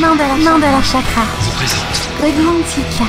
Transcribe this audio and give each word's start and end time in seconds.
Mandala, 0.00 0.36
Mandala 0.36 0.82
Chakra 0.82 1.22
vous 1.40 2.16
présente 2.18 2.44
Mantica. 2.44 3.04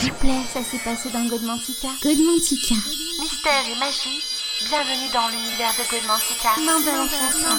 S'il 0.00 0.10
vous 0.10 0.18
plaît, 0.18 0.32
ça 0.52 0.60
s'est 0.62 0.78
passé 0.78 1.08
dans 1.12 1.24
God 1.26 1.42
Mantica. 1.42 1.88
God 2.02 2.18
Mantica. 2.18 2.74
Mystère 3.20 3.64
et 3.70 3.78
magie, 3.78 4.22
bienvenue 4.68 5.08
dans 5.12 5.28
l'univers 5.28 5.72
de 5.78 5.84
God 5.90 6.04
Mantica. 6.08 6.50
Mandala 6.58 7.06
Chakra. 7.08 7.52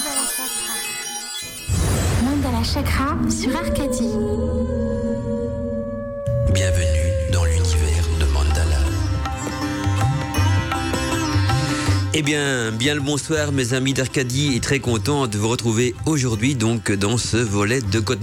Mandala 2.24 2.62
Chakra 2.62 3.16
sur 3.30 3.56
Arcadie. 3.56 4.16
Bienvenue 6.52 6.99
Eh 12.12 12.22
bien, 12.22 12.72
bien 12.72 12.96
le 12.96 13.00
bonsoir 13.00 13.52
mes 13.52 13.72
amis 13.72 13.94
d'Arcadie 13.94 14.56
et 14.56 14.60
très 14.60 14.80
content 14.80 15.28
de 15.28 15.38
vous 15.38 15.48
retrouver 15.48 15.94
aujourd'hui 16.06 16.56
donc 16.56 16.90
dans 16.90 17.16
ce 17.16 17.36
volet 17.36 17.80
de 17.80 18.00
Côte. 18.00 18.18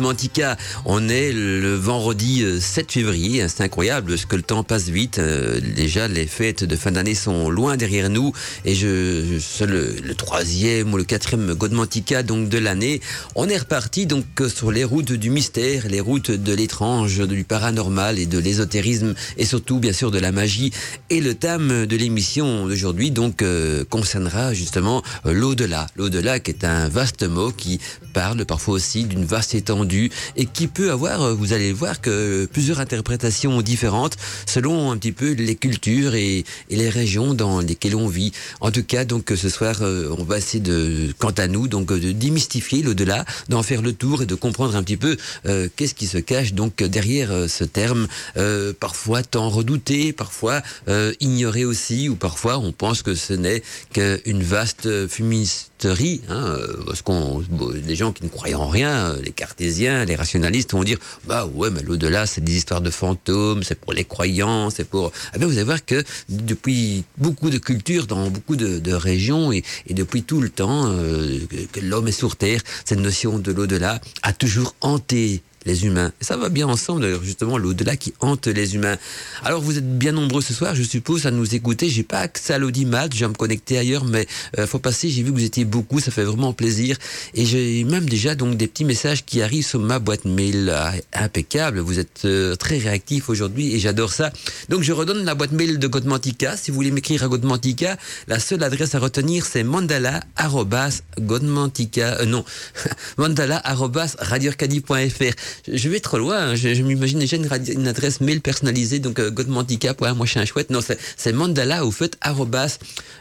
On 0.84 1.08
est 1.08 1.32
le 1.32 1.74
vendredi 1.74 2.44
euh, 2.44 2.60
7 2.60 2.92
février, 2.92 3.42
hein, 3.42 3.48
c'est 3.48 3.64
incroyable 3.64 4.18
ce 4.18 4.26
que 4.26 4.36
le 4.36 4.42
temps 4.42 4.64
passe 4.64 4.90
vite. 4.90 5.20
Euh, 5.20 5.62
déjà 5.62 6.10
les 6.10 6.28
fêtes 6.28 6.66
de 6.66 6.76
fin 6.76 6.92
d'année 6.92 7.16
sont 7.16 7.50
loin 7.50 7.78
derrière 7.78 8.10
nous 8.10 8.34
et 8.66 8.76
je, 8.76 9.40
je 9.40 9.64
le, 9.64 9.96
le 10.04 10.16
troisième 10.16 10.94
ou 10.94 10.98
le 10.98 11.06
quatrième 11.06 11.56
Côte 11.56 11.72
donc 11.72 12.50
de 12.50 12.58
l'année. 12.58 13.00
On 13.36 13.48
est 13.48 13.58
reparti 13.58 14.06
donc 14.06 14.26
euh, 14.42 14.50
sur 14.50 14.70
les 14.70 14.84
routes 14.84 15.14
du 15.14 15.30
mystère, 15.30 15.88
les 15.88 16.02
routes 16.02 16.32
de 16.32 16.54
l'étrange, 16.54 17.26
du 17.26 17.46
paranormal 17.46 18.20
et 18.20 18.26
de 18.26 18.38
l'ésotérisme 18.38 19.16
et 19.38 19.46
surtout 19.46 19.80
bien 19.80 19.94
sûr 19.94 20.12
de 20.12 20.20
la 20.20 20.34
magie. 20.34 20.74
Et 21.10 21.22
le 21.22 21.36
thème 21.36 21.86
de 21.86 21.96
l'émission 21.96 22.68
d'aujourd'hui 22.68 23.12
donc 23.12 23.42
euh, 23.42 23.77
concernera 23.84 24.54
justement 24.54 25.04
euh, 25.26 25.34
l'au-delà. 25.34 25.88
L'au-delà 25.96 26.40
qui 26.40 26.52
est 26.52 26.64
un 26.64 26.90
vaste 26.90 27.24
mot 27.24 27.52
qui 27.52 27.80
parle 28.14 28.46
parfois 28.46 28.76
aussi 28.76 29.04
d'une 29.04 29.26
vaste 29.26 29.56
étendue 29.56 30.12
et 30.36 30.46
qui 30.46 30.68
peut 30.68 30.92
avoir, 30.92 31.22
euh, 31.22 31.34
vous 31.34 31.54
allez 31.54 31.70
le 31.70 31.76
voir, 31.76 32.02
que 32.02 32.46
plusieurs 32.52 32.80
interprétations 32.80 33.62
différentes 33.62 34.18
selon 34.46 34.92
un 34.92 34.98
petit 34.98 35.12
peu 35.12 35.32
les 35.34 35.56
cultures 35.56 36.16
et, 36.16 36.44
et 36.70 36.76
les 36.76 36.90
régions 36.90 37.34
dans 37.34 37.62
lesquelles 37.62 37.96
on 37.96 38.08
vit. 38.08 38.32
En 38.62 38.72
tout 38.72 38.84
cas, 38.84 39.06
donc 39.06 39.34
ce 39.36 39.50
soir, 39.50 39.78
euh, 39.82 40.16
on 40.18 40.24
va 40.24 40.38
essayer 40.38 40.60
de, 40.60 41.14
quant 41.18 41.32
à 41.38 41.48
nous, 41.48 41.68
donc 41.68 41.88
de 41.88 42.12
démystifier 42.12 42.84
l'au-delà, 42.84 43.26
d'en 43.50 43.64
faire 43.64 43.82
le 43.82 43.94
tour 43.94 44.24
et 44.24 44.26
de 44.26 44.36
comprendre 44.36 44.76
un 44.76 44.84
petit 44.84 44.98
peu 44.98 45.18
euh, 45.46 45.68
qu'est-ce 45.76 45.96
qui 45.96 46.08
se 46.08 46.18
cache 46.18 46.54
donc 46.54 46.84
derrière 46.84 47.32
ce 47.48 47.64
terme, 47.64 48.08
euh, 48.38 48.74
parfois 48.80 49.24
tant 49.24 49.50
redouté, 49.50 50.14
parfois 50.14 50.62
euh, 50.88 51.14
ignoré 51.20 51.66
aussi, 51.66 52.10
ou 52.10 52.16
parfois 52.16 52.58
on 52.58 52.72
pense 52.72 53.02
que 53.02 53.16
ce 53.16 53.34
n'est 53.34 53.62
qu'une 53.94 54.44
vaste 54.44 55.08
fumisterie, 55.08 56.22
hein, 56.30 56.46
euh, 56.48 56.84
parce 56.86 57.02
qu'on, 57.02 57.44
les 57.86 57.96
gens 57.96 58.12
qui 58.12 58.24
ne 58.24 58.30
croient 58.30 58.54
en 58.56 58.68
rien, 58.68 59.12
euh, 59.12 59.22
les 59.22 59.32
cartésiens, 59.32 60.06
les 60.06 60.16
rationalistes 60.16 60.72
vont 60.74 60.84
dire, 60.84 60.98
bah 61.26 61.46
ouais, 61.54 61.70
mais 61.70 61.82
l'au-delà, 61.82 62.26
c'est 62.26 62.42
des 62.42 62.56
histoires 62.56 62.82
de 62.82 62.90
fantômes, 62.90 63.64
c'est 63.64 63.80
pour 63.80 63.94
les 63.94 64.04
croyants, 64.04 64.70
c'est 64.70 64.88
pour. 64.88 65.12
Ah 65.34 65.38
ben, 65.38 65.46
vous 65.48 65.54
allez 65.54 65.64
voir 65.64 65.84
que 65.86 66.04
depuis 66.30 67.04
beaucoup 67.18 67.50
de 67.50 67.58
cultures, 67.58 68.08
dans 68.08 68.30
beaucoup 68.30 68.56
de, 68.56 68.80
de 68.80 68.94
régions 68.94 69.52
et, 69.52 69.64
et 69.88 69.94
depuis 69.94 70.24
tout 70.24 70.42
le 70.42 70.50
temps 70.50 70.88
euh, 70.88 71.40
que, 71.50 71.80
que 71.80 71.86
l'homme 71.86 72.08
est 72.08 72.12
sur 72.12 72.36
terre, 72.36 72.62
cette 72.86 73.00
notion 73.00 73.40
de 73.40 73.52
l'au-delà 73.52 74.02
a 74.24 74.34
toujours 74.34 74.76
hanté 74.82 75.42
les 75.66 75.86
humains. 75.86 76.12
Et 76.22 76.24
ça 76.24 76.38
va 76.38 76.48
bien 76.50 76.68
ensemble, 76.68 77.22
justement, 77.24 77.58
l'au-delà 77.58 77.96
qui 77.96 78.14
hante 78.20 78.48
les 78.48 78.76
humains. 78.76 78.98
Alors, 79.44 79.62
vous 79.62 79.78
êtes 79.78 79.98
bien 79.98 80.14
nombreux 80.14 80.42
ce 80.42 80.54
soir, 80.54 80.76
je 80.76 80.84
suppose, 80.84 81.26
à 81.26 81.32
nous 81.32 81.56
écouter. 81.56 81.90
J'ai 81.90 82.04
pas 82.04 82.20
accès 82.20 82.54
à 82.54 82.58
l'audimat, 82.58 83.08
je 83.14 83.20
vais 83.20 83.28
me 83.28 83.34
connecter 83.34 83.78
ailleurs, 83.78 84.06
mais 84.06 84.26
euh, 84.58 84.66
faut 84.66 84.80
passer. 84.80 85.10
J'ai 85.10 85.24
vu 85.24 85.32
que 85.32 85.38
vous 85.38 85.44
étiez 85.44 85.66
beaucoup, 85.66 86.00
ça 86.00 86.12
fait 86.12 86.24
vraiment 86.24 86.54
plaisir. 86.54 86.96
Et 87.34 87.46
j'ai 87.46 87.84
même 87.84 88.08
déjà 88.08 88.36
donc 88.36 88.56
des 88.56 88.68
petits 88.68 88.86
messages 88.86 89.26
qui 89.26 89.42
arrivent 89.42 89.66
sur 89.66 89.80
ma 89.80 90.00
boîte 90.00 90.24
mail. 90.26 90.74
Ah, 90.74 90.94
impeccable, 91.14 91.80
vous 91.80 92.00
êtes 92.00 92.24
euh, 92.26 92.56
très 92.56 92.78
réactif 92.78 93.30
aujourd'hui 93.30 93.74
et 93.76 93.80
j'adore 93.80 94.14
ça. 94.14 94.32
Donc, 94.70 94.84
je 94.84 94.94
redonne 94.94 95.26
la 95.26 95.36
boîte 95.36 95.52
mail 95.52 95.80
de 95.80 95.88
Godmantica. 95.88 96.56
Si 96.56 96.72
vous 96.72 96.76
voulez 96.76 96.92
m'écrire 96.92 97.24
à 97.24 97.28
Godmantica, 97.28 97.98
la 98.28 98.40
seule 98.40 98.64
adresse 98.64 98.96
à 98.96 99.00
retenir, 99.00 99.46
c'est 99.46 99.64
mandala.godmantica. 99.64 102.22
Euh, 102.22 102.26
non, 102.26 102.46
mandala.radioarcadie.fr. 103.18 105.34
Je 105.72 105.90
vais 105.90 106.00
trop 106.00 106.18
loin, 106.18 106.38
hein. 106.38 106.56
je, 106.56 106.82
m'imagine 106.82 107.20
déjà 107.20 107.38
une, 107.38 107.50
une 107.70 107.88
adresse 107.88 108.22
mail 108.22 108.42
personnalisée, 108.42 109.00
donc 109.00 109.20
euh, 109.20 109.30
godmantica. 109.30 109.96
Moi, 110.00 110.26
je 110.26 110.32
suis 110.32 110.40
un 110.40 110.46
chouette. 110.46 110.70
Non, 110.70 110.80
c'est 110.82 111.34
mandala 111.34 111.86
au 111.86 111.92
arrobas 112.22 112.78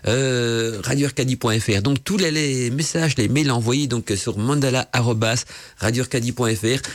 euh. 0.06 0.80
Donc 1.82 2.04
tous 2.04 2.16
les, 2.16 2.70
messages, 2.70 3.16
les 3.16 3.28
mails 3.28 3.50
envoyés 3.50 3.86
donc 3.86 4.10
euh, 4.10 4.16
sur 4.16 4.38
mandala 4.38 4.88
arrobas 4.92 5.44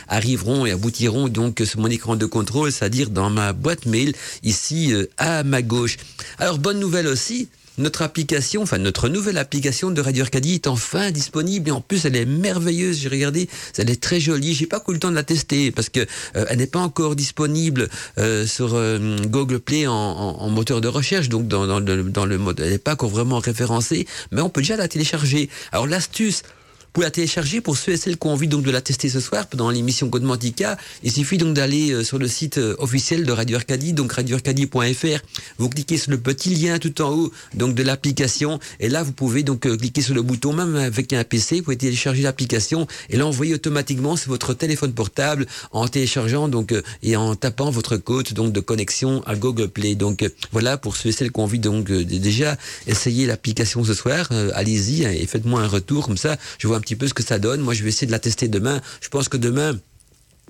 arriveront 0.08 0.66
et 0.66 0.70
aboutiront 0.70 1.28
donc 1.28 1.62
sur 1.64 1.80
mon 1.80 1.88
écran 1.88 2.16
de 2.16 2.26
contrôle, 2.26 2.72
c'est-à-dire 2.72 3.10
dans 3.10 3.30
ma 3.30 3.52
boîte 3.52 3.86
mail 3.86 4.14
ici 4.42 4.92
euh, 4.92 5.06
à 5.18 5.42
ma 5.44 5.62
gauche. 5.62 5.96
Alors 6.38 6.58
bonne 6.58 6.78
nouvelle 6.78 7.06
aussi. 7.06 7.48
Notre 7.78 8.02
application, 8.02 8.62
enfin 8.62 8.76
notre 8.78 9.08
nouvelle 9.08 9.38
application 9.38 9.90
de 9.90 10.00
Radio 10.02 10.24
Arcadie 10.24 10.54
est 10.54 10.66
enfin 10.66 11.10
disponible 11.10 11.68
et 11.70 11.72
en 11.72 11.80
plus 11.80 12.04
elle 12.04 12.16
est 12.16 12.26
merveilleuse. 12.26 12.98
J'ai 12.98 13.08
regardé, 13.08 13.48
elle 13.78 13.88
est 13.88 14.00
très 14.00 14.20
jolie. 14.20 14.54
J'ai 14.54 14.66
pas 14.66 14.82
eu 14.88 14.92
le 14.92 14.98
temps 14.98 15.10
de 15.10 15.14
la 15.14 15.22
tester 15.22 15.70
parce 15.70 15.88
que 15.88 16.00
euh, 16.36 16.44
elle 16.50 16.58
n'est 16.58 16.66
pas 16.66 16.80
encore 16.80 17.16
disponible 17.16 17.88
euh, 18.18 18.46
sur 18.46 18.74
euh, 18.74 19.16
Google 19.26 19.58
Play 19.58 19.86
en, 19.86 19.92
en- 19.94 20.38
en 20.42 20.50
moteur 20.50 20.80
de 20.82 20.88
recherche, 20.88 21.28
donc 21.30 21.48
dans, 21.48 21.66
dans 21.66 21.80
le, 21.80 22.02
dans 22.04 22.26
le 22.26 22.36
mode, 22.36 22.60
elle 22.60 22.70
n'est 22.72 22.78
pas 22.78 22.92
encore 22.92 23.08
vraiment 23.10 23.38
référencée, 23.38 24.06
mais 24.32 24.42
on 24.42 24.50
peut 24.50 24.60
déjà 24.60 24.76
la 24.76 24.88
télécharger. 24.88 25.48
Alors 25.72 25.86
l'astuce. 25.86 26.42
Pouvez 26.92 27.06
la 27.06 27.10
télécharger 27.10 27.62
pour 27.62 27.78
ceux 27.78 27.92
et 27.92 27.96
celles 27.96 28.18
qui 28.18 28.26
ont 28.26 28.32
envie 28.32 28.48
donc 28.48 28.64
de 28.64 28.70
la 28.70 28.82
tester 28.82 29.08
ce 29.08 29.18
soir 29.18 29.46
pendant 29.46 29.70
l'émission 29.70 30.08
Godmantica. 30.08 30.76
Il 31.02 31.10
suffit 31.10 31.38
donc 31.38 31.54
d'aller 31.54 31.90
euh, 31.90 32.04
sur 32.04 32.18
le 32.18 32.28
site 32.28 32.58
euh, 32.58 32.74
officiel 32.78 33.24
de 33.24 33.32
Radio 33.32 33.56
Arcadie, 33.56 33.94
donc 33.94 34.12
radioarcadie.fr. 34.12 35.24
Vous 35.56 35.70
cliquez 35.70 35.96
sur 35.96 36.10
le 36.10 36.18
petit 36.18 36.54
lien 36.54 36.78
tout 36.78 37.00
en 37.00 37.08
haut 37.10 37.32
donc 37.54 37.74
de 37.74 37.82
l'application 37.82 38.60
et 38.78 38.90
là 38.90 39.02
vous 39.02 39.12
pouvez 39.12 39.42
donc 39.42 39.64
euh, 39.64 39.74
cliquer 39.74 40.02
sur 40.02 40.14
le 40.14 40.20
bouton 40.20 40.52
même 40.52 40.76
avec 40.76 41.14
un 41.14 41.24
PC, 41.24 41.56
vous 41.56 41.62
pouvez 41.62 41.78
télécharger 41.78 42.24
l'application 42.24 42.86
et 43.08 43.16
l'envoyer 43.16 43.54
automatiquement 43.54 44.14
sur 44.16 44.28
votre 44.28 44.52
téléphone 44.52 44.92
portable 44.92 45.46
en 45.70 45.88
téléchargeant 45.88 46.48
donc 46.48 46.74
et 47.02 47.16
en 47.16 47.34
tapant 47.36 47.70
votre 47.70 47.96
code 47.96 48.34
donc 48.34 48.52
de 48.52 48.60
connexion 48.60 49.22
à 49.24 49.34
Google 49.34 49.68
Play. 49.68 49.94
Donc 49.94 50.30
voilà 50.50 50.76
pour 50.76 50.96
ceux 50.96 51.08
et 51.08 51.12
celles 51.12 51.32
qui 51.32 51.40
ont 51.40 51.44
envie 51.44 51.58
donc 51.58 51.90
déjà 51.90 52.58
essayer 52.86 53.24
l'application 53.24 53.82
ce 53.82 53.94
soir, 53.94 54.28
allez-y 54.52 55.04
et 55.04 55.26
faites-moi 55.26 55.62
un 55.62 55.68
retour 55.68 56.06
comme 56.06 56.18
ça, 56.18 56.36
je 56.58 56.68
vois 56.68 56.81
petit 56.82 56.96
peu 56.96 57.08
ce 57.08 57.14
que 57.14 57.22
ça 57.22 57.38
donne. 57.38 57.62
Moi 57.62 57.72
je 57.72 57.82
vais 57.82 57.88
essayer 57.88 58.06
de 58.06 58.12
la 58.12 58.18
tester 58.18 58.48
demain. 58.48 58.82
Je 59.00 59.08
pense 59.08 59.30
que 59.30 59.38
demain 59.38 59.78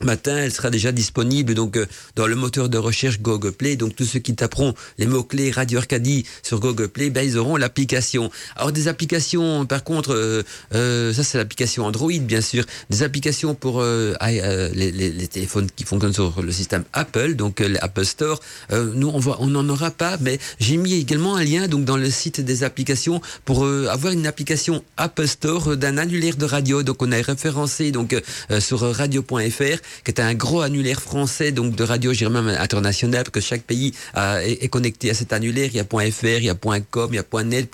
matin, 0.01 0.37
elle 0.39 0.53
sera 0.53 0.71
déjà 0.71 0.91
disponible 0.91 1.55
donc 1.55 1.77
euh, 1.77 1.87
dans 2.17 2.27
le 2.27 2.35
moteur 2.35 2.69
de 2.69 2.79
recherche 2.79 3.21
Google 3.21 3.53
Play. 3.53 3.77
Donc 3.77 3.95
tous 3.95 4.05
ceux 4.05 4.19
qui 4.19 4.35
taperont 4.35 4.75
les 4.99 5.07
mots 5.07 5.23
clés 5.23 5.51
Radio 5.51 5.79
Arcadie 5.79 6.25
sur 6.43 6.59
Google 6.61 6.89
Play, 6.89 7.11
ben 7.11 7.25
ils 7.25 7.37
auront 7.39 7.57
l'application. 7.57 8.31
Alors 8.57 8.73
des 8.73 8.89
applications, 8.89 9.65
par 9.67 9.85
contre, 9.85 10.13
euh, 10.15 10.43
euh, 10.75 11.13
ça 11.13 11.23
c'est 11.23 11.39
l'application 11.39 11.85
Android 11.85 12.11
bien 12.21 12.41
sûr. 12.41 12.65
Des 12.91 13.03
applications 13.03 13.55
pour 13.55 13.81
euh, 13.81 14.15
euh, 14.23 14.71
les, 14.75 14.91
les- 14.91 15.11
les 15.13 15.29
téléphones 15.29 15.69
qui 15.75 15.85
fonctionnent 15.85 16.13
sur 16.15 16.43
le 16.43 16.51
système 16.53 16.85
Apple, 16.93 17.35
donc 17.35 17.61
euh, 17.61 17.69
l'Apple 17.69 18.05
Store. 18.05 18.41
Nous 18.73 19.09
on 19.09 19.19
voit, 19.19 19.37
on 19.41 19.47
n'en 19.49 19.69
aura 19.69 19.91
pas, 19.91 20.17
mais 20.21 20.39
j'ai 20.59 20.77
mis 20.79 20.95
également 20.95 21.37
un 21.37 21.45
lien 21.45 21.69
donc 21.69 21.85
dans 21.85 21.97
le 21.97 22.11
site 22.11 22.41
des 22.41 22.65
applications 22.65 23.21
pour 23.45 23.67
avoir 23.67 24.13
une 24.13 24.27
application 24.27 24.83
Apple 24.97 25.29
Store 25.29 25.77
d'un 25.77 25.99
annulaire 25.99 26.37
de 26.37 26.45
radio. 26.47 26.83
Donc 26.83 27.03
on 27.03 27.13
a 27.13 27.21
référencé 27.21 27.93
donc 27.93 28.17
sur 28.61 28.81
radio.fr 28.81 29.82
qui 30.05 30.11
est 30.11 30.21
un 30.21 30.35
gros 30.35 30.61
annulaire 30.61 31.01
français 31.01 31.53
donc 31.53 31.75
de 31.77 31.85
radio, 31.85 32.13
même 32.31 32.49
international, 32.49 33.25
parce 33.25 33.31
que 33.35 33.41
chaque 33.41 33.63
pays 33.63 33.93
a- 34.15 34.45
est, 34.45 34.69
connecté 34.69 35.11
à 35.11 35.15
cet 35.15 35.33
annulaire. 35.33 35.71
Il 35.73 35.77
y 35.77 35.81
a 35.81 35.85
.fr, 35.85 36.27
il 36.39 36.45
y 36.45 36.51
a 36.51 36.55
.com, 36.91 37.11
il 37.13 37.17
y 37.17 37.19
a 37.19 37.43
.net, 37.45 37.69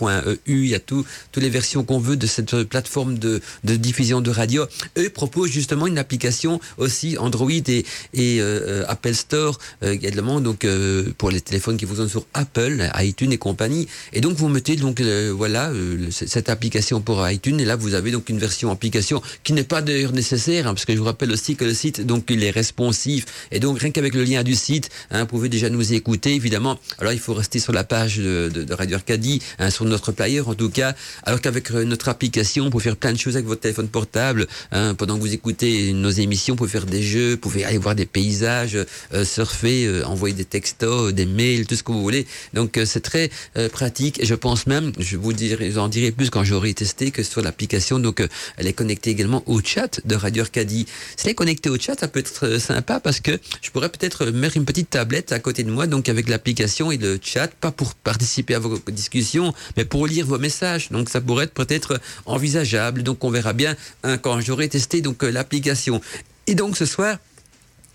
.eu, 0.47 0.65
il 0.65 0.69
y 0.71 0.75
a 0.75 0.81
tout, 0.81 1.05
toutes 1.33 1.43
les 1.43 1.50
versions 1.50 1.85
qu'on 1.85 1.99
veut 1.99 2.17
de 2.17 2.27
cette 2.27 2.55
euh, 2.55 2.65
plateforme 2.65 3.19
de, 3.19 3.41
de 3.65 3.77
diffusion 3.77 4.21
de 4.21 4.31
radio. 4.31 4.65
Eux 4.97 5.11
proposent 5.11 5.50
justement 5.50 5.87
une 5.87 5.99
application 5.99 6.61
aussi 6.79 7.17
Android 7.19 7.50
et, 7.50 7.85
et 8.15 8.38
euh, 8.41 8.85
Apple 8.88 9.15
Store 9.15 9.59
euh, 9.83 9.93
également 9.93 10.41
donc 10.41 10.65
euh, 10.65 11.12
pour 11.19 11.31
les 11.31 11.41
téléphones 11.41 11.77
qui 11.77 11.87
fonctionnent 11.87 12.09
sur 12.09 12.27
Apple, 12.35 12.88
iTunes 12.99 13.33
et 13.33 13.38
compagnie. 13.38 13.87
Et 14.12 14.21
donc 14.21 14.37
vous 14.37 14.49
mettez 14.49 14.77
donc 14.77 15.00
euh, 15.00 15.33
voilà 15.35 15.71
euh, 15.71 16.09
cette 16.11 16.49
application 16.49 17.00
pour 17.00 17.29
iTunes 17.29 17.61
et 17.61 17.65
là 17.65 17.77
vous 17.77 17.94
avez 17.94 18.11
donc 18.11 18.29
une 18.29 18.38
version 18.38 18.71
application 18.71 19.23
qui 19.44 19.53
n'est 19.53 19.65
pas 19.65 19.83
d'ailleurs 19.83 20.12
nécessaire 20.12 20.67
hein, 20.67 20.75
parce 20.75 20.85
que 20.85 20.93
je 20.93 20.99
vous 20.99 21.05
rappelle 21.05 21.31
aussi 21.33 21.56
que 21.56 21.65
le 21.65 21.75
site 21.75 21.98
donc 22.05 22.25
il 22.29 22.45
est 22.45 22.50
responsif. 22.50 23.27
Et 23.53 23.61
donc 23.61 23.79
rien 23.79 23.91
qu'avec 23.91 24.15
le 24.15 24.25
lien 24.25 24.43
du 24.43 24.55
site, 24.55 24.91
hein, 25.11 25.21
vous 25.21 25.27
pouvez 25.27 25.49
déjà 25.49 25.71
nous 25.71 25.93
écouter, 25.93 26.35
évidemment. 26.35 26.79
Alors 26.99 27.12
il 27.12 27.19
faut 27.19 27.35
rester 27.35 27.59
sur 27.59 27.73
la 27.73 27.85
page 27.85 28.19
de, 28.19 28.67
Radio 28.73 28.97
Arcadie, 28.97 29.41
hein, 29.59 29.71
sur 29.71 29.85
notre 29.85 30.12
player 30.12 30.41
en 30.41 30.55
tout 30.55 30.71
cas. 30.71 30.95
Alors 31.25 31.41
qu'avec 31.41 31.71
euh, 31.71 31.85
notre 31.85 32.09
application, 32.09 32.65
vous 32.65 32.71
pouvez 32.71 32.85
faire 32.85 32.97
plein 32.97 33.12
de 33.12 33.19
choses 33.19 33.37
avec 33.37 33.47
votre 33.47 33.61
téléphone 33.61 33.89
portable. 33.89 34.47
Hein, 34.73 34.95
pendant 34.95 35.17
que 35.17 35.21
vous 35.21 35.35
écoutez 35.35 35.93
nos 35.93 36.11
émissions, 36.11 36.55
vous 36.55 36.59
pouvez 36.59 36.71
faire 36.71 36.87
des 36.87 37.03
jeux, 37.03 37.33
vous 37.33 37.39
pouvez 37.39 37.65
aller 37.65 37.79
voir 37.79 37.95
des 37.95 38.06
paysages, 38.06 38.79
euh, 39.12 39.25
surfer, 39.25 39.87
euh, 39.87 40.05
envoyer 40.05 40.35
des 40.35 40.45
textos, 40.45 41.12
des 41.12 41.27
mails, 41.27 41.67
tout 41.67 41.75
ce 41.75 41.83
que 41.83 41.93
vous 41.93 42.03
voulez. 42.03 42.27
Donc 42.55 42.79
c'est 42.85 43.00
très 43.00 43.31
pratique. 43.73 44.21
Et 44.23 44.27
je 44.27 44.35
pense 44.35 44.67
même, 44.67 44.93
je 44.99 45.17
vous 45.17 45.33
en 45.79 45.89
dirai 45.89 46.12
plus 46.12 46.31
quand 46.31 46.45
j'aurai 46.45 46.75
testé 46.75 47.11
que 47.11 47.23
sur 47.23 47.43
l'application. 47.43 47.99
Donc 47.99 48.23
elle 48.56 48.67
est 48.67 48.73
connectée 48.73 49.11
également 49.11 49.43
au 49.47 49.61
chat 49.62 50.00
de 50.05 50.15
Radio 50.15 50.43
Arcadie. 50.43 50.87
Si 51.17 51.29
elle 51.29 51.35
au 51.67 51.79
chat, 51.79 51.88
ça 51.99 52.08
peut 52.08 52.20
être 52.20 52.58
sympa 52.58 53.00
parce 53.00 53.20
que 53.20 53.38
je 53.62 53.70
pourrais 53.70 53.88
peut-être 53.88 54.26
mettre 54.26 54.56
une 54.56 54.64
petite 54.64 54.90
tablette 54.90 55.32
à 55.32 55.38
côté 55.38 55.62
de 55.62 55.70
moi, 55.70 55.87
donc 55.87 56.08
avec 56.08 56.29
l'application 56.29 56.90
et 56.90 56.96
le 56.96 57.19
chat, 57.23 57.49
pas 57.49 57.70
pour 57.70 57.94
participer 57.94 58.55
à 58.55 58.58
vos 58.58 58.79
discussions, 58.88 59.55
mais 59.76 59.85
pour 59.85 60.06
lire 60.06 60.26
vos 60.26 60.38
messages. 60.38 60.90
Donc 60.90 61.08
ça 61.08 61.20
pourrait 61.20 61.44
être 61.44 61.55
peut-être 61.55 62.00
envisageable. 62.26 63.02
Donc 63.02 63.25
on 63.25 63.31
verra 63.31 63.52
bien 63.52 63.76
hein, 64.02 64.19
quand 64.19 64.40
j'aurai 64.40 64.69
testé 64.69 65.00
donc 65.00 65.23
euh, 65.25 65.31
l'application. 65.31 66.00
Et 66.46 66.55
donc 66.55 66.76
ce 66.76 66.87
soir, 66.87 67.19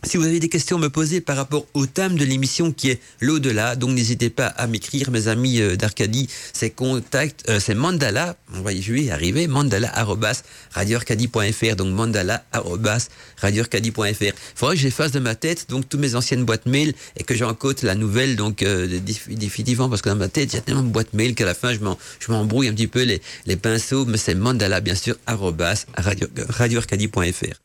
si 0.03 0.17
vous 0.17 0.25
avez 0.25 0.39
des 0.39 0.49
questions 0.49 0.77
à 0.77 0.79
me 0.79 0.89
poser 0.89 1.21
par 1.21 1.37
rapport 1.37 1.65
au 1.73 1.85
thème 1.85 2.17
de 2.17 2.25
l'émission 2.25 2.71
qui 2.71 2.89
est 2.89 2.99
l'au-delà, 3.21 3.75
donc 3.75 3.91
n'hésitez 3.91 4.29
pas 4.29 4.47
à 4.47 4.67
m'écrire, 4.67 5.11
mes 5.11 5.27
amis 5.27 5.61
euh, 5.61 5.75
d'Arcadie, 5.75 6.29
c'est 6.51 6.69
contact, 6.69 7.43
euh, 7.49 7.59
c'est 7.59 7.73
mandala, 7.73 8.35
on 8.53 8.61
va 8.61 8.73
y 8.73 9.09
arriver, 9.09 9.47
mandala 9.47 9.91
radioarcadie.fr, 10.71 11.75
donc 11.75 11.93
mandala 11.93 12.43
radioarcadie.fr. 13.37 14.21
Il 14.21 14.33
faudrait 14.55 14.75
que 14.75 14.81
j'efface 14.81 15.11
de 15.11 15.19
ma 15.19 15.35
tête 15.35 15.67
donc 15.69 15.87
toutes 15.87 15.99
mes 15.99 16.15
anciennes 16.15 16.43
boîtes 16.43 16.65
mail 16.65 16.93
et 17.17 17.23
que 17.23 17.35
j'encote 17.35 17.83
la 17.83 17.95
nouvelle 17.95 18.35
donc 18.35 18.61
euh, 18.61 18.99
définitivement 19.29 19.89
parce 19.89 20.01
que 20.01 20.09
dans 20.09 20.15
ma 20.15 20.27
tête 20.27 20.53
il 20.53 20.55
y 20.55 20.59
a 20.59 20.61
tellement 20.61 20.83
de 20.83 20.89
boîtes 20.89 21.13
mail 21.13 21.35
qu'à 21.35 21.45
la 21.45 21.53
fin 21.53 21.73
je 21.73 22.31
m'embrouille 22.31 22.67
un 22.67 22.73
petit 22.73 22.87
peu 22.87 23.03
les, 23.03 23.21
les 23.45 23.55
pinceaux, 23.55 24.05
mais 24.05 24.17
c'est 24.17 24.35
mandala 24.35 24.81
bien 24.81 24.95
sûr 24.95 25.15
radioarcadie.fr. 25.27 27.62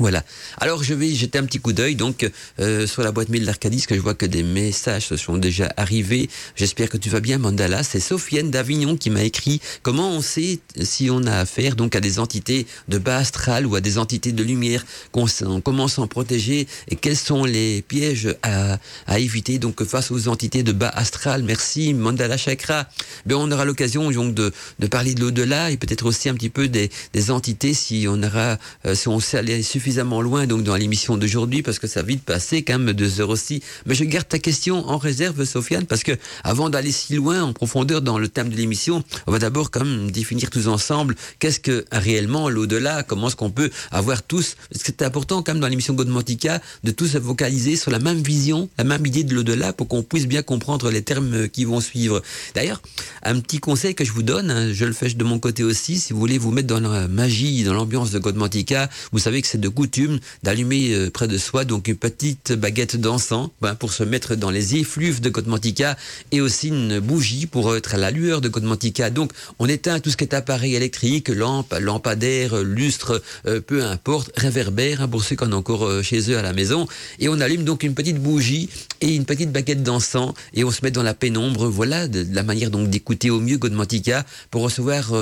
Voilà. 0.00 0.22
Alors 0.58 0.82
je 0.82 0.94
vais 0.94 1.14
jeter 1.14 1.38
un 1.38 1.44
petit 1.44 1.58
coup 1.58 1.72
d'œil 1.72 1.94
donc 1.94 2.30
euh, 2.60 2.86
sur 2.86 3.02
la 3.02 3.12
boîte 3.12 3.28
mail 3.28 3.44
d'Arcadis 3.44 3.86
que 3.86 3.94
je 3.94 4.00
vois 4.00 4.14
que 4.14 4.26
des 4.26 4.42
messages 4.42 5.06
se 5.06 5.16
sont 5.16 5.36
déjà 5.38 5.72
arrivés. 5.76 6.28
J'espère 6.54 6.88
que 6.88 6.96
tu 6.96 7.08
vas 7.08 7.20
bien 7.20 7.38
Mandala. 7.38 7.82
C'est 7.82 8.00
Sofiane 8.00 8.50
d'Avignon 8.50 8.96
qui 8.96 9.10
m'a 9.10 9.22
écrit 9.22 9.60
comment 9.82 10.10
on 10.10 10.20
sait 10.20 10.60
si 10.82 11.08
on 11.10 11.24
a 11.24 11.38
affaire 11.38 11.76
donc 11.76 11.96
à 11.96 12.00
des 12.00 12.18
entités 12.18 12.66
de 12.88 12.98
bas 12.98 13.16
astral 13.16 13.66
ou 13.66 13.74
à 13.74 13.80
des 13.80 13.98
entités 13.98 14.32
de 14.32 14.42
lumière, 14.42 14.84
comment 15.12 15.88
s'en 15.88 16.06
protéger 16.06 16.66
et 16.88 16.96
quels 16.96 17.16
sont 17.16 17.44
les 17.44 17.82
pièges 17.82 18.34
à, 18.42 18.78
à, 19.06 19.18
éviter 19.18 19.58
donc 19.58 19.82
face 19.84 20.10
aux 20.10 20.28
entités 20.28 20.62
de 20.62 20.72
bas 20.72 20.88
astral. 20.88 21.42
Merci 21.42 21.94
Mandala 21.94 22.36
Chakra. 22.36 22.88
Ben, 23.24 23.36
on 23.36 23.50
aura 23.50 23.64
l'occasion 23.64 24.10
donc 24.10 24.34
de, 24.34 24.52
de 24.78 24.86
parler 24.86 25.14
de 25.14 25.20
l'au-delà 25.20 25.70
et 25.70 25.76
peut-être 25.76 26.06
aussi 26.06 26.28
un 26.28 26.34
petit 26.34 26.50
peu 26.50 26.68
des, 26.68 26.90
des 27.12 27.30
entités 27.30 27.74
si 27.74 28.06
on 28.08 28.22
aura 28.22 28.58
euh, 28.84 28.94
si 28.94 29.08
on 29.08 29.20
sait 29.20 29.38
aller 29.38 29.62
suffisamment 29.62 29.85
loin 30.22 30.46
donc 30.46 30.62
dans 30.62 30.76
l'émission 30.76 31.16
d'aujourd'hui 31.16 31.62
parce 31.62 31.78
que 31.78 31.86
ça 31.86 32.02
vite 32.02 32.22
passé 32.22 32.62
quand 32.62 32.78
même 32.78 32.92
deux 32.92 33.20
heures 33.20 33.30
aussi. 33.30 33.62
Mais 33.86 33.94
je 33.94 34.04
garde 34.04 34.28
ta 34.28 34.38
question 34.38 34.88
en 34.88 34.98
réserve, 34.98 35.44
Sofiane, 35.44 35.86
parce 35.86 36.02
que 36.02 36.12
avant 36.44 36.70
d'aller 36.70 36.92
si 36.92 37.14
loin 37.14 37.42
en 37.42 37.52
profondeur 37.52 38.02
dans 38.02 38.18
le 38.18 38.28
thème 38.28 38.48
de 38.48 38.56
l'émission, 38.56 39.04
on 39.26 39.32
va 39.32 39.38
d'abord 39.38 39.70
quand 39.70 39.84
même 39.84 40.10
définir 40.10 40.50
tous 40.50 40.68
ensemble 40.68 41.14
qu'est-ce 41.38 41.60
que 41.60 41.84
réellement 41.92 42.48
l'au-delà, 42.48 43.02
comment 43.02 43.28
est-ce 43.28 43.36
qu'on 43.36 43.50
peut 43.50 43.70
avoir 43.90 44.22
tous. 44.22 44.56
Parce 44.70 44.82
que 44.82 44.92
c'est 44.98 45.02
important 45.02 45.42
quand 45.42 45.52
même 45.52 45.60
dans 45.60 45.68
l'émission 45.68 45.94
Godmantica 45.94 46.60
de 46.84 46.90
tous 46.90 47.08
se 47.08 47.20
focaliser 47.20 47.76
sur 47.76 47.90
la 47.90 47.98
même 47.98 48.22
vision, 48.22 48.68
la 48.78 48.84
même 48.84 49.04
idée 49.06 49.24
de 49.24 49.34
l'au-delà 49.34 49.72
pour 49.72 49.88
qu'on 49.88 50.02
puisse 50.02 50.26
bien 50.26 50.42
comprendre 50.42 50.90
les 50.90 51.02
termes 51.02 51.48
qui 51.48 51.64
vont 51.64 51.80
suivre. 51.80 52.22
D'ailleurs, 52.54 52.82
un 53.22 53.38
petit 53.40 53.58
conseil 53.58 53.94
que 53.94 54.04
je 54.04 54.12
vous 54.12 54.22
donne, 54.22 54.50
hein, 54.50 54.72
je 54.72 54.84
le 54.84 54.92
fais 54.92 55.06
de 55.08 55.24
mon 55.24 55.38
côté 55.38 55.62
aussi, 55.62 55.98
si 55.98 56.12
vous 56.12 56.18
voulez 56.18 56.38
vous 56.38 56.50
mettre 56.50 56.68
dans 56.68 56.80
la 56.80 57.08
magie, 57.08 57.64
dans 57.64 57.74
l'ambiance 57.74 58.10
de 58.10 58.18
Godmantica, 58.18 58.90
vous 59.12 59.18
savez 59.18 59.40
que 59.42 59.48
c'est 59.48 59.60
de 59.60 59.68
coutume 59.76 60.18
d'allumer 60.42 60.92
euh, 60.92 61.10
près 61.10 61.28
de 61.28 61.38
soi 61.38 61.64
donc 61.64 61.86
une 61.86 61.96
petite 61.96 62.52
baguette 62.52 62.96
d'encens 62.96 63.50
ben, 63.60 63.74
pour 63.76 63.92
se 63.92 64.02
mettre 64.02 64.34
dans 64.34 64.50
les 64.50 64.74
effluves 64.76 65.20
de 65.20 65.28
Godmantica 65.28 65.96
et 66.32 66.40
aussi 66.40 66.68
une 66.68 66.98
bougie 66.98 67.46
pour 67.46 67.76
être 67.76 67.94
à 67.94 67.98
la 67.98 68.10
lueur 68.10 68.40
de 68.40 68.48
Godmantica. 68.48 69.10
Donc 69.10 69.32
on 69.58 69.68
éteint 69.68 70.00
tout 70.00 70.10
ce 70.10 70.16
qui 70.16 70.24
est 70.24 70.34
appareil 70.34 70.74
électrique, 70.74 71.28
lampe, 71.28 71.74
lampadaire, 71.78 72.56
lustre, 72.62 73.22
euh, 73.46 73.60
peu 73.60 73.84
importe, 73.84 74.32
réverbère 74.36 75.02
hein, 75.02 75.08
pour 75.08 75.22
ceux 75.22 75.36
qui 75.36 75.44
en 75.44 75.52
ont 75.52 75.58
encore 75.58 75.86
euh, 75.86 76.02
chez 76.02 76.30
eux 76.30 76.38
à 76.38 76.42
la 76.42 76.54
maison. 76.54 76.88
Et 77.20 77.28
on 77.28 77.38
allume 77.40 77.64
donc 77.64 77.82
une 77.82 77.94
petite 77.94 78.18
bougie 78.18 78.70
et 79.00 79.14
une 79.14 79.26
petite 79.26 79.52
baguette 79.52 79.82
d'encens 79.82 80.32
et 80.54 80.64
on 80.64 80.70
se 80.70 80.80
met 80.82 80.90
dans 80.90 81.02
la 81.02 81.14
pénombre. 81.14 81.68
Voilà 81.68 82.08
de, 82.08 82.26
la 82.32 82.42
manière 82.42 82.70
donc 82.70 82.88
d'écouter 82.88 83.28
au 83.30 83.40
mieux 83.40 83.58
Godmantica 83.58 84.24
pour 84.50 84.62
recevoir 84.62 85.12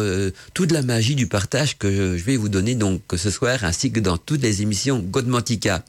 toute 0.54 0.70
la 0.70 0.82
magie 0.82 1.16
du 1.16 1.26
partage 1.26 1.76
que 1.76 2.16
je 2.16 2.24
vais 2.24 2.36
vous 2.36 2.48
donner 2.48 2.76
donc 2.76 3.02
ce 3.16 3.30
soir 3.30 3.64
ainsi 3.64 3.90
que 3.90 4.00
dans 4.00 4.18
toutes 4.34 4.42
les 4.42 4.62
émissions 4.62 4.98
Godmantica. 4.98 5.84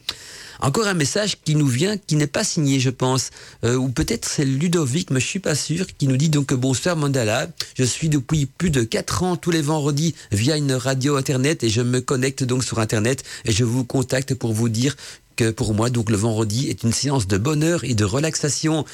Encore 0.60 0.86
un 0.86 0.94
message 0.94 1.38
qui 1.44 1.56
nous 1.56 1.66
vient, 1.66 1.98
qui 1.98 2.16
n'est 2.16 2.28
pas 2.28 2.44
signé, 2.44 2.80
je 2.80 2.92
pense, 2.92 3.32
euh, 3.64 3.76
ou 3.76 3.90
peut-être 3.90 4.30
c'est 4.30 4.46
Ludovic, 4.46 5.10
mais 5.10 5.20
je 5.20 5.26
suis 5.26 5.40
pas 5.40 5.56
sûr, 5.56 5.88
qui 5.98 6.08
nous 6.08 6.16
dit 6.16 6.30
donc 6.30 6.54
bonsoir 6.54 6.96
Mandala, 6.96 7.48
je 7.76 7.84
suis 7.84 8.08
depuis 8.08 8.46
plus 8.46 8.70
de 8.70 8.84
4 8.84 9.24
ans 9.24 9.36
tous 9.36 9.50
les 9.50 9.64
vendredis 9.64 10.14
via 10.32 10.58
une 10.58 10.74
radio 10.74 11.18
internet 11.18 11.64
et 11.64 11.70
je 11.70 11.82
me 11.82 12.02
connecte 12.02 12.44
donc 12.44 12.64
sur 12.64 12.78
internet 12.78 13.24
et 13.46 13.52
je 13.52 13.64
vous 13.64 13.84
contacte 13.84 14.36
pour 14.36 14.54
vous 14.54 14.70
dire 14.70 14.96
que 15.36 15.52
pour 15.52 15.74
moi, 15.74 15.90
donc 15.90 16.10
le 16.10 16.18
vendredi 16.18 16.70
est 16.70 16.84
une 16.84 16.94
séance 16.94 17.28
de 17.28 17.38
bonheur 17.38 17.84
et 17.84 17.94
de 17.94 18.06
relaxation. 18.06 18.86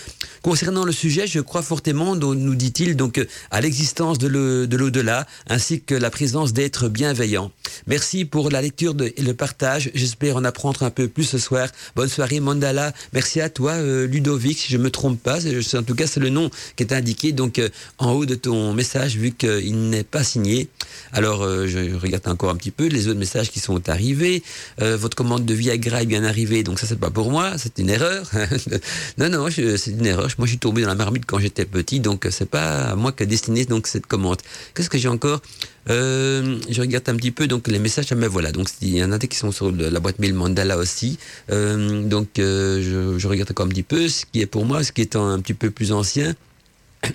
Concernant 0.41 0.85
le 0.85 0.91
sujet, 0.91 1.27
je 1.27 1.39
crois 1.39 1.61
fortement, 1.61 2.15
nous 2.15 2.55
dit-il, 2.55 2.95
donc 2.95 3.25
à 3.51 3.61
l'existence 3.61 4.17
de 4.17 4.27
l'au-delà, 4.27 5.27
ainsi 5.47 5.81
que 5.81 5.95
la 5.95 6.09
présence 6.09 6.53
d'êtres 6.53 6.89
bienveillants. 6.89 7.51
Merci 7.87 8.25
pour 8.25 8.49
la 8.49 8.61
lecture 8.61 8.95
et 9.01 9.21
le 9.21 9.33
partage. 9.33 9.91
J'espère 9.93 10.37
en 10.37 10.43
apprendre 10.43 10.83
un 10.83 10.89
peu 10.89 11.07
plus 11.07 11.23
ce 11.23 11.37
soir. 11.37 11.69
Bonne 11.95 12.09
soirée, 12.09 12.39
Mandala. 12.39 12.93
Merci 13.13 13.41
à 13.41 13.49
toi, 13.49 13.73
euh, 13.73 14.07
Ludovic, 14.07 14.57
si 14.57 14.71
je 14.71 14.77
me 14.77 14.89
trompe 14.89 15.21
pas. 15.21 15.39
En 15.75 15.83
tout 15.83 15.95
cas, 15.95 16.07
c'est 16.07 16.19
le 16.19 16.29
nom 16.29 16.49
qui 16.75 16.83
est 16.83 16.93
indiqué 16.93 17.31
donc 17.31 17.59
euh, 17.59 17.69
en 17.97 18.11
haut 18.11 18.25
de 18.25 18.35
ton 18.35 18.73
message, 18.73 19.17
vu 19.17 19.31
qu'il 19.31 19.89
n'est 19.89 20.03
pas 20.03 20.23
signé. 20.23 20.69
Alors, 21.11 21.43
euh, 21.43 21.67
je 21.67 21.95
regarde 21.95 22.27
encore 22.27 22.49
un 22.49 22.55
petit 22.55 22.71
peu 22.71 22.87
les 22.87 23.07
autres 23.07 23.19
messages 23.19 23.51
qui 23.51 23.59
sont 23.59 23.89
arrivés. 23.89 24.43
votre 24.79 25.15
commande 25.15 25.45
de 25.45 25.53
Viagra 25.53 26.03
est 26.03 26.05
bien 26.05 26.23
donc 26.63 26.79
ça 26.79 26.87
c'est 26.87 26.99
pas 26.99 27.09
pour 27.09 27.31
moi, 27.31 27.57
c'est 27.57 27.77
une 27.79 27.89
erreur. 27.89 28.29
non, 29.17 29.29
non, 29.29 29.47
c'est 29.49 29.91
une 29.91 30.05
erreur. 30.05 30.27
Moi 30.37 30.45
je 30.45 30.51
suis 30.51 30.57
tombé 30.59 30.81
dans 30.81 30.87
la 30.87 30.95
marmite 30.95 31.25
quand 31.25 31.39
j'étais 31.39 31.65
petit, 31.65 31.99
donc 31.99 32.27
c'est 32.31 32.49
pas 32.49 32.91
à 32.91 32.95
moi 32.95 33.11
qu'a 33.11 33.25
destiné 33.25 33.65
donc 33.65 33.87
cette 33.87 34.07
commande. 34.07 34.37
Qu'est-ce 34.73 34.89
que 34.89 34.97
j'ai 34.97 35.07
encore? 35.07 35.41
Euh, 35.89 36.59
Je 36.69 36.81
regarde 36.81 37.07
un 37.09 37.15
petit 37.15 37.31
peu 37.31 37.47
donc 37.47 37.67
les 37.67 37.79
messages. 37.79 38.07
Ah, 38.11 38.15
mais 38.15 38.27
voilà, 38.27 38.51
donc 38.51 38.69
il 38.81 38.95
y 38.97 39.03
en 39.03 39.11
a 39.11 39.17
des 39.17 39.27
qui 39.27 39.37
sont 39.37 39.51
sur 39.51 39.71
la 39.71 39.99
boîte 39.99 40.19
mail 40.19 40.33
Mandala 40.33 40.77
aussi. 40.77 41.17
Euh, 41.49 42.03
donc 42.03 42.39
euh, 42.39 43.17
je, 43.17 43.27
regarde 43.27 43.51
encore 43.51 43.65
un 43.65 43.69
petit 43.69 43.83
peu 43.83 44.07
ce 44.07 44.25
qui 44.25 44.41
est 44.41 44.45
pour 44.45 44.65
moi, 44.65 44.83
ce 44.83 44.91
qui 44.91 45.01
est 45.01 45.15
un, 45.15 45.39
petit 45.39 45.53
peu 45.53 45.71
plus 45.71 45.91
ancien. 45.91 46.33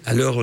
Alors 0.04 0.42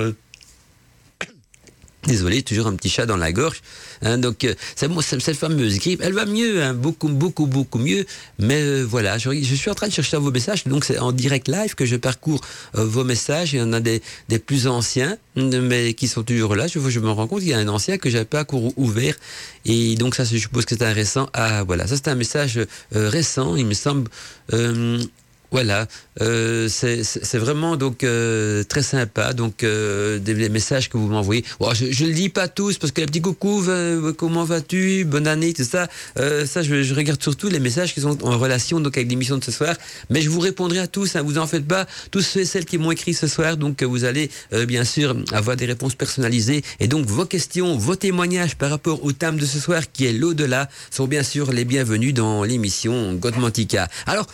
Désolé, 2.06 2.42
toujours 2.42 2.66
un 2.66 2.76
petit 2.76 2.90
chat 2.90 3.06
dans 3.06 3.16
la 3.16 3.32
gorge. 3.32 3.62
Hein, 4.02 4.18
donc, 4.18 4.44
euh, 4.44 4.54
cette 4.76 5.36
fameuse 5.36 5.78
grippe, 5.78 6.00
elle 6.02 6.12
va 6.12 6.26
mieux, 6.26 6.62
hein, 6.62 6.74
beaucoup, 6.74 7.08
beaucoup, 7.08 7.46
beaucoup 7.46 7.78
mieux. 7.78 8.04
Mais 8.38 8.60
euh, 8.60 8.82
voilà, 8.82 9.16
je, 9.16 9.30
suis 9.30 9.70
en 9.70 9.74
train 9.74 9.88
de 9.88 9.92
chercher 9.92 10.18
vos 10.18 10.30
messages. 10.30 10.64
Donc, 10.64 10.84
c'est 10.84 10.98
en 10.98 11.12
direct 11.12 11.48
live 11.48 11.74
que 11.74 11.86
je 11.86 11.96
parcours 11.96 12.42
euh, 12.76 12.84
vos 12.84 13.04
messages. 13.04 13.54
Il 13.54 13.58
y 13.58 13.62
en 13.62 13.72
a 13.72 13.80
des, 13.80 14.02
des, 14.28 14.38
plus 14.38 14.66
anciens, 14.66 15.16
mais 15.36 15.94
qui 15.94 16.06
sont 16.06 16.22
toujours 16.22 16.54
là. 16.56 16.66
Je, 16.66 16.78
je 16.78 17.00
me 17.00 17.10
rends 17.10 17.26
compte 17.26 17.40
qu'il 17.40 17.48
y 17.48 17.54
a 17.54 17.58
un 17.58 17.68
ancien 17.68 17.96
que 17.96 18.10
j'avais 18.10 18.26
pas 18.26 18.44
couru 18.44 18.72
ouvert. 18.76 19.14
Et 19.64 19.94
donc, 19.94 20.14
ça, 20.14 20.24
je 20.24 20.36
suppose 20.36 20.66
que 20.66 20.74
c'est 20.76 20.84
un 20.84 20.92
récent. 20.92 21.30
Ah, 21.32 21.64
voilà, 21.64 21.86
ça, 21.86 21.96
c'est 21.96 22.08
un 22.08 22.16
message 22.16 22.60
récent, 22.92 23.56
il 23.56 23.64
me 23.66 23.74
semble. 23.74 24.10
Voilà, 25.54 25.86
euh, 26.20 26.66
c'est 26.68 27.38
vraiment 27.38 27.76
donc 27.76 28.02
euh, 28.02 28.64
très 28.64 28.82
sympa. 28.82 29.32
Donc 29.34 29.62
euh, 29.62 30.18
des, 30.18 30.48
messages 30.48 30.90
que 30.90 30.96
vous 30.96 31.06
m'envoyez. 31.06 31.44
je, 31.74 32.02
ne 32.02 32.08
le 32.08 32.12
dis 32.12 32.28
pas 32.28 32.48
tous 32.48 32.76
parce 32.76 32.90
que 32.90 33.00
les 33.00 33.06
petits 33.06 33.20
coucou, 33.20 33.62
comment 34.18 34.42
vas-tu, 34.42 35.04
bonne 35.04 35.28
année, 35.28 35.52
tout 35.52 35.62
ça. 35.62 35.86
ça, 36.16 36.62
je, 36.64 36.92
regarde 36.92 37.22
surtout 37.22 37.48
les 37.48 37.60
messages 37.60 37.94
qui 37.94 38.00
sont 38.00 38.24
en 38.24 38.36
relation 38.36 38.80
donc 38.80 38.96
avec 38.96 39.08
l'émission 39.08 39.38
de 39.38 39.44
ce 39.44 39.52
soir. 39.52 39.76
Mais 40.10 40.22
je 40.22 40.28
vous 40.28 40.40
répondrai 40.40 40.80
à 40.80 40.88
tous. 40.88 41.14
Hein, 41.14 41.22
vous 41.22 41.38
en 41.38 41.46
faites 41.46 41.68
pas. 41.68 41.86
Tous 42.10 42.22
ceux 42.22 42.40
et 42.40 42.46
celles 42.46 42.64
qui 42.64 42.76
m'ont 42.76 42.90
écrit 42.90 43.14
ce 43.14 43.28
soir, 43.28 43.56
donc 43.56 43.84
vous 43.84 44.02
allez 44.02 44.30
bien 44.66 44.82
sûr 44.82 45.14
avoir 45.30 45.54
des 45.54 45.66
réponses 45.66 45.94
personnalisées. 45.94 46.64
Et 46.80 46.88
donc 46.88 47.06
vos 47.06 47.26
questions, 47.26 47.76
vos 47.76 47.94
témoignages 47.94 48.56
par 48.56 48.70
rapport 48.70 49.04
au 49.04 49.12
thème 49.12 49.36
de 49.36 49.46
ce 49.46 49.60
soir 49.60 49.82
qui 49.92 50.06
est 50.06 50.12
l'au-delà 50.12 50.68
sont 50.90 51.06
bien 51.06 51.22
sûr 51.22 51.52
les 51.52 51.64
bienvenus 51.64 52.12
dans 52.12 52.42
l'émission 52.42 53.14
Godmantica. 53.14 53.88
Alors 54.08 54.26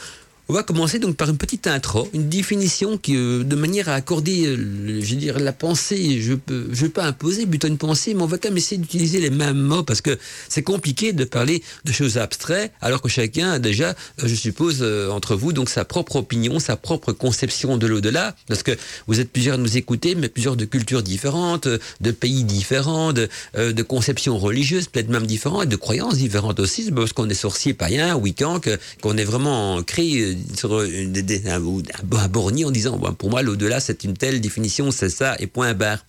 On 0.51 0.53
va 0.53 0.65
commencer 0.65 0.99
donc 0.99 1.15
par 1.15 1.31
une 1.31 1.37
petite 1.37 1.69
intro, 1.69 2.09
une 2.13 2.29
définition 2.29 2.99
qui, 2.99 3.15
euh, 3.15 3.45
de 3.45 3.55
manière 3.55 3.89
à 3.89 3.95
accorder, 3.95 4.47
euh, 4.47 5.01
je 5.01 5.11
veux 5.11 5.21
dire, 5.21 5.39
la 5.39 5.53
pensée. 5.53 6.21
Je 6.21 6.35
peux, 6.35 6.67
je 6.73 6.87
pas 6.87 7.05
imposer 7.05 7.47
plutôt 7.47 7.69
une 7.69 7.79
pensée, 7.79 8.15
mais 8.15 8.23
on 8.23 8.27
va 8.27 8.37
quand 8.37 8.49
même 8.49 8.59
essayer 8.59 8.77
d'utiliser 8.77 9.21
les 9.21 9.31
mêmes 9.31 9.61
mots 9.61 9.85
parce 9.85 10.01
que 10.01 10.19
c'est 10.49 10.65
compliqué 10.65 11.13
de 11.13 11.23
parler 11.23 11.63
de 11.85 11.93
choses 11.93 12.19
abstraites 12.19 12.73
alors 12.81 13.01
que 13.01 13.09
chacun 13.09 13.53
a 13.53 13.59
déjà, 13.61 13.91
euh, 13.91 13.95
je 14.25 14.35
suppose, 14.35 14.83
entre 15.09 15.37
vous, 15.37 15.53
donc 15.53 15.71
sa 15.71 15.85
propre 15.85 16.17
opinion, 16.17 16.59
sa 16.59 16.75
propre 16.75 17.13
conception 17.13 17.77
de 17.77 17.87
l'au-delà. 17.87 18.35
Parce 18.49 18.65
que 18.65 18.73
vous 19.07 19.21
êtes 19.21 19.31
plusieurs 19.31 19.55
à 19.55 19.59
nous 19.59 19.77
écouter, 19.77 20.17
mais 20.17 20.29
plusieurs 20.29 20.57
de 20.57 20.65
cultures 20.65 21.05
différentes, 21.05 21.69
de 21.69 22.11
pays 22.11 22.43
différents, 22.43 23.13
de, 23.13 23.29
de 23.57 23.83
conceptions 23.85 24.37
religieuses 24.37 24.89
peut-être 24.89 25.11
même 25.11 25.29
différentes, 25.29 25.63
et 25.63 25.69
de 25.69 25.77
croyances 25.77 26.17
différentes 26.17 26.59
aussi, 26.59 26.91
parce 26.91 27.13
qu'on 27.13 27.29
est 27.29 27.35
sorcier, 27.35 27.73
païen, 27.73 28.17
week-end, 28.17 28.61
qu'on 29.01 29.17
est 29.17 29.25
vraiment 29.25 29.81
créé 29.85 30.40
sur 30.57 30.79
un, 30.79 30.85
en 32.65 32.71
disant 32.71 32.99
pour 32.99 33.31
moi 33.31 33.43
l'au-delà 33.43 33.81
c'est 33.81 34.05
une 34.05 34.15
telle 34.15 34.41
définition, 34.41 34.91
c'est 34.91 35.11
ça 35.11 35.37
et 35.39 35.47
point 35.47 35.75
barre. 35.75 36.05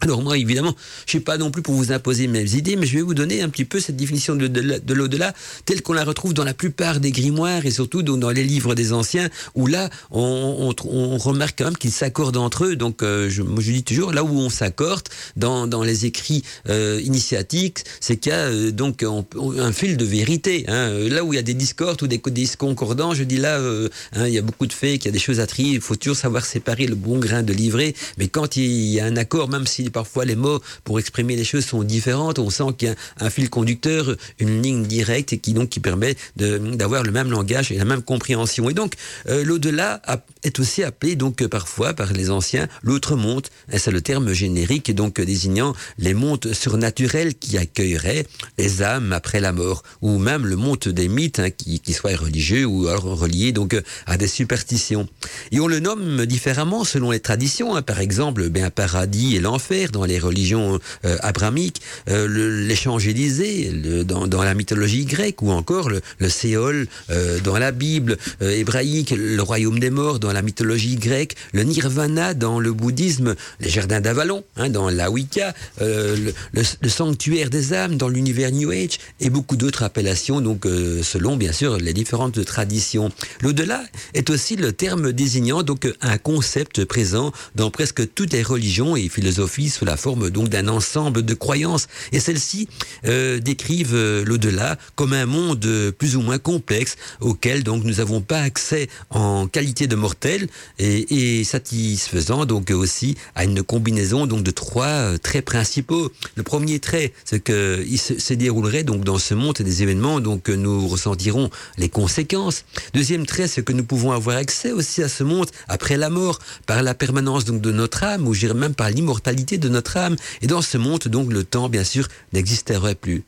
Alors 0.00 0.22
moi, 0.22 0.38
évidemment, 0.38 0.74
je 1.06 1.10
suis 1.10 1.20
pas 1.20 1.38
non 1.38 1.50
plus 1.50 1.62
pour 1.62 1.74
vous 1.74 1.92
imposer 1.92 2.26
mes 2.26 2.54
idées, 2.54 2.76
mais 2.76 2.86
je 2.86 2.96
vais 2.96 3.02
vous 3.02 3.14
donner 3.14 3.42
un 3.42 3.48
petit 3.48 3.64
peu 3.64 3.80
cette 3.80 3.96
définition 3.96 4.36
de, 4.36 4.46
de, 4.46 4.94
l'au-delà 4.94 5.32
telle 5.64 5.82
qu'on 5.82 5.92
la 5.92 6.04
retrouve 6.04 6.34
dans 6.34 6.44
la 6.44 6.54
plupart 6.54 7.00
des 7.00 7.10
grimoires 7.10 7.66
et 7.66 7.70
surtout 7.70 8.02
dans 8.02 8.30
les 8.30 8.44
livres 8.44 8.74
des 8.74 8.92
anciens, 8.92 9.28
où 9.54 9.66
là, 9.66 9.90
on, 10.10 10.72
remarque 11.18 11.56
quand 11.58 11.64
même 11.64 11.76
qu'ils 11.76 11.92
s'accordent 11.92 12.36
entre 12.36 12.66
eux. 12.66 12.76
Donc, 12.76 13.02
euh, 13.02 13.28
je, 13.30 13.42
je 13.42 13.72
dis 13.72 13.82
toujours, 13.82 14.12
là 14.12 14.22
où 14.22 14.38
on 14.38 14.50
s'accorde 14.50 15.08
dans, 15.36 15.66
les 15.82 16.06
écrits 16.06 16.42
euh, 16.68 17.00
initiatiques, 17.04 17.84
c'est 18.00 18.16
qu'il 18.16 18.32
y 18.32 18.34
a 18.34 18.46
euh, 18.46 18.70
donc 18.70 19.02
un, 19.02 19.72
fil 19.72 19.96
de 19.96 20.04
vérité. 20.04 20.64
Hein. 20.68 20.90
Là 21.08 21.24
où 21.24 21.32
il 21.32 21.36
y 21.36 21.38
a 21.38 21.42
des 21.42 21.54
discordes 21.54 22.02
ou 22.02 22.06
des 22.06 22.18
disconcordants, 22.18 23.14
je 23.14 23.24
dis 23.24 23.38
là, 23.38 23.60
hein, 23.60 24.26
il 24.26 24.32
y 24.32 24.38
a 24.38 24.42
beaucoup 24.42 24.66
de 24.66 24.72
faits, 24.72 25.00
qu'il 25.00 25.06
y 25.06 25.08
a 25.08 25.12
des 25.12 25.18
choses 25.18 25.40
à 25.40 25.46
trier, 25.46 25.74
il 25.74 25.80
faut 25.80 25.96
toujours 25.96 26.16
savoir 26.16 26.44
séparer 26.44 26.86
le 26.86 26.94
bon 26.94 27.18
grain 27.18 27.42
de 27.42 27.52
livret. 27.52 27.94
Mais 28.18 28.28
quand 28.28 28.56
il 28.56 28.66
y 28.66 29.00
a 29.00 29.06
un 29.06 29.16
accord, 29.16 29.48
même 29.48 29.66
si 29.66 29.75
parfois 29.84 30.24
les 30.24 30.36
mots 30.36 30.60
pour 30.84 30.98
exprimer 30.98 31.36
les 31.36 31.44
choses 31.44 31.64
sont 31.64 31.82
différentes, 31.82 32.38
on 32.38 32.50
sent 32.50 32.74
qu'il 32.76 32.88
y 32.88 32.90
a 32.90 32.94
un 33.18 33.30
fil 33.30 33.50
conducteur, 33.50 34.16
une 34.38 34.62
ligne 34.62 34.84
directe 34.84 35.32
et 35.32 35.38
qui 35.38 35.52
donc 35.52 35.68
qui 35.68 35.80
permet 35.80 36.16
d'avoir 36.36 37.02
le 37.02 37.12
même 37.12 37.30
langage 37.30 37.72
et 37.72 37.78
la 37.78 37.84
même 37.84 38.02
compréhension. 38.02 38.68
Et 38.70 38.74
donc 38.74 38.94
euh, 39.28 39.44
l'au-delà 39.44 40.02
est 40.42 40.58
aussi 40.58 40.82
appelé 40.82 41.16
donc 41.16 41.46
parfois 41.46 41.94
par 41.94 42.12
les 42.12 42.30
anciens 42.30 42.68
l'autre 42.82 43.16
monde. 43.16 43.46
C'est 43.76 43.90
le 43.90 44.00
terme 44.00 44.32
générique 44.32 44.94
donc 44.94 45.20
désignant 45.20 45.74
les 45.98 46.14
mondes 46.14 46.52
surnaturels 46.52 47.34
qui 47.34 47.58
accueilleraient 47.58 48.26
les 48.58 48.82
âmes 48.82 49.12
après 49.12 49.40
la 49.40 49.52
mort, 49.52 49.82
ou 50.02 50.18
même 50.18 50.46
le 50.46 50.56
monde 50.56 50.78
des 50.78 51.08
mythes 51.08 51.40
hein, 51.40 51.50
qui, 51.50 51.80
qui 51.80 51.92
soient 51.92 52.16
religieux 52.16 52.64
ou 52.64 52.88
alors 52.88 53.18
reliés 53.18 53.52
donc 53.52 53.76
à 54.06 54.16
des 54.16 54.28
superstitions. 54.28 55.08
Et 55.52 55.60
on 55.60 55.66
le 55.66 55.80
nomme 55.80 56.26
différemment 56.26 56.84
selon 56.84 57.10
les 57.10 57.20
traditions. 57.20 57.74
Hein. 57.74 57.82
Par 57.82 58.00
exemple, 58.00 58.48
ben, 58.48 58.70
paradis 58.70 59.36
et 59.36 59.40
l'enfer 59.40 59.65
dans 59.92 60.04
les 60.04 60.18
religions 60.18 60.78
euh, 61.04 61.16
abramiques, 61.22 61.80
euh, 62.08 62.28
l'échange 62.66 63.08
Élysée 63.08 63.72
dans, 64.04 64.42
la 64.42 64.54
mythologie 64.54 65.04
grecque, 65.04 65.42
ou 65.42 65.50
encore 65.50 65.90
le, 65.90 66.00
Séol 66.28 66.86
euh, 67.10 67.40
dans 67.40 67.58
la 67.58 67.72
Bible 67.72 68.16
hébraïque, 68.40 69.14
le 69.16 69.42
royaume 69.42 69.78
des 69.78 69.90
morts 69.90 70.18
dans 70.18 70.32
la 70.32 70.42
mythologie 70.42 70.96
grecque, 70.96 71.34
le 71.52 71.62
Nirvana 71.64 72.34
dans 72.34 72.60
le 72.60 72.72
bouddhisme, 72.72 73.34
les 73.60 73.68
jardins 73.68 74.00
d'Avalon 74.00 74.44
hein, 74.56 74.68
dans 74.68 74.88
la 74.88 75.10
Wicca, 75.10 75.54
le, 75.80 76.32
le, 76.52 76.88
sanctuaire 76.88 77.50
des 77.50 77.72
âmes 77.72 77.96
dans 77.96 78.08
l'univers 78.08 78.52
New 78.52 78.70
Age, 78.70 78.98
et 79.20 79.30
beaucoup 79.30 79.56
d'autres 79.56 79.82
appellations, 79.82 80.40
donc 80.40 80.64
selon 81.02 81.36
bien 81.36 81.52
sûr 81.52 81.78
les 81.78 81.92
différentes 81.92 82.44
traditions. 82.44 83.10
L'au-delà 83.42 83.82
est 84.14 84.30
aussi 84.30 84.56
le 84.56 84.72
terme 84.72 85.12
désignant 85.12 85.62
donc 85.62 85.92
un 86.00 86.18
concept 86.18 86.84
présent 86.84 87.32
dans 87.54 87.70
presque 87.70 88.14
toutes 88.14 88.32
les 88.32 88.42
religions 88.42 88.96
et 88.96 89.08
philosophies 89.08 89.55
sous 89.64 89.84
la 89.84 89.96
forme 89.96 90.30
donc 90.30 90.48
d'un 90.48 90.68
ensemble 90.68 91.22
de 91.22 91.34
croyances. 91.34 91.86
Et 92.12 92.20
celles-ci 92.20 92.68
euh, 93.06 93.40
décrivent 93.40 93.94
euh, 93.94 94.24
l'au-delà 94.24 94.76
comme 94.94 95.12
un 95.12 95.26
monde 95.26 95.66
plus 95.98 96.16
ou 96.16 96.20
moins 96.20 96.38
complexe 96.38 96.96
auquel 97.20 97.62
donc 97.62 97.84
nous 97.84 97.94
n'avons 97.94 98.20
pas 98.20 98.40
accès 98.40 98.88
en 99.10 99.46
qualité 99.46 99.86
de 99.86 99.96
mortel 99.96 100.48
et, 100.78 101.44
satisfaisant 101.44 102.44
donc 102.44 102.70
aussi 102.70 103.16
à 103.34 103.44
une 103.44 103.62
combinaison 103.62 104.26
donc 104.26 104.42
de 104.42 104.50
trois 104.50 104.86
euh, 104.86 105.18
traits 105.18 105.44
principaux. 105.44 106.10
Le 106.34 106.42
premier 106.42 106.78
trait, 106.78 107.12
c'est 107.24 107.40
que 107.40 107.84
il 107.88 107.98
se, 107.98 108.34
déroulerait 108.34 108.84
donc 108.84 109.04
dans 109.04 109.18
ce 109.18 109.34
monde 109.34 109.56
des 109.56 109.82
événements 109.82 110.20
donc 110.20 110.48
nous 110.48 110.86
ressentirons 110.86 111.50
les 111.78 111.88
conséquences. 111.88 112.64
Deuxième 112.92 113.24
trait, 113.24 113.48
c'est 113.48 113.64
que 113.64 113.72
nous 113.72 113.84
pouvons 113.84 114.12
avoir 114.12 114.36
accès 114.36 114.72
aussi 114.72 115.02
à 115.02 115.08
ce 115.08 115.24
monde 115.24 115.46
après 115.68 115.96
la 115.96 116.10
mort 116.10 116.38
par 116.66 116.82
la 116.82 116.94
permanence 116.94 117.44
donc 117.46 117.62
de 117.62 117.72
notre 117.72 118.04
âme 118.04 118.28
ou 118.28 118.34
même 118.54 118.74
par 118.74 118.90
l'immortalité 118.90 119.35
de 119.44 119.68
notre 119.68 119.96
âme. 119.96 120.16
Et 120.42 120.46
dans 120.46 120.62
ce 120.62 120.78
monde, 120.78 121.04
donc, 121.06 121.32
le 121.32 121.44
temps, 121.44 121.68
bien 121.68 121.84
sûr, 121.84 122.08
n'existerait 122.32 122.94
plus 122.94 123.24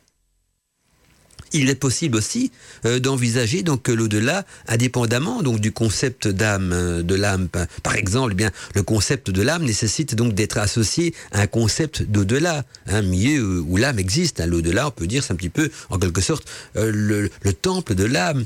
il 1.53 1.69
est 1.69 1.75
possible 1.75 2.17
aussi 2.17 2.51
euh, 2.85 2.99
d'envisager 2.99 3.63
donc 3.63 3.87
l'au-delà 3.87 4.45
indépendamment 4.67 5.41
donc 5.41 5.59
du 5.59 5.71
concept 5.71 6.27
d'âme 6.27 6.71
euh, 6.73 7.03
de 7.03 7.15
l'âme 7.15 7.47
par 7.83 7.95
exemple 7.95 8.31
eh 8.31 8.35
bien 8.35 8.51
le 8.75 8.83
concept 8.83 9.29
de 9.29 9.41
l'âme 9.41 9.63
nécessite 9.63 10.15
donc 10.15 10.33
d'être 10.33 10.57
associé 10.57 11.13
à 11.31 11.41
un 11.41 11.47
concept 11.47 12.03
d'au-delà 12.03 12.63
un 12.87 13.01
milieu 13.01 13.61
où 13.61 13.77
l'âme 13.77 13.99
existe 13.99 14.39
hein, 14.39 14.45
l'au-delà 14.45 14.87
on 14.87 14.91
peut 14.91 15.07
dire 15.07 15.23
c'est 15.23 15.33
un 15.33 15.35
petit 15.35 15.49
peu 15.49 15.69
en 15.89 15.97
quelque 15.97 16.21
sorte 16.21 16.47
euh, 16.77 16.91
le, 16.93 17.29
le, 17.41 17.53
temple 17.53 17.95
de 17.95 18.05
l'âme. 18.05 18.45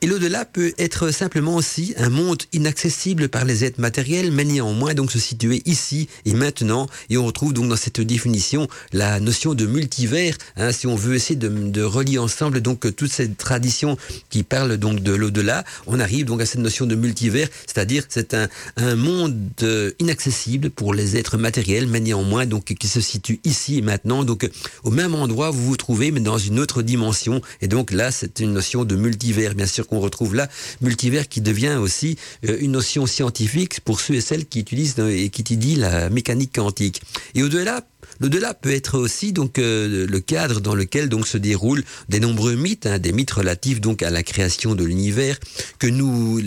Et 0.00 0.06
l'au-delà 0.06 0.44
peut 0.44 0.72
être 0.78 1.10
simplement 1.10 1.56
aussi 1.56 1.94
un 1.96 2.08
monde 2.08 2.42
inaccessible 2.52 3.28
par 3.28 3.44
les 3.44 3.64
êtres 3.64 3.80
matériels 3.80 4.30
mais 4.32 4.44
néanmoins 4.44 4.94
donc 4.94 5.10
se 5.10 5.18
situer 5.18 5.62
ici 5.64 6.08
et 6.24 6.34
maintenant. 6.34 6.88
Et 7.10 7.16
on 7.16 7.26
retrouve 7.26 7.52
donc 7.52 7.68
dans 7.68 7.76
cette 7.76 8.00
définition 8.00 8.68
la 8.92 9.20
notion 9.20 9.54
de 9.54 9.66
multivers 9.66 10.36
hein, 10.56 10.72
si 10.72 10.86
on 10.86 10.96
veut 10.96 11.14
essayer 11.14 11.36
de 11.36 11.82
relier 11.82 12.18
ensemble 12.18 12.43
donc 12.50 12.94
toutes 12.94 13.12
ces 13.12 13.32
traditions 13.32 13.96
qui 14.30 14.42
parlent 14.42 14.76
donc 14.76 15.00
de 15.00 15.12
l'au-delà, 15.12 15.64
on 15.86 16.00
arrive 16.00 16.26
donc 16.26 16.40
à 16.40 16.46
cette 16.46 16.60
notion 16.60 16.86
de 16.86 16.94
multivers, 16.94 17.48
c'est-à-dire 17.66 18.04
c'est 18.08 18.34
un, 18.34 18.48
monde 18.96 19.36
euh, 19.62 19.92
inaccessible 19.98 20.70
pour 20.70 20.94
les 20.94 21.16
êtres 21.16 21.36
matériels, 21.36 21.86
mais 21.86 22.00
néanmoins 22.00 22.46
donc 22.46 22.64
qui 22.64 22.88
se 22.88 23.00
situe 23.00 23.40
ici 23.44 23.78
et 23.78 23.82
maintenant, 23.82 24.24
donc 24.24 24.48
au 24.82 24.90
même 24.90 25.14
endroit 25.14 25.50
vous 25.50 25.64
vous 25.64 25.76
trouvez, 25.76 26.10
mais 26.10 26.20
dans 26.20 26.38
une 26.38 26.58
autre 26.58 26.82
dimension. 26.82 27.40
Et 27.60 27.68
donc 27.68 27.90
là, 27.90 28.10
c'est 28.10 28.40
une 28.40 28.52
notion 28.52 28.84
de 28.84 28.96
multivers, 28.96 29.54
bien 29.54 29.66
sûr 29.66 29.86
qu'on 29.86 30.00
retrouve 30.00 30.34
là, 30.34 30.48
multivers 30.80 31.28
qui 31.28 31.40
devient 31.40 31.76
aussi 31.80 32.16
euh, 32.48 32.56
une 32.60 32.72
notion 32.72 33.06
scientifique 33.06 33.80
pour 33.80 34.00
ceux 34.00 34.14
et 34.14 34.20
celles 34.20 34.46
qui 34.46 34.60
utilisent 34.60 34.96
euh, 34.98 35.08
et 35.08 35.30
qui 35.30 35.42
étudient 35.42 35.78
la 35.78 36.10
mécanique 36.10 36.54
quantique. 36.54 37.02
Et 37.34 37.42
au-delà, 37.42 37.82
L'au-delà 38.20 38.54
peut 38.54 38.72
être 38.72 38.98
aussi 38.98 39.32
donc 39.32 39.58
euh, 39.58 40.06
le 40.06 40.20
cadre 40.20 40.60
dans 40.60 40.74
lequel 40.74 41.08
donc 41.08 41.26
se 41.26 41.38
déroulent 41.38 41.84
des 42.08 42.20
nombreux 42.20 42.54
mythes, 42.54 42.86
hein, 42.86 42.98
des 42.98 43.12
mythes 43.12 43.32
relatifs 43.32 43.80
donc 43.80 44.02
à 44.02 44.10
la 44.10 44.22
création 44.22 44.74
de 44.74 44.84
l'univers 44.84 45.38
que 45.78 45.86
nous. 45.86 46.40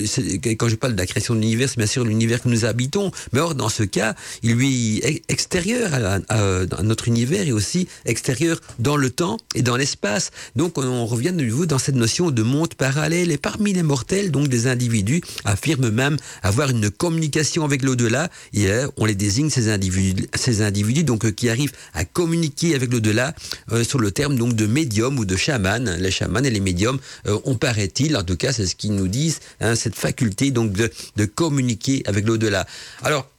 Quand 0.57 0.69
je 0.69 0.75
parle 0.75 0.93
de 0.93 0.97
la 0.97 1.05
création 1.05 1.35
de 1.35 1.39
l'univers, 1.39 1.69
c'est 1.69 1.77
bien 1.77 1.87
sûr 1.87 2.03
l'univers 2.03 2.41
que 2.41 2.49
nous 2.49 2.65
habitons. 2.65 3.11
Mais 3.33 3.39
or 3.39 3.55
dans 3.55 3.69
ce 3.69 3.83
cas, 3.83 4.15
il 4.43 4.53
lui 4.53 4.99
est 4.99 5.23
extérieur 5.29 5.91
à, 5.93 6.83
notre 6.83 7.07
univers 7.07 7.47
et 7.47 7.51
aussi 7.51 7.87
extérieur 8.05 8.59
dans 8.79 8.97
le 8.97 9.09
temps 9.09 9.37
et 9.55 9.61
dans 9.61 9.75
l'espace. 9.75 10.31
Donc 10.55 10.77
on, 10.77 11.05
revient 11.05 11.31
de 11.31 11.43
nouveau 11.43 11.65
dans 11.65 11.79
cette 11.79 11.95
notion 11.95 12.31
de 12.31 12.43
monde 12.43 12.73
parallèle. 12.73 13.31
Et 13.31 13.37
parmi 13.37 13.73
les 13.73 13.83
mortels, 13.83 14.31
donc 14.31 14.47
des 14.47 14.67
individus 14.67 15.21
affirment 15.45 15.89
même 15.89 16.17
avoir 16.43 16.69
une 16.69 16.89
communication 16.89 17.63
avec 17.63 17.83
l'au-delà. 17.83 18.29
Et 18.53 18.67
euh, 18.69 18.87
on 18.97 19.05
les 19.05 19.15
désigne 19.15 19.49
ces 19.49 19.69
individus, 19.69 20.27
ces 20.35 20.61
individus 20.61 21.03
donc 21.03 21.31
qui 21.31 21.49
à 21.93 22.05
communiquer 22.05 22.75
avec 22.75 22.91
l'au-delà 22.91 23.33
euh, 23.71 23.83
sur 23.83 23.99
le 23.99 24.11
terme 24.11 24.35
donc 24.37 24.55
de 24.55 24.65
médium 24.65 25.17
ou 25.19 25.25
de 25.25 25.35
chaman. 25.35 25.97
Les 25.99 26.11
chamans 26.11 26.43
et 26.43 26.49
les 26.49 26.59
médiums 26.59 26.99
euh, 27.27 27.39
on 27.45 27.55
paraît-il, 27.55 28.15
en 28.17 28.23
tout 28.23 28.37
cas 28.37 28.53
c'est 28.53 28.65
ce 28.65 28.75
qu'ils 28.75 28.95
nous 28.95 29.07
disent, 29.07 29.39
hein, 29.59 29.75
cette 29.75 29.95
faculté 29.95 30.51
donc 30.51 30.73
de, 30.73 30.91
de 31.15 31.25
communiquer 31.25 32.03
avec 32.05 32.25
l'au-delà. 32.25 32.65
Alors 33.03 33.29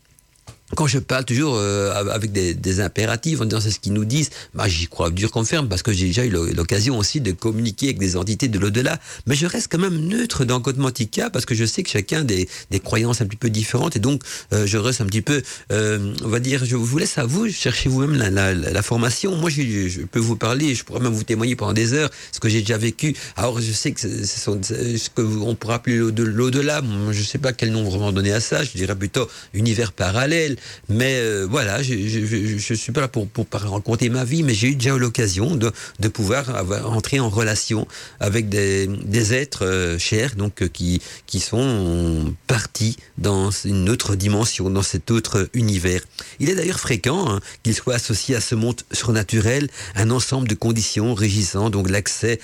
quand 0.77 0.87
je 0.87 0.99
parle 0.99 1.25
toujours 1.25 1.55
euh, 1.57 1.93
avec 1.95 2.31
des, 2.31 2.53
des, 2.53 2.81
impératifs 2.81 3.41
en 3.41 3.47
disant 3.47 3.61
c'est 3.61 3.71
ce 3.71 3.81
qu'ils 3.81 3.95
nous 3.95 4.05
disent, 4.05 4.31
bah, 4.55 4.69
j'y 4.69 4.87
crois 4.87 5.11
dur 5.11 5.31
qu'on 5.31 5.45
ferme 5.45 5.69
parce 5.69 5.83
que 5.83 5.93
j'ai 5.93 6.07
déjà 6.07 6.27
eu 6.27 6.31
l'occasion 6.31 6.99
aussi 6.99 7.21
de 7.21 7.33
communiquer 7.33 7.87
avec 7.87 7.99
des 7.99 8.17
entités 8.17 8.49
de 8.49 8.59
l'au-delà. 8.59 8.99
Mais 9.27 9.35
je 9.35 9.47
reste 9.47 9.69
quand 9.73 9.79
même 9.79 9.99
neutre 9.99 10.45
dans 10.45 10.61
Godmantica 10.61 11.31
parce 11.31 11.47
que 11.47 11.55
je 11.55 11.65
sais 11.65 11.83
que 11.83 11.89
chacun 11.89 12.23
des, 12.23 12.49
des 12.71 12.81
croyances 12.81 13.23
un 13.23 13.27
petit 13.27 13.39
peu 13.39 13.49
différentes 13.49 13.97
et 13.97 13.99
donc 13.99 14.23
euh, 14.53 14.67
je 14.67 14.77
reste 14.77 15.01
un 15.01 15.07
petit 15.07 15.23
peu, 15.23 15.43
euh, 15.73 16.15
on 16.23 16.29
va 16.29 16.39
dire, 16.39 16.65
je 16.67 16.77
vous 16.77 16.99
laisse 16.99 17.17
à 17.17 17.25
vous, 17.25 17.49
chercher 17.49 17.89
vous-même 17.89 18.15
la, 18.15 18.31
la, 18.31 18.53
la, 18.53 18.83
formation. 18.83 19.35
Moi, 19.37 19.49
je, 19.49 19.89
je, 19.89 20.03
peux 20.03 20.21
vous 20.21 20.37
parler, 20.37 20.75
je 20.75 20.85
pourrais 20.85 21.01
même 21.01 21.13
vous 21.13 21.25
témoigner 21.25 21.57
pendant 21.57 21.73
des 21.73 21.95
heures 21.95 22.11
ce 22.33 22.41
que 22.41 22.49
j'ai 22.49 22.61
déjà 22.61 22.77
vécu. 22.77 23.17
Alors, 23.37 23.61
je 23.61 23.73
sais 23.73 23.93
que 23.93 24.01
c'est 24.01 24.27
ce 24.27 25.11
qu'on 25.11 25.55
pourrait 25.55 25.75
appeler 25.75 25.97
l'au-delà. 25.97 26.83
Je 27.11 27.19
ne 27.19 27.25
sais 27.25 27.39
pas 27.39 27.55
quel 27.55 27.73
nom 27.73 27.85
vraiment 27.89 28.13
donner 28.13 28.33
à 28.33 28.41
ça. 28.41 28.65
Je 28.65 28.71
dirais 28.73 28.95
plutôt 28.95 29.29
univers 29.55 29.93
parallèle 29.93 30.58
Mais 30.89 31.17
euh, 31.17 31.47
voilà, 31.49 31.83
je 31.83 31.95
ne 31.95 32.77
suis 32.77 32.93
pas 32.93 33.01
là 33.01 33.09
pour, 33.09 33.27
pour 33.29 33.47
raconter 33.53 34.09
ma 34.09 34.25
vie, 34.25 34.43
mais 34.43 34.55
j'ai 34.55 34.69
eu 34.69 34.75
déjà 34.75 34.97
l'occasion 34.97 35.55
de, 35.55 35.73
de 36.01 36.09
pouvoir 36.09 36.65
entrer 36.87 37.21
en 37.21 37.29
relation 37.29 37.87
avec 38.21 38.49
des, 38.49 38.87
des 38.87 39.35
êtres 39.35 39.65
euh, 39.65 39.99
chers, 39.99 40.35
donc 40.37 40.63
euh, 40.63 40.69
qui, 40.69 41.01
qui 41.27 41.41
sont 41.41 42.35
partis 42.47 42.97
dans 43.19 43.51
une 43.51 43.89
autre 43.89 44.15
dimension, 44.15 44.71
dans 44.71 44.83
cet 44.83 45.11
autre 45.11 45.49
univers. 45.55 46.01
Il 46.41 46.49
est 46.51 46.55
d'ailleurs 46.55 46.81
fréquent 46.81 47.29
hein, 47.29 47.41
qu'il 47.63 47.75
soit 47.75 47.95
associé 47.95 48.35
à 48.37 48.41
ce 48.41 48.55
monde 48.55 48.81
surnaturel 48.93 49.69
un 49.95 50.11
ensemble 50.11 50.49
de 50.49 50.55
conditions 50.55 51.15
régissant 51.15 51.71
donc 51.71 51.91
l'accès 51.91 52.39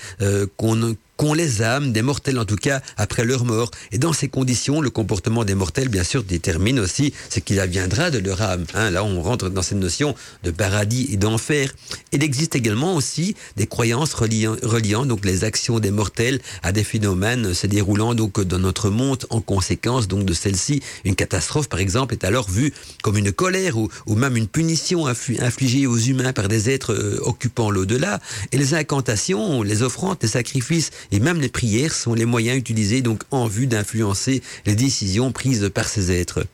qu'on 0.57 0.95
qu'ont 1.17 1.33
les 1.33 1.61
âmes 1.61 1.91
des 1.91 2.01
mortels 2.01 2.39
en 2.39 2.45
tout 2.45 2.55
cas 2.55 2.81
après 2.97 3.25
leur 3.25 3.45
mort. 3.45 3.71
Et 3.91 3.97
dans 3.97 4.13
ces 4.13 4.27
conditions, 4.27 4.81
le 4.81 4.89
comportement 4.89 5.45
des 5.45 5.55
mortels 5.55 5.89
bien 5.89 6.03
sûr 6.03 6.23
détermine 6.23 6.79
aussi 6.79 7.13
ce 7.29 7.39
qu'il 7.39 7.59
adviendra 7.59 8.11
de 8.11 8.19
leur 8.19 8.41
âme. 8.41 8.65
Hein, 8.73 8.91
là, 8.91 9.03
on 9.03 9.21
rentre 9.21 9.49
dans 9.49 9.61
cette 9.61 9.77
notion 9.77 10.15
de 10.43 10.51
paradis 10.51 11.07
et 11.11 11.17
d'enfer. 11.17 11.73
Il 12.11 12.23
existe 12.23 12.55
également 12.55 12.95
aussi 12.95 13.35
des 13.55 13.67
croyances 13.67 14.13
reliant, 14.13 14.55
reliant 14.61 15.05
donc 15.05 15.25
les 15.25 15.43
actions 15.43 15.79
des 15.79 15.91
mortels 15.91 16.39
à 16.63 16.71
des 16.71 16.83
phénomènes 16.83 17.53
se 17.53 17.67
déroulant 17.67 18.13
donc 18.13 18.41
dans 18.41 18.59
notre 18.59 18.89
monde 18.89 19.25
en 19.29 19.41
conséquence 19.41 20.07
donc 20.07 20.25
de 20.25 20.33
celle-ci. 20.33 20.81
Une 21.03 21.15
catastrophe 21.15 21.69
par 21.69 21.79
exemple 21.79 22.13
est 22.13 22.23
alors 22.23 22.49
vue 22.49 22.73
comme 23.03 23.17
une 23.17 23.31
colère 23.31 23.77
ou, 23.77 23.89
ou 24.05 24.15
même 24.15 24.37
une 24.37 24.47
punition 24.47 25.07
infligée 25.07 25.87
aux 25.87 25.97
humains 25.97 26.33
par 26.33 26.47
des 26.47 26.69
êtres 26.69 26.93
euh, 26.93 27.19
occupant 27.21 27.69
l'au-delà. 27.69 28.19
Et 28.51 28.57
les 28.57 28.73
incantations, 28.73 29.63
les 29.63 29.81
offrandes, 29.81 30.17
les 30.21 30.27
sacrifices 30.27 30.91
et 31.11 31.19
même 31.19 31.41
les 31.41 31.49
prières 31.49 31.93
sont 31.93 32.13
les 32.13 32.25
moyens 32.25 32.57
utilisés 32.57 33.01
donc 33.01 33.23
en 33.31 33.47
vue 33.47 33.67
d'influencer 33.67 34.41
les 34.65 34.75
décisions 34.75 35.31
prises 35.31 35.69
par 35.73 35.87
ces 35.87 36.11
êtres. 36.11 36.45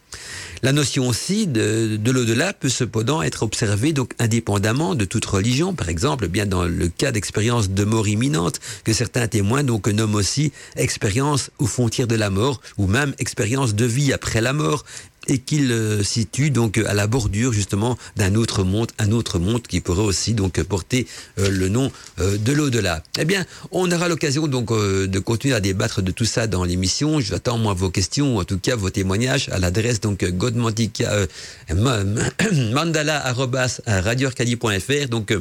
La 0.63 0.71
notion 0.71 1.07
aussi 1.07 1.47
de, 1.47 1.97
de 1.97 2.11
l'au-delà 2.11 2.53
peut 2.53 2.69
cependant 2.69 3.21
être 3.21 3.43
observée 3.43 3.93
donc 3.93 4.13
indépendamment 4.19 4.95
de 4.95 5.05
toute 5.05 5.25
religion. 5.25 5.73
Par 5.73 5.89
exemple, 5.89 6.27
bien 6.27 6.45
dans 6.45 6.65
le 6.65 6.87
cas 6.87 7.11
d'expériences 7.11 7.69
de 7.69 7.83
mort 7.83 8.07
imminente 8.07 8.59
que 8.83 8.93
certains 8.93 9.27
témoins 9.27 9.63
donc 9.63 9.87
nomment 9.87 10.15
aussi 10.15 10.51
expérience 10.75 11.49
aux 11.59 11.65
frontières 11.65 12.07
de 12.07 12.15
la 12.15 12.29
mort 12.29 12.61
ou 12.77 12.87
même 12.87 13.13
expérience 13.19 13.73
de 13.73 13.85
vie 13.85 14.13
après 14.13 14.41
la 14.41 14.53
mort 14.53 14.85
et 15.27 15.37
qu'il 15.37 15.71
euh, 15.71 16.03
situe 16.03 16.49
donc 16.49 16.77
à 16.77 16.93
la 16.93 17.07
bordure 17.07 17.53
justement 17.53 17.97
d'un 18.15 18.35
autre 18.35 18.63
monde, 18.63 18.91
un 18.97 19.11
autre 19.11 19.39
monde 19.39 19.61
qui 19.61 19.79
pourrait 19.79 20.01
aussi 20.01 20.33
donc 20.33 20.61
porter 20.63 21.07
euh, 21.39 21.49
le 21.49 21.69
nom 21.69 21.91
euh, 22.19 22.37
de 22.37 22.51
l'au-delà. 22.51 23.03
Eh 23.19 23.25
bien, 23.25 23.45
on 23.71 23.91
aura 23.91 24.07
l'occasion 24.07 24.47
donc 24.47 24.71
de 24.71 25.19
continuer 25.19 25.53
à 25.53 25.59
débattre 25.59 26.01
de 26.01 26.11
tout 26.11 26.25
ça 26.25 26.47
dans 26.47 26.63
l'émission. 26.63 27.19
J'attends 27.19 27.57
moi 27.57 27.73
vos 27.73 27.89
questions, 27.89 28.37
en 28.37 28.43
tout 28.43 28.57
cas 28.57 28.75
vos 28.75 28.89
témoignages 28.89 29.49
à 29.49 29.59
l'adresse 29.59 30.01
donc 30.01 30.10
godmantica 30.37 31.27
mandala 32.75 33.17
Donc 35.07 35.31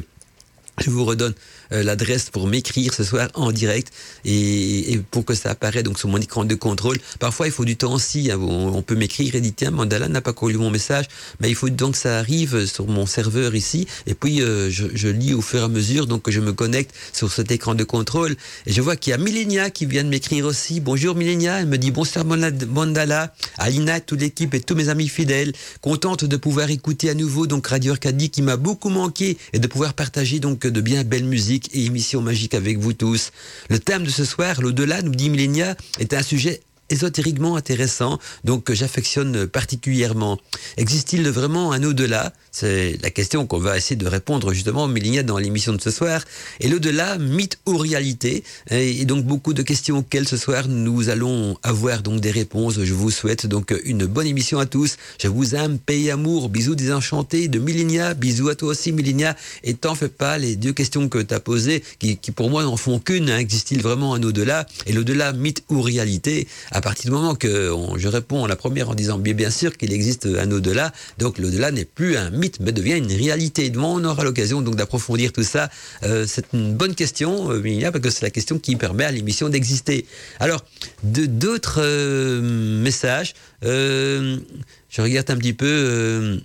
je 0.81 0.89
vous 0.89 1.05
redonne 1.05 1.33
euh, 1.71 1.83
l'adresse 1.83 2.29
pour 2.29 2.47
m'écrire 2.47 2.93
ce 2.93 3.03
soir 3.03 3.29
en 3.33 3.51
direct 3.51 3.93
et, 4.25 4.99
pour 5.11 5.25
que 5.25 5.33
ça 5.33 5.51
apparaît 5.51 5.83
donc 5.83 5.97
sur 5.99 6.09
mon 6.09 6.17
écran 6.17 6.43
de 6.43 6.55
contrôle. 6.55 6.97
Parfois, 7.19 7.47
il 7.47 7.53
faut 7.53 7.65
du 7.65 7.77
temps 7.77 7.93
aussi. 7.93 8.31
Hein, 8.31 8.39
on, 8.39 8.81
peut 8.81 8.95
m'écrire 8.95 9.35
et 9.35 9.41
dire 9.41 9.53
tiens, 9.55 9.71
Mandala 9.71 10.07
n'a 10.07 10.21
pas 10.21 10.33
lu 10.47 10.57
mon 10.57 10.71
message, 10.71 11.05
mais 11.39 11.49
il 11.49 11.55
faut 11.55 11.69
donc 11.69 11.93
que 11.93 11.97
ça 11.97 12.17
arrive 12.17 12.65
sur 12.65 12.87
mon 12.87 13.05
serveur 13.05 13.55
ici. 13.55 13.87
Et 14.07 14.13
puis, 14.13 14.41
euh, 14.41 14.69
je, 14.69 15.07
lis 15.07 15.33
au 15.33 15.41
fur 15.41 15.59
et 15.59 15.63
à 15.63 15.67
mesure, 15.67 16.07
donc 16.07 16.29
je 16.29 16.39
me 16.39 16.53
connecte 16.53 16.95
sur 17.13 17.31
cet 17.31 17.51
écran 17.51 17.75
de 17.75 17.83
contrôle 17.83 18.35
et 18.65 18.73
je 18.73 18.81
vois 18.81 18.95
qu'il 18.95 19.11
y 19.11 19.13
a 19.13 19.17
Millenia 19.17 19.69
qui 19.69 19.85
vient 19.85 20.03
de 20.03 20.09
m'écrire 20.09 20.45
aussi. 20.45 20.79
Bonjour 20.79 21.15
Millenia, 21.15 21.59
elle 21.59 21.67
me 21.67 21.77
dit 21.77 21.91
bonsoir 21.91 22.25
Mandala, 22.25 23.33
Alina, 23.57 23.99
toute 23.99 24.21
l'équipe 24.21 24.53
et 24.53 24.61
tous 24.61 24.75
mes 24.75 24.89
amis 24.89 25.09
fidèles, 25.09 25.53
contente 25.81 26.23
de 26.23 26.37
pouvoir 26.37 26.69
écouter 26.69 27.09
à 27.09 27.13
nouveau 27.13 27.47
donc 27.47 27.67
Radio 27.67 27.93
Arcadie 27.93 28.29
qui 28.29 28.41
m'a 28.41 28.57
beaucoup 28.57 28.89
manqué 28.89 29.37
et 29.53 29.59
de 29.59 29.67
pouvoir 29.67 29.93
partager 29.93 30.39
donc 30.39 30.65
de 30.71 30.81
bien 30.81 31.03
belles 31.03 31.25
musiques 31.25 31.69
et 31.73 31.85
émission 31.85 32.21
magique 32.21 32.53
avec 32.53 32.77
vous 32.77 32.93
tous. 32.93 33.31
Le 33.69 33.79
thème 33.79 34.03
de 34.03 34.09
ce 34.09 34.25
soir, 34.25 34.61
l'au-delà, 34.61 35.01
nous 35.01 35.15
dit 35.15 35.29
Millenia, 35.29 35.75
est 35.99 36.13
un 36.13 36.23
sujet 36.23 36.61
ésotériquement 36.91 37.55
intéressant, 37.55 38.19
donc 38.43 38.63
que 38.63 38.73
j'affectionne 38.73 39.47
particulièrement. 39.47 40.39
Existe-t-il 40.77 41.29
vraiment 41.29 41.71
un 41.71 41.83
au-delà? 41.83 42.33
C'est 42.51 42.97
la 43.01 43.09
question 43.11 43.47
qu'on 43.47 43.59
va 43.59 43.77
essayer 43.77 43.95
de 43.95 44.07
répondre 44.07 44.51
justement, 44.51 44.87
Mélinia, 44.87 45.23
dans 45.23 45.37
l'émission 45.37 45.73
de 45.73 45.81
ce 45.81 45.91
soir. 45.91 46.23
Et 46.59 46.67
l'au-delà, 46.67 47.17
mythe 47.17 47.57
ou 47.65 47.77
réalité? 47.77 48.43
Et 48.69 49.05
donc 49.05 49.23
beaucoup 49.25 49.53
de 49.53 49.61
questions 49.61 49.99
auxquelles 49.99 50.27
ce 50.27 50.37
soir 50.37 50.67
nous 50.67 51.09
allons 51.09 51.57
avoir 51.63 52.01
donc 52.01 52.19
des 52.19 52.31
réponses. 52.31 52.83
Je 52.83 52.93
vous 52.93 53.11
souhaite 53.11 53.45
donc 53.47 53.73
une 53.85 54.05
bonne 54.05 54.27
émission 54.27 54.59
à 54.59 54.65
tous. 54.65 54.97
Je 55.21 55.27
vous 55.27 55.55
aime, 55.55 55.77
et 55.87 56.11
amour. 56.11 56.49
Bisous 56.49 56.75
désenchantés 56.75 57.47
de 57.47 57.59
Millenia. 57.59 58.13
Bisous 58.13 58.49
à 58.49 58.55
toi 58.55 58.69
aussi, 58.69 58.91
Millenia. 58.91 59.35
Et 59.63 59.73
t'en 59.73 59.95
fais 59.95 60.09
pas, 60.09 60.37
les 60.37 60.55
deux 60.55 60.73
questions 60.73 61.07
que 61.09 61.19
tu 61.19 61.33
as 61.33 61.39
posées, 61.39 61.83
qui, 61.99 62.15
pour 62.31 62.49
moi 62.49 62.63
n'en 62.63 62.77
font 62.77 62.99
qu'une. 62.99 63.29
Hein. 63.29 63.37
Existe-t-il 63.37 63.81
vraiment 63.81 64.13
un 64.13 64.23
au-delà? 64.23 64.65
Et 64.85 64.93
l'au-delà, 64.93 65.33
mythe 65.33 65.63
ou 65.69 65.81
réalité? 65.81 66.47
Partir 66.81 67.11
du 67.11 67.15
moment 67.15 67.35
que 67.35 67.71
je 67.97 68.07
réponds 68.07 68.45
à 68.45 68.47
la 68.47 68.55
première 68.55 68.89
en 68.89 68.95
disant 68.95 69.17
bien, 69.17 69.33
bien 69.33 69.49
sûr 69.49 69.77
qu'il 69.77 69.93
existe 69.93 70.25
un 70.25 70.51
au-delà, 70.51 70.91
donc 71.17 71.37
l'au-delà 71.37 71.71
n'est 71.71 71.85
plus 71.85 72.17
un 72.17 72.29
mythe, 72.29 72.59
mais 72.59 72.71
devient 72.71 72.97
une 72.97 73.11
réalité. 73.11 73.71
on 73.77 74.03
aura 74.03 74.23
l'occasion 74.23 74.61
donc 74.61 74.75
d'approfondir 74.75 75.31
tout 75.31 75.43
ça. 75.43 75.69
Euh, 76.03 76.25
c'est 76.27 76.45
une 76.53 76.73
bonne 76.73 76.95
question, 76.95 77.51
euh, 77.51 77.91
parce 77.91 77.99
que 77.99 78.09
c'est 78.09 78.25
la 78.25 78.29
question 78.29 78.59
qui 78.59 78.75
permet 78.75 79.05
à 79.05 79.11
l'émission 79.11 79.49
d'exister. 79.49 80.05
Alors, 80.39 80.63
d'autres 81.03 81.81
euh, 81.81 82.81
messages. 82.81 83.33
je 83.61 85.01
regarde 85.01 85.29
un 85.29 85.37
petit 85.37 85.53
peu. 85.53 86.39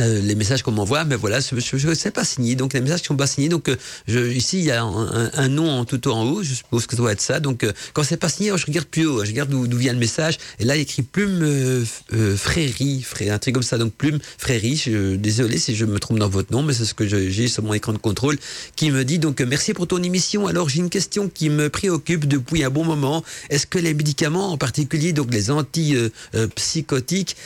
Euh, 0.00 0.20
les 0.20 0.34
messages 0.34 0.62
qu'on 0.62 0.72
m'envoie, 0.72 1.06
mais 1.06 1.16
voilà, 1.16 1.40
je 1.40 1.54
ne 1.86 1.94
sais 1.94 2.10
pas 2.10 2.24
signé. 2.24 2.56
Donc 2.56 2.74
les 2.74 2.82
messages 2.82 3.00
qui 3.00 3.06
sont 3.06 3.16
pas 3.16 3.26
signés. 3.26 3.48
Donc 3.48 3.70
euh, 3.70 4.32
ici 4.34 4.58
il 4.58 4.66
y 4.66 4.70
a 4.70 4.82
un, 4.82 5.48
nom 5.48 5.70
en 5.70 5.86
tout 5.86 6.06
en 6.08 6.24
haut. 6.24 6.42
Je 6.42 6.52
suppose 6.52 6.86
que 6.86 6.94
ça 6.94 6.98
doit 6.98 7.12
être 7.12 7.22
ça. 7.22 7.40
Donc 7.40 7.64
euh, 7.64 7.72
quand 7.94 8.02
c'est 8.02 8.18
pas 8.18 8.28
signé, 8.28 8.52
je 8.54 8.66
regarde 8.66 8.86
plus 8.86 9.06
haut. 9.06 9.24
Je 9.24 9.30
regarde 9.30 9.48
d'où 9.48 9.78
vient 9.78 9.94
le 9.94 9.98
message. 9.98 10.36
Et 10.58 10.66
là 10.66 10.76
il 10.76 10.82
écrit 10.82 11.00
Plume 11.00 11.40
euh, 11.42 12.36
Frérie, 12.36 13.06
un 13.30 13.38
truc 13.38 13.54
comme 13.54 13.62
ça. 13.62 13.78
Donc 13.78 13.94
Plume 13.94 14.18
Frérie. 14.36 14.76
Je, 14.76 15.16
désolé 15.16 15.56
si 15.56 15.74
je 15.74 15.86
me 15.86 15.98
trompe 15.98 16.18
dans 16.18 16.28
votre 16.28 16.52
nom, 16.52 16.62
mais 16.62 16.74
c'est 16.74 16.84
ce 16.84 16.92
que 16.92 17.06
j'ai 17.06 17.48
sur 17.48 17.62
mon 17.62 17.72
écran 17.72 17.94
de 17.94 17.98
contrôle 17.98 18.36
qui 18.76 18.90
me 18.90 19.06
dit 19.06 19.18
donc 19.18 19.40
merci 19.40 19.72
pour 19.72 19.86
ton 19.86 20.02
émission. 20.02 20.46
Alors 20.48 20.68
j'ai 20.68 20.80
une 20.80 20.90
question 20.90 21.30
qui 21.30 21.48
me 21.48 21.70
préoccupe 21.70 22.28
depuis 22.28 22.62
un 22.62 22.70
bon 22.70 22.84
moment. 22.84 23.24
Est-ce 23.48 23.66
que 23.66 23.78
les 23.78 23.94
médicaments, 23.94 24.52
en 24.52 24.58
particulier 24.58 25.14
donc 25.14 25.32
les 25.32 25.50
antipsychotiques, 25.50 27.36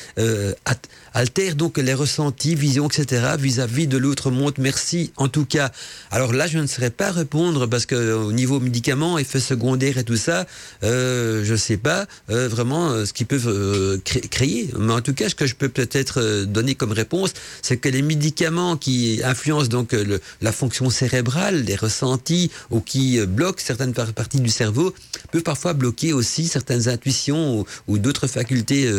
altèrent 1.14 1.54
donc 1.54 1.78
les 1.78 1.94
ressentis 1.94 2.31
vision, 2.40 2.88
etc., 2.88 3.34
vis-à-vis 3.38 3.86
de 3.86 3.96
l'autre 3.96 4.30
monde. 4.30 4.54
Merci 4.58 5.12
en 5.16 5.28
tout 5.28 5.44
cas. 5.44 5.70
Alors 6.10 6.32
là, 6.32 6.46
je 6.46 6.58
ne 6.58 6.66
saurais 6.66 6.90
pas 6.90 7.10
répondre 7.10 7.66
parce 7.66 7.86
que 7.86 8.14
au 8.14 8.32
niveau 8.32 8.60
médicaments, 8.60 9.18
effets 9.18 9.40
secondaires 9.40 9.98
et 9.98 10.04
tout 10.04 10.16
ça, 10.16 10.46
euh, 10.84 11.44
je 11.44 11.54
sais 11.54 11.76
pas 11.76 12.06
euh, 12.30 12.48
vraiment 12.48 12.90
euh, 12.90 13.04
ce 13.04 13.12
qu'ils 13.12 13.26
peuvent 13.26 13.48
euh, 13.48 13.98
créer. 14.04 14.70
Mais 14.78 14.92
en 14.92 15.00
tout 15.00 15.14
cas, 15.14 15.28
ce 15.28 15.34
que 15.34 15.46
je 15.46 15.54
peux 15.54 15.68
peut-être 15.68 16.44
donner 16.44 16.74
comme 16.74 16.92
réponse, 16.92 17.32
c'est 17.62 17.76
que 17.76 17.88
les 17.88 18.02
médicaments 18.02 18.76
qui 18.76 19.20
influencent 19.24 19.68
donc 19.68 19.94
la 20.40 20.52
fonction 20.52 20.90
cérébrale, 20.90 21.64
les 21.64 21.76
ressentis 21.76 22.50
ou 22.70 22.80
qui 22.80 23.24
bloquent 23.26 23.60
certaines 23.62 23.92
parties 23.92 24.40
du 24.40 24.50
cerveau, 24.50 24.94
peuvent 25.30 25.42
parfois 25.42 25.72
bloquer 25.72 26.12
aussi 26.12 26.46
certaines 26.46 26.88
intuitions 26.88 27.64
ou, 27.88 27.98
d'autres 27.98 28.26
facultés 28.26 28.90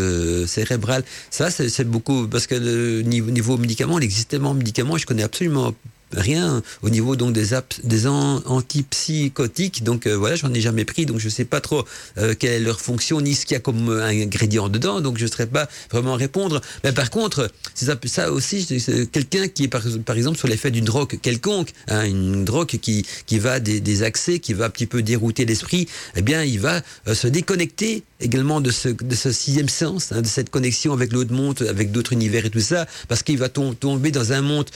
cérébrales. 0.48 1.04
Ça, 1.30 1.50
c'est 1.52 1.84
beaucoup 1.84 2.28
parce 2.28 2.48
que 2.48 2.56
le 2.56 3.02
niveau 3.02 3.23
au 3.23 3.23
niveau 3.32 3.58
médicaments, 3.58 4.00
il 4.00 4.04
existe 4.06 4.30
tellement 4.30 4.54
de 4.54 4.60
médicaments, 4.60 4.98
je 4.98 5.06
connais 5.06 5.24
absolument 5.24 5.74
rien 6.15 6.62
au 6.82 6.89
niveau 6.89 7.15
donc 7.15 7.34
des, 7.34 7.49
des 7.84 8.08
antipsychotiques. 8.08 9.84
Donc 9.84 10.08
euh, 10.08 10.15
voilà, 10.15 10.36
j'en 10.36 10.54
ai 10.54 10.62
jamais 10.62 10.86
pris, 10.86 11.06
donc 11.06 11.19
je 11.19 11.30
sais 11.30 11.45
pas 11.45 11.62
trop 11.62 11.86
euh, 12.17 12.34
quelle 12.38 12.54
est 12.54 12.60
leur 12.60 12.80
fonction 12.80 13.21
ni 13.21 13.36
ce 13.36 13.45
qu'il 13.45 13.56
y 13.56 13.58
a 13.58 13.60
comme 13.60 13.89
euh, 13.89 14.06
ingrédient 14.06 14.69
dedans. 14.69 15.02
Donc 15.02 15.17
je 15.17 15.26
ne 15.26 15.30
saurais 15.30 15.47
pas 15.47 15.67
vraiment 15.91 16.15
répondre. 16.15 16.62
Mais 16.84 16.91
par 16.91 17.10
contre, 17.10 17.49
c'est 17.73 17.86
ça, 17.86 17.95
ça, 18.06 18.32
aussi, 18.32 18.65
quelqu'un 19.12 19.47
qui 19.47 19.63
est 19.63 19.67
par, 19.67 19.86
exemple 20.15 20.38
sur 20.38 20.47
l'effet 20.47 20.71
d'une 20.71 20.86
drogue 20.86 21.19
quelconque, 21.21 21.73
hein, 21.88 22.04
une 22.06 22.45
drogue 22.45 22.67
qui 22.67 23.06
qui 23.26 23.39
va 23.39 23.60
des, 23.60 24.04
accès, 24.04 24.39
qui 24.39 24.54
va 24.54 24.65
un 24.65 24.69
petit 24.69 24.86
peu 24.86 25.02
dérouter 25.02 25.45
l'esprit. 25.45 25.88
Eh 26.15 26.21
bien, 26.21 26.43
il 26.43 26.60
va 26.60 26.82
se 27.13 27.28
déconnecter 27.28 28.04
également 28.19 28.62
de 28.62 28.71
ce, 28.71 28.89
de 28.89 29.15
ce 29.15 29.32
sixième 29.32 29.69
sens, 29.69 30.12
hein, 30.12 30.21
de 30.21 30.28
cette 30.28 30.49
connexion 30.49 30.93
avec 30.93 31.12
l'autre 31.12 31.34
monde, 31.34 31.65
avec 31.69 31.91
d'autres 31.91 32.13
univers 32.13 32.45
et 32.45 32.49
tout 32.49 32.60
ça, 32.60 32.86
parce 33.08 33.23
qu'il 33.23 33.38
va 33.38 33.49
tomber 33.49 34.12
dans 34.12 34.34
un 34.34 34.41
monde 34.41 34.69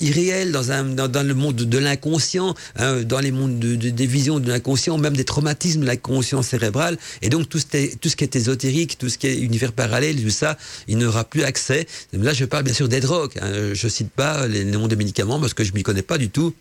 irréel, 0.00 0.52
dans, 0.62 1.26
le 1.26 1.34
monde 1.34 1.56
de 1.56 1.78
l'inconscient, 1.78 2.54
hein, 2.76 3.02
dans 3.02 3.20
les 3.20 3.30
mondes 3.30 3.58
de, 3.58 3.74
des 3.74 4.06
visions 4.06 4.38
de 4.38 4.48
l'inconscient, 4.48 4.98
même 4.98 5.16
des 5.16 5.24
traumatismes 5.24 5.80
de 5.80 5.86
l'inconscient 5.86 6.42
cérébral. 6.42 6.98
Et 7.22 7.28
donc 7.28 7.48
tout 7.48 7.58
ce, 7.58 7.96
tout 7.96 8.08
ce 8.08 8.16
qui 8.16 8.24
est 8.24 8.36
ésotérique, 8.36 8.98
tout 8.98 9.08
ce 9.08 9.18
qui 9.18 9.26
est 9.26 9.38
univers 9.38 9.72
parallèle, 9.72 10.22
tout 10.22 10.30
ça, 10.30 10.56
il 10.88 10.98
n'aura 10.98 11.24
plus 11.24 11.42
accès. 11.42 11.86
Là, 12.12 12.32
je 12.32 12.44
parle 12.44 12.64
bien 12.64 12.74
sûr 12.74 12.88
des 12.88 13.00
drogues. 13.00 13.32
Hein. 13.40 13.74
Je 13.74 13.88
cite 13.88 14.10
pas 14.10 14.46
les 14.46 14.64
noms 14.64 14.88
des 14.88 14.96
médicaments 14.96 15.40
parce 15.40 15.54
que 15.54 15.64
je 15.64 15.72
m'y 15.72 15.82
connais 15.82 16.02
pas 16.02 16.18
du 16.18 16.30
tout 16.30 16.54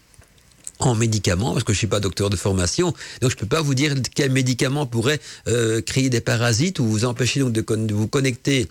en 0.80 0.96
médicaments, 0.96 1.52
parce 1.52 1.66
que 1.66 1.74
je 1.74 1.78
suis 1.78 1.88
pas 1.88 2.00
docteur 2.00 2.30
de 2.30 2.38
formation, 2.38 2.94
donc 3.22 3.32
je 3.32 3.36
peux 3.36 3.46
pas 3.46 3.62
vous 3.62 3.76
dire 3.76 3.96
quel 4.16 4.32
médicament 4.32 4.86
pourrait 4.86 5.20
euh, 5.48 5.82
créer 5.82 6.10
des 6.10 6.22
parasites 6.22 6.80
ou 6.80 6.86
vous 6.86 7.04
empêcher 7.04 7.42
donc 7.42 7.52
de 7.52 7.94
vous 7.94 8.08
connecter 8.08 8.70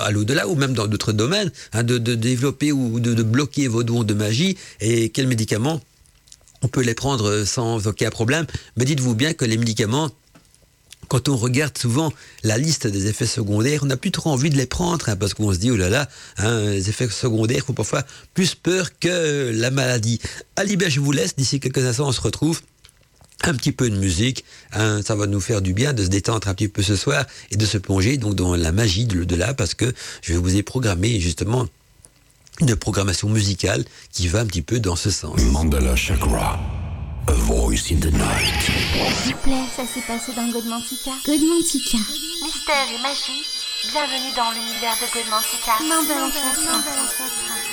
à 0.00 0.10
l'au-delà 0.10 0.48
ou 0.48 0.54
même 0.54 0.72
dans 0.72 0.86
d'autres 0.86 1.12
domaines, 1.12 1.50
hein, 1.72 1.82
de, 1.82 1.98
développer 1.98 2.72
ou 2.72 3.00
de, 3.00 3.14
de, 3.14 3.22
bloquer 3.22 3.68
vos 3.68 3.82
dons 3.82 4.04
de 4.04 4.14
magie 4.14 4.56
et 4.80 5.10
quels 5.10 5.26
médicaments 5.26 5.80
on 6.62 6.68
peut 6.68 6.82
les 6.82 6.94
prendre 6.94 7.44
sans 7.44 7.86
aucun 7.86 8.10
problème. 8.10 8.46
Mais 8.76 8.84
dites-vous 8.84 9.14
bien 9.14 9.32
que 9.32 9.44
les 9.44 9.56
médicaments 9.56 10.10
quand 11.08 11.28
on 11.28 11.36
regarde 11.36 11.76
souvent 11.76 12.12
la 12.44 12.58
liste 12.58 12.86
des 12.86 13.06
effets 13.06 13.26
secondaires, 13.26 13.80
on 13.82 13.86
n'a 13.86 13.96
plus 13.96 14.10
trop 14.10 14.30
envie 14.30 14.50
de 14.50 14.56
les 14.56 14.66
prendre, 14.66 15.08
hein, 15.08 15.16
parce 15.16 15.34
qu'on 15.34 15.52
se 15.52 15.58
dit, 15.58 15.70
oh 15.70 15.76
là 15.76 15.88
là, 15.88 16.08
hein, 16.36 16.70
les 16.70 16.90
effets 16.90 17.08
secondaires 17.08 17.64
font 17.64 17.72
parfois 17.72 18.04
plus 18.34 18.54
peur 18.54 18.90
que 18.98 19.50
la 19.54 19.70
maladie. 19.70 20.20
Bien, 20.76 20.88
je 20.88 21.00
vous 21.00 21.12
laisse, 21.12 21.34
d'ici 21.34 21.60
quelques 21.60 21.78
instants, 21.78 22.08
on 22.08 22.12
se 22.12 22.20
retrouve. 22.20 22.60
Un 23.44 23.54
petit 23.54 23.72
peu 23.72 23.88
de 23.88 23.96
musique, 23.96 24.44
hein, 24.72 25.00
ça 25.02 25.14
va 25.14 25.26
nous 25.26 25.40
faire 25.40 25.62
du 25.62 25.72
bien 25.72 25.92
de 25.92 26.02
se 26.02 26.08
détendre 26.08 26.48
un 26.48 26.54
petit 26.54 26.68
peu 26.68 26.82
ce 26.82 26.96
soir 26.96 27.24
et 27.50 27.56
de 27.56 27.64
se 27.64 27.78
plonger 27.78 28.16
donc 28.16 28.34
dans 28.34 28.56
la 28.56 28.72
magie 28.72 29.06
de 29.06 29.16
l'au-delà 29.16 29.54
parce 29.54 29.74
que 29.74 29.92
je 30.22 30.34
vous 30.34 30.56
ai 30.56 30.62
programmé 30.64 31.20
justement 31.20 31.66
une 32.60 32.74
programmation 32.74 33.28
musicale 33.28 33.84
qui 34.12 34.26
va 34.28 34.40
un 34.40 34.46
petit 34.46 34.62
peu 34.62 34.80
dans 34.80 34.96
ce 34.96 35.10
sens. 35.10 35.40
Mandala 35.40 35.94
Chakra. 35.94 36.58
A 37.28 37.32
voice 37.32 37.92
in 37.92 38.00
the 38.00 38.12
night. 38.12 38.62
S'il 39.22 39.34
vous 39.34 39.40
plaît, 39.42 39.64
ça 39.76 39.84
s'est 39.86 40.00
passé 40.06 40.32
dans 40.34 40.50
Godmantica. 40.50 41.12
Godmantica. 41.26 41.98
Mystère 42.42 42.88
et 42.92 43.02
magie. 43.02 43.44
Bienvenue 43.92 44.34
dans 44.34 44.50
l'univers 44.50 44.96
de 44.96 45.06
Godmantica. 45.14 45.78
Mandala 45.86 46.32
Chakra. 46.32 47.67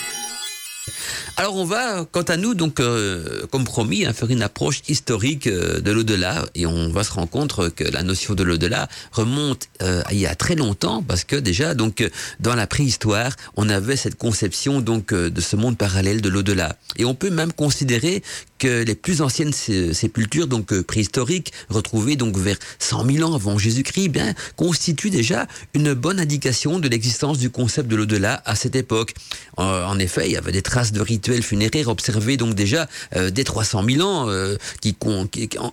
Alors 1.38 1.58
on 1.58 1.66
va, 1.66 2.06
quant 2.10 2.22
à 2.22 2.38
nous, 2.38 2.54
donc 2.54 2.80
euh, 2.80 3.46
comme 3.52 3.66
promis, 3.66 4.06
hein, 4.06 4.14
faire 4.14 4.30
une 4.30 4.42
approche 4.42 4.82
historique 4.88 5.48
euh, 5.48 5.82
de 5.82 5.92
l'au-delà 5.92 6.46
et 6.56 6.66
on 6.66 6.90
va 6.90 7.04
se 7.04 7.12
rendre 7.12 7.30
compte 7.30 7.74
que 7.76 7.84
la 7.84 8.04
notion 8.04 8.36
de 8.36 8.44
l'au-delà 8.44 8.88
remonte 9.12 9.68
euh, 9.82 10.02
il 10.12 10.18
y 10.18 10.28
a 10.28 10.36
très 10.36 10.56
longtemps 10.56 11.04
parce 11.04 11.26
que 11.26 11.36
déjà 11.36 11.74
donc 11.74 12.10
dans 12.40 12.56
la 12.56 12.68
préhistoire, 12.68 13.36
on 13.58 13.68
avait 13.68 13.98
cette 13.98 14.16
conception 14.16 14.80
donc 14.80 15.14
de 15.14 15.42
ce 15.42 15.58
monde 15.58 15.78
parallèle 15.78 16.22
de 16.22 16.30
l'au-delà 16.30 16.78
et 16.96 17.04
on 17.04 17.16
peut 17.16 17.32
même 17.32 17.52
considérer 17.52 18.24
que 18.58 18.84
les 18.84 18.96
plus 18.96 19.22
anciennes 19.22 19.52
sépultures 19.52 20.48
donc 20.48 20.80
préhistoriques 20.84 21.52
retrouvées 21.68 22.16
donc 22.16 22.38
vers 22.38 22.56
100 22.80 23.12
000 23.12 23.30
ans 23.30 23.36
avant 23.36 23.58
Jésus-Christ, 23.58 24.08
bien 24.08 24.34
constituent 24.56 25.10
déjà 25.10 25.48
une 25.74 25.94
bonne 25.94 26.22
indication 26.22 26.80
de 26.80 26.88
l'existence 26.88 27.40
du 27.40 27.50
concept 27.50 27.90
de 27.90 27.98
l'au-delà 27.98 28.42
à 28.46 28.56
cette 28.56 28.78
époque. 28.78 29.14
en 29.58 30.00
effet, 30.00 30.28
il 30.28 30.32
y 30.32 30.38
avait 30.38 30.54
des 30.54 30.62
traces 30.62 30.94
de 30.94 31.02
rites 31.02 31.25
funéraire 31.42 31.88
observé 31.88 32.38
donc 32.38 32.56
déjà 32.56 32.88
euh, 33.16 33.30
dès 33.30 33.44
300 33.44 33.84
000 33.88 34.08
ans, 34.08 34.30
euh, 34.30 34.58
qui, 34.82 34.96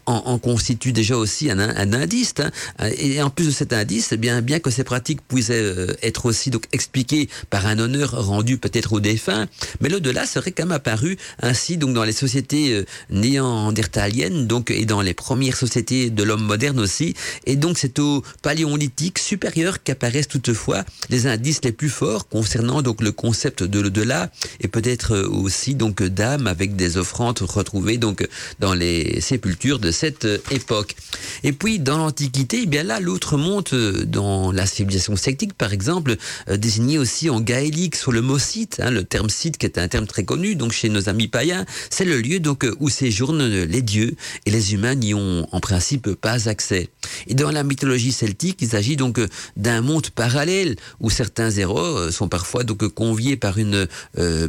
en, 0.06 0.38
constitue 0.38 0.92
déjà 0.92 1.16
aussi 1.16 1.50
un, 1.50 1.58
indice. 1.58 2.34
Hein. 2.38 2.50
Et 2.98 3.22
en 3.22 3.30
plus 3.30 3.46
de 3.46 3.50
cet 3.50 3.72
indice, 3.72 4.10
eh 4.12 4.16
bien, 4.16 4.40
bien 4.40 4.58
que 4.58 4.70
ces 4.70 4.84
pratiques 4.84 5.20
puissent 5.26 5.50
euh, 5.50 5.94
être 6.02 6.26
aussi 6.26 6.50
donc 6.50 6.66
expliquées 6.72 7.28
par 7.50 7.66
un 7.66 7.78
honneur 7.78 8.10
rendu 8.26 8.58
peut-être 8.58 8.92
aux 8.92 9.00
défunts, 9.00 9.46
mais 9.80 9.88
l'au-delà 9.88 10.26
serait 10.26 10.52
quand 10.52 10.64
même 10.64 10.72
apparu 10.72 11.16
ainsi 11.40 11.76
donc 11.76 11.94
dans 11.94 12.04
les 12.04 12.12
sociétés 12.12 12.84
néandertaliennes 13.10 14.46
donc 14.46 14.70
et 14.70 14.84
dans 14.84 15.02
les 15.02 15.14
premières 15.14 15.56
sociétés 15.56 16.10
de 16.10 16.22
l'homme 16.22 16.44
moderne 16.44 16.80
aussi. 16.80 17.14
Et 17.46 17.56
donc 17.56 17.78
c'est 17.78 17.98
au 17.98 18.22
paléolithique 18.42 19.18
supérieur 19.18 19.82
qu'apparaissent 19.82 20.28
toutefois 20.28 20.84
les 21.10 21.26
indices 21.26 21.60
les 21.64 21.72
plus 21.72 21.88
forts 21.88 22.28
concernant 22.28 22.82
donc 22.82 23.02
le 23.02 23.12
concept 23.12 23.62
de 23.62 23.80
l'au-delà 23.80 24.30
et 24.60 24.68
peut-être 24.68 25.16
aussi 25.42 25.74
donc 25.74 26.02
d'âmes 26.02 26.46
avec 26.46 26.76
des 26.76 26.96
offrandes 26.96 27.40
retrouvées 27.40 27.98
donc 27.98 28.26
dans 28.60 28.74
les 28.74 29.20
sépultures 29.20 29.78
de 29.78 29.90
cette 29.90 30.26
époque. 30.50 30.94
Et 31.42 31.52
puis 31.52 31.78
dans 31.78 31.98
l'Antiquité, 31.98 32.60
eh 32.62 32.66
bien 32.66 32.82
là 32.82 33.00
l'autre 33.00 33.36
monte 33.36 33.74
dans 33.74 34.52
la 34.52 34.66
civilisation 34.66 35.16
celtique 35.16 35.54
par 35.54 35.72
exemple, 35.72 36.16
euh, 36.48 36.56
désigné 36.56 36.98
aussi 36.98 37.30
en 37.30 37.40
gaélique 37.40 37.96
sur 37.96 38.12
le 38.12 38.22
mot 38.22 38.38
site, 38.38 38.80
hein, 38.82 38.90
le 38.90 39.04
terme 39.04 39.30
site 39.30 39.58
qui 39.58 39.66
est 39.66 39.78
un 39.78 39.88
terme 39.88 40.06
très 40.06 40.24
connu 40.24 40.54
donc 40.54 40.72
chez 40.72 40.88
nos 40.88 41.08
amis 41.08 41.28
païens, 41.28 41.64
c'est 41.90 42.04
le 42.04 42.20
lieu 42.20 42.40
donc 42.40 42.66
où 42.80 42.88
séjournent 42.88 43.46
les 43.46 43.82
dieux 43.82 44.14
et 44.46 44.50
les 44.50 44.74
humains 44.74 44.94
n'y 44.94 45.14
ont 45.14 45.46
en 45.52 45.60
principe 45.60 46.14
pas 46.14 46.48
accès. 46.48 46.88
Et 47.26 47.34
dans 47.34 47.50
la 47.50 47.64
mythologie 47.64 48.12
celtique, 48.12 48.58
il 48.60 48.68
s'agit 48.68 48.96
donc 48.96 49.20
d'un 49.56 49.80
monde 49.80 50.10
parallèle 50.10 50.76
où 51.00 51.10
certains 51.10 51.50
héros 51.50 52.10
sont 52.10 52.28
parfois 52.28 52.64
donc 52.64 52.86
conviés 52.88 53.36
par 53.36 53.58
une 53.58 53.86
euh, 54.18 54.48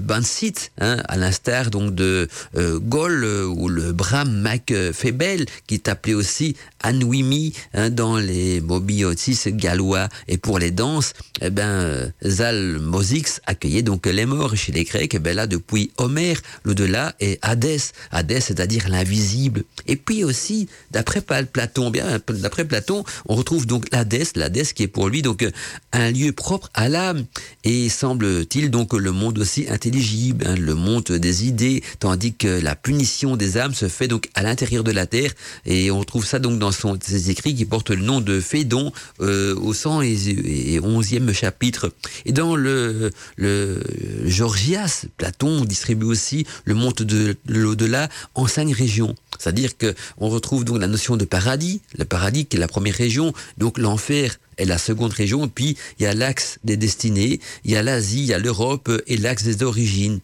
Hein, 0.83 0.97
à 1.07 1.15
l'instar 1.15 1.69
donc 1.69 1.95
de 1.95 2.27
euh, 2.57 2.77
Gaulle 2.77 3.23
euh, 3.23 3.45
ou 3.45 3.69
le 3.69 3.93
Bram 3.93 4.29
Mac 4.29 4.73
Febel, 4.91 5.45
qui 5.65 5.75
est 5.75 5.87
appelé 5.87 6.13
aussi 6.13 6.57
Anouimi 6.81 7.53
hein, 7.73 7.89
dans 7.89 8.17
les 8.17 8.59
mobiotis 8.59 9.39
gallois. 9.47 10.09
Et 10.27 10.37
pour 10.37 10.59
les 10.59 10.71
danses, 10.71 11.13
eh 11.39 11.49
ben, 11.49 12.11
Zal 12.21 12.79
Mosix 12.79 13.39
accueillait 13.45 13.81
donc 13.81 14.05
les 14.07 14.25
morts 14.25 14.57
chez 14.57 14.73
les 14.73 14.83
Grecs. 14.83 15.13
Et 15.13 15.19
ben 15.19 15.33
là, 15.33 15.47
depuis 15.47 15.91
Homère, 15.97 16.41
l'au-delà 16.65 17.15
est 17.21 17.39
Hadès. 17.41 17.93
Hadès, 18.11 18.41
c'est-à-dire 18.41 18.89
l'invisible. 18.89 19.63
Et 19.87 19.95
puis 19.95 20.25
aussi, 20.25 20.67
d'après 20.91 21.21
Platon, 21.21 21.91
bien, 21.91 22.19
d'après 22.27 22.65
Platon, 22.65 23.05
on 23.29 23.35
retrouve 23.35 23.65
donc 23.65 23.85
l'Hadès, 23.93 24.33
qui 24.73 24.83
est 24.83 24.87
pour 24.87 25.07
lui 25.07 25.21
donc 25.21 25.47
un 25.93 26.11
lieu 26.11 26.33
propre 26.33 26.69
à 26.73 26.89
l'âme. 26.89 27.23
Et 27.63 27.87
semble-t-il 27.87 28.69
donc 28.69 28.91
le 28.91 29.13
monde 29.13 29.39
aussi 29.39 29.65
intelligible, 29.69 30.45
hein, 30.45 30.55
monde 30.73 31.03
des 31.03 31.47
idées, 31.47 31.83
tandis 31.99 32.33
que 32.33 32.47
la 32.47 32.75
punition 32.75 33.35
des 33.35 33.57
âmes 33.57 33.73
se 33.73 33.87
fait 33.87 34.07
donc 34.07 34.29
à 34.33 34.43
l'intérieur 34.43 34.83
de 34.83 34.91
la 34.91 35.05
terre. 35.05 35.31
Et 35.65 35.91
on 35.91 36.03
trouve 36.03 36.25
ça 36.25 36.39
donc 36.39 36.59
dans 36.59 36.71
son, 36.71 36.97
ses 37.01 37.29
écrits 37.29 37.55
qui 37.55 37.65
portent 37.65 37.91
le 37.91 38.03
nom 38.03 38.21
de 38.21 38.39
Phédon 38.39 38.91
euh, 39.21 39.55
au 39.55 39.73
111e 39.73 41.33
chapitre. 41.33 41.93
Et 42.25 42.31
dans 42.31 42.55
le, 42.55 43.11
le 43.37 43.81
Georgias, 44.25 45.05
Platon 45.17 45.65
distribue 45.65 46.05
aussi 46.05 46.45
le 46.65 46.73
monde 46.73 46.95
de 46.95 47.35
l'au-delà 47.47 48.09
en 48.35 48.47
cinq 48.47 48.73
régions. 48.73 49.15
C'est-à-dire 49.39 49.77
que 49.77 49.93
on 50.17 50.29
retrouve 50.29 50.63
donc 50.63 50.79
la 50.79 50.87
notion 50.87 51.17
de 51.17 51.25
paradis, 51.25 51.81
le 51.97 52.05
paradis 52.05 52.45
qui 52.45 52.57
est 52.57 52.59
la 52.59 52.67
première 52.67 52.95
région, 52.95 53.33
donc 53.57 53.77
l'enfer 53.77 54.39
est 54.57 54.65
la 54.65 54.77
seconde 54.77 55.13
région, 55.13 55.45
et 55.45 55.49
puis 55.49 55.77
il 55.99 56.03
y 56.03 56.05
a 56.05 56.13
l'axe 56.13 56.59
des 56.63 56.77
destinées, 56.77 57.39
il 57.65 57.71
y 57.71 57.75
a 57.75 57.83
l'Asie, 57.83 58.19
il 58.19 58.25
y 58.25 58.33
a 58.33 58.39
l'Europe 58.39 58.91
et 59.07 59.17
l'axe 59.17 59.43
des 59.43 59.63
origines. 59.63 60.19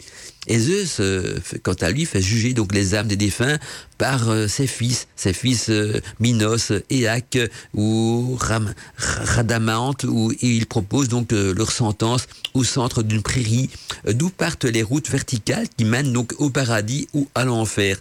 Et 0.47 0.57
Zeus, 0.57 0.97
euh, 0.99 1.37
quant 1.63 1.73
à 1.73 1.91
lui, 1.91 2.05
fait 2.05 2.21
juger 2.21 2.53
donc 2.53 2.73
les 2.73 2.95
âmes 2.95 3.07
des 3.07 3.17
défunts 3.17 3.57
par 3.97 4.29
euh, 4.29 4.47
ses 4.47 4.67
fils, 4.67 5.07
ses 5.17 5.33
fils 5.33 5.69
euh, 5.69 5.99
Minos, 6.21 6.71
Éac 6.89 7.37
ou 7.75 8.37
Ram, 8.39 8.73
Radamante, 8.97 10.05
où 10.05 10.31
il 10.41 10.65
propose 10.65 11.09
donc 11.09 11.31
leur 11.31 11.71
sentence 11.71 12.27
au 12.53 12.63
centre 12.63 13.03
d'une 13.03 13.21
prairie, 13.21 13.69
d'où 14.07 14.29
partent 14.29 14.65
les 14.65 14.81
routes 14.81 15.09
verticales 15.09 15.67
qui 15.77 15.83
mènent 15.83 16.13
donc 16.13 16.33
au 16.37 16.49
paradis 16.49 17.07
ou 17.13 17.27
à 17.35 17.43
l'enfer, 17.43 17.97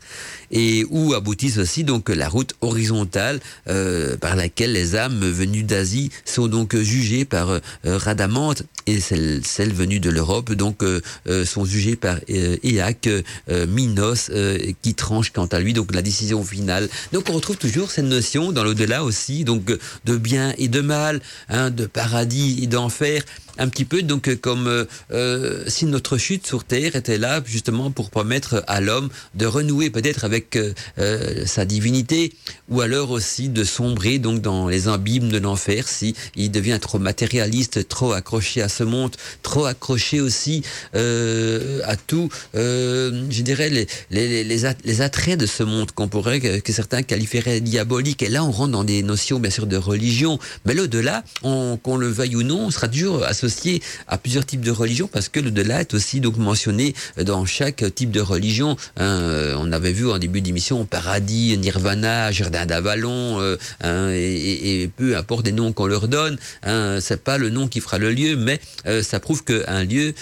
et 0.52 0.86
où 0.90 1.14
aboutissent 1.14 1.58
aussi 1.58 1.82
donc 1.82 2.08
la 2.08 2.28
route 2.28 2.54
horizontale 2.60 3.40
par 4.20 4.36
laquelle 4.36 4.72
les 4.72 4.96
âmes 4.96 5.20
venues 5.20 5.64
d'Asie 5.64 6.10
sont 6.24 6.46
donc 6.46 6.76
jugées 6.76 7.24
par 7.24 7.60
Radamante 7.84 8.62
et 8.88 9.00
celles, 9.00 9.72
venues 9.72 10.00
de 10.00 10.10
l'Europe. 10.10 10.52
Donc 10.52 10.82
sont 11.44 11.64
jugées 11.64 11.96
par 11.96 12.18
Éac, 12.28 13.08
Minos, 13.68 14.30
qui 14.82 14.94
tranche 14.94 15.30
quant 15.30 15.46
à 15.46 15.60
lui. 15.60 15.72
Donc 15.72 15.94
la 15.94 16.02
décision 16.02 16.42
finale. 16.44 16.88
Donc 17.12 17.28
on 17.30 17.34
retrouve 17.34 17.56
toujours 17.56 17.90
cette 17.90 18.04
notion 18.04 18.52
dans 18.52 18.64
l'au-delà 18.64 19.04
aussi, 19.04 19.44
donc 19.44 19.64
de 20.04 20.16
bien 20.16 20.54
et 20.58 20.68
de 20.68 20.80
mal, 20.80 21.20
hein, 21.48 21.70
de 21.70 21.86
paradis 21.86 22.60
et 22.62 22.66
d'enfer 22.66 23.22
un 23.58 23.68
petit 23.68 23.84
peu 23.84 24.02
donc 24.02 24.28
euh, 24.28 24.36
comme 24.36 24.66
euh, 24.66 24.84
euh, 25.12 25.64
si 25.66 25.86
notre 25.86 26.16
chute 26.16 26.46
sur 26.46 26.64
Terre 26.64 26.96
était 26.96 27.18
là 27.18 27.42
justement 27.44 27.90
pour 27.90 28.10
permettre 28.10 28.64
à 28.66 28.80
l'homme 28.80 29.08
de 29.34 29.46
renouer 29.46 29.90
peut-être 29.90 30.24
avec 30.24 30.58
sa 31.46 31.64
divinité 31.64 32.32
ou 32.68 32.80
alors 32.80 33.10
aussi 33.10 33.48
de 33.48 33.64
sombrer 33.64 34.18
donc 34.18 34.40
dans 34.40 34.68
les 34.68 34.88
abîmes 34.88 35.28
de 35.28 35.38
l'enfer 35.38 35.88
si 35.88 36.14
il 36.36 36.50
devient 36.50 36.78
trop 36.80 36.98
matérialiste, 36.98 37.88
trop 37.88 38.12
accroché 38.12 38.62
à 38.62 38.68
ce 38.68 38.84
monde, 38.84 39.16
trop 39.42 39.66
accroché 39.66 40.20
aussi 40.20 40.62
à 40.94 41.96
tout, 42.06 42.28
je 42.54 43.42
dirais 43.42 43.70
les, 43.70 43.86
les, 44.10 44.44
les, 44.44 45.00
attraits 45.00 45.38
de 45.38 45.46
ce 45.46 45.62
monde 45.62 45.92
qu'on 45.92 46.08
pourrait 46.08 46.40
que, 46.40 46.72
certains 46.72 47.02
qualifieraient 47.02 47.60
diabolique. 47.60 48.22
Et 48.22 48.28
là, 48.28 48.44
on 48.44 48.50
rentre 48.50 48.72
dans 48.72 48.84
des 48.84 49.02
notions 49.02 49.40
bien 49.40 49.50
sûr 49.50 49.66
de 49.66 49.76
religion, 49.76 50.38
mais 50.64 50.74
l'au-delà, 50.74 51.24
qu'on 51.42 51.96
le 51.96 52.08
veuille 52.08 52.36
ou 52.36 52.42
non, 52.42 52.66
on 52.66 52.70
sera 52.70 52.88
toujours 52.88 53.24
associé 53.24 53.47
à 54.06 54.18
plusieurs 54.18 54.46
types 54.46 54.60
de 54.60 54.70
religions 54.70 55.08
parce 55.08 55.28
que 55.28 55.40
le 55.40 55.50
delà 55.50 55.80
est 55.80 55.94
aussi 55.94 56.20
donc 56.20 56.36
mentionné 56.36 56.94
dans 57.22 57.44
chaque 57.44 57.84
type 57.94 58.10
de 58.10 58.20
religion. 58.20 58.76
Hein. 58.96 59.18
Euh, 59.18 59.54
on 59.58 59.72
avait 59.72 59.92
vu 59.92 60.08
en 60.10 60.18
début 60.18 60.40
d'émission 60.40 60.84
paradis, 60.84 61.56
nirvana, 61.58 62.30
jardin 62.32 62.66
d'Avalon, 62.66 63.40
euh, 63.40 63.56
hein, 63.82 64.10
et, 64.12 64.90
peu 64.96 65.16
importe 65.16 65.46
les 65.46 65.52
noms 65.52 65.72
qu'on 65.72 65.86
leur 65.86 66.08
donne, 66.08 66.38
hein, 66.62 66.98
c'est 67.00 67.22
pas 67.22 67.38
le 67.38 67.50
nom 67.50 67.68
qui 67.68 67.80
fera 67.80 67.98
le 67.98 68.10
lieu, 68.10 68.36
mais 68.36 68.60
euh, 68.86 69.02
ça 69.02 69.20
prouve 69.20 69.44
qu'un 69.44 69.84
lieu 69.84 70.14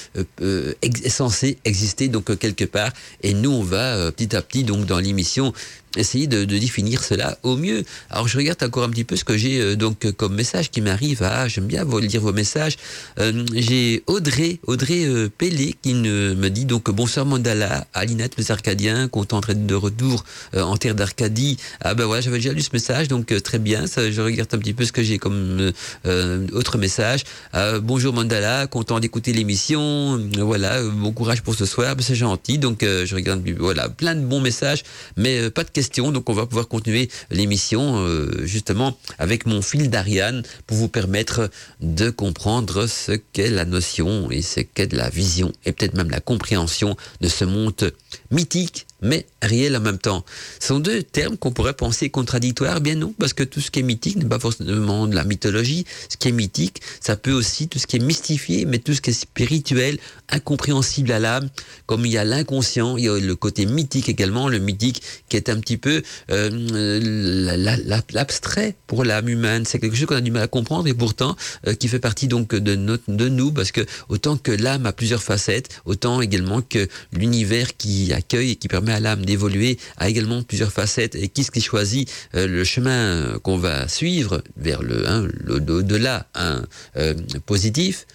est 0.83 1.09
censé 1.09 1.59
exister 1.65 2.09
donc 2.09 2.37
quelque 2.39 2.65
part. 2.65 2.91
Et 3.23 3.35
nous, 3.35 3.51
on 3.51 3.63
va 3.63 4.11
petit 4.13 4.35
à 4.37 4.43
petit 4.43 4.65
donc 4.65 4.87
dans 4.87 4.99
l'émission 4.99 5.53
essayer 5.97 6.27
de, 6.27 6.45
définir 6.45 7.03
cela 7.03 7.39
au 7.43 7.57
mieux. 7.57 7.85
Alors 8.11 8.29
je 8.29 8.39
regarde 8.39 8.63
encore 8.63 8.85
un 8.85 8.91
petit 8.91 9.05
peu 9.05 9.17
ce 9.17 9.25
que 9.25 9.37
j'ai 9.37 9.61
euh, 9.61 9.77
donc 9.77 10.11
comme 10.13 10.35
message 10.35 10.71
qui 10.71 10.81
m'arrive. 10.81 11.23
Ah, 11.23 11.49
j'aime 11.49 11.67
bien 11.67 11.85
vous 11.85 11.99
lire 11.99 12.21
vos 12.21 12.33
messages. 12.33 12.77
Euh, 13.19 13.45
j'ai 13.55 14.03
Audrey, 14.07 14.59
Audrey 14.67 15.05
euh, 15.05 15.29
Pellé 15.29 15.75
qui 15.83 15.95
me 15.95 16.49
dit 16.49 16.65
donc 16.65 16.91
bonsoir 16.91 17.27
Mandala, 17.27 17.87
Alinette 17.95 18.35
les 18.39 18.51
Arcadiens, 18.51 19.09
content 19.09 19.41
de 19.49 19.75
retour 19.75 20.25
en 20.55 20.77
terre 20.77 20.95
d'Arcadie. 20.95 21.57
Ah 21.81 21.95
ben 21.95 22.05
voilà, 22.07 22.21
j'avais 22.21 22.39
déjà 22.39 22.53
lu 22.53 22.63
ce 22.63 22.71
message, 22.73 23.09
donc 23.09 23.33
très 23.43 23.59
bien. 23.59 23.87
Ça, 23.87 24.11
je 24.11 24.21
regarde 24.21 24.49
un 24.53 24.59
petit 24.59 24.75
peu 24.75 24.85
ce 24.85 24.93
que 24.93 25.03
j'ai 25.03 25.19
comme 25.19 25.73
autre 26.53 26.79
message. 26.79 27.25
bonjour 27.83 28.13
Mandala, 28.15 28.67
content 28.67 29.01
d'écouter 29.01 29.33
l'émission. 29.33 30.21
voilà, 30.39 30.83
bon 30.83 31.13
courage 31.13 31.43
pour 31.43 31.55
ce 31.55 31.67
soir, 31.67 31.97
ben, 31.97 32.03
c'est 32.03 32.15
gentil. 32.15 32.59
Donc 32.59 32.79
je 32.83 33.15
regarde 33.15 33.43
voilà 33.59 33.89
plein 33.89 34.15
de 34.15 34.21
bons 34.25 34.41
messages, 34.41 34.83
mais 35.17 35.51
pas 35.51 35.65
de 35.65 35.71
questions 35.71 35.86
donc 35.97 36.29
on 36.29 36.33
va 36.33 36.47
pouvoir 36.47 36.69
continuer 36.69 37.09
l'émission 37.31 37.99
euh, 37.99 38.45
justement 38.45 38.97
avec 39.19 39.47
mon 39.47 39.63
fil 39.63 39.91
d'Ariane 39.91 40.43
pour 40.67 40.77
vous 40.77 40.89
permettre 40.89 41.51
de 41.81 42.11
comprendre 42.11 42.87
ce 42.87 43.13
qu'est 43.13 43.51
la 43.51 43.65
notion 43.65 44.31
et 44.31 44.43
ce 44.43 44.61
qu'est 44.61 44.93
la 44.93 45.09
vision 45.09 45.53
et 45.65 45.73
peut-être 45.73 45.95
même 45.95 46.11
la 46.11 46.21
compréhension 46.21 46.97
de 47.21 47.29
ce 47.29 47.45
monde 47.45 47.93
mythique 48.31 48.86
mais 49.03 49.27
réel 49.43 49.77
en 49.77 49.81
même 49.81 49.99
temps. 49.99 50.25
Ce 50.61 50.69
sont 50.69 50.81
deux 50.81 51.03
termes 51.03 51.37
qu'on 51.37 51.53
pourrait 51.53 51.75
penser 51.75 52.11
contradictoires, 52.11 52.81
bien 52.81 52.95
non, 52.95 53.15
parce 53.19 53.33
que 53.33 53.45
tout 53.45 53.61
ce 53.61 53.71
qui 53.71 53.81
est 53.81 53.83
mythique 53.83 54.17
n'est 54.17 54.25
pas 54.25 54.39
forcément 54.39 55.07
de 55.07 55.15
la 55.15 55.25
mythologie. 55.25 55.85
Ce 56.09 56.17
qui 56.17 56.29
est 56.29 56.33
mythique, 56.33 56.81
ça 57.01 57.17
peut 57.17 57.33
aussi 57.33 57.69
tout 57.69 57.79
ce 57.79 57.87
qui 57.87 57.97
est 57.97 58.01
mystifié, 58.01 58.65
mais 58.65 58.79
tout 58.79 58.95
ce 58.95 59.01
qui 59.01 59.11
est 59.11 59.13
spirituel, 59.13 59.99
incompréhensible 60.29 61.13
à 61.13 61.19
l'âme, 61.19 61.49
comme 61.87 62.07
il 62.07 62.13
y 62.13 62.19
a 62.19 62.25
l'inconscient, 62.25 62.97
il 62.97 63.05
y 63.05 63.09
a 63.09 63.19
le 63.19 63.37
côté 63.37 63.67
mythique 63.67 64.09
également, 64.09 64.49
le 64.49 64.59
mythique 64.59 65.03
qui 65.29 65.37
est 65.37 65.49
un 65.49 65.59
petit 65.61 65.77
peu 65.77 66.03
euh, 66.31 66.51
l'abstrait 68.11 68.77
pour 68.87 69.05
l'âme 69.05 69.29
humaine. 69.29 69.65
C'est 69.65 69.79
quelque 69.79 69.97
chose 69.97 70.07
qu'on 70.07 70.17
a 70.17 70.21
du 70.21 70.31
mal 70.31 70.43
à 70.43 70.49
comprendre 70.49 70.87
et 70.89 70.95
pourtant 70.95 71.37
euh, 71.67 71.75
qui 71.75 71.89
fait 71.89 71.99
partie 71.99 72.29
donc 72.29 72.55
de, 72.55 72.75
nous, 72.75 73.53
parce 73.53 73.73
que 73.73 73.85
autant 74.09 74.37
que 74.37 74.53
l'âme 74.53 74.87
a 74.87 74.93
plusieurs 74.93 75.23
facettes, 75.23 75.69
autant 75.85 76.21
également 76.21 76.63
que 76.63 76.89
l'univers 77.13 77.77
qui 77.77 78.13
accueille 78.13 78.53
et 78.53 78.57
qui 78.57 78.69
permet 78.69 78.86
à 78.93 79.01
l'âme 79.01 79.25
d'évoluer 79.25 79.79
a 79.97 80.09
également 80.09 80.43
plusieurs 80.43 80.73
facettes. 80.73 81.15
Et 81.15 81.29
qui 81.29 81.45
ce 81.45 81.51
qui 81.51 81.61
choisit 81.61 82.11
euh, 82.35 82.47
le 82.47 82.65
chemin 82.65 83.39
qu'on 83.43 83.59
va 83.59 83.89
suivre 83.89 84.43
vers 84.57 84.83
le, 84.83 85.09
hein, 85.09 85.29
delà 85.49 86.27
hein, 86.35 86.63
positif 87.47 88.07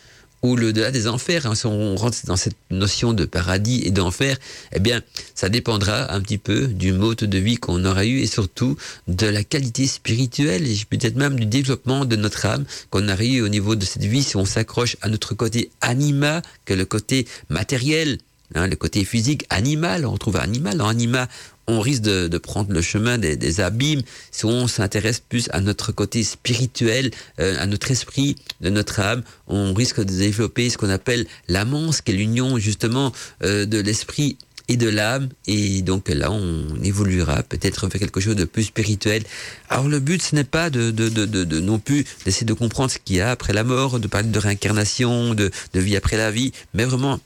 ou 0.42 0.56
le 0.56 0.74
delà 0.74 0.92
des 0.92 1.08
enfers, 1.08 1.46
hein, 1.46 1.56
si 1.56 1.66
on 1.66 1.96
rentre 1.96 2.18
dans 2.26 2.36
cette 2.36 2.56
notion 2.72 3.14
de 3.14 3.26
paradis 3.26 3.84
et 3.86 3.92
d'enfer, 3.92 4.38
eh 4.74 4.80
bien, 4.80 5.02
ça 5.36 5.50
dépendra 5.50 6.14
un 6.14 6.22
petit 6.22 6.38
peu 6.38 6.68
du 6.68 6.94
mode 6.94 7.18
de 7.18 7.38
vie 7.38 7.58
qu'on 7.58 7.86
aura 7.86 8.06
eu 8.06 8.20
et 8.20 8.28
surtout 8.28 8.76
de 9.08 9.28
la 9.28 9.44
qualité 9.44 9.88
spirituelle 9.88 10.68
et 10.68 10.78
peut-être 10.90 11.16
même 11.16 11.40
du 11.40 11.46
développement 11.46 12.06
de 12.06 12.16
notre 12.16 12.46
âme 12.46 12.66
qu'on 12.90 13.08
aura 13.08 13.24
eu 13.24 13.42
au 13.42 13.50
niveau 13.50 13.76
de 13.76 13.86
cette 13.86 14.04
vie 14.04 14.24
si 14.24 14.36
on 14.36 14.46
s'accroche 14.46 14.98
à 15.02 15.10
notre 15.10 15.36
côté 15.36 15.70
anima 15.82 16.42
que 16.66 16.74
le 16.74 16.86
côté 16.86 17.28
matériel. 17.50 18.18
Hein, 18.56 18.68
le 18.68 18.76
côté 18.76 19.06
physique 19.06 19.46
animal, 19.50 20.06
on 20.06 20.18
trouve 20.18 20.38
animal. 20.38 20.82
En 20.82 20.88
anima, 20.88 21.28
on 21.68 21.80
risque 21.80 22.02
de, 22.02 22.38
prendre 22.38 22.74
le 22.74 22.82
chemin 22.82 23.18
des, 23.18 23.62
abîmes 23.62 24.02
si 24.32 24.46
on 24.46 24.68
s'intéresse 24.68 25.20
plus 25.20 25.48
à 25.52 25.62
notre 25.62 25.92
côté 25.92 26.24
spirituel, 26.24 27.12
euh, 27.40 27.56
à 27.60 27.66
notre 27.66 27.92
esprit, 27.92 28.36
de 28.62 28.70
notre 28.70 29.00
âme. 29.00 29.24
On 29.48 29.74
risque 29.74 30.00
de 30.00 30.18
développer 30.18 30.70
ce 30.70 30.78
qu'on 30.78 30.90
appelle 30.90 31.26
l'amance, 31.48 32.02
qui 32.02 32.12
est 32.12 32.16
l'union 32.16 32.58
justement 32.58 33.12
euh, 33.44 33.66
de 33.66 33.80
l'esprit 33.80 34.38
et 34.68 34.78
de 34.78 34.90
l'âme. 34.90 35.30
Et 35.48 35.82
donc 35.82 36.10
là, 36.10 36.32
on 36.32 36.82
évoluera 36.84 37.44
peut-être 37.44 37.88
vers 37.88 38.00
quelque 38.00 38.20
chose 38.20 38.36
de 38.36 38.46
plus 38.46 38.64
spirituel. 38.64 39.24
Alors 39.70 39.88
le 39.88 40.00
but, 40.00 40.22
ce 40.22 40.36
n'est 40.36 40.44
pas 40.44 40.70
de, 40.70 40.92
de, 40.92 41.60
non 41.60 41.80
plus 41.80 42.06
d'essayer 42.26 42.46
de 42.46 42.54
comprendre 42.54 42.92
ce 42.92 42.98
qu'il 42.98 43.18
y 43.18 43.22
a 43.22 43.32
après 43.32 43.54
la 43.54 43.64
mort, 43.64 44.00
de 44.00 44.08
parler 44.08 44.30
de 44.30 44.40
réincarnation, 44.40 45.34
de, 45.34 45.52
de 45.74 45.80
vie 45.80 45.96
après 45.96 46.18
la 46.18 46.32
vie, 46.32 46.52
mais 46.74 46.86
vraiment 46.86 47.20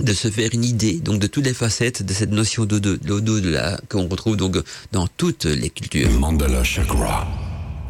de 0.00 0.12
se 0.12 0.30
faire 0.30 0.50
une 0.52 0.64
idée 0.64 0.94
donc 0.94 1.18
de 1.18 1.26
toutes 1.26 1.44
les 1.44 1.54
facettes 1.54 2.02
de 2.02 2.12
cette 2.12 2.30
notion 2.30 2.64
de 2.64 2.78
de 2.78 3.48
là 3.48 3.78
qu'on 3.88 4.08
retrouve 4.08 4.36
donc 4.36 4.58
dans 4.92 5.06
toutes 5.06 5.44
les 5.44 5.70
cultures. 5.70 6.10
Mandala 6.10 6.62
Chakra, 6.64 7.26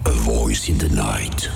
a 0.05 0.11
voice 0.11 0.69
in 0.69 0.79
the 0.79 0.91
night. 0.91 1.51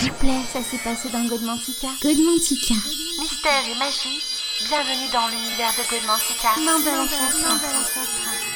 S'il 0.00 0.10
vous 0.10 0.16
plaît, 0.18 0.42
ça 0.52 0.60
s'est 0.62 0.82
passé 0.82 1.08
dans 1.12 1.24
Godmantica. 1.26 1.88
Godmantica. 2.02 2.74
Mystère 3.20 3.64
et 3.70 3.78
magie, 3.78 4.20
bienvenue 4.68 5.10
dans 5.12 5.28
l'univers 5.28 5.72
de 5.76 5.84
Godmantica. 5.90 6.50
Mandala 6.64 7.08
Chakra. 7.08 8.47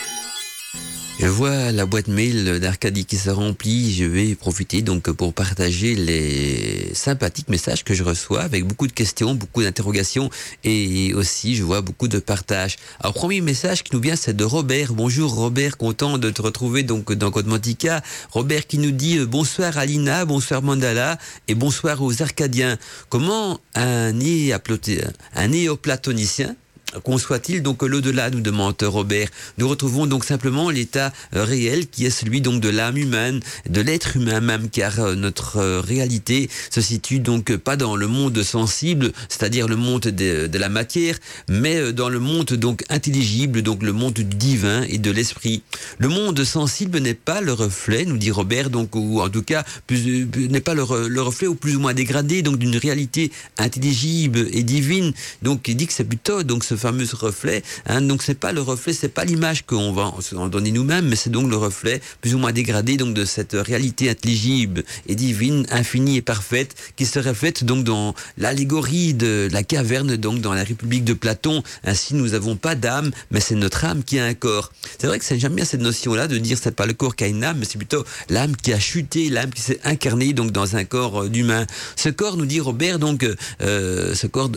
Je 1.23 1.29
vois 1.29 1.71
la 1.71 1.87
boîte 1.87 2.09
mail 2.09 2.59
d'Arcadie 2.59 3.05
qui 3.05 3.17
se 3.17 3.31
remplit. 3.31 3.95
Je 3.95 4.05
vais 4.05 4.35
profiter 4.35 4.83
donc 4.83 5.13
pour 5.13 5.33
partager 5.33 5.95
les 5.95 6.93
sympathiques 6.95 7.49
messages 7.49 7.85
que 7.85 7.95
je 7.95 8.03
reçois 8.03 8.41
avec 8.41 8.65
beaucoup 8.65 8.89
de 8.89 8.93
questions, 8.93 9.37
beaucoup 9.37 9.63
d'interrogations 9.63 10.31
et 10.65 11.15
aussi 11.15 11.55
je 11.55 11.63
vois 11.63 11.81
beaucoup 11.81 12.09
de 12.09 12.19
partages. 12.19 12.75
Alors 12.99 13.15
premier 13.15 13.41
message 13.41 13.85
qui 13.85 13.95
nous 13.95 14.03
vient 14.03 14.17
c'est 14.17 14.37
de 14.37 14.43
Robert. 14.43 14.95
Bonjour 14.95 15.33
Robert, 15.33 15.77
content 15.77 16.19
de 16.19 16.29
te 16.29 16.43
retrouver 16.43 16.83
donc 16.83 17.13
dans 17.13 17.31
Code 17.31 17.47
Mantica. 17.47 18.03
Robert 18.33 18.67
qui 18.67 18.79
nous 18.79 18.91
dit 18.91 19.19
euh, 19.19 19.25
bonsoir 19.25 19.79
Alina, 19.79 20.25
bonsoir 20.25 20.61
Mandala 20.61 21.19
et 21.47 21.55
bonsoir 21.55 22.03
aux 22.03 22.21
Arcadiens. 22.21 22.79
Comment 23.11 23.61
un 23.77 24.11
néoplatonicien 24.11 26.57
Conçoit-il 27.01 27.63
donc 27.63 27.83
l'au-delà, 27.83 28.31
nous 28.31 28.41
demande 28.41 28.77
Robert. 28.83 29.29
Nous 29.59 29.69
retrouvons 29.69 30.07
donc 30.07 30.25
simplement 30.25 30.71
l'état 30.71 31.13
euh, 31.35 31.45
réel 31.45 31.87
qui 31.87 32.05
est 32.05 32.11
celui 32.11 32.41
donc 32.41 32.61
de 32.61 32.69
l'âme 32.69 32.99
humaine, 32.99 33.41
de 33.69 33.81
l'être 33.81 34.17
humain 34.17 34.41
même, 34.41 34.69
car 34.69 35.01
euh, 35.01 35.15
notre 35.15 35.57
euh, 35.57 35.81
réalité 35.81 36.51
se 36.71 36.81
situe 36.81 37.19
donc 37.19 37.57
pas 37.57 37.77
dans 37.77 37.97
le 37.97 38.07
monde 38.07 38.43
sensible, 38.43 39.13
c'est-à-dire 39.29 39.69
le 39.69 39.77
monde 39.77 40.03
de, 40.03 40.59
la 40.59 40.69
matière, 40.69 41.17
mais 41.49 41.93
dans 41.93 42.09
le 42.09 42.19
monde 42.19 42.53
donc 42.53 42.85
intelligible, 42.89 43.63
donc 43.63 43.83
le 43.83 43.93
monde 43.93 44.15
divin 44.15 44.83
et 44.83 44.99
de 44.99 45.11
l'esprit. 45.11 45.63
Le 45.99 46.09
monde 46.09 46.45
sensible 46.45 46.99
n'est 46.99 47.15
pas 47.15 47.41
le 47.41 47.53
reflet, 47.53 48.05
nous 48.05 48.19
dit 48.19 48.31
Robert, 48.31 48.71
donc 48.71 48.95
ou 48.95 49.21
en 49.21 49.29
tout 49.29 49.43
cas 49.43 49.65
n'est 49.91 50.61
pas 50.61 50.75
le, 50.75 50.83
reflet 50.83 51.47
ou 51.47 51.55
plus 51.55 51.77
ou 51.77 51.81
moins 51.81 51.95
dégradé 51.95 52.43
donc 52.43 52.59
d'une 52.59 52.77
réalité 52.77 53.33
intelligible 53.59 54.47
et 54.53 54.63
divine. 54.63 55.13
Donc 55.43 55.69
il 55.69 55.77
dit 55.77 55.87
que 55.87 55.93
c'est 55.93 56.05
plutôt 56.05 56.43
donc 56.43 56.65
ce 56.65 56.77
fameux 56.83 57.07
reflet. 57.13 57.63
Hein, 57.87 58.01
donc 58.03 58.23
c'est 58.23 58.39
pas 58.39 58.53
le 58.53 58.61
reflet, 58.61 58.93
c'est 58.93 59.09
pas 59.09 59.25
l'image 59.25 59.65
qu'on 59.65 59.93
va 59.93 60.13
en 60.37 60.49
donner 60.49 60.73
nous-mêmes, 60.73 61.07
mais 61.09 61.17
c'est 61.17 61.31
donc 61.31 61.49
le 61.49 61.57
reflet 61.57 62.01
plus 62.21 62.35
ou 62.35 62.39
moins 62.39 62.53
dégradé 62.53 62.97
donc 62.97 63.15
de 63.15 63.25
cette 63.25 63.53
réalité 63.55 64.11
intelligible 64.11 64.83
et 65.07 65.15
divine, 65.15 65.65
infinie 65.71 66.17
et 66.17 66.23
parfaite, 66.23 66.75
qui 66.97 67.07
se 67.07 67.21
reflète 67.21 67.63
donc 67.65 67.85
dans 67.85 68.15
l'allégorie 68.37 69.15
de 69.15 69.49
la 69.53 69.63
caverne, 69.63 70.17
donc 70.17 70.41
dans 70.41 70.55
la 70.55 70.65
République 70.65 71.05
de 71.05 71.15
Platon. 71.15 71.63
Ainsi, 71.85 72.15
nous 72.15 72.29
n'avons 72.31 72.57
pas 72.57 72.75
d'âme, 72.75 73.13
mais 73.31 73.41
c'est 73.41 73.55
notre 73.55 73.85
âme 73.85 74.03
qui 74.03 74.19
a 74.19 74.25
un 74.25 74.35
corps. 74.35 74.73
C'est 74.99 75.07
vrai 75.07 75.19
que 75.21 75.25
j'aime 75.37 75.55
bien 75.55 75.65
cette 75.65 75.81
notion-là 75.81 76.27
de 76.27 76.39
dire 76.39 76.59
c'est 76.61 76.75
pas 76.75 76.87
le 76.87 76.95
corps 76.95 77.15
qui 77.15 77.25
a 77.25 77.29
une 77.29 77.45
âme, 77.45 77.59
mais 77.61 77.67
c'est 77.69 77.79
plutôt 77.79 78.05
l'âme 78.29 78.57
qui 78.57 78.73
a 78.73 78.81
chuté, 78.81 79.29
l'âme 79.29 79.51
qui 79.51 79.63
s'est 79.63 79.81
incarnée 79.85 80.33
donc 80.33 80.51
dans 80.51 80.75
un 80.77 80.85
corps 80.85 81.23
euh, 81.23 81.29
d'humain. 81.29 81.67
Ce 81.97 82.09
corps, 82.09 82.37
nous 82.37 82.47
dit 82.47 82.61
Robert, 82.61 82.99
donc 82.99 83.25
euh, 83.25 84.15
ce 84.15 84.27
corps, 84.27 84.51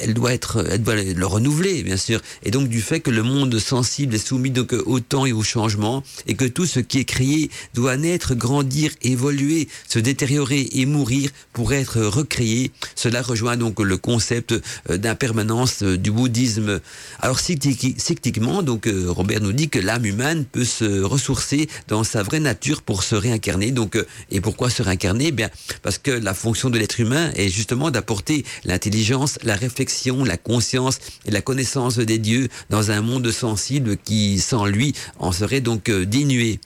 elle 0.00 0.14
doit 0.14 0.32
être, 0.32 0.66
elle 0.70 0.82
doit 0.82 0.96
le 0.96 1.26
renouveler 1.26 1.67
bien 1.82 1.96
sûr, 1.96 2.20
et 2.42 2.50
donc 2.50 2.68
du 2.68 2.80
fait 2.80 3.00
que 3.00 3.10
le 3.10 3.22
monde 3.22 3.58
sensible 3.58 4.14
est 4.14 4.26
soumis 4.26 4.50
donc 4.50 4.72
au 4.72 5.00
temps 5.00 5.26
et 5.26 5.32
au 5.32 5.42
changement, 5.42 6.02
et 6.26 6.34
que 6.34 6.44
tout 6.44 6.66
ce 6.66 6.80
qui 6.80 6.98
est 6.98 7.04
créé 7.04 7.50
doit 7.74 7.96
naître, 7.96 8.34
grandir, 8.34 8.90
évoluer, 9.02 9.68
se 9.88 9.98
détériorer 9.98 10.68
et 10.72 10.86
mourir 10.86 11.30
pour 11.52 11.72
être 11.72 12.00
recréé. 12.00 12.70
Cela 12.94 13.22
rejoint 13.22 13.56
donc 13.56 13.80
le 13.80 13.96
concept 13.96 14.52
euh, 14.52 14.96
d'impermanence 14.96 15.82
euh, 15.82 15.96
du 15.96 16.10
bouddhisme. 16.10 16.80
Alors 17.20 17.40
cycliquement, 17.40 18.62
donc 18.62 18.86
euh, 18.86 19.06
Robert 19.08 19.40
nous 19.40 19.52
dit 19.52 19.68
que 19.68 19.78
l'âme 19.78 20.06
humaine 20.06 20.44
peut 20.44 20.64
se 20.64 21.02
ressourcer 21.02 21.68
dans 21.88 22.04
sa 22.04 22.22
vraie 22.22 22.40
nature 22.40 22.82
pour 22.82 23.02
se 23.02 23.14
réincarner. 23.14 23.70
Donc 23.70 23.98
et 24.30 24.40
pourquoi 24.40 24.70
se 24.70 24.82
réincarner? 24.82 25.26
Eh 25.28 25.32
Bien 25.32 25.50
parce 25.82 25.98
que 25.98 26.10
la 26.10 26.34
fonction 26.34 26.70
de 26.70 26.78
l'être 26.78 27.00
humain 27.00 27.30
est 27.36 27.48
justement 27.48 27.90
d'apporter 27.90 28.44
l'intelligence, 28.64 29.38
la 29.42 29.56
réflexion, 29.56 30.24
la 30.24 30.36
conscience 30.36 30.98
et 31.26 31.30
la 31.30 31.40
connaissance 31.40 31.57
des 31.98 32.18
dieux 32.18 32.48
dans 32.70 32.90
un 32.90 33.00
monde 33.00 33.30
sensible 33.30 33.96
qui, 33.96 34.38
sans 34.38 34.66
lui, 34.66 34.94
en 35.18 35.32
serait 35.32 35.60
donc 35.60 35.88
euh, 35.88 36.04
dénué. 36.04 36.60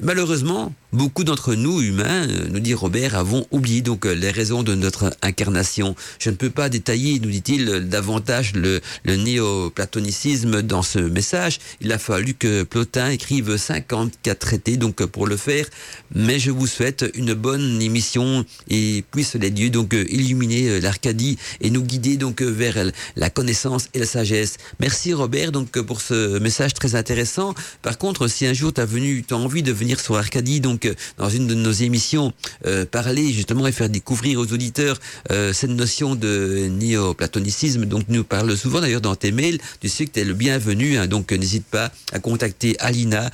Malheureusement, 0.00 0.72
beaucoup 0.92 1.24
d'entre 1.24 1.54
nous, 1.54 1.80
humains, 1.80 2.28
euh, 2.28 2.48
nous 2.50 2.60
dit 2.60 2.74
Robert, 2.74 3.16
avons 3.16 3.46
oublié 3.50 3.80
donc 3.80 4.06
euh, 4.06 4.12
les 4.12 4.30
raisons 4.30 4.62
de 4.62 4.74
notre 4.74 5.14
incarnation. 5.22 5.94
Je 6.18 6.30
ne 6.30 6.36
peux 6.36 6.50
pas 6.50 6.68
détailler, 6.68 7.18
nous 7.20 7.30
dit-il, 7.30 7.88
davantage 7.88 8.52
le, 8.54 8.80
néo-platonicisme 9.06 10.62
dans 10.62 10.82
ce 10.82 10.98
message. 10.98 11.58
Il 11.80 11.92
a 11.92 11.98
fallu 11.98 12.34
que 12.34 12.62
Plotin 12.62 13.10
écrive 13.10 13.56
54 13.56 14.38
traités 14.38 14.76
donc 14.76 15.04
pour 15.06 15.26
le 15.26 15.36
faire, 15.36 15.66
mais 16.14 16.38
je 16.38 16.50
vous 16.50 16.66
souhaite 16.66 17.04
une 17.14 17.34
bonne 17.34 17.80
émission 17.80 18.44
et 18.68 19.04
puisse 19.10 19.34
les 19.34 19.50
dieux 19.50 19.70
donc 19.70 19.92
illuminer 19.92 20.80
l'Arcadie 20.80 21.38
et 21.60 21.70
nous 21.70 21.82
guider 21.82 22.16
donc 22.16 22.42
vers 22.42 22.76
la 23.16 23.30
connaissance 23.30 23.88
et 23.94 23.98
la 23.98 24.06
sagesse. 24.06 24.56
Merci 24.80 25.12
Robert 25.12 25.52
donc 25.52 25.80
pour 25.80 26.00
ce 26.00 26.38
message 26.38 26.74
très 26.74 26.94
intéressant. 26.94 27.54
Par 27.82 27.98
contre, 27.98 28.28
si 28.28 28.46
un 28.46 28.52
jour 28.52 28.72
tu 28.72 28.82
venu, 28.82 29.24
tu 29.26 29.34
as 29.34 29.36
envie 29.36 29.61
de 29.62 29.72
venir 29.72 30.00
sur 30.00 30.16
Arcadie, 30.16 30.60
donc 30.60 30.86
euh, 30.86 30.94
dans 31.18 31.28
une 31.28 31.46
de 31.46 31.54
nos 31.54 31.72
émissions, 31.72 32.32
euh, 32.66 32.84
parler 32.84 33.32
justement 33.32 33.66
et 33.66 33.72
faire 33.72 33.88
découvrir 33.88 34.38
aux 34.38 34.52
auditeurs 34.52 34.98
euh, 35.30 35.52
cette 35.52 35.70
notion 35.70 36.14
de 36.14 36.68
néo-platonicisme. 36.70 37.86
Donc 37.86 38.04
nous 38.08 38.24
parle 38.24 38.56
souvent 38.56 38.80
d'ailleurs 38.80 39.00
dans 39.00 39.16
tes 39.16 39.32
mails. 39.32 39.58
Tu 39.80 39.88
sais 39.88 40.06
que 40.06 40.12
tu 40.12 40.20
es 40.20 40.24
le 40.24 40.34
bienvenu, 40.34 40.98
hein, 40.98 41.06
donc 41.06 41.32
n'hésite 41.32 41.66
pas 41.66 41.90
à 42.12 42.18
contacter 42.18 42.76
Alina 42.78 43.30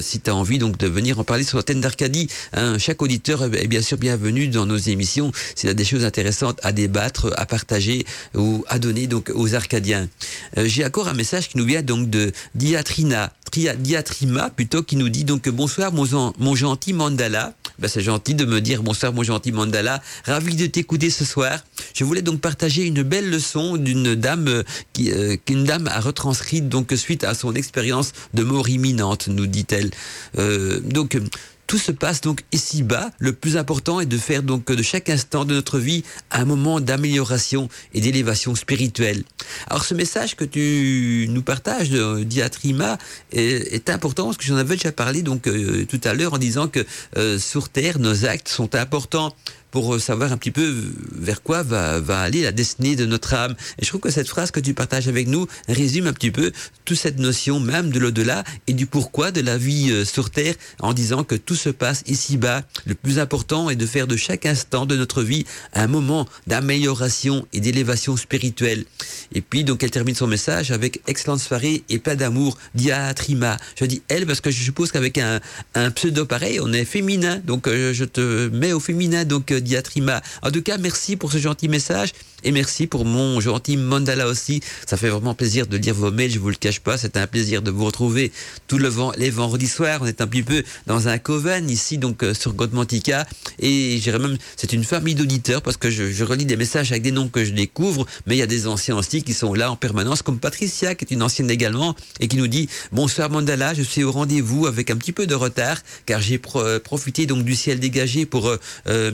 si 0.00 0.20
tu 0.20 0.30
as 0.30 0.34
envie 0.34 0.58
donc 0.58 0.78
de 0.78 0.86
venir 0.86 1.18
en 1.18 1.24
parler 1.24 1.44
sur 1.44 1.58
l'antenne 1.58 1.80
d'Arcadie. 1.80 2.28
Hein. 2.52 2.78
Chaque 2.78 3.02
auditeur 3.02 3.42
est 3.54 3.66
bien 3.66 3.82
sûr 3.82 3.98
bienvenu 3.98 4.48
dans 4.48 4.66
nos 4.66 4.76
émissions 4.76 5.32
s'il 5.54 5.68
a 5.70 5.74
des 5.74 5.84
choses 5.84 6.04
intéressantes 6.04 6.58
à 6.62 6.72
débattre, 6.72 7.32
à 7.36 7.46
partager 7.46 8.04
ou 8.34 8.64
à 8.68 8.78
donner 8.78 9.06
donc 9.06 9.30
aux 9.34 9.54
Arcadiens. 9.54 10.08
J'ai 10.56 10.84
encore 10.84 11.08
un 11.08 11.14
message 11.14 11.48
qui 11.48 11.58
nous 11.58 11.64
vient 11.64 11.82
donc 11.82 12.10
de 12.10 12.32
Diatrina, 12.54 13.32
Diatrima 13.56 14.50
plutôt, 14.50 14.82
qui 14.82 14.96
nous 14.96 15.08
dit 15.08 15.24
donc 15.24 15.48
bonsoir 15.48 15.92
mon, 15.92 16.54
gentil 16.54 16.92
Mandala. 16.92 17.54
Ben, 17.78 17.88
c'est 17.88 18.00
gentil 18.00 18.34
de 18.34 18.44
me 18.44 18.60
dire 18.60 18.82
bonsoir 18.82 19.12
mon 19.12 19.22
gentil 19.22 19.52
Mandala. 19.52 20.02
Ravi 20.24 20.56
de 20.56 20.66
t'écouter 20.66 21.10
ce 21.10 21.24
soir. 21.24 21.60
Je 21.94 22.04
voulais 22.04 22.22
donc 22.22 22.40
partager 22.40 22.84
une 22.84 23.02
belle 23.02 23.30
leçon 23.30 23.76
d'une 23.76 24.14
dame 24.14 24.48
euh, 24.48 24.62
qui, 24.92 25.10
euh, 25.10 25.36
qu'une 25.44 25.64
dame 25.64 25.88
a 25.88 26.00
retranscrite 26.00 26.68
donc 26.68 26.92
suite 26.96 27.24
à 27.24 27.34
son 27.34 27.54
expérience 27.54 28.12
de 28.34 28.42
mort 28.42 28.68
imminente, 28.68 29.28
nous 29.28 29.46
dit-elle. 29.46 29.90
Euh, 30.38 30.80
donc 30.80 31.18
tout 31.66 31.78
se 31.78 31.92
passe 31.92 32.20
donc 32.20 32.42
ici-bas. 32.52 33.10
Le 33.18 33.32
plus 33.32 33.56
important 33.56 34.00
est 34.00 34.06
de 34.06 34.18
faire 34.18 34.42
donc 34.42 34.66
de 34.66 34.82
chaque 34.82 35.08
instant 35.10 35.44
de 35.44 35.54
notre 35.54 35.78
vie 35.78 36.04
un 36.30 36.44
moment 36.44 36.80
d'amélioration 36.80 37.68
et 37.94 38.00
d'élévation 38.00 38.54
spirituelle. 38.54 39.24
Alors 39.68 39.84
ce 39.84 39.94
message 39.94 40.36
que 40.36 40.44
tu 40.44 41.26
nous 41.30 41.42
partages, 41.42 41.92
euh, 41.92 42.24
Diatrima, 42.24 42.98
est, 43.32 43.74
est 43.74 43.90
important 43.90 44.26
parce 44.26 44.36
que 44.36 44.44
j'en 44.44 44.56
avais 44.56 44.76
déjà 44.76 44.92
parlé 44.92 45.22
donc 45.22 45.46
euh, 45.46 45.84
tout 45.86 46.00
à 46.04 46.14
l'heure 46.14 46.34
en 46.34 46.38
disant 46.38 46.68
que 46.68 46.84
euh, 47.16 47.38
sur 47.38 47.68
Terre, 47.68 47.98
nos 47.98 48.24
actes 48.24 48.48
sont 48.48 48.74
importants 48.74 49.34
pour 49.70 49.94
euh, 49.94 49.98
savoir 49.98 50.32
un 50.32 50.36
petit 50.36 50.50
peu 50.50 50.74
vers 51.12 51.42
quoi 51.42 51.62
va, 51.62 52.00
va 52.00 52.20
aller 52.20 52.42
la 52.42 52.52
destinée 52.52 52.96
de 52.96 53.06
notre 53.06 53.34
âme. 53.34 53.54
Et 53.78 53.84
je 53.84 53.88
trouve 53.88 54.00
que 54.00 54.10
cette 54.10 54.28
phrase 54.28 54.50
que 54.50 54.60
tu 54.60 54.74
partages 54.74 55.08
avec 55.08 55.28
nous 55.28 55.46
résume 55.68 56.06
un 56.06 56.12
petit 56.12 56.30
peu 56.30 56.52
toute 56.84 56.96
cette 56.96 57.18
notion 57.18 57.60
même 57.60 57.90
de 57.90 57.98
l'au-delà 57.98 58.44
et 58.66 58.72
du 58.72 58.86
pourquoi 58.86 59.30
de 59.30 59.40
la 59.40 59.58
vie 59.58 59.90
euh, 59.90 60.04
sur 60.04 60.30
Terre 60.30 60.54
en 60.80 60.92
disant 60.92 61.24
que 61.24 61.34
tout 61.34 61.56
se 61.56 61.70
passe 61.70 62.02
ici-bas. 62.06 62.62
Le 62.86 62.94
plus 62.94 63.18
important 63.18 63.70
est 63.70 63.76
de 63.76 63.86
faire 63.86 64.06
de 64.06 64.16
chaque 64.16 64.46
instant 64.46 64.86
de 64.86 64.96
notre 64.96 65.22
vie 65.22 65.44
un 65.74 65.86
moment 65.86 66.26
d'amélioration 66.46 67.46
et 67.52 67.60
d'élévation 67.60 68.16
spirituelle. 68.16 68.84
Et 69.32 69.40
puis, 69.40 69.64
donc, 69.64 69.82
elle 69.82 69.90
termine 69.90 70.14
son 70.14 70.26
message 70.26 70.70
avec 70.70 71.00
excellente 71.06 71.40
soirée 71.40 71.84
et 71.88 71.98
pas 71.98 72.16
d'amour, 72.16 72.56
diatrima. 72.74 73.56
Je 73.78 73.84
dis 73.84 74.02
elle 74.08 74.26
parce 74.26 74.40
que 74.40 74.50
je 74.50 74.62
suppose 74.62 74.92
qu'avec 74.92 75.18
un, 75.18 75.40
un 75.74 75.90
pseudo 75.90 76.24
pareil, 76.26 76.60
on 76.60 76.72
est 76.72 76.84
féminin. 76.84 77.40
Donc, 77.44 77.66
euh, 77.66 77.92
je 77.92 78.04
te 78.04 78.48
mets 78.48 78.72
au 78.72 78.80
féminin. 78.80 79.24
Donc, 79.24 79.52
Diatrima. 79.60 80.22
En 80.42 80.50
tout 80.50 80.62
cas, 80.62 80.78
merci 80.78 81.16
pour 81.16 81.32
ce 81.32 81.38
gentil 81.38 81.68
message 81.68 82.10
et 82.46 82.52
merci 82.52 82.86
pour 82.86 83.04
mon 83.04 83.40
gentil 83.40 83.76
mandala 83.76 84.28
aussi. 84.28 84.60
Ça 84.86 84.96
fait 84.96 85.08
vraiment 85.08 85.34
plaisir 85.34 85.66
de 85.66 85.76
lire 85.76 85.94
vos 85.94 86.12
mails, 86.12 86.30
je 86.30 86.38
vous 86.38 86.48
le 86.48 86.54
cache 86.54 86.78
pas. 86.78 86.96
C'est 86.96 87.16
un 87.16 87.26
plaisir 87.26 87.60
de 87.60 87.72
vous 87.72 87.84
retrouver 87.84 88.30
tout 88.68 88.78
le 88.78 88.86
vent, 88.86 89.12
les 89.18 89.30
vendredis 89.30 89.66
soirs. 89.66 89.98
On 90.00 90.06
est 90.06 90.20
un 90.20 90.28
petit 90.28 90.44
peu 90.44 90.62
dans 90.86 91.08
un 91.08 91.18
coven 91.18 91.68
ici, 91.68 91.98
donc 91.98 92.22
euh, 92.22 92.34
sur 92.34 92.52
Godmantica. 92.52 93.26
Et 93.58 93.98
j'irais 94.00 94.20
même, 94.20 94.38
c'est 94.56 94.72
une 94.72 94.84
famille 94.84 95.16
d'auditeurs 95.16 95.60
parce 95.60 95.76
que 95.76 95.90
je, 95.90 96.22
relis 96.22 96.44
des 96.44 96.56
messages 96.56 96.92
avec 96.92 97.02
des 97.02 97.10
noms 97.10 97.26
que 97.26 97.44
je 97.44 97.50
découvre, 97.50 98.06
mais 98.26 98.36
il 98.36 98.38
y 98.38 98.42
a 98.42 98.46
des 98.46 98.68
anciens 98.68 98.96
aussi 98.96 99.24
qui 99.24 99.34
sont 99.34 99.52
là 99.52 99.72
en 99.72 99.76
permanence, 99.76 100.22
comme 100.22 100.38
Patricia, 100.38 100.94
qui 100.94 101.04
est 101.04 101.10
une 101.12 101.24
ancienne 101.24 101.50
également, 101.50 101.96
et 102.20 102.28
qui 102.28 102.36
nous 102.36 102.46
dit 102.46 102.68
Bonsoir 102.92 103.28
Mandala, 103.28 103.74
je 103.74 103.82
suis 103.82 104.04
au 104.04 104.12
rendez-vous 104.12 104.68
avec 104.68 104.90
un 104.90 104.96
petit 104.96 105.12
peu 105.12 105.26
de 105.26 105.34
retard, 105.34 105.78
car 106.06 106.20
j'ai 106.20 106.40
euh, 106.54 106.78
profité 106.78 107.26
donc 107.26 107.44
du 107.44 107.56
ciel 107.56 107.80
dégagé 107.80 108.24
pour 108.24 108.56
euh, 108.86 109.10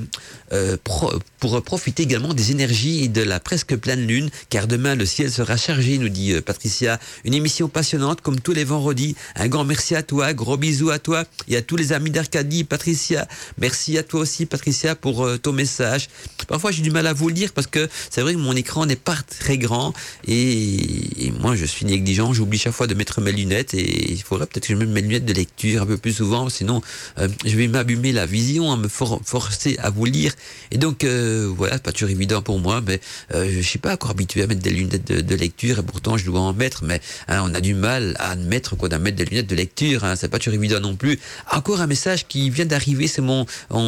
pour 1.41 1.63
profiter 1.63 2.03
également 2.03 2.35
des 2.35 2.51
énergies 2.51 3.09
de 3.09 3.22
la 3.25 3.41
presque 3.41 3.77
pleine 3.77 4.07
lune, 4.07 4.31
car 4.51 4.67
demain 4.67 4.95
le 4.95 5.07
ciel 5.07 5.31
sera 5.31 5.57
chargé, 5.57 5.99
nous 5.99 6.09
dit 6.09 6.33
euh, 6.33 6.41
Patricia. 6.41 6.99
Une 7.25 7.35
émission 7.35 7.69
passionnante 7.69 8.21
comme 8.21 8.41
tous 8.41 8.53
les 8.53 8.65
vendredis. 8.65 9.17
Un 9.37 9.49
grand 9.49 9.65
merci 9.65 9.95
à 9.95 10.03
toi, 10.03 10.33
gros 10.33 10.57
bisous 10.57 10.91
à 10.91 10.99
toi 10.99 11.25
et 11.49 11.57
à 11.57 11.63
tous 11.63 11.77
les 11.77 11.93
amis 11.93 12.11
d'Arcadie. 12.11 12.65
Patricia, 12.65 13.27
merci 13.59 13.99
à 13.99 14.03
toi 14.03 14.21
aussi, 14.21 14.47
Patricia, 14.47 14.95
pour 14.95 15.25
euh, 15.25 15.39
ton 15.39 15.53
message. 15.53 16.09
Parfois 16.49 16.71
j'ai 16.71 16.83
du 16.83 16.91
mal 16.91 17.07
à 17.07 17.13
vous 17.13 17.29
le 17.29 17.35
dire 17.35 17.53
parce 17.53 17.67
que 17.67 17.89
c'est 18.11 18.21
vrai 18.21 18.35
que 18.35 18.39
mon 18.39 18.55
écran 18.55 18.87
n'est 18.87 18.97
pas 18.97 19.17
très 19.41 19.59
grand 19.59 19.93
et, 20.27 21.33
moi 21.41 21.57
je 21.57 21.65
suis 21.65 21.87
négligent. 21.87 22.33
J'oublie 22.33 22.59
chaque 22.59 22.75
fois 22.75 22.87
de 22.87 22.95
mettre 22.95 23.21
mes 23.21 23.33
lunettes 23.33 23.75
et 23.75 24.13
il 24.13 24.23
faudrait 24.23 24.47
peut-être 24.47 24.67
que 24.67 24.75
je 24.75 24.79
mette 24.79 24.89
mes 24.89 25.03
lunettes 25.03 25.25
de 25.25 25.33
lecture 25.33 25.83
un 25.83 25.87
peu 25.87 25.97
plus 25.97 26.13
souvent, 26.13 26.49
sinon 26.49 26.83
je 27.19 27.57
vais 27.57 27.69
m'abîmer 27.69 28.13
la 28.13 28.27
vision, 28.27 28.77
me 28.77 28.89
forcer 28.89 29.77
à 29.79 29.91
vous 29.91 30.05
lire 30.05 30.35
et 30.71 30.79
donc, 30.79 31.05
euh, 31.05 31.53
voilà, 31.55 31.79
pas 31.79 31.93
toujours 31.93 32.11
évident 32.11 32.43
pour 32.43 32.59
moi, 32.59 32.81
mais 32.87 33.01
euh, 33.35 33.49
je 33.51 33.61
suis 33.61 33.79
pas 33.79 33.93
encore 33.95 34.11
habitué 34.11 34.43
à 34.43 34.47
mettre 34.47 34.61
des 34.61 34.71
lunettes 34.71 35.11
de, 35.11 35.35
lecture, 35.35 35.79
et 35.79 35.83
pourtant 35.83 36.17
je 36.17 36.25
dois 36.25 36.41
en 36.41 36.53
mettre, 36.53 36.85
mais 36.85 37.01
hein, 37.29 37.43
on 37.45 37.55
a 37.55 37.61
du 37.61 37.75
mal 37.75 38.17
à 38.19 38.33
admettre 38.33 38.77
qu'on 38.77 38.89
doit 38.89 38.99
mettre 38.99 39.17
des 39.17 39.25
lunettes 39.25 39.47
de 39.47 39.55
lecture, 39.55 40.05
hein, 40.05 40.17
c'est 40.17 40.29
pas 40.29 40.39
toujours 40.39 40.55
évident 40.55 40.81
non 40.81 40.97
plus. 40.97 41.19
Encore 41.51 41.81
un 41.81 41.87
message 41.87 42.27
qui 42.27 42.51
vient 42.51 42.67
d'arriver, 42.67 43.07
c'est 43.09 43.23
mon, 43.23 43.47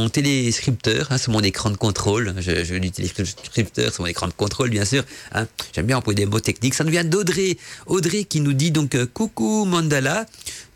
téléscripteur, 0.08 1.08
hein, 1.10 1.18
c'est 1.18 1.30
mon 1.30 1.40
écran 1.40 1.70
de 1.70 1.76
contrôle, 1.76 2.34
je, 2.38 2.64
je 2.64 2.74
dis 2.74 2.90
téléscripteur, 2.90 3.92
c'est 3.92 4.00
mon 4.00 4.06
écran 4.06 4.28
de 4.28 4.32
contrôle, 4.32 4.70
bien 4.70 4.84
sûr. 4.84 5.04
Hein. 5.32 5.46
J'aime 5.74 5.86
bien 5.86 5.98
employer 5.98 6.16
des 6.16 6.26
mots 6.26 6.40
techniques. 6.40 6.74
Ça 6.74 6.84
nous 6.84 6.90
vient 6.90 7.04
d'Audrey, 7.04 7.56
Audrey 7.86 8.24
qui 8.24 8.40
nous 8.40 8.52
dit 8.52 8.70
donc 8.70 8.94
euh, 8.94 9.06
coucou 9.06 9.64
Mandala. 9.64 10.26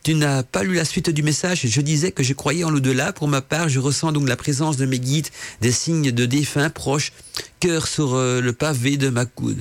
Tu 0.09 0.15
n'as 0.15 0.43
pas 0.43 0.63
lu 0.63 0.73
la 0.73 0.87
suite 0.87 1.11
du 1.11 1.23
message. 1.23 1.67
Je 1.67 1.81
disais 1.83 2.13
que 2.13 2.23
je 2.23 2.33
croyais 2.33 2.65
en 2.65 2.71
l'au-delà. 2.71 3.13
Pour 3.13 3.29
ma 3.29 3.43
part, 3.43 3.69
je 3.69 3.79
ressens 3.79 4.11
donc 4.13 4.27
la 4.27 4.37
présence 4.37 4.79
de 4.79 4.87
mes 4.87 4.99
guides, 4.99 5.29
des 5.61 5.71
signes 5.71 6.13
de 6.13 6.25
défunts 6.25 6.71
proches, 6.71 7.13
cœur 7.61 7.87
sur 7.87 8.15
euh, 8.15 8.41
le 8.41 8.55
pavé 8.55 8.97
de 8.97 9.11
ma 9.11 9.27
coude 9.27 9.61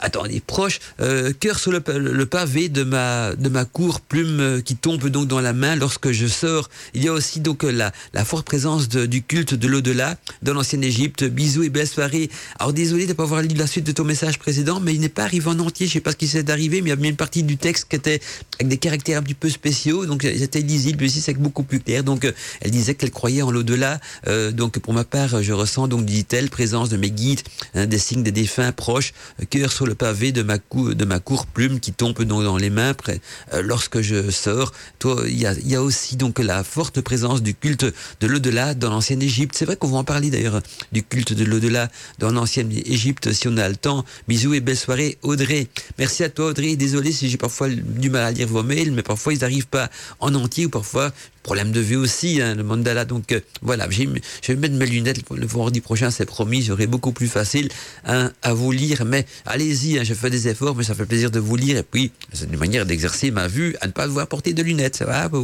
attendez, 0.00 0.40
proche, 0.40 0.80
euh, 1.00 1.32
cœur 1.38 1.58
sur 1.58 1.72
le, 1.72 1.80
pavé 2.26 2.68
de 2.68 2.82
ma, 2.82 3.34
de 3.34 3.48
ma 3.48 3.64
cour, 3.64 4.00
plume 4.00 4.40
euh, 4.40 4.60
qui 4.60 4.76
tombe 4.76 5.06
donc 5.08 5.28
dans 5.28 5.40
la 5.40 5.52
main 5.52 5.76
lorsque 5.76 6.10
je 6.10 6.26
sors. 6.26 6.68
Il 6.94 7.04
y 7.04 7.08
a 7.08 7.12
aussi 7.12 7.40
donc 7.40 7.62
la, 7.62 7.92
la 8.12 8.24
forte 8.24 8.46
présence 8.46 8.88
du 8.88 9.22
culte 9.22 9.54
de 9.54 9.68
l'au-delà 9.68 10.16
dans 10.42 10.54
l'ancienne 10.54 10.84
Égypte. 10.84 11.24
Bisous 11.24 11.64
et 11.64 11.68
belle 11.68 11.86
soirée. 11.86 12.30
Alors 12.58 12.72
désolé 12.72 13.04
de 13.04 13.10
ne 13.10 13.14
pas 13.14 13.24
avoir 13.24 13.42
lu 13.42 13.48
la 13.48 13.66
suite 13.66 13.84
de 13.84 13.92
ton 13.92 14.04
message 14.04 14.38
précédent, 14.38 14.80
mais 14.80 14.94
il 14.94 15.00
n'est 15.00 15.08
pas 15.08 15.24
arrivé 15.24 15.48
en 15.48 15.58
entier. 15.58 15.86
Je 15.86 15.92
sais 15.92 16.00
pas 16.00 16.12
ce 16.12 16.16
qui 16.16 16.28
s'est 16.28 16.50
arrivé, 16.50 16.80
mais 16.80 16.88
il 16.88 16.90
y 16.90 16.92
avait 16.92 17.08
une 17.08 17.16
partie 17.16 17.42
du 17.42 17.56
texte 17.56 17.88
qui 17.88 17.96
était 17.96 18.20
avec 18.58 18.68
des 18.68 18.78
caractères 18.78 19.18
un 19.18 19.22
petit 19.22 19.34
peu 19.34 19.48
spéciaux, 19.48 20.06
donc 20.06 20.22
c'était 20.22 20.60
lisible, 20.60 21.04
ici 21.04 21.20
c'est 21.20 21.34
beaucoup 21.34 21.62
plus 21.62 21.80
clair. 21.80 22.04
Donc 22.04 22.24
euh, 22.24 22.32
elle 22.60 22.70
disait 22.70 22.94
qu'elle 22.94 23.10
croyait 23.10 23.42
en 23.42 23.50
l'au-delà. 23.50 24.00
Euh, 24.26 24.50
donc 24.50 24.78
pour 24.78 24.94
ma 24.94 25.04
part, 25.04 25.42
je 25.42 25.52
ressens 25.52 25.88
donc, 25.88 26.04
dit-elle, 26.04 26.50
présence 26.50 26.88
de 26.88 26.96
mes 26.96 27.10
guides, 27.10 27.40
hein, 27.74 27.86
des 27.86 27.98
signes 27.98 28.22
des 28.22 28.32
défunts 28.32 28.72
proches, 28.72 29.12
cœur 29.50 29.72
sur 29.72 29.86
le 29.86 29.89
pavé 29.94 30.32
de 30.32 30.42
ma, 30.42 30.58
cou 30.58 30.94
de 30.94 31.04
ma 31.04 31.20
cour 31.20 31.46
plume 31.46 31.80
qui 31.80 31.92
tombe 31.92 32.22
dans, 32.22 32.42
dans 32.42 32.56
les 32.56 32.70
mains 32.70 32.94
près, 32.94 33.20
euh, 33.54 33.62
lorsque 33.62 34.00
je 34.00 34.30
sors. 34.30 34.72
Toi, 34.98 35.22
il 35.26 35.38
y 35.38 35.76
a, 35.76 35.82
aussi 35.82 36.16
donc 36.16 36.38
la 36.38 36.62
forte 36.64 37.00
présence 37.00 37.42
du 37.42 37.54
culte 37.54 37.86
de 38.20 38.26
l'au-delà 38.26 38.74
dans 38.74 38.90
l'ancienne 38.90 39.22
Égypte. 39.22 39.54
C'est 39.56 39.64
vrai 39.64 39.76
qu'on 39.76 39.88
va 39.88 39.98
en 39.98 40.04
parler 40.04 40.30
d'ailleurs 40.30 40.60
du 40.92 41.02
culte 41.02 41.32
de 41.32 41.44
l'au-delà 41.44 41.88
dans 42.18 42.30
l'ancienne 42.30 42.70
Égypte 42.72 43.32
si 43.32 43.48
on 43.48 43.56
a 43.56 43.68
le 43.68 43.76
temps. 43.76 44.04
Bisous 44.28 44.54
et 44.54 44.60
belle 44.60 44.76
soirée, 44.76 45.18
Audrey. 45.22 45.68
Merci 45.98 46.24
à 46.24 46.28
toi, 46.28 46.46
Audrey. 46.46 46.76
Désolé 46.76 47.12
si 47.12 47.30
j'ai 47.30 47.38
parfois 47.38 47.68
du 47.68 48.10
mal 48.10 48.24
à 48.24 48.30
lire 48.30 48.48
vos 48.48 48.62
mails, 48.62 48.92
mais 48.92 49.02
parfois 49.02 49.32
ils 49.32 49.40
n'arrivent 49.40 49.68
pas 49.68 49.90
en 50.20 50.34
entier 50.34 50.66
ou 50.66 50.70
parfois 50.70 51.12
problème 51.42 51.72
de 51.72 51.80
vue 51.80 51.96
aussi, 51.96 52.40
hein, 52.40 52.54
le 52.54 52.62
mandala. 52.62 53.04
Donc 53.04 53.32
euh, 53.32 53.40
voilà, 53.62 53.88
je 53.90 54.04
vais 54.52 54.56
mettre 54.56 54.74
mes 54.74 54.86
lunettes 54.86 55.22
le 55.30 55.46
vendredi 55.46 55.80
prochain, 55.80 56.10
c'est 56.10 56.26
promis, 56.26 56.62
j'aurai 56.62 56.86
beaucoup 56.86 57.12
plus 57.12 57.28
facile 57.28 57.68
hein, 58.04 58.32
à 58.42 58.52
vous 58.52 58.72
lire. 58.72 59.04
Mais 59.04 59.26
allez-y, 59.46 59.98
hein, 59.98 60.02
je 60.04 60.14
fais 60.14 60.30
des 60.30 60.48
efforts, 60.48 60.76
mais 60.76 60.84
ça 60.84 60.94
fait 60.94 61.06
plaisir 61.06 61.30
de 61.30 61.40
vous 61.40 61.56
lire. 61.56 61.78
Et 61.78 61.82
puis, 61.82 62.12
c'est 62.32 62.46
une 62.50 62.58
manière 62.58 62.86
d'exercer 62.86 63.30
ma 63.30 63.48
vue 63.48 63.76
à 63.80 63.86
ne 63.86 63.92
pas 63.92 64.06
devoir 64.06 64.26
porter 64.26 64.52
de 64.52 64.62
lunettes. 64.62 64.96
Ça 64.96 65.04
va, 65.06 65.28
bah. 65.28 65.38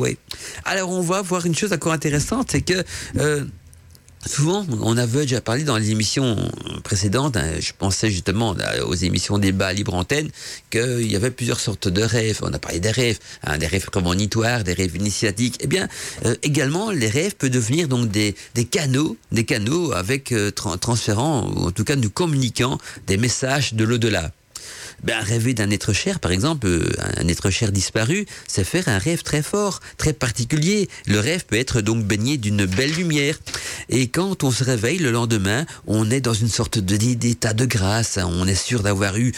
Alors 0.65 0.91
on 0.91 1.01
va 1.01 1.23
voir 1.23 1.47
une 1.47 1.55
chose 1.55 1.73
encore 1.73 1.93
intéressante, 1.93 2.49
c'est 2.53 2.63
que... 2.63 2.85
Euh, 3.17 3.45
souvent, 4.27 4.67
on 4.81 4.97
avait 4.97 5.23
déjà 5.23 5.41
parlé 5.41 5.65
dans 5.65 5.79
les 5.79 5.91
émissions 5.91 6.37
précédentes, 6.85 7.37
hein, 7.37 7.53
je 7.61 7.73
pensais 7.77 8.11
justement 8.11 8.55
aux 8.85 8.95
émissions 8.95 9.39
débat 9.39 9.73
libre 9.73 9.95
antenne, 9.95 10.31
qu'il 10.71 11.11
y 11.11 11.17
avait 11.17 11.31
plusieurs 11.31 11.61
sortes 11.61 11.89
de 11.89 12.03
rêves. 12.03 12.41
On 12.43 12.53
a 12.53 12.59
parlé 12.59 12.81
des 12.81 12.91
rêves, 12.91 13.19
hein, 13.45 13.59
des 13.59 13.67
rêves 13.67 13.87
prémonitoires, 13.87 14.65
des 14.65 14.73
rêves 14.73 14.97
initiatiques. 14.97 15.57
Eh 15.61 15.67
bien, 15.67 15.89
euh, 16.25 16.35
également, 16.43 16.91
les 16.91 17.09
rêves 17.09 17.37
peuvent 17.37 17.51
devenir 17.51 17.89
donc 17.89 18.11
des, 18.11 18.35
canaux, 18.71 19.17
des 19.33 19.45
canaux 19.45 19.93
avec 19.93 20.33
euh, 20.33 20.51
transférant, 20.51 21.49
ou 21.55 21.67
en 21.69 21.71
tout 21.71 21.85
cas 21.85 21.97
nous 21.97 22.11
communiquant 22.11 22.79
des 23.07 23.17
messages 23.17 23.75
de 23.75 23.85
l'au-delà 23.85 24.33
ben, 25.03 25.21
rêver 25.21 25.55
d'un 25.55 25.71
être 25.71 25.93
cher, 25.93 26.21
par 26.21 26.33
exemple, 26.33 26.67
euh, 26.67 26.91
un 27.17 27.29
être 27.29 27.51
cher 27.51 27.73
disparu, 27.73 28.27
c'est 28.49 28.65
faire 28.65 28.89
un 28.89 28.99
rêve 28.99 29.23
très 29.23 29.43
fort, 29.43 29.81
très 29.99 30.13
particulier. 30.13 30.89
Le 31.07 31.21
rêve 31.21 31.45
peut 31.47 31.57
être 31.57 31.81
donc 31.81 32.05
baigné 32.05 32.37
d'une 32.39 32.65
belle 32.65 32.93
lumière. 32.93 33.39
Et 33.89 34.09
quand 34.09 34.43
on 34.43 34.51
se 34.51 34.65
réveille 34.65 34.99
le 34.99 35.11
lendemain, 35.11 35.67
on 35.87 36.11
est 36.11 36.21
dans 36.21 36.35
une 36.35 36.49
sorte 36.49 36.79
d'état 36.79 37.53
de 37.53 37.65
grâce. 37.67 38.19
On 38.23 38.47
est 38.47 38.55
sûr 38.55 38.83
d'avoir 38.83 39.17
eu 39.17 39.33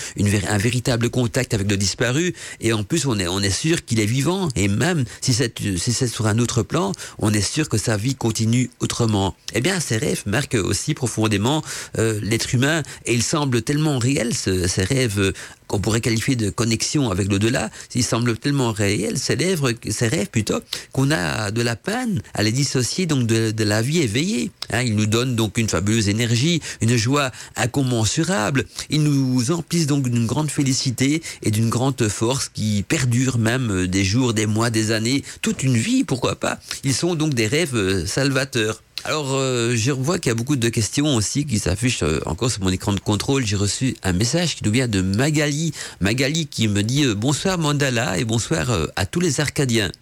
un 0.49 0.59
véritable 0.59 1.11
contact 1.11 1.55
avec 1.55 1.71
le 1.71 1.77
disparu. 1.77 2.35
Et 2.61 2.73
en 2.73 2.85
plus, 2.85 3.07
on 3.07 3.19
est, 3.19 3.51
sûr 3.51 3.85
qu'il 3.85 4.01
est 4.01 4.07
vivant. 4.07 4.49
Et 4.57 4.69
même 4.69 5.05
si 5.21 5.33
c'est 5.35 6.09
sur 6.09 6.27
un 6.27 6.39
autre 6.39 6.63
plan, 6.63 6.93
on 7.19 7.33
est 7.33 7.41
sûr 7.43 7.69
que 7.69 7.79
sa 7.79 7.97
vie 7.97 8.15
continue 8.15 8.71
autrement. 8.81 9.35
Eh 9.55 9.61
bien, 9.61 9.81
ces 9.81 9.97
rêves 9.97 10.23
marquent 10.27 10.55
aussi 10.55 10.95
profondément 10.95 11.63
euh, 11.99 12.19
l'être 12.23 12.55
humain. 12.55 12.83
Et 13.05 13.15
il 13.15 13.23
semble 13.23 13.63
tellement 13.63 13.99
réel, 13.99 14.35
ce, 14.35 14.67
ces 14.67 14.85
rêves 14.85 15.33
qu'on 15.67 15.81
pourrait 15.81 16.01
qualifier 16.01 16.35
de 16.35 16.51
connexion 16.51 17.11
avec 17.11 17.31
l'au-delà, 17.31 17.71
s'il 17.89 18.05
semble 18.05 18.37
tellement 18.39 18.73
réel, 18.73 19.19
ces 19.19 19.35
rêves, 19.35 19.63
ces 19.91 20.09
rêves 20.09 20.29
plutôt, 20.29 20.61
qu'on 20.93 21.11
a 21.11 21.51
de 21.51 21.63
la 21.63 21.77
peine 21.77 22.23
à 22.35 22.43
les 22.43 22.53
dissocier 22.53 23.07
donc 23.07 23.27
de, 23.27 23.51
de 23.51 23.65
la 23.65 23.83
vie 23.83 23.99
éveillée. 23.99 24.51
Hein, 24.73 24.83
ils 24.83 24.97
nous 24.97 25.07
donnent 25.07 25.37
donc 25.37 25.59
une 25.59 25.69
fabuleuse 25.69 26.09
énergie, 26.09 26.61
une 26.81 26.97
joie 26.97 27.31
incommensurable. 27.57 28.65
Ils 28.91 29.03
nous 29.03 29.51
emplissent 29.51 29.87
donc 29.87 30.09
d'une 30.09 30.27
grande 30.27 30.51
félicité 30.51 31.23
et 31.43 31.51
d'une 31.51 31.69
grande 31.69 32.09
force 32.09 32.49
qui 32.49 32.85
perdure 32.87 33.39
même 33.39 33.87
des 33.87 34.05
jours, 34.05 34.35
des 34.35 34.47
mois, 34.47 34.71
des 34.71 34.91
années, 34.93 35.23
toute 35.43 35.63
une 35.63 35.77
vie, 35.77 36.05
pourquoi 36.05 36.37
pas. 36.37 36.59
Ils 36.85 36.95
sont 36.95 37.15
donc 37.15 37.35
des 37.35 37.47
rêves 37.47 38.07
salvateurs. 38.07 38.83
Alors, 39.05 39.35
euh, 39.35 39.77
je 39.77 39.93
vois 39.93 40.19
qu'il 40.19 40.31
y 40.31 40.33
a 40.33 40.35
beaucoup 40.35 40.57
de 40.57 40.69
questions 40.69 41.15
aussi 41.15 41.47
qui 41.47 41.61
s'affichent 41.61 42.03
euh, 42.03 42.19
encore 42.27 42.51
sur 42.51 42.63
mon 42.63 42.71
écran 42.71 42.93
de 42.93 42.99
contrôle. 43.01 43.47
J'ai 43.47 43.55
reçu 43.55 43.97
un 44.03 44.13
message 44.13 44.57
qui 44.57 44.65
nous 44.65 44.73
vient 44.73 44.89
de 44.89 45.01
Magali. 45.01 45.73
Magali 46.01 46.47
qui 46.49 46.67
me 46.67 46.83
dit 46.83 47.05
euh, 47.05 47.15
bonsoir 47.15 47.59
Mandala 47.59 48.19
et 48.19 48.25
bonsoir 48.25 48.67
à 48.97 49.07
tous 49.07 49.21
les 49.21 49.41
Arcadiens. 49.41 49.93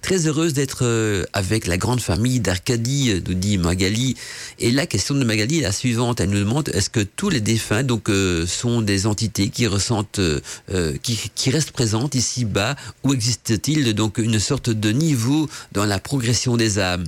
Très 0.00 0.26
heureuse 0.26 0.54
d'être 0.54 1.26
avec 1.34 1.66
la 1.66 1.76
grande 1.76 2.00
famille 2.00 2.40
d'Arcadie, 2.40 3.22
nous 3.26 3.34
dit 3.34 3.58
Magali. 3.58 4.16
Et 4.58 4.70
la 4.70 4.86
question 4.86 5.14
de 5.14 5.24
Magali 5.24 5.58
est 5.58 5.62
la 5.62 5.72
suivante. 5.72 6.20
Elle 6.20 6.30
nous 6.30 6.38
demande 6.38 6.70
est-ce 6.70 6.88
que 6.88 7.00
tous 7.00 7.28
les 7.28 7.42
défunts 7.42 7.82
donc 7.82 8.10
sont 8.46 8.80
des 8.80 9.06
entités 9.06 9.50
qui 9.50 9.66
ressentent, 9.66 10.20
qui, 11.02 11.20
qui 11.34 11.50
restent 11.50 11.72
présentes 11.72 12.14
ici 12.14 12.46
bas, 12.46 12.76
ou 13.04 13.12
existe-t-il 13.12 13.92
donc 13.92 14.16
une 14.16 14.38
sorte 14.38 14.70
de 14.70 14.90
niveau 14.90 15.50
dans 15.72 15.84
la 15.84 15.98
progression 15.98 16.56
des 16.56 16.78
âmes? 16.78 17.04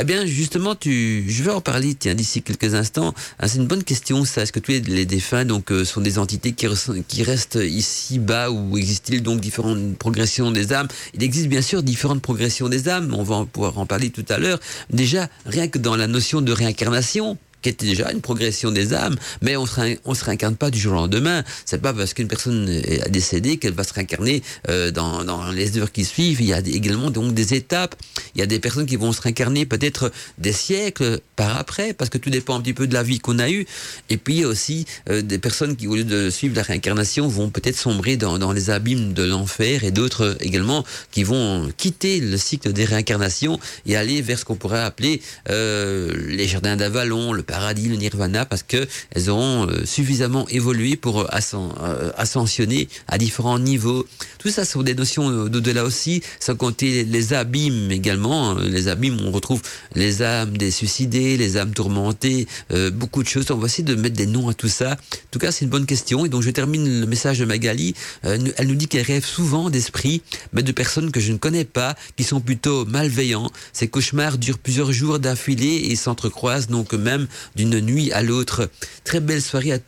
Eh 0.00 0.04
bien, 0.04 0.26
justement, 0.26 0.74
tu, 0.74 1.24
je 1.28 1.42
vais 1.44 1.52
en 1.52 1.60
parler 1.60 1.94
tiens, 1.94 2.14
d'ici 2.14 2.42
quelques 2.42 2.74
instants. 2.74 3.14
Ah, 3.38 3.46
c'est 3.46 3.58
une 3.58 3.66
bonne 3.66 3.84
question, 3.84 4.24
ça. 4.24 4.42
Est-ce 4.42 4.52
que 4.52 4.58
tous 4.58 4.72
les, 4.72 5.06
défunts 5.06 5.44
donc, 5.44 5.70
euh, 5.70 5.84
sont 5.84 6.00
des 6.00 6.18
entités 6.18 6.52
qui, 6.52 7.22
restent 7.22 7.58
ici 7.62 8.18
bas 8.18 8.50
ou 8.50 8.76
existe-t-il 8.76 9.22
donc 9.22 9.40
différentes 9.40 9.96
progressions 9.96 10.50
des 10.50 10.72
âmes? 10.72 10.88
Il 11.14 11.22
existe 11.22 11.48
bien 11.48 11.62
sûr 11.62 11.82
différentes 11.82 12.22
progressions 12.22 12.68
des 12.68 12.88
âmes. 12.88 13.14
On 13.14 13.22
va 13.22 13.44
pouvoir 13.44 13.78
en 13.78 13.86
parler 13.86 14.10
tout 14.10 14.24
à 14.28 14.38
l'heure. 14.38 14.58
Déjà, 14.90 15.28
rien 15.46 15.68
que 15.68 15.78
dans 15.78 15.96
la 15.96 16.08
notion 16.08 16.40
de 16.40 16.52
réincarnation, 16.52 17.38
qui 17.64 17.70
était 17.70 17.86
déjà 17.86 18.12
une 18.12 18.20
progression 18.20 18.70
des 18.70 18.92
âmes, 18.92 19.16
mais 19.40 19.56
on 19.56 19.64
se, 19.64 19.74
se 19.74 20.24
réincarne 20.24 20.54
pas 20.54 20.70
du 20.70 20.78
jour 20.78 20.92
au 20.92 20.96
lendemain. 20.96 21.42
C'est 21.64 21.80
pas 21.80 21.94
parce 21.94 22.12
qu'une 22.12 22.28
personne 22.28 22.68
est 22.68 23.10
décédée 23.10 23.56
qu'elle 23.56 23.72
va 23.72 23.84
se 23.84 23.94
réincarner 23.94 24.42
euh, 24.68 24.90
dans, 24.90 25.24
dans, 25.24 25.50
les 25.50 25.78
heures 25.78 25.90
qui 25.90 26.04
suivent. 26.04 26.42
Il 26.42 26.48
y 26.48 26.52
a 26.52 26.58
également 26.58 27.10
donc 27.10 27.32
des 27.32 27.54
étapes. 27.54 27.96
Il 28.34 28.40
y 28.40 28.42
a 28.42 28.46
des 28.46 28.58
personnes 28.58 28.84
qui 28.84 28.96
vont 28.96 29.12
se 29.12 29.22
réincarner 29.22 29.64
peut-être 29.64 30.12
des 30.36 30.52
siècles 30.52 31.20
par 31.36 31.56
après, 31.56 31.94
parce 31.94 32.10
que 32.10 32.18
tout 32.18 32.28
dépend 32.28 32.56
un 32.56 32.60
petit 32.60 32.74
peu 32.74 32.86
de 32.86 32.92
la 32.92 33.02
vie 33.02 33.18
qu'on 33.18 33.38
a 33.38 33.48
eue. 33.48 33.66
Et 34.10 34.18
puis 34.18 34.34
il 34.34 34.40
y 34.40 34.44
a 34.44 34.48
aussi 34.48 34.84
euh, 35.08 35.22
des 35.22 35.38
personnes 35.38 35.74
qui, 35.74 35.86
au 35.88 35.96
lieu 35.96 36.04
de 36.04 36.28
suivre 36.28 36.54
la 36.56 36.62
réincarnation, 36.62 37.26
vont 37.28 37.48
peut-être 37.48 37.78
sombrer 37.78 38.18
dans, 38.18 38.38
dans 38.38 38.52
les 38.52 38.68
abîmes 38.68 39.14
de 39.14 39.24
l'enfer, 39.24 39.84
et 39.84 39.90
d'autres 39.90 40.36
également 40.40 40.84
qui 41.10 41.24
vont 41.24 41.72
quitter 41.78 42.20
le 42.20 42.36
cycle 42.36 42.74
des 42.74 42.84
réincarnations 42.84 43.58
et 43.86 43.96
aller 43.96 44.20
vers 44.20 44.38
ce 44.38 44.44
qu'on 44.44 44.56
pourrait 44.56 44.80
appeler 44.80 45.22
euh, 45.48 46.12
les 46.28 46.46
jardins 46.46 46.76
d'Avalon, 46.76 47.32
le 47.32 47.42
paradis, 47.54 47.88
le 47.88 47.94
nirvana, 47.94 48.44
parce 48.44 48.64
que 48.64 48.88
elles 49.12 49.30
auront 49.30 49.68
euh, 49.68 49.84
suffisamment 49.84 50.48
évolué 50.48 50.96
pour 50.96 51.20
euh, 51.20 51.28
euh, 51.54 52.10
ascensionner 52.16 52.88
à 53.06 53.16
différents 53.16 53.60
niveaux. 53.60 54.04
Tout 54.38 54.48
ça 54.48 54.64
sont 54.64 54.82
des 54.82 54.96
notions 54.96 55.46
d'au-delà 55.46 55.84
aussi, 55.84 56.20
sans 56.40 56.56
compter 56.56 57.04
les 57.04 57.32
abîmes 57.32 57.92
également. 57.92 58.50
Hein. 58.50 58.56
Les 58.64 58.88
abîmes, 58.88 59.18
on 59.24 59.30
retrouve 59.30 59.62
les 59.94 60.22
âmes 60.22 60.56
des 60.58 60.72
suicidés, 60.72 61.36
les 61.36 61.56
âmes 61.56 61.72
tourmentées, 61.72 62.48
beaucoup 62.92 63.22
de 63.22 63.28
choses. 63.28 63.50
On 63.50 63.56
va 63.56 63.66
essayer 63.66 63.84
de 63.84 63.94
mettre 63.94 64.16
des 64.16 64.26
noms 64.26 64.48
à 64.48 64.54
tout 64.54 64.68
ça. 64.68 64.92
En 64.92 65.30
tout 65.30 65.38
cas, 65.38 65.52
c'est 65.52 65.64
une 65.64 65.70
bonne 65.70 65.86
question. 65.86 66.26
Et 66.26 66.28
donc, 66.28 66.42
je 66.42 66.50
termine 66.50 67.00
le 67.00 67.06
message 67.06 67.38
de 67.38 67.44
Magali. 67.44 67.94
elle 68.22 68.66
nous 68.66 68.74
dit 68.74 68.88
qu'elle 68.88 69.06
rêve 69.06 69.24
souvent 69.24 69.70
d'esprits, 69.70 70.22
mais 70.52 70.62
de 70.62 70.72
personnes 70.72 71.10
que 71.12 71.20
je 71.20 71.32
ne 71.32 71.38
connais 71.38 71.64
pas, 71.64 71.94
qui 72.16 72.24
sont 72.24 72.40
plutôt 72.40 72.84
malveillants. 72.84 73.50
Ces 73.72 73.88
cauchemars 73.88 74.38
durent 74.38 74.58
plusieurs 74.58 74.92
jours 74.92 75.18
d'affilée 75.18 75.88
et 75.90 75.96
s'entrecroisent 75.96 76.66
donc 76.66 76.92
même 76.92 77.26
d'une 77.56 77.80
nuit 77.80 78.12
à 78.12 78.22
l'autre. 78.22 78.68
Très 79.04 79.20
belle 79.20 79.42
soirée 79.42 79.72
à 79.72 79.78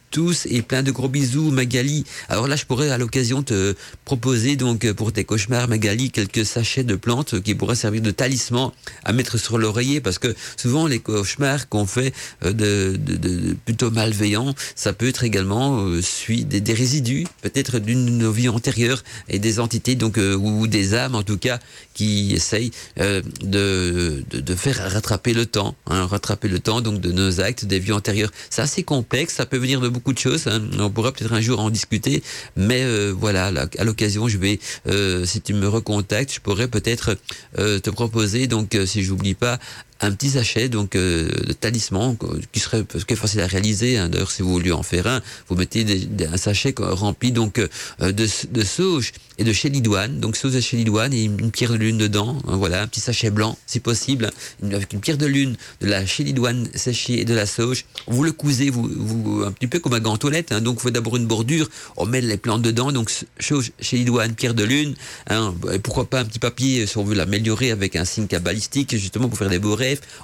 et 0.48 0.62
plein 0.62 0.82
de 0.82 0.90
gros 0.90 1.08
bisous 1.08 1.50
Magali. 1.50 2.04
Alors 2.28 2.48
là 2.48 2.56
je 2.56 2.64
pourrais 2.64 2.90
à 2.90 2.96
l'occasion 2.96 3.42
te 3.42 3.74
proposer 4.04 4.56
donc 4.56 4.90
pour 4.92 5.12
tes 5.12 5.24
cauchemars 5.24 5.68
Magali 5.68 6.10
quelques 6.10 6.46
sachets 6.46 6.84
de 6.84 6.94
plantes 6.94 7.40
qui 7.42 7.54
pourraient 7.54 7.74
servir 7.76 8.00
de 8.00 8.10
talisman 8.10 8.70
à 9.04 9.12
mettre 9.12 9.36
sur 9.38 9.58
l'oreiller 9.58 10.00
parce 10.00 10.18
que 10.18 10.34
souvent 10.56 10.86
les 10.86 11.00
cauchemars 11.00 11.68
qu'on 11.68 11.86
fait 11.86 12.14
euh, 12.44 12.52
de, 12.52 12.96
de, 12.96 13.54
plutôt 13.66 13.90
malveillants 13.90 14.54
ça 14.74 14.94
peut 14.94 15.08
être 15.08 15.24
également 15.24 15.84
euh, 15.86 16.00
des, 16.28 16.60
des, 16.60 16.74
résidus 16.74 17.26
peut-être 17.42 17.78
d'une 17.78 18.06
de 18.06 18.10
nos 18.10 18.32
vies 18.32 18.48
antérieures 18.48 19.02
et 19.28 19.38
des 19.38 19.60
entités 19.60 19.96
donc 19.96 20.16
euh, 20.16 20.34
ou 20.34 20.66
des 20.66 20.94
âmes 20.94 21.14
en 21.14 21.22
tout 21.22 21.38
cas 21.38 21.58
qui 21.92 22.32
essayent 22.34 22.70
de, 22.96 24.24
de, 24.30 24.54
faire 24.54 24.90
rattraper 24.90 25.34
le 25.34 25.46
temps 25.46 25.74
hein, 25.88 26.06
rattraper 26.06 26.48
le 26.48 26.58
temps 26.58 26.80
donc 26.80 27.00
de 27.00 27.12
nos 27.12 27.40
actes 27.40 27.64
des 27.66 27.78
vies 27.78 27.92
antérieures 27.92 28.30
c'est 28.48 28.62
assez 28.62 28.82
complexe 28.82 29.34
ça 29.34 29.46
peut 29.46 29.58
venir 29.58 29.80
de 29.80 29.88
beaucoup 29.88 30.05
de 30.12 30.18
choses. 30.18 30.46
Hein. 30.46 30.62
On 30.78 30.90
pourra 30.90 31.12
peut-être 31.12 31.32
un 31.32 31.40
jour 31.40 31.61
en 31.61 31.70
discuter, 31.70 32.22
mais 32.57 32.82
euh, 32.82 33.12
voilà, 33.16 33.52
à 33.78 33.84
l'occasion, 33.84 34.28
je 34.28 34.38
vais, 34.38 34.59
euh, 34.88 35.24
si 35.24 35.40
tu 35.40 35.54
me 35.54 35.68
recontactes, 35.68 36.34
je 36.34 36.40
pourrais 36.40 36.68
peut-être 36.68 37.16
euh, 37.59 37.78
te 37.78 37.90
proposer, 37.90 38.46
donc 38.46 38.76
si 38.86 39.02
j'oublie 39.02 39.34
pas, 39.34 39.59
un 40.01 40.12
petit 40.12 40.30
sachet 40.30 40.68
donc 40.68 40.94
euh, 40.94 41.28
de 41.47 41.53
talisman 41.53 42.16
qui 42.53 42.61
serait 42.61 42.84
qui 42.84 43.12
est 43.12 43.16
facile 43.16 43.40
à 43.40 43.47
réaliser. 43.47 43.99
Hein. 43.99 44.09
D'ailleurs, 44.09 44.30
si 44.30 44.42
vous 44.42 44.51
voulez 44.51 44.72
en 44.72 44.82
faire 44.82 45.07
un, 45.07 45.22
vous 45.49 45.57
mettez 45.57 45.84
des, 45.84 46.26
un 46.26 46.36
sachet 46.36 46.74
rempli 46.78 47.32
donc 47.32 47.59
euh, 47.59 47.68
de, 48.12 48.26
de 48.51 48.64
sauge 48.64 49.12
et 49.38 49.44
de 49.44 49.53
chélidoine. 49.53 50.20
Donc 50.20 50.36
sauge 50.36 50.55
et 50.57 50.61
chélidoine 50.61 51.12
et 51.12 51.24
une, 51.24 51.51
pierre 51.51 51.72
de 51.72 51.76
lune 51.76 51.99
dedans. 51.99 52.36
Hein, 52.47 52.57
voilà, 52.57 52.82
un 52.82 52.86
petit 52.86 53.01
sachet 53.01 53.30
blanc, 53.30 53.57
si 53.66 53.80
possible, 53.80 54.30
avec 54.62 54.92
une 54.92 55.01
pierre 55.01 55.18
de 55.18 55.26
lune, 55.26 55.57
de 55.80 55.86
la 55.86 56.05
chélidoine 56.07 56.68
séchée 56.74 57.20
et 57.20 57.24
de 57.24 57.34
la 57.34 57.47
sauge. 57.47 57.84
Vous 58.07 58.22
le 58.22 58.32
cousez, 58.32 58.70
vous, 58.70 58.88
vous 58.88 59.42
un 59.44 59.53
petit 59.53 59.66
peu 59.66 59.78
comme 59.78 59.94
un 59.94 60.01
gant 60.01 60.16
toilette. 60.16 60.53
Hein. 60.53 60.61
Donc, 60.61 60.76
vous 60.76 60.84
faites 60.84 60.94
d'abord 60.94 61.16
une 61.16 61.26
bordure, 61.26 61.68
on 61.97 62.07
met 62.07 62.20
les 62.20 62.36
plantes 62.36 62.62
dedans. 62.62 62.92
Donc 62.92 63.11
sauge, 63.40 63.72
chélidoine, 63.80 64.34
pierre 64.34 64.55
de 64.55 64.64
lune. 64.64 64.94
Hein, 65.28 65.55
et 65.72 65.78
pourquoi 65.78 66.09
pas 66.09 66.20
un 66.20 66.24
petit 66.24 66.38
papier 66.38 66.86
si 66.86 66.99
on 66.99 67.05
veut 67.05 67.14
l'améliorer 67.14 67.70
avec 67.70 67.97
un 67.97 68.05
signe 68.05 68.26
cabalistique 68.26 68.97
justement 68.97 69.28
pour 69.28 69.38
faire 69.38 69.51
des 69.51 69.59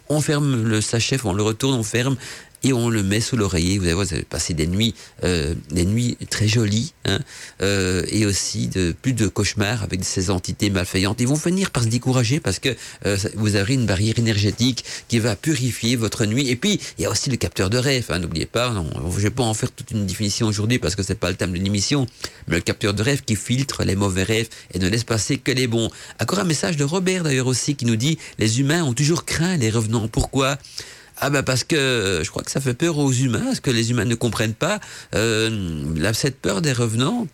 on 0.08 0.20
ferme 0.20 0.64
le 0.64 0.80
sachet, 0.80 1.18
on 1.24 1.32
le 1.32 1.42
retourne, 1.42 1.74
on 1.74 1.82
ferme 1.82 2.16
et 2.64 2.72
on 2.72 2.88
le 2.88 3.02
met 3.02 3.20
sous 3.20 3.36
l'oreiller. 3.36 3.78
Vous 3.78 3.84
allez 3.84 3.94
voir, 3.94 4.06
vous 4.06 4.14
allez 4.14 4.24
passer 4.24 4.54
des 4.54 4.66
nuits, 4.66 4.94
euh, 5.24 5.54
des 5.70 5.84
nuits 5.84 6.16
très 6.30 6.48
jolies, 6.48 6.92
hein, 7.04 7.18
euh, 7.60 8.04
et 8.08 8.26
aussi 8.26 8.68
de 8.68 8.94
plus 9.00 9.12
de 9.12 9.26
cauchemars 9.26 9.82
avec 9.82 10.04
ces 10.04 10.30
entités 10.30 10.70
malveillantes. 10.70 11.20
Ils 11.20 11.28
vont 11.28 11.36
finir 11.36 11.70
par 11.70 11.82
se 11.82 11.88
décourager 11.88 12.40
parce 12.40 12.58
que 12.58 12.74
euh, 13.06 13.16
vous 13.34 13.56
avez 13.56 13.74
une 13.74 13.86
barrière 13.86 14.18
énergétique 14.18 14.84
qui 15.08 15.18
va 15.18 15.36
purifier 15.36 15.96
votre 15.96 16.24
nuit. 16.24 16.48
Et 16.48 16.56
puis 16.56 16.80
il 16.98 17.02
y 17.02 17.06
a 17.06 17.10
aussi 17.10 17.30
le 17.30 17.36
capteur 17.36 17.70
de 17.70 17.78
rêve. 17.78 18.06
Hein, 18.10 18.20
N'oubliez 18.20 18.46
pas, 18.46 18.72
je 19.16 19.22
vais 19.22 19.30
pas 19.30 19.42
en 19.42 19.54
faire 19.54 19.70
toute 19.70 19.90
une 19.90 20.06
définition 20.06 20.46
aujourd'hui 20.46 20.78
parce 20.78 20.94
que 20.94 21.02
c'est 21.02 21.16
pas 21.16 21.30
le 21.30 21.36
thème 21.36 21.52
de 21.52 21.58
l'émission, 21.58 22.06
mais 22.46 22.56
le 22.56 22.62
capteur 22.62 22.94
de 22.94 23.02
rêve 23.02 23.22
qui 23.22 23.36
filtre 23.36 23.84
les 23.84 23.96
mauvais 23.96 24.22
rêves 24.22 24.48
et 24.72 24.78
ne 24.78 24.88
laisse 24.88 25.04
passer 25.04 25.38
que 25.38 25.52
les 25.52 25.66
bons. 25.66 25.90
Encore 26.20 26.38
un 26.38 26.44
message 26.44 26.76
de 26.76 26.84
Robert 26.84 27.24
d'ailleurs 27.24 27.46
aussi 27.46 27.74
qui 27.74 27.84
nous 27.84 27.96
dit 27.96 28.18
les 28.38 28.60
humains 28.60 28.84
ont 28.84 28.94
toujours 28.94 29.24
craint 29.24 29.56
les 29.56 29.70
revenants. 29.70 30.08
Pourquoi? 30.08 30.58
Ah 31.24 31.30
ben 31.30 31.44
parce 31.44 31.62
que 31.62 31.76
euh, 31.76 32.24
je 32.24 32.30
crois 32.30 32.42
que 32.42 32.50
ça 32.50 32.60
fait 32.60 32.74
peur 32.74 32.98
aux 32.98 33.12
humains, 33.12 33.44
parce 33.44 33.60
que 33.60 33.70
les 33.70 33.92
humains 33.92 34.04
ne 34.04 34.16
comprennent 34.16 34.54
pas 34.54 34.80
euh, 35.14 36.12
cette 36.14 36.40
peur 36.40 36.60
des 36.62 36.72
revenants 36.72 37.28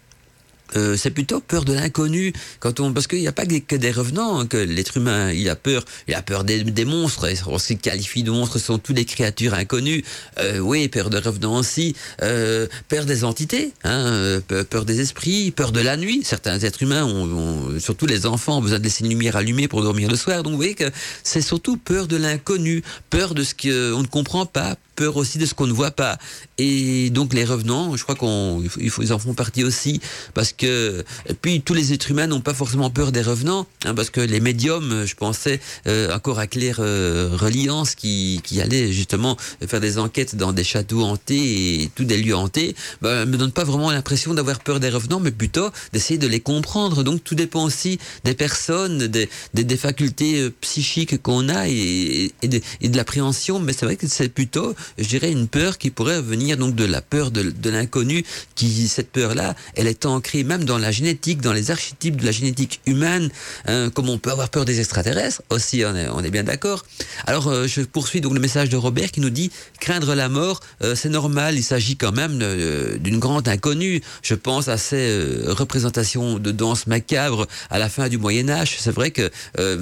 euh, 0.77 0.97
c'est 0.97 1.11
plutôt 1.11 1.41
peur 1.41 1.65
de 1.65 1.73
l'inconnu. 1.73 2.33
Quand 2.61 2.81
on 2.81 2.93
parce 2.93 3.07
qu'il 3.07 3.21
n'y 3.21 3.29
a 3.29 3.33
pas 3.33 3.47
que 3.47 3.77
des 3.77 3.91
revenants 3.91 4.41
hein, 4.41 4.47
que 4.47 4.57
l'être 4.57 4.97
humain 4.97 5.33
il 5.33 5.49
a 5.49 5.57
peur 5.57 5.85
il 6.07 6.15
a 6.15 6.23
peur 6.23 6.45
des, 6.45 6.65
des 6.65 6.85
monstres. 6.85 7.27
On 7.47 7.59
se 7.59 7.75
qualifie 7.75 8.23
de 8.23 8.31
monstres 8.31 8.59
sont 8.59 8.79
toutes 8.79 8.97
les 8.97 9.05
créatures 9.05 9.55
inconnues. 9.55 10.05
Euh, 10.39 10.59
oui 10.59 10.89
peur 10.89 11.11
de 11.11 11.19
revenants 11.19 11.59
aussi. 11.59 11.95
Euh, 12.23 12.67
peur 12.89 13.05
des 13.05 13.25
entités 13.25 13.73
hein, 13.85 14.41
peur, 14.71 14.85
des 14.85 15.01
esprits 15.01 15.51
peur 15.51 15.73
de 15.73 15.81
la 15.81 15.97
nuit. 15.97 16.23
Certains 16.25 16.59
êtres 16.61 16.83
humains 16.83 17.05
ont, 17.05 17.79
surtout 17.79 18.07
les 18.07 18.27
enfants 18.27 18.59
ont 18.59 18.63
besoin 18.63 18.79
de 18.79 18.85
laisser 18.85 19.05
une 19.05 19.11
lumière 19.11 19.37
allumée 19.37 19.69
pour 19.69 19.83
dormir 19.83 20.11
le 20.11 20.17
soir. 20.17 20.43
Donc 20.43 20.53
vous 20.53 20.59
voyez 20.59 20.75
que 20.75 20.91
c'est 21.23 21.41
surtout 21.41 21.77
peur 21.77 22.07
de 22.07 22.17
l'inconnu 22.17 22.83
peur 23.11 23.35
de 23.35 23.43
ce 23.43 23.55
qu'on 23.55 24.03
ne 24.03 24.07
comprend 24.07 24.47
pas 24.47 24.77
peur 24.99 25.17
aussi 25.17 25.39
de 25.39 25.47
ce 25.47 25.55
qu'on 25.55 25.69
ne 25.69 25.73
voit 25.73 25.93
pas. 25.93 26.19
Et 26.59 27.11
donc 27.11 27.33
les 27.33 27.45
revenants, 27.45 27.97
je 27.97 28.03
crois 28.03 28.17
qu'on, 28.17 28.65
ils 28.81 29.13
en 29.13 29.19
font 29.21 29.33
partie 29.33 29.63
aussi, 29.63 30.01
parce 30.35 30.53
que 30.53 31.05
et 31.29 31.35
puis 31.35 31.61
tous 31.61 31.73
les 31.73 31.93
êtres 31.93 32.11
humains 32.11 32.27
n'ont 32.27 32.41
pas 32.41 32.53
forcément 32.53 32.91
peur 32.91 33.13
des 33.13 33.23
revenants, 33.23 33.69
hein, 33.85 33.95
parce 33.95 34.11
que 34.11 34.21
les 34.21 34.41
médiums, 34.41 35.05
je 35.07 35.15
pensais 35.15 35.61
euh, 35.87 36.13
encore 36.13 36.41
à 36.41 36.49
Claire 36.49 36.79
euh, 36.81 37.31
Reliance 37.33 37.95
qui, 37.95 38.41
qui 38.43 38.61
allait 38.61 38.91
justement 38.93 39.37
faire 39.69 39.81
des 39.81 39.99
enquêtes 39.99 40.35
dans 40.35 40.53
des 40.53 40.65
châteaux 40.65 41.05
hantés 41.05 41.83
et 41.83 41.91
tous 41.95 42.05
des 42.05 42.17
lieux 42.17 42.35
hantés, 42.35 42.75
ben, 43.01 43.25
me 43.25 43.37
donne 43.37 43.53
pas 43.53 43.65
vraiment 43.65 43.93
l'impression 43.93 44.35
d'avoir 44.35 44.59
peur 44.59 44.81
des 44.81 44.89
revenants, 44.89 45.21
mais 45.21 45.31
plutôt 45.31 45.71
d'essayer 45.93 46.19
de 46.19 46.27
les 46.27 46.41
comprendre. 46.41 47.05
Donc 47.05 47.23
tout 47.23 47.37
dépend 47.37 47.63
aussi 47.63 48.01
des 48.25 48.35
personnes, 48.35 49.07
des, 49.07 49.29
des, 49.55 49.77
facultés 49.77 50.41
euh, 50.41 50.53
psychiques 50.61 51.23
qu'on 51.23 51.49
a 51.49 51.69
et 51.69 52.33
de 52.43 52.97
l'appréhension. 52.97 53.61
Mais 53.61 53.73
c'est 53.73 53.87
vrai 53.87 53.95
que 53.95 54.09
c'est 54.09 54.29
plutôt 54.29 54.75
je 54.97 55.07
dirais, 55.07 55.31
une 55.31 55.49
peur 55.49 55.79
qui 55.79 55.91
pourrait 55.91 56.23
venir 56.23 56.57
donc 56.57 56.75
de 56.75 56.85
la 56.85 57.03
peur 57.03 57.31
de, 57.31 57.71
l'inconnu, 57.71 58.25
qui 58.55 58.89
cette 58.89 59.11
peur-là, 59.11 59.55
elle 59.75 59.87
est 59.87 60.07
ancrée 60.07 60.45
même 60.45 60.65
dans 60.65 60.79
la 60.79 60.91
génétique, 60.91 61.41
dans 61.41 61.53
les 61.53 61.71
archétypes 61.71 62.17
de 62.17 62.25
la 62.25 62.33
génétique 62.33 62.81
humaine, 62.87 63.31
hein, 63.67 63.91
comme 63.91 64.09
on 64.09 64.19
peut 64.19 64.31
avoir 64.31 64.49
peur 64.49 64.65
des 64.65 64.81
extraterrestres, 64.81 65.43
aussi, 65.51 65.83
on 65.85 66.23
est, 66.23 66.31
bien 66.31 66.45
d'accord. 66.45 66.85
Alors, 67.27 67.49
euh, 67.49 67.67
je 67.67 67.81
poursuis 67.83 68.21
donc 68.21 68.35
le 68.35 68.41
message 68.41 68.69
de 68.69 68.77
Robert 68.77 69.11
qui 69.11 69.21
nous 69.21 69.31
dit, 69.31 69.51
craindre 69.81 70.15
la 70.15 70.29
mort, 70.29 70.61
euh, 70.83 70.95
c'est 70.95 71.09
normal, 71.09 71.57
il 71.57 71.63
s'agit 71.63 71.97
quand 71.97 72.13
même 72.13 72.39
euh, 72.43 72.99
d'une 72.99 73.19
grande 73.19 73.49
inconnue. 73.49 74.03
Je 74.23 74.35
pense 74.35 74.69
à 74.69 74.77
ces 74.77 75.39
représentations 75.47 76.39
de 76.39 76.51
danse 76.51 76.87
macabre 76.87 77.47
à 77.71 77.79
la 77.79 77.89
fin 77.89 78.09
du 78.09 78.19
Moyen 78.19 78.49
Âge. 78.49 78.77
C'est 78.79 78.91
vrai 78.91 79.11
que 79.11 79.31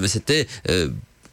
c'était 0.06 0.46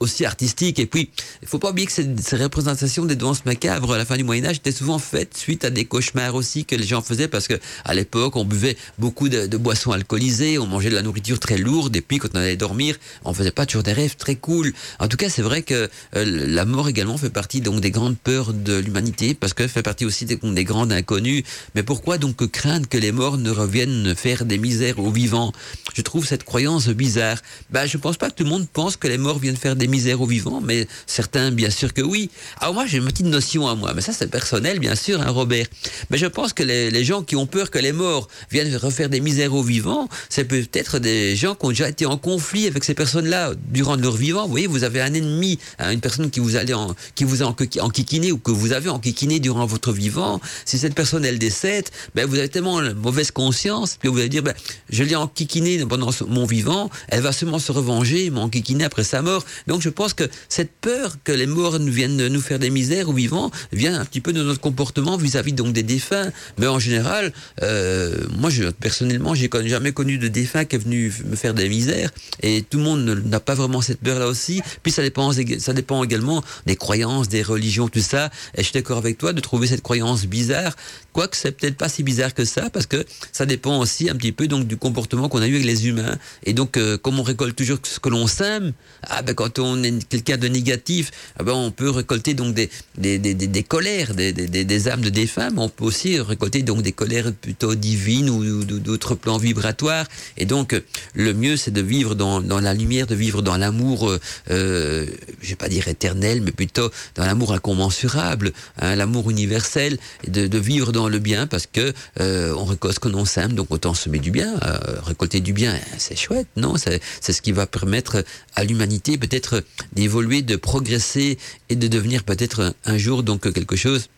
aussi 0.03 0.25
artistique. 0.25 0.79
Et 0.79 0.85
puis, 0.85 1.09
il 1.41 1.47
faut 1.47 1.59
pas 1.59 1.71
oublier 1.71 1.87
que 1.87 1.93
ces, 1.93 2.35
représentations 2.35 3.05
des 3.05 3.15
danses 3.15 3.45
macabres 3.45 3.93
à 3.93 3.97
la 3.97 4.05
fin 4.05 4.17
du 4.17 4.23
Moyen 4.23 4.45
Âge 4.45 4.57
étaient 4.57 4.71
souvent 4.71 4.99
faites 4.99 5.35
suite 5.35 5.65
à 5.65 5.69
des 5.69 5.85
cauchemars 5.85 6.35
aussi 6.35 6.65
que 6.65 6.75
les 6.75 6.85
gens 6.85 7.01
faisaient 7.01 7.27
parce 7.27 7.47
que 7.47 7.59
à 7.85 7.93
l'époque, 7.93 8.35
on 8.35 8.45
buvait 8.45 8.77
beaucoup 8.99 9.29
de, 9.29 9.57
boissons 9.57 9.91
alcoolisées, 9.91 10.57
on 10.57 10.67
mangeait 10.67 10.89
de 10.89 10.95
la 10.95 11.01
nourriture 11.01 11.39
très 11.39 11.57
lourde 11.57 11.95
et 11.95 12.01
puis 12.01 12.17
quand 12.17 12.29
on 12.33 12.37
allait 12.37 12.57
dormir, 12.57 12.97
on 13.23 13.33
faisait 13.33 13.51
pas 13.51 13.65
toujours 13.65 13.83
des 13.83 13.93
rêves 13.93 14.15
très 14.17 14.35
cool. 14.35 14.73
En 14.99 15.07
tout 15.07 15.17
cas, 15.17 15.29
c'est 15.29 15.41
vrai 15.41 15.61
que 15.61 15.89
euh, 16.15 16.25
la 16.25 16.65
mort 16.65 16.89
également 16.89 17.17
fait 17.17 17.29
partie 17.29 17.61
donc 17.61 17.79
des 17.79 17.91
grandes 17.91 18.17
peurs 18.17 18.53
de 18.53 18.77
l'humanité 18.77 19.33
parce 19.33 19.53
qu'elle 19.53 19.69
fait 19.69 19.83
partie 19.83 20.05
aussi 20.05 20.25
des, 20.25 20.35
des 20.35 20.63
grandes 20.63 20.91
inconnues. 20.91 21.43
Mais 21.75 21.83
pourquoi 21.83 22.17
donc 22.17 22.45
craindre 22.51 22.87
que 22.89 22.97
les 22.97 23.11
morts 23.11 23.37
ne 23.37 23.51
reviennent 23.51 24.15
faire 24.15 24.45
des 24.45 24.57
misères 24.57 24.99
aux 24.99 25.11
vivants? 25.11 25.53
Je 25.93 26.01
trouve 26.01 26.25
cette 26.25 26.43
croyance 26.43 26.89
bizarre. 26.89 27.37
Ben, 27.69 27.85
je 27.85 27.97
pense 27.97 28.17
pas 28.17 28.29
que 28.29 28.35
tout 28.35 28.43
le 28.43 28.49
monde 28.49 28.67
pense 28.71 28.97
que 28.97 29.07
les 29.07 29.17
morts 29.17 29.39
viennent 29.39 29.55
faire 29.55 29.75
des 29.75 29.87
misère 29.93 30.21
aux 30.21 30.25
vivants, 30.25 30.59
mais 30.59 30.87
certains, 31.05 31.51
bien 31.51 31.69
sûr 31.69 31.93
que 31.93 32.01
oui. 32.01 32.31
Alors 32.59 32.73
moi, 32.73 32.85
j'ai 32.87 32.97
une 32.97 33.05
petite 33.05 33.27
notion 33.27 33.67
à 33.67 33.75
moi, 33.75 33.93
mais 33.93 34.01
ça 34.01 34.11
c'est 34.11 34.31
personnel, 34.39 34.79
bien 34.79 34.95
sûr, 34.95 35.21
hein, 35.21 35.29
Robert. 35.29 35.67
Mais 36.09 36.17
je 36.17 36.25
pense 36.25 36.51
que 36.51 36.63
les, 36.63 37.03
gens 37.03 37.21
qui 37.21 37.35
ont 37.35 37.45
peur 37.45 37.69
que 37.69 37.77
les 37.77 37.91
morts 37.91 38.27
viennent 38.49 38.75
refaire 38.75 39.09
des 39.09 39.19
misères 39.19 39.53
aux 39.53 39.61
vivants, 39.61 40.07
c'est 40.29 40.45
peut-être 40.45 40.97
des 40.97 41.35
gens 41.35 41.53
qui 41.53 41.65
ont 41.67 41.69
déjà 41.69 41.89
été 41.89 42.05
en 42.07 42.17
conflit 42.17 42.65
avec 42.65 42.83
ces 42.83 42.95
personnes-là 42.95 43.53
durant 43.77 43.95
leur 43.95 44.15
vivant. 44.15 44.43
Vous 44.45 44.55
voyez, 44.57 44.67
vous 44.67 44.83
avez 44.83 45.01
un 45.01 45.13
ennemi, 45.13 45.59
hein, 45.77 45.91
une 45.91 46.01
personne 46.01 46.31
qui 46.31 46.39
vous, 46.39 46.55
allait 46.55 46.73
en, 46.73 46.95
qui 47.13 47.23
vous 47.23 47.43
a 47.43 47.45
enquiquiné 47.45 48.31
ou 48.31 48.39
que 48.39 48.51
vous 48.51 48.71
avez 48.71 48.89
enquiquiné 48.89 49.39
durant 49.39 49.67
votre 49.67 49.91
vivant. 49.91 50.41
Si 50.65 50.79
cette 50.79 50.95
personne, 50.95 51.23
elle 51.23 51.37
décède, 51.37 51.89
ben, 52.15 52.25
vous 52.25 52.39
avez 52.39 52.49
tellement 52.49 52.81
mauvaise 52.95 53.29
conscience, 53.29 53.97
puis 53.99 54.09
vous 54.09 54.17
allez 54.17 54.29
dire, 54.29 54.43
ben, 54.43 54.55
je 54.89 55.03
l'ai 55.03 55.15
enquiquiné 55.15 55.85
pendant 55.85 56.09
mon 56.27 56.45
vivant, 56.45 56.89
elle 57.09 57.21
va 57.21 57.31
seulement 57.31 57.59
se 57.59 57.71
revenger, 57.71 58.31
m'enquiquiner 58.31 58.85
après 58.85 59.03
sa 59.03 59.21
mort. 59.21 59.45
Donc 59.67 59.82
je 59.83 59.89
pense 59.89 60.13
que 60.13 60.23
cette 60.47 60.71
peur 60.71 61.17
que 61.23 61.33
les 61.33 61.45
morts 61.45 61.77
viennent 61.77 62.27
nous 62.27 62.41
faire 62.41 62.59
des 62.59 62.69
misères 62.69 63.09
aux 63.09 63.13
vivants 63.13 63.51
vient 63.73 63.99
un 63.99 64.05
petit 64.05 64.21
peu 64.21 64.31
de 64.31 64.41
notre 64.41 64.61
comportement 64.61 65.17
vis-à-vis 65.17 65.51
donc 65.51 65.73
des 65.73 65.83
défunts. 65.83 66.31
Mais 66.57 66.67
en 66.67 66.79
général, 66.79 67.33
euh, 67.61 68.15
moi 68.37 68.49
je, 68.49 68.69
personnellement, 68.69 69.35
j'ai 69.35 69.49
jamais 69.65 69.91
connu 69.91 70.17
de 70.17 70.29
défunt 70.29 70.63
qui 70.63 70.77
est 70.77 70.79
venu 70.79 71.13
me 71.25 71.35
faire 71.35 71.53
des 71.53 71.67
misères. 71.67 72.11
Et 72.41 72.63
tout 72.67 72.77
le 72.77 72.83
monde 72.85 73.23
n'a 73.25 73.41
pas 73.41 73.55
vraiment 73.55 73.81
cette 73.81 73.99
peur-là 73.99 74.27
aussi. 74.27 74.61
Puis 74.83 74.91
ça 74.91 75.01
dépend, 75.01 75.31
ça 75.59 75.73
dépend 75.73 76.01
également 76.03 76.43
des 76.65 76.77
croyances, 76.77 77.27
des 77.27 77.43
religions, 77.43 77.89
tout 77.89 77.99
ça. 77.99 78.29
Et 78.55 78.59
je 78.59 78.63
suis 78.63 78.73
d'accord 78.73 78.97
avec 78.97 79.17
toi 79.17 79.33
de 79.33 79.41
trouver 79.41 79.67
cette 79.67 79.81
croyance 79.81 80.25
bizarre. 80.25 80.75
Quoique 81.13 81.37
c'est 81.37 81.51
peut-être 81.51 81.77
pas 81.77 81.89
si 81.89 82.03
bizarre 82.03 82.33
que 82.33 82.43
ça, 82.43 82.69
parce 82.71 82.87
que 82.87 83.05
ça 83.31 83.45
dépend 83.45 83.79
aussi 83.79 84.09
un 84.09 84.15
petit 84.15 84.31
peu 84.31 84.47
donc 84.47 84.67
du 84.67 84.77
comportement 84.77 85.29
qu'on 85.29 85.41
a 85.41 85.47
eu 85.47 85.55
avec 85.55 85.65
les 85.65 85.87
humains. 85.87 86.17
Et 86.43 86.53
donc, 86.53 86.75
euh, 86.75 86.97
comme 86.97 87.19
on 87.19 87.23
récolte 87.23 87.55
toujours 87.55 87.77
ce 87.83 87.99
que 87.99 88.09
l'on 88.09 88.27
sème, 88.27 88.73
ah 89.03 89.21
ben 89.21 89.33
quand 89.35 89.59
on 89.59 89.81
est 89.83 90.03
quelqu'un 90.07 90.37
de 90.37 90.47
négatif, 90.47 91.11
ah 91.37 91.43
ben 91.43 91.53
on 91.53 91.71
peut 91.71 91.89
récolter 91.89 92.33
donc 92.33 92.55
des, 92.55 92.69
des, 92.97 93.19
des, 93.19 93.33
des 93.35 93.63
colères, 93.63 94.15
des, 94.15 94.33
des, 94.33 94.87
âmes 94.87 95.01
de 95.01 95.09
défunts, 95.09 95.49
mais 95.51 95.61
on 95.61 95.69
peut 95.69 95.85
aussi 95.85 96.19
récolter 96.19 96.63
donc 96.63 96.81
des 96.81 96.91
colères 96.91 97.31
plutôt 97.33 97.75
divines 97.75 98.29
ou, 98.29 98.63
d'autres 98.63 99.15
plans 99.15 99.37
vibratoires. 99.37 100.07
Et 100.37 100.45
donc, 100.45 100.75
le 101.13 101.33
mieux, 101.33 101.57
c'est 101.57 101.71
de 101.71 101.81
vivre 101.81 102.15
dans, 102.15 102.41
dans, 102.41 102.59
la 102.59 102.73
lumière, 102.73 103.07
de 103.07 103.15
vivre 103.15 103.41
dans 103.41 103.57
l'amour, 103.57 104.09
euh, 104.09 104.19
euh 104.49 105.05
je 105.41 105.49
vais 105.49 105.55
pas 105.55 105.69
dire 105.69 105.87
éternel, 105.87 106.41
mais 106.41 106.51
plutôt 106.51 106.89
dans 107.15 107.25
l'amour 107.25 107.53
incommensurable, 107.53 108.51
hein, 108.79 108.95
l'amour 108.95 109.29
universel, 109.29 109.97
de, 110.27 110.47
de, 110.47 110.57
vivre 110.57 110.91
dans 110.91 111.02
le 111.09 111.19
bien, 111.19 111.47
parce 111.47 111.67
que 111.67 111.93
euh, 112.19 112.53
on 112.57 112.65
récolte 112.65 112.95
ce 112.95 112.99
que 112.99 113.09
l'on 113.09 113.25
sème, 113.25 113.53
donc 113.53 113.71
autant 113.71 113.93
semer 113.93 114.19
du 114.19 114.31
bien. 114.31 114.53
Euh, 114.63 114.77
récolter 115.03 115.39
du 115.39 115.53
bien, 115.53 115.73
c'est 115.97 116.15
chouette, 116.15 116.47
non? 116.55 116.75
C'est 116.77 117.33
ce 117.33 117.41
qui 117.41 117.51
va 117.51 117.67
permettre 117.67 118.23
à 118.55 118.63
l'humanité 118.63 119.17
peut-être 119.17 119.63
d'évoluer, 119.93 120.41
de 120.41 120.55
progresser 120.55 121.37
et 121.69 121.75
de 121.75 121.87
devenir 121.87 122.23
peut-être 122.23 122.75
un 122.85 122.97
jour 122.97 123.23
donc 123.23 123.51
quelque 123.53 123.75
chose 123.75 124.09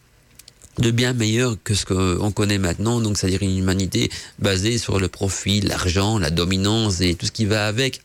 de 0.79 0.91
bien 0.91 1.13
meilleur 1.13 1.55
que 1.63 1.73
ce 1.73 1.85
qu'on 1.85 2.31
connaît 2.31 2.57
maintenant, 2.57 2.99
donc 2.99 3.17
c'est-à-dire 3.17 3.43
une 3.43 3.57
humanité 3.57 4.09
basée 4.39 4.77
sur 4.77 4.99
le 4.99 5.07
profit, 5.07 5.61
l'argent, 5.61 6.19
la 6.19 6.31
dominance 6.31 7.01
et 7.01 7.15
tout 7.15 7.25
ce 7.25 7.31
qui 7.31 7.45
va 7.45 7.67
avec. 7.67 8.01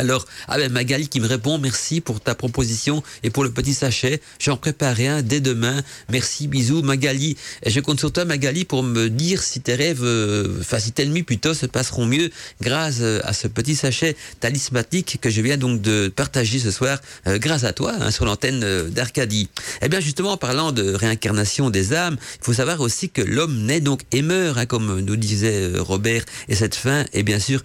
Alors, 0.00 0.24
ah 0.48 0.56
ben 0.56 0.72
Magali 0.72 1.08
qui 1.08 1.20
me 1.20 1.26
répond, 1.26 1.58
merci 1.58 2.00
pour 2.00 2.22
ta 2.22 2.34
proposition 2.34 3.02
et 3.22 3.28
pour 3.28 3.44
le 3.44 3.50
petit 3.50 3.74
sachet. 3.74 4.22
J'en 4.38 4.56
préparerai 4.56 5.08
un 5.08 5.20
dès 5.20 5.40
demain. 5.40 5.82
Merci, 6.08 6.48
bisous 6.48 6.80
Magali. 6.80 7.36
Et 7.64 7.70
je 7.70 7.80
compte 7.80 7.98
sur 7.98 8.10
toi 8.10 8.24
Magali 8.24 8.64
pour 8.64 8.82
me 8.82 9.10
dire 9.10 9.42
si 9.42 9.60
tes 9.60 9.74
rêves, 9.74 10.02
euh, 10.02 10.56
enfin 10.60 10.78
si 10.78 10.92
tes 10.92 11.04
nuits 11.04 11.22
plutôt 11.22 11.52
se 11.52 11.66
passeront 11.66 12.06
mieux 12.06 12.30
grâce 12.62 13.00
euh, 13.02 13.20
à 13.24 13.34
ce 13.34 13.46
petit 13.46 13.76
sachet 13.76 14.16
talismatique 14.40 15.18
que 15.20 15.28
je 15.28 15.42
viens 15.42 15.58
donc 15.58 15.82
de 15.82 16.08
partager 16.08 16.58
ce 16.60 16.70
soir 16.70 16.98
euh, 17.26 17.36
grâce 17.36 17.64
à 17.64 17.74
toi 17.74 17.92
hein, 18.00 18.10
sur 18.10 18.24
l'antenne 18.24 18.88
d'Arcadie. 18.88 19.50
Eh 19.82 19.90
bien 19.90 20.00
justement, 20.00 20.32
en 20.32 20.38
parlant 20.38 20.72
de 20.72 20.94
réincarnation 20.94 21.68
des 21.68 21.92
âmes, 21.92 22.16
il 22.40 22.44
faut 22.46 22.54
savoir 22.54 22.80
aussi 22.80 23.10
que 23.10 23.20
l'homme 23.20 23.66
naît 23.66 23.80
donc 23.80 24.00
et 24.12 24.22
meurt, 24.22 24.56
hein, 24.56 24.64
comme 24.64 25.00
nous 25.00 25.16
disait 25.16 25.72
Robert, 25.76 26.24
et 26.48 26.54
cette 26.54 26.74
fin 26.74 27.04
est 27.12 27.22
bien 27.22 27.38
sûr 27.38 27.62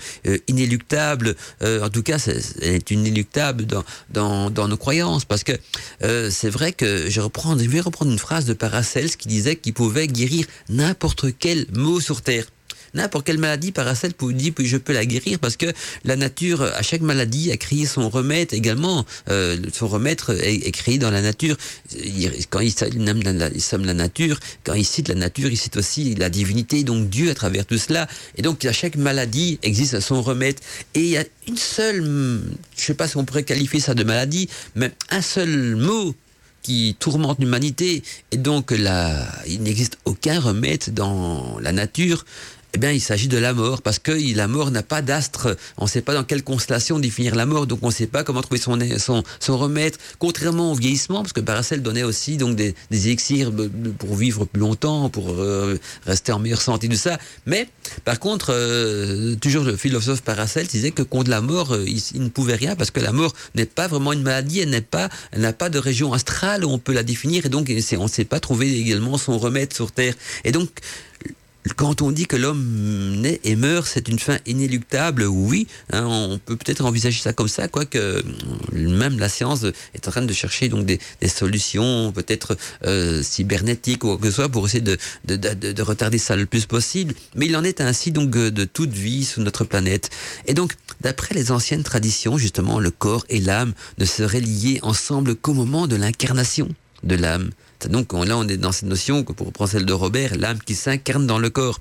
inéluctable. 0.49 1.37
en 1.61 1.89
tout 1.89 2.03
cas, 2.03 2.19
est 2.27 2.91
inéluctable 2.91 3.65
dans, 3.65 4.49
nos 4.49 4.77
croyances. 4.77 5.25
Parce 5.25 5.43
que 5.43 5.53
euh, 6.03 6.29
c'est 6.29 6.49
vrai 6.49 6.71
que 6.71 7.09
je, 7.09 7.21
je 7.21 7.69
vais 7.69 7.79
reprendre 7.79 8.11
une 8.11 8.19
phrase 8.19 8.45
de 8.45 8.53
Paracels 8.53 9.15
qui 9.15 9.27
disait 9.27 9.55
qu'il 9.55 9.73
pouvait 9.73 10.07
guérir 10.07 10.45
n'importe 10.69 11.27
quel 11.39 11.65
mot 11.71 11.99
sur 11.99 12.21
Terre 12.21 12.45
n'importe 12.95 13.25
quelle 13.25 13.37
maladie, 13.37 13.71
Paracel 13.71 14.13
je 14.59 14.77
peux 14.77 14.93
la 14.93 15.05
guérir 15.05 15.39
parce 15.39 15.57
que 15.57 15.67
la 16.03 16.15
nature, 16.15 16.63
à 16.63 16.81
chaque 16.81 17.01
maladie, 17.01 17.51
a 17.51 17.57
créé 17.57 17.85
son 17.85 18.09
remède 18.09 18.53
également. 18.53 19.05
Euh, 19.29 19.57
son 19.73 19.87
remède 19.87 20.21
est, 20.41 20.71
créé 20.71 20.97
dans 20.97 21.11
la 21.11 21.21
nature. 21.21 21.57
Quand 22.49 22.59
il 22.59 23.03
nomme 23.03 23.21
la, 23.23 23.49
la 23.49 23.93
nature, 23.93 24.39
quand 24.63 24.73
il 24.73 24.85
cite 24.85 25.09
la 25.09 25.15
nature, 25.15 25.49
il 25.49 25.57
cite 25.57 25.77
aussi 25.77 26.15
la 26.15 26.29
divinité, 26.29 26.83
donc 26.83 27.09
Dieu 27.09 27.29
à 27.29 27.35
travers 27.35 27.65
tout 27.65 27.77
cela. 27.77 28.07
Et 28.37 28.41
donc, 28.41 28.65
à 28.65 28.73
chaque 28.73 28.95
maladie 28.95 29.59
existe 29.61 29.99
son 29.99 30.21
remède. 30.21 30.57
Et 30.93 31.01
il 31.01 31.09
y 31.09 31.17
a 31.17 31.23
une 31.47 31.57
seule, 31.57 32.03
je 32.77 32.83
sais 32.83 32.93
pas 32.93 33.07
si 33.07 33.17
on 33.17 33.25
pourrait 33.25 33.43
qualifier 33.43 33.79
ça 33.79 33.93
de 33.93 34.03
maladie, 34.03 34.49
mais 34.75 34.91
un 35.09 35.21
seul 35.21 35.75
mot 35.75 36.15
qui 36.65 36.95
tourmente 36.97 37.39
l'humanité 37.39 38.01
et 38.31 38.37
donc 38.37 38.73
il 39.45 39.61
n'existe 39.61 39.99
aucun 40.05 40.39
remède 40.39 40.95
dans 40.95 41.59
la 41.59 41.71
nature 41.71 42.25
eh 42.75 42.77
bien, 42.77 42.91
il 42.91 42.99
s'agit 42.99 43.29
de 43.29 43.37
la 43.37 43.53
mort, 43.53 43.81
parce 43.81 43.99
que 43.99 44.11
la 44.35 44.49
mort 44.49 44.69
n'a 44.69 44.83
pas 44.83 45.01
d'astre. 45.01 45.55
On 45.77 45.85
ne 45.85 45.89
sait 45.89 46.01
pas 46.01 46.13
dans 46.13 46.25
quelle 46.25 46.43
constellation 46.43 46.99
définir 46.99 47.33
la 47.33 47.45
mort, 47.45 47.67
donc 47.67 47.79
on 47.83 47.87
ne 47.87 47.93
sait 47.93 48.05
pas 48.05 48.25
comment 48.25 48.41
trouver 48.41 48.59
son, 48.59 48.77
son, 49.39 49.57
remède. 49.57 49.95
Contrairement 50.19 50.73
au 50.73 50.75
vieillissement, 50.75 51.21
parce 51.21 51.31
que 51.31 51.39
Paracel 51.39 51.81
donnait 51.81 52.03
aussi 52.03 52.35
donc 52.35 52.57
des, 52.57 52.75
élixirs 52.91 53.49
pour 53.97 54.17
vivre 54.17 54.43
plus 54.43 54.59
longtemps, 54.59 55.09
pour 55.09 55.29
euh, 55.29 55.79
rester 56.05 56.33
en 56.33 56.39
meilleure 56.39 56.61
santé, 56.61 56.89
tout 56.89 56.97
ça. 56.97 57.17
Mais, 57.45 57.69
par 58.03 58.19
contre, 58.19 58.49
euh, 58.51 59.35
toujours 59.35 59.63
le 59.63 59.77
philosophe 59.77 60.21
Paracel 60.21 60.67
disait 60.67 60.91
que 60.91 61.01
contre 61.01 61.29
la 61.29 61.39
mort, 61.39 61.73
euh, 61.73 61.85
il, 61.87 62.21
ne 62.21 62.27
pouvait 62.27 62.55
rien, 62.55 62.75
parce 62.75 62.91
que 62.91 62.99
la 62.99 63.13
mort 63.13 63.33
n'est 63.55 63.65
pas 63.65 63.87
vraiment 63.87 64.11
une 64.11 64.23
maladie, 64.23 64.59
elle 64.59 64.69
n'est 64.69 64.81
pas, 64.81 65.07
n'a 65.37 65.53
pas 65.53 65.69
de 65.69 65.79
région 65.79 66.11
astrale 66.11 66.65
où 66.65 66.69
on 66.69 66.77
peut 66.77 66.91
la 66.91 67.03
définir, 67.03 67.45
et 67.45 67.49
donc 67.49 67.71
on 67.97 68.03
ne 68.03 68.09
sait 68.09 68.25
pas 68.25 68.41
trouver 68.41 68.77
également 68.77 69.17
son 69.17 69.37
remède 69.37 69.71
sur 69.71 69.93
Terre. 69.93 70.15
Et 70.43 70.51
donc, 70.51 70.81
quand 71.73 72.01
on 72.01 72.11
dit 72.11 72.27
que 72.27 72.35
l'homme 72.35 73.15
naît 73.21 73.39
et 73.43 73.55
meurt, 73.55 73.87
c'est 73.87 74.07
une 74.07 74.19
fin 74.19 74.37
inéluctable, 74.45 75.25
oui, 75.25 75.67
hein, 75.91 76.05
on 76.05 76.37
peut 76.37 76.55
peut-être 76.55 76.85
envisager 76.85 77.19
ça 77.19 77.33
comme 77.33 77.47
ça, 77.47 77.67
quoique 77.67 77.97
euh, 77.97 78.21
même 78.71 79.17
la 79.19 79.29
science 79.29 79.65
est 79.93 80.07
en 80.07 80.11
train 80.11 80.21
de 80.21 80.33
chercher 80.33 80.69
donc 80.69 80.85
des, 80.85 80.99
solutions, 81.27 82.11
peut-être 82.11 82.55
euh, 82.85 83.23
cybernétiques 83.23 84.03
ou 84.03 84.09
quoi 84.09 84.17
que 84.17 84.25
ce 84.27 84.31
soit, 84.31 84.49
pour 84.49 84.67
essayer 84.67 84.81
de, 84.81 84.97
de, 85.25 85.81
retarder 85.81 86.17
ça 86.17 86.35
le 86.35 86.45
plus 86.45 86.65
possible. 86.65 87.13
Mais 87.35 87.47
il 87.47 87.55
en 87.57 87.63
est 87.63 87.81
ainsi 87.81 88.11
donc 88.11 88.29
de 88.29 88.65
toute 88.65 88.91
vie 88.91 89.25
sur 89.25 89.41
notre 89.41 89.63
planète. 89.63 90.09
Et 90.45 90.53
donc, 90.53 90.73
d'après 91.01 91.35
les 91.35 91.51
anciennes 91.51 91.83
traditions, 91.83 92.37
justement, 92.37 92.79
le 92.79 92.91
corps 92.91 93.25
et 93.29 93.39
l'âme 93.39 93.73
ne 93.97 94.05
seraient 94.05 94.39
liés 94.39 94.79
ensemble 94.83 95.35
qu'au 95.35 95.53
moment 95.53 95.87
de 95.87 95.95
l'incarnation 95.95 96.69
de 97.03 97.15
l'âme. 97.15 97.49
Donc 97.89 98.13
là, 98.13 98.37
on 98.37 98.47
est 98.47 98.57
dans 98.57 98.71
cette 98.71 98.89
notion, 98.89 99.23
que 99.23 99.33
pour 99.33 99.47
reprendre 99.47 99.71
celle 99.71 99.85
de 99.85 99.93
Robert, 99.93 100.35
l'âme 100.35 100.59
qui 100.59 100.75
s'incarne 100.75 101.27
dans 101.27 101.39
le 101.39 101.49
corps. 101.49 101.79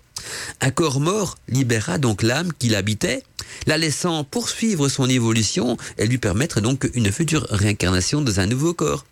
Un 0.60 0.70
corps 0.70 1.00
mort 1.00 1.36
libéra 1.48 1.98
donc 1.98 2.22
l'âme 2.22 2.52
qui 2.58 2.68
l'habitait, 2.68 3.22
la 3.66 3.78
laissant 3.78 4.24
poursuivre 4.24 4.88
son 4.88 5.08
évolution 5.08 5.76
et 5.98 6.06
lui 6.06 6.18
permettre 6.18 6.60
donc 6.60 6.88
une 6.94 7.10
future 7.12 7.46
réincarnation 7.50 8.22
dans 8.22 8.40
un 8.40 8.46
nouveau 8.46 8.74
corps. 8.74 9.04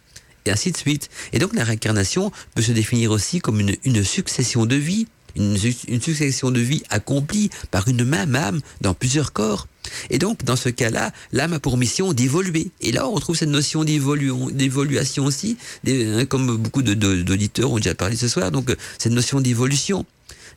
Et 0.45 0.51
ainsi 0.51 0.73
de 0.73 0.77
suite. 0.77 1.09
Et 1.33 1.39
donc 1.39 1.55
la 1.55 1.63
réincarnation 1.63 2.33
peut 2.55 2.63
se 2.63 2.73
définir 2.73 3.13
aussi 3.13 3.39
comme 3.39 3.61
une, 3.61 3.77
une 3.85 4.03
succession 4.03 4.67
de 4.67 4.75
vies, 4.75 5.07
une, 5.37 5.57
succession 5.57 6.51
de 6.51 6.61
vies 6.61 6.83
accomplie 6.91 7.51
par 7.71 7.89
une 7.89 8.05
même 8.05 8.35
âme 8.35 8.61
dans 8.81 8.95
plusieurs 8.95 9.33
corps. 9.33 9.67
Et 10.11 10.19
donc, 10.19 10.45
dans 10.45 10.57
ce 10.57 10.69
cas-là, 10.69 11.13
l'âme 11.33 11.55
a 11.55 11.61
pour 11.61 11.77
mission 11.77 12.13
d'évoluer. 12.13 12.71
Et 12.81 12.93
là, 12.93 13.09
on 13.09 13.13
retrouve 13.13 13.37
cette 13.37 13.49
notion 13.49 13.85
d'évolution 13.85 15.25
aussi, 15.25 15.57
hein, 15.87 16.25
comme 16.27 16.57
beaucoup 16.57 16.83
d'auditeurs 16.83 17.73
ont 17.73 17.77
déjà 17.77 17.95
parlé 17.95 18.17
ce 18.17 18.29
soir, 18.29 18.51
donc 18.51 18.75
cette 18.99 19.13
notion 19.13 19.41
d'évolution. 19.41 20.05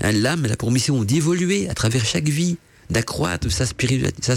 Hein, 0.02 0.12
l'âme, 0.12 0.46
a 0.46 0.56
pour 0.56 0.72
mission 0.72 1.04
d'évoluer 1.04 1.70
à 1.70 1.74
travers 1.74 2.06
chaque 2.06 2.28
vie, 2.28 2.58
d'accroître 2.90 3.52
sa, 3.52 3.66
sa 3.66 4.36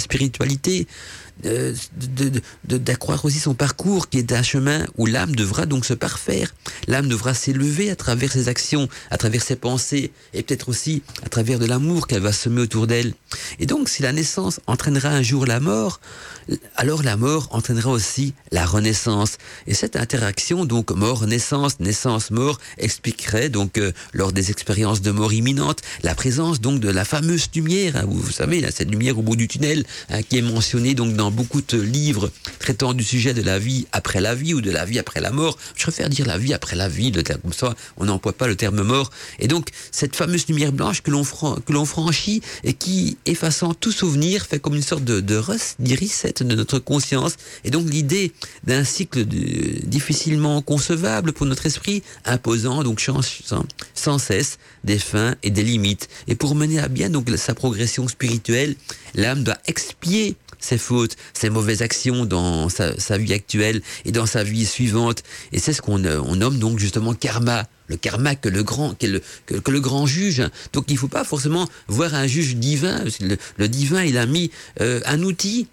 d'accroître 2.64 3.24
aussi 3.24 3.39
son 3.39 3.55
parcours 3.55 4.09
qui 4.09 4.18
est 4.18 4.32
un 4.32 4.43
chemin 4.43 4.84
où 4.97 5.07
l'âme 5.07 5.34
devra 5.34 5.66
donc 5.66 5.84
se 5.84 5.95
parfaire. 5.95 6.55
L'âme 6.86 7.09
devra 7.09 7.34
s'élever 7.34 7.91
à 7.91 7.97
travers 7.97 8.32
ses 8.32 8.49
actions, 8.49 8.89
à 9.11 9.16
travers 9.16 9.43
ses 9.43 9.57
pensées 9.57 10.12
et 10.34 10.43
peut-être 10.43 10.68
aussi 10.68 11.03
à 11.24 11.28
travers 11.28 11.59
de 11.59 11.66
l'amour 11.66 12.07
qu'elle 12.07 12.22
va 12.22 12.32
semer 12.32 12.62
autour 12.62 12.86
d'elle. 12.86 13.14
Et 13.59 13.66
donc 13.66 13.89
si 13.89 14.03
la 14.03 14.12
naissance 14.12 14.61
entraînera 14.66 15.11
un 15.11 15.22
jour 15.22 15.47
la 15.47 15.61
mort, 15.61 16.01
alors 16.76 17.03
la 17.03 17.16
mort 17.16 17.49
entraînera 17.51 17.91
aussi 17.91 18.34
la 18.53 18.64
renaissance. 18.64 19.39
Et 19.66 19.74
cette 19.74 19.97
interaction, 19.97 20.64
donc 20.64 20.91
mort-naissance, 20.91 21.80
naissance-mort, 21.80 22.59
expliquerait 22.78 23.49
donc 23.49 23.78
euh, 23.78 23.93
lors 24.12 24.32
des 24.32 24.51
expériences 24.51 25.03
de 25.03 25.11
mort 25.11 25.32
imminente 25.32 25.80
la 26.03 26.14
présence 26.14 26.61
donc 26.61 26.80
de 26.80 26.89
la 26.89 27.05
fameuse 27.05 27.49
lumière, 27.55 27.97
hein, 27.97 28.05
vous, 28.07 28.30
savez, 28.30 28.64
cette 28.70 28.91
lumière 28.91 29.18
au 29.18 29.22
bout 29.22 29.36
du 29.36 29.49
tunnel 29.49 29.84
hein, 30.11 30.22
qui 30.22 30.39
est 30.39 30.43
mentionnée 30.43 30.95
donc 30.95 31.14
dans 31.14 31.28
beaucoup 31.31 31.62
de 31.62 31.81
livres 31.81 32.31
traitant 32.59 32.95
du 32.95 33.05
sujet 33.05 33.35
de 33.35 33.43
la 33.43 33.59
vie 33.59 33.87
après 33.93 34.20
la 34.20 34.35
vie 34.35 34.55
ou 34.55 34.61
de 34.61 34.70
la 34.70 34.85
vie 34.85 34.99
après 34.99 35.20
la 35.20 35.31
mort. 35.31 35.59
Je 35.76 35.83
préfère 35.83 36.09
dire 36.09 36.26
la 36.26 36.39
vie 36.39 36.55
après 36.55 36.76
la 36.76 36.89
vie, 36.89 37.11
le 37.11 37.22
terme 37.22 37.41
comme 37.41 37.53
ça, 37.53 37.74
on 37.97 38.07
n'emploie 38.07 38.33
pas 38.33 38.47
le 38.47 38.57
terme 38.57 38.83
mort. 38.83 39.11
Et 39.39 39.49
donc, 39.49 39.68
cette 39.91 40.16
fameuse 40.16 40.47
lumière 40.49 40.72
blanche 40.72 41.03
que 41.03 41.11
l'on 41.11 41.24
que 41.24 41.72
l'on 41.72 41.85
franchit 41.85 42.43
et 42.64 42.74
qui, 42.74 43.16
effaçant 43.26 43.74
tout 43.74 43.93
souvenir, 43.93 44.47
fait 44.47 44.59
comme 44.59 44.74
une 44.74 44.83
sorte 44.83 45.05
de, 45.05 45.20
de 45.20 45.37
reset 45.37 46.35
de 46.41 46.55
notre 46.55 46.79
conscience. 46.79 47.37
Et 47.64 47.70
donc, 47.70 47.89
l'idée 47.89 48.33
d'un 48.64 48.85
cycle 48.85 49.24
difficilement 49.24 50.62
concevable 50.62 51.33
pour 51.33 51.47
notre 51.47 51.66
esprit, 51.66 52.03
imposant 52.24 52.83
donc 52.83 53.01
sans, 53.01 53.20
sans 53.95 54.18
cesse 54.18 54.59
des 54.85 54.99
fins 54.99 55.35
et 55.43 55.51
des 55.51 55.62
limites. 55.62 56.09
Et 56.26 56.35
pour 56.35 56.55
mener 56.55 56.79
à 56.79 56.89
bien 56.89 57.11
donc 57.11 57.29
sa 57.37 57.55
progression 57.55 58.09
spirituelle, 58.09 58.74
l'âme 59.14 59.45
doit 59.45 59.59
expier 59.66 60.37
ses 60.59 60.79
fautes, 60.79 61.17
ses 61.35 61.51
mauvaises 61.51 61.83
actions 61.83 62.25
dans 62.25 62.69
sa, 62.69 63.19
vie 63.19 63.33
actuelle 63.33 63.83
et 64.05 64.13
dans 64.13 64.27
sa 64.27 64.45
vie 64.45 64.67
suivante. 64.67 65.23
Et 65.53 65.59
c'est 65.59 65.73
ce 65.73 65.83
qu'on 65.83 66.05
euh, 66.05 66.21
on 66.25 66.37
nomme 66.37 66.59
donc 66.59 66.79
justement 66.79 67.15
karma. 67.15 67.67
Le 67.87 67.97
karma 67.97 68.35
que 68.35 68.51
le 68.51 68.63
grand, 68.63 68.99
que 68.99 69.07
le, 69.07 69.23
que, 69.47 69.71
le 69.71 69.81
grand 69.81 70.07
juge. 70.07 70.43
Donc 70.75 70.85
il 70.89 70.95
ne 70.95 70.99
faut 70.99 71.09
pas 71.09 71.25
forcément 71.25 71.67
voir 71.87 72.15
un 72.15 72.27
juge 72.27 72.57
divin. 72.57 73.03
Le, 73.57 73.69
divin, 73.69 74.05
il 74.05 74.19
a 74.19 74.27
mis 74.27 74.51
euh, 74.83 75.01
un 75.07 75.23
outil 75.23 75.69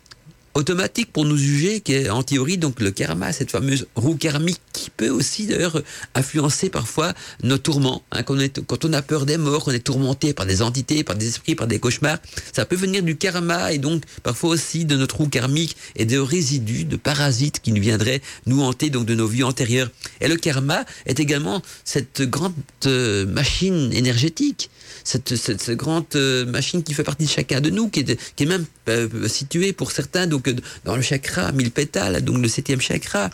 automatique 0.55 1.11
pour 1.11 1.25
nous 1.25 1.37
juger, 1.37 1.81
qui 1.81 1.93
est 1.93 2.09
en 2.09 2.23
théorie 2.23 2.57
donc 2.57 2.79
le 2.79 2.91
karma, 2.91 3.31
cette 3.33 3.51
fameuse 3.51 3.87
roue 3.95 4.15
karmique 4.15 4.61
qui 4.71 4.89
peut 4.89 5.09
aussi 5.09 5.45
d'ailleurs 5.45 5.81
influencer 6.15 6.69
parfois 6.69 7.13
nos 7.43 7.57
tourments. 7.57 8.03
Hein, 8.11 8.23
quand, 8.23 8.35
on 8.35 8.39
est, 8.39 8.65
quand 8.65 8.85
on 8.85 8.93
a 8.93 9.01
peur 9.01 9.25
des 9.25 9.37
morts, 9.37 9.65
qu'on 9.65 9.71
est 9.71 9.79
tourmenté 9.79 10.33
par 10.33 10.45
des 10.45 10.61
entités, 10.61 11.03
par 11.03 11.15
des 11.15 11.27
esprits, 11.27 11.55
par 11.55 11.67
des 11.67 11.79
cauchemars, 11.79 12.17
ça 12.53 12.65
peut 12.65 12.77
venir 12.77 13.03
du 13.03 13.17
karma 13.17 13.73
et 13.73 13.77
donc 13.77 14.03
parfois 14.23 14.51
aussi 14.51 14.85
de 14.85 14.95
notre 14.95 15.17
roue 15.17 15.27
karmique 15.27 15.75
et 15.95 16.05
de 16.05 16.17
résidus, 16.17 16.85
de 16.85 16.95
parasites 16.95 17.61
qui 17.61 17.73
nous 17.73 17.81
viendraient 17.81 18.21
nous 18.45 18.61
hanter 18.61 18.89
donc 18.89 19.05
de 19.05 19.13
nos 19.13 19.27
vies 19.27 19.43
antérieures. 19.43 19.91
Et 20.21 20.27
le 20.29 20.37
karma 20.37 20.85
est 21.05 21.19
également 21.19 21.61
cette 21.83 22.21
grande 22.21 22.53
euh, 22.85 23.25
machine 23.25 23.91
énergétique 23.93 24.69
cette, 25.05 25.35
cette, 25.35 25.71
grande 25.71 26.05
euh, 26.15 26.45
machine 26.45 26.83
qui 26.83 26.93
fait 26.93 27.03
partie 27.03 27.25
de 27.25 27.29
chacun 27.29 27.61
de 27.61 27.69
nous, 27.69 27.89
qui 27.89 28.01
est, 28.01 28.19
qui 28.35 28.43
est 28.43 28.47
même 28.47 28.65
euh, 28.89 29.27
située 29.29 29.71
pour 29.71 29.91
certains 29.91 30.27
donc 30.27 30.53
dans 30.83 30.95
le 30.95 31.01
chakra 31.01 31.51
mille 31.53 31.71
pétales, 31.71 32.21
donc 32.23 32.39
le 32.39 32.47
septième 32.49 32.81
chakra 32.81 33.29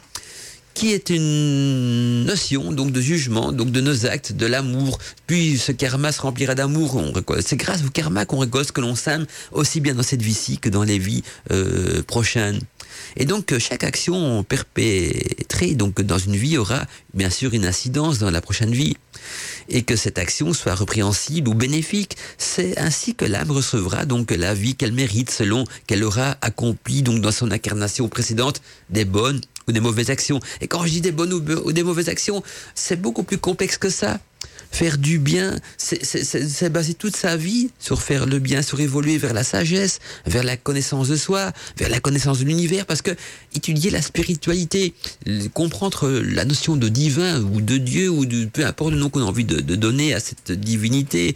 qui 0.73 0.93
est 0.93 1.09
une 1.09 2.23
notion 2.25 2.71
donc 2.71 2.91
de 2.91 3.01
jugement, 3.01 3.51
donc 3.51 3.71
de 3.71 3.81
nos 3.81 4.05
actes, 4.05 4.31
de 4.31 4.45
l'amour. 4.45 4.99
Puis 5.27 5.57
ce 5.57 5.73
karma 5.73 6.11
se 6.11 6.21
remplira 6.21 6.55
d'amour. 6.55 7.01
C'est 7.41 7.57
grâce 7.57 7.83
au 7.85 7.89
karma 7.89 8.25
qu'on 8.25 8.39
récolte 8.39 8.71
que 8.71 8.79
l'on 8.79 8.95
sème, 8.95 9.25
aussi 9.51 9.81
bien 9.81 9.93
dans 9.95 10.03
cette 10.03 10.21
vie-ci 10.21 10.59
que 10.59 10.69
dans 10.69 10.83
les 10.83 10.97
vies 10.97 11.23
euh, 11.51 12.03
prochaines. 12.03 12.61
Et 13.17 13.25
donc 13.25 13.57
chaque 13.59 13.83
action 13.83 14.43
perpétrée 14.43 15.75
donc 15.75 16.01
dans 16.01 16.17
une 16.17 16.35
vie 16.35 16.57
aura 16.57 16.85
bien 17.13 17.29
sûr 17.29 17.53
une 17.53 17.65
incidence 17.65 18.19
dans 18.19 18.31
la 18.31 18.41
prochaine 18.41 18.71
vie. 18.71 18.95
Et 19.69 19.83
que 19.83 19.95
cette 19.95 20.17
action 20.17 20.53
soit 20.53 20.75
répréhensible 20.75 21.49
ou 21.49 21.53
bénéfique, 21.53 22.17
c'est 22.37 22.77
ainsi 22.77 23.15
que 23.15 23.25
l'âme 23.25 23.51
recevra 23.51 24.05
donc 24.05 24.31
la 24.31 24.53
vie 24.53 24.75
qu'elle 24.75 24.93
mérite 24.93 25.31
selon 25.31 25.65
qu'elle 25.87 26.03
aura 26.03 26.37
accompli 26.41 27.03
donc 27.03 27.21
dans 27.21 27.31
son 27.31 27.51
incarnation 27.51 28.07
précédente 28.07 28.61
des 28.89 29.05
bonnes 29.05 29.41
des 29.71 29.79
mauvaises 29.79 30.09
actions. 30.09 30.39
Et 30.61 30.67
quand 30.67 30.85
je 30.85 30.91
dis 30.91 31.01
des 31.01 31.11
bonnes 31.11 31.33
ou 31.33 31.71
des 31.71 31.83
mauvaises 31.83 32.09
actions, 32.09 32.43
c'est 32.75 32.99
beaucoup 32.99 33.23
plus 33.23 33.37
complexe 33.37 33.77
que 33.77 33.89
ça. 33.89 34.19
Faire 34.71 34.97
du 34.97 35.19
bien, 35.19 35.57
c'est 35.77 36.69
baser 36.69 36.93
toute 36.93 37.15
sa 37.17 37.35
vie 37.35 37.69
sur 37.77 38.01
faire 38.01 38.25
le 38.25 38.39
bien, 38.39 38.61
sur 38.61 38.79
évoluer 38.79 39.17
vers 39.17 39.33
la 39.33 39.43
sagesse, 39.43 39.99
vers 40.25 40.43
la 40.43 40.55
connaissance 40.55 41.09
de 41.09 41.17
soi, 41.17 41.51
vers 41.77 41.89
la 41.89 41.99
connaissance 41.99 42.39
de 42.39 42.45
l'univers, 42.45 42.85
parce 42.85 43.01
que 43.01 43.11
étudier 43.53 43.91
la 43.91 44.01
spiritualité, 44.01 44.93
comprendre 45.53 46.09
la 46.09 46.45
notion 46.45 46.77
de 46.77 46.87
divin 46.87 47.41
ou 47.41 47.59
de 47.59 47.77
Dieu 47.77 48.09
ou 48.09 48.25
de 48.25 48.45
peu 48.45 48.65
importe 48.65 48.91
le 48.91 48.97
nom 48.97 49.09
qu'on 49.09 49.21
a 49.21 49.25
envie 49.25 49.43
de, 49.43 49.59
donner 49.75 50.13
à 50.13 50.21
cette 50.21 50.53
divinité, 50.53 51.35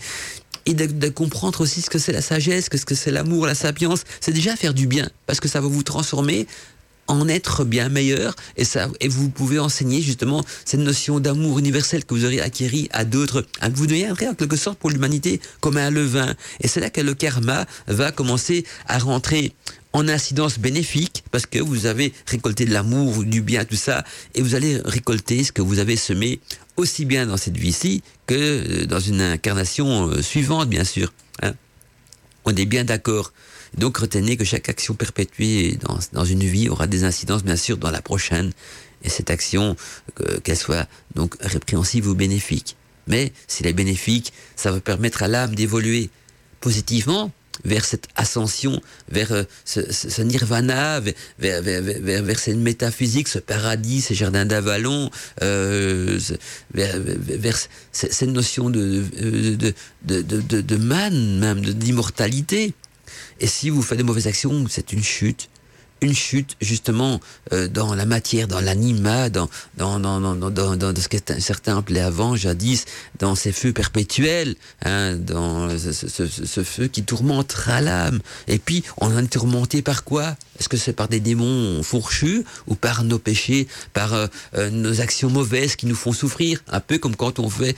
et 0.65 0.73
de, 0.73 0.85
de, 0.85 1.09
comprendre 1.09 1.61
aussi 1.61 1.81
ce 1.81 1.89
que 1.89 1.99
c'est 1.99 2.13
la 2.13 2.21
sagesse, 2.21 2.69
ce 2.73 2.85
que 2.85 2.95
c'est 2.95 3.11
l'amour, 3.11 3.45
la 3.45 3.53
sapience, 3.53 4.03
c'est 4.21 4.31
déjà 4.31 4.55
faire 4.55 4.73
du 4.73 4.87
bien, 4.87 5.09
parce 5.27 5.41
que 5.41 5.47
ça 5.49 5.59
va 5.59 5.67
vous 5.67 5.83
transformer 5.83 6.47
en 7.07 7.27
être 7.27 7.63
bien 7.63 7.89
meilleur 7.89 8.35
et 8.57 8.65
ça 8.65 8.89
et 8.99 9.07
vous 9.07 9.29
pouvez 9.29 9.59
enseigner 9.59 10.01
justement 10.01 10.43
cette 10.65 10.79
notion 10.79 11.19
d'amour 11.19 11.59
universel 11.59 12.03
que 12.05 12.13
vous 12.13 12.25
aurez 12.25 12.41
acquéri 12.41 12.89
à 12.91 13.05
d'autres 13.05 13.45
vous 13.73 13.87
deviendrez 13.87 14.27
en 14.27 14.33
quelque 14.33 14.57
sorte 14.57 14.79
pour 14.79 14.89
l'humanité 14.89 15.39
comme 15.59 15.77
un 15.77 15.91
levain 15.91 16.33
et 16.61 16.67
c'est 16.67 16.79
là 16.79 16.89
que 16.89 17.01
le 17.01 17.13
karma 17.13 17.65
va 17.87 18.11
commencer 18.11 18.65
à 18.87 18.97
rentrer 18.97 19.53
en 19.95 20.09
incidence 20.09 20.59
bénéfique 20.59 21.23
parce 21.31 21.45
que 21.45 21.59
vous 21.59 21.85
avez 21.85 22.11
récolté 22.27 22.65
de 22.65 22.73
l'amour, 22.73 23.23
du 23.23 23.41
bien, 23.41 23.63
tout 23.63 23.77
ça, 23.77 24.03
et 24.33 24.41
vous 24.41 24.53
allez 24.53 24.77
récolter 24.83 25.45
ce 25.45 25.53
que 25.53 25.61
vous 25.61 25.79
avez 25.79 25.95
semé 25.95 26.41
aussi 26.75 27.05
bien 27.05 27.25
dans 27.25 27.37
cette 27.37 27.55
vie-ci 27.55 28.03
que 28.27 28.83
dans 28.83 28.99
une 28.99 29.21
incarnation 29.21 30.09
euh, 30.09 30.21
suivante, 30.21 30.67
bien 30.67 30.83
sûr. 30.83 31.13
Hein. 31.41 31.53
On 32.43 32.53
est 32.53 32.65
bien 32.65 32.83
d'accord. 32.83 33.31
Donc 33.77 33.97
retenez 33.97 34.37
que 34.37 34.45
chaque 34.45 34.69
action 34.69 34.93
perpétuée 34.93 35.77
dans, 35.81 35.99
dans, 36.13 36.25
une 36.25 36.43
vie 36.43 36.69
aura 36.69 36.87
des 36.87 37.03
incidences 37.03 37.43
bien 37.43 37.55
sûr 37.55 37.77
dans 37.77 37.91
la 37.91 38.01
prochaine. 38.01 38.51
Et 39.03 39.09
cette 39.09 39.29
action, 39.29 39.75
qu'elle 40.43 40.57
soit 40.57 40.87
donc 41.13 41.35
répréhensible 41.39 42.07
ou 42.07 42.15
bénéfique. 42.15 42.75
Mais 43.07 43.31
si 43.47 43.61
elle 43.61 43.69
est 43.69 43.73
bénéfique, 43.73 44.33
ça 44.55 44.71
va 44.71 44.79
permettre 44.79 45.21
à 45.21 45.27
l'âme 45.27 45.53
d'évoluer. 45.53 46.09
positivement 46.59 47.31
vers 47.63 47.85
cette 47.85 48.07
ascension, 48.15 48.81
vers 49.09 49.31
euh, 49.31 49.43
ce, 49.63 50.21
nirvana, 50.21 50.99
vers, 51.39 51.61
vers, 51.61 52.39
cette 52.39 52.57
métaphysique, 52.57 53.27
ce 53.27 53.39
paradis, 53.39 54.01
ces 54.01 54.15
jardins 54.15 54.45
d'Avalon, 54.45 55.09
euh, 55.41 56.19
vers, 56.73 57.57
cette 57.91 58.29
notion 58.29 58.69
de, 58.69 59.03
de, 59.19 59.73
de, 60.03 60.21
de, 60.21 60.61
de 60.61 60.75
man, 60.75 61.39
même 61.39 61.61
d'immortalité. 61.61 62.73
Et 63.39 63.47
si 63.47 63.69
vous 63.69 63.81
faites 63.81 63.97
des 63.97 64.03
mauvaises 64.03 64.27
actions, 64.27 64.65
c'est 64.69 64.93
une 64.93 65.03
chute 65.03 65.49
une 66.01 66.13
chute 66.13 66.55
justement 66.61 67.19
euh, 67.53 67.67
dans 67.67 67.95
la 67.95 68.05
matière, 68.05 68.47
dans 68.47 68.59
l'anima, 68.59 69.29
dans 69.29 69.49
dans, 69.77 69.99
dans, 69.99 70.19
dans, 70.19 70.35
dans, 70.51 70.75
dans 70.75 70.95
ce 70.95 71.07
que 71.07 71.17
certains 71.39 71.77
appelaient 71.77 72.01
avant, 72.01 72.35
jadis, 72.35 72.85
dans 73.19 73.35
ces 73.35 73.51
feux 73.51 73.73
perpétuels, 73.73 74.55
hein, 74.83 75.15
dans 75.15 75.69
ce, 75.77 75.91
ce, 75.91 76.27
ce, 76.27 76.63
feu 76.63 76.87
qui 76.87 77.03
tourmentera 77.03 77.81
l'âme. 77.81 78.19
Et 78.47 78.59
puis, 78.59 78.83
on 78.97 79.07
en 79.07 79.19
est 79.23 79.27
tourmenté 79.27 79.81
par 79.81 80.03
quoi? 80.03 80.35
Est-ce 80.59 80.69
que 80.69 80.77
c'est 80.77 80.93
par 80.93 81.09
des 81.09 81.19
démons 81.19 81.83
fourchus 81.83 82.45
ou 82.67 82.75
par 82.75 83.03
nos 83.03 83.19
péchés, 83.19 83.67
par 83.93 84.13
euh, 84.13 84.27
euh, 84.55 84.69
nos 84.69 85.01
actions 85.01 85.29
mauvaises 85.29 85.75
qui 85.75 85.85
nous 85.85 85.95
font 85.95 86.13
souffrir? 86.13 86.59
Un 86.71 86.79
peu 86.79 86.97
comme 86.97 87.15
quand 87.15 87.39
on 87.39 87.49
fait 87.49 87.75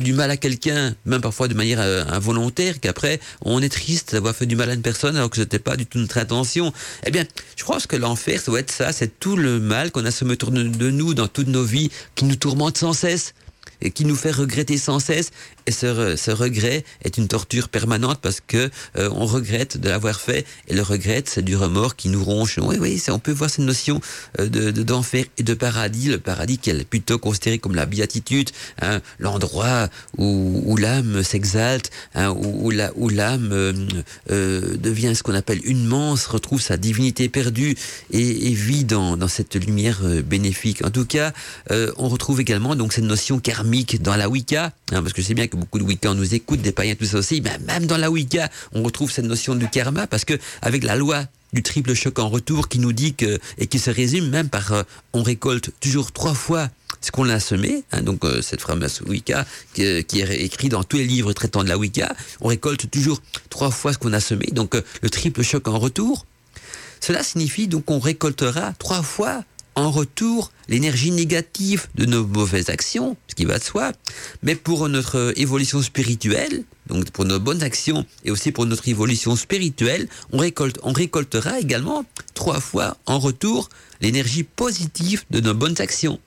du 0.00 0.12
mal 0.12 0.30
à 0.30 0.36
quelqu'un, 0.36 0.94
même 1.06 1.20
parfois 1.20 1.48
de 1.48 1.54
manière 1.54 1.80
involontaire, 1.80 2.80
qu'après 2.80 3.20
on 3.42 3.62
est 3.62 3.68
triste 3.68 4.12
d'avoir 4.12 4.34
fait 4.34 4.46
du 4.46 4.56
mal 4.56 4.70
à 4.70 4.74
une 4.74 4.82
personne 4.82 5.16
alors 5.16 5.30
que 5.30 5.36
ce 5.36 5.42
n'était 5.42 5.58
pas 5.58 5.76
du 5.76 5.86
tout 5.86 5.98
notre 5.98 6.18
intention. 6.18 6.72
Eh 7.06 7.10
bien, 7.10 7.24
je 7.60 7.64
pense 7.66 7.86
que 7.86 7.96
l'enfer, 7.96 8.40
ça 8.40 8.50
doit 8.50 8.60
être 8.60 8.72
ça, 8.72 8.90
c'est 8.90 9.20
tout 9.20 9.36
le 9.36 9.60
mal 9.60 9.90
qu'on 9.90 10.06
a 10.06 10.10
se 10.10 10.24
autour 10.24 10.50
de 10.50 10.90
nous 10.90 11.12
dans 11.12 11.28
toutes 11.28 11.48
nos 11.48 11.62
vies, 11.62 11.90
qui 12.14 12.24
nous 12.24 12.36
tourmente 12.36 12.78
sans 12.78 12.94
cesse 12.94 13.34
et 13.82 13.90
qui 13.90 14.06
nous 14.06 14.16
fait 14.16 14.30
regretter 14.30 14.78
sans 14.78 14.98
cesse 14.98 15.30
et 15.70 16.16
ce, 16.16 16.30
regret 16.32 16.84
est 17.04 17.16
une 17.16 17.28
torture 17.28 17.68
permanente 17.68 18.18
parce 18.20 18.40
que 18.44 18.70
euh, 18.96 19.08
on 19.14 19.24
regrette 19.24 19.78
de 19.78 19.88
l'avoir 19.88 20.20
fait. 20.20 20.44
Et 20.66 20.74
le 20.74 20.82
regret, 20.82 21.22
c'est 21.26 21.44
du 21.44 21.56
remords 21.56 21.94
qui 21.94 22.08
nous 22.08 22.24
ronge. 22.24 22.58
Oui, 22.60 22.76
oui, 22.80 23.00
on 23.08 23.20
peut 23.20 23.30
voir 23.30 23.50
cette 23.50 23.64
notion 23.64 24.00
euh, 24.40 24.48
de 24.48 24.82
d'enfer 24.82 25.26
et 25.38 25.44
de 25.44 25.54
paradis. 25.54 26.08
Le 26.08 26.18
paradis 26.18 26.58
qui 26.58 26.70
est 26.70 26.84
plutôt 26.84 27.18
considéré 27.18 27.58
comme 27.58 27.76
la 27.76 27.86
béatitude, 27.86 28.50
hein, 28.82 29.00
l'endroit 29.20 29.88
où, 30.18 30.76
l'âme 30.76 31.22
s'exalte, 31.22 31.90
hein, 32.16 32.30
où, 32.30 32.70
l'âme 32.70 33.50
euh, 33.52 34.76
devient 34.76 35.14
ce 35.14 35.22
qu'on 35.22 35.34
appelle 35.34 35.60
une 35.62 35.84
manse, 35.84 36.26
retrouve 36.26 36.60
sa 36.60 36.76
divinité 36.76 37.28
perdue 37.28 37.76
et, 38.10 38.52
vit 38.54 38.84
dans, 38.84 39.28
cette 39.28 39.54
lumière 39.54 40.00
bénéfique. 40.26 40.84
En 40.84 40.90
tout 40.90 41.04
cas, 41.04 41.32
on 41.70 42.08
retrouve 42.08 42.40
également 42.40 42.74
donc 42.74 42.92
cette 42.92 43.04
notion 43.04 43.38
karmique 43.38 44.02
dans 44.02 44.16
la 44.16 44.28
Wicca, 44.28 44.72
hein, 44.90 45.02
parce 45.02 45.12
que 45.12 45.22
c'est 45.22 45.34
bien 45.34 45.46
que 45.46 45.59
beaucoup 45.60 45.78
de 45.78 45.84
Wicca 45.84 46.14
nous 46.14 46.34
écoutent, 46.34 46.62
des 46.62 46.72
païens, 46.72 46.94
tout 46.94 47.04
ça 47.04 47.18
aussi, 47.18 47.40
mais 47.40 47.56
même 47.66 47.86
dans 47.86 47.96
la 47.96 48.10
Wicca, 48.10 48.48
on 48.72 48.82
retrouve 48.82 49.10
cette 49.10 49.26
notion 49.26 49.54
du 49.54 49.68
karma, 49.68 50.06
parce 50.06 50.24
que 50.24 50.34
avec 50.62 50.82
la 50.82 50.96
loi 50.96 51.24
du 51.52 51.62
triple 51.62 51.94
choc 51.94 52.18
en 52.18 52.28
retour 52.28 52.68
qui 52.68 52.78
nous 52.78 52.92
dit 52.92 53.14
que, 53.14 53.38
et 53.58 53.66
qui 53.66 53.78
se 53.78 53.90
résume 53.90 54.28
même 54.28 54.48
par 54.48 54.84
on 55.12 55.22
récolte 55.22 55.70
toujours 55.80 56.12
trois 56.12 56.34
fois 56.34 56.68
ce 57.00 57.10
qu'on 57.10 57.28
a 57.28 57.40
semé, 57.40 57.82
donc 58.02 58.24
cette 58.42 58.60
fameuse 58.60 59.00
Wicca 59.06 59.46
qui, 59.72 59.82
est 59.82 60.42
écrit 60.42 60.68
dans 60.68 60.84
tous 60.84 60.98
les 60.98 61.06
livres 61.06 61.32
traitant 61.32 61.64
de 61.64 61.68
la 61.68 61.78
Wicca, 61.78 62.14
on 62.40 62.48
récolte 62.48 62.90
toujours 62.90 63.20
trois 63.48 63.70
fois 63.70 63.92
ce 63.92 63.98
qu'on 63.98 64.12
a 64.12 64.20
semé, 64.20 64.46
donc 64.52 64.74
le 64.74 65.10
triple 65.10 65.42
choc 65.42 65.66
en 65.68 65.78
retour. 65.78 66.26
Cela 67.00 67.22
signifie 67.22 67.66
donc 67.66 67.86
qu'on 67.86 67.98
récoltera 67.98 68.74
trois 68.78 69.02
fois 69.02 69.42
en 69.74 69.90
retour 69.90 70.52
l'énergie 70.68 71.10
négative 71.10 71.86
de 71.94 72.06
nos 72.06 72.26
mauvaises 72.26 72.70
actions, 72.70 73.16
ce 73.28 73.34
qui 73.34 73.44
va 73.44 73.58
de 73.58 73.64
soi, 73.64 73.92
mais 74.42 74.54
pour 74.54 74.88
notre 74.88 75.32
évolution 75.36 75.82
spirituelle, 75.82 76.64
donc 76.86 77.10
pour 77.10 77.24
nos 77.24 77.38
bonnes 77.38 77.62
actions 77.62 78.04
et 78.24 78.30
aussi 78.30 78.52
pour 78.52 78.66
notre 78.66 78.88
évolution 78.88 79.36
spirituelle, 79.36 80.08
on, 80.32 80.38
récolte, 80.38 80.78
on 80.82 80.92
récoltera 80.92 81.60
également 81.60 82.04
trois 82.34 82.60
fois 82.60 82.96
en 83.06 83.18
retour 83.18 83.68
l'énergie 84.00 84.44
positive 84.44 85.24
de 85.30 85.40
nos 85.40 85.54
bonnes 85.54 85.80
actions. 85.80 86.18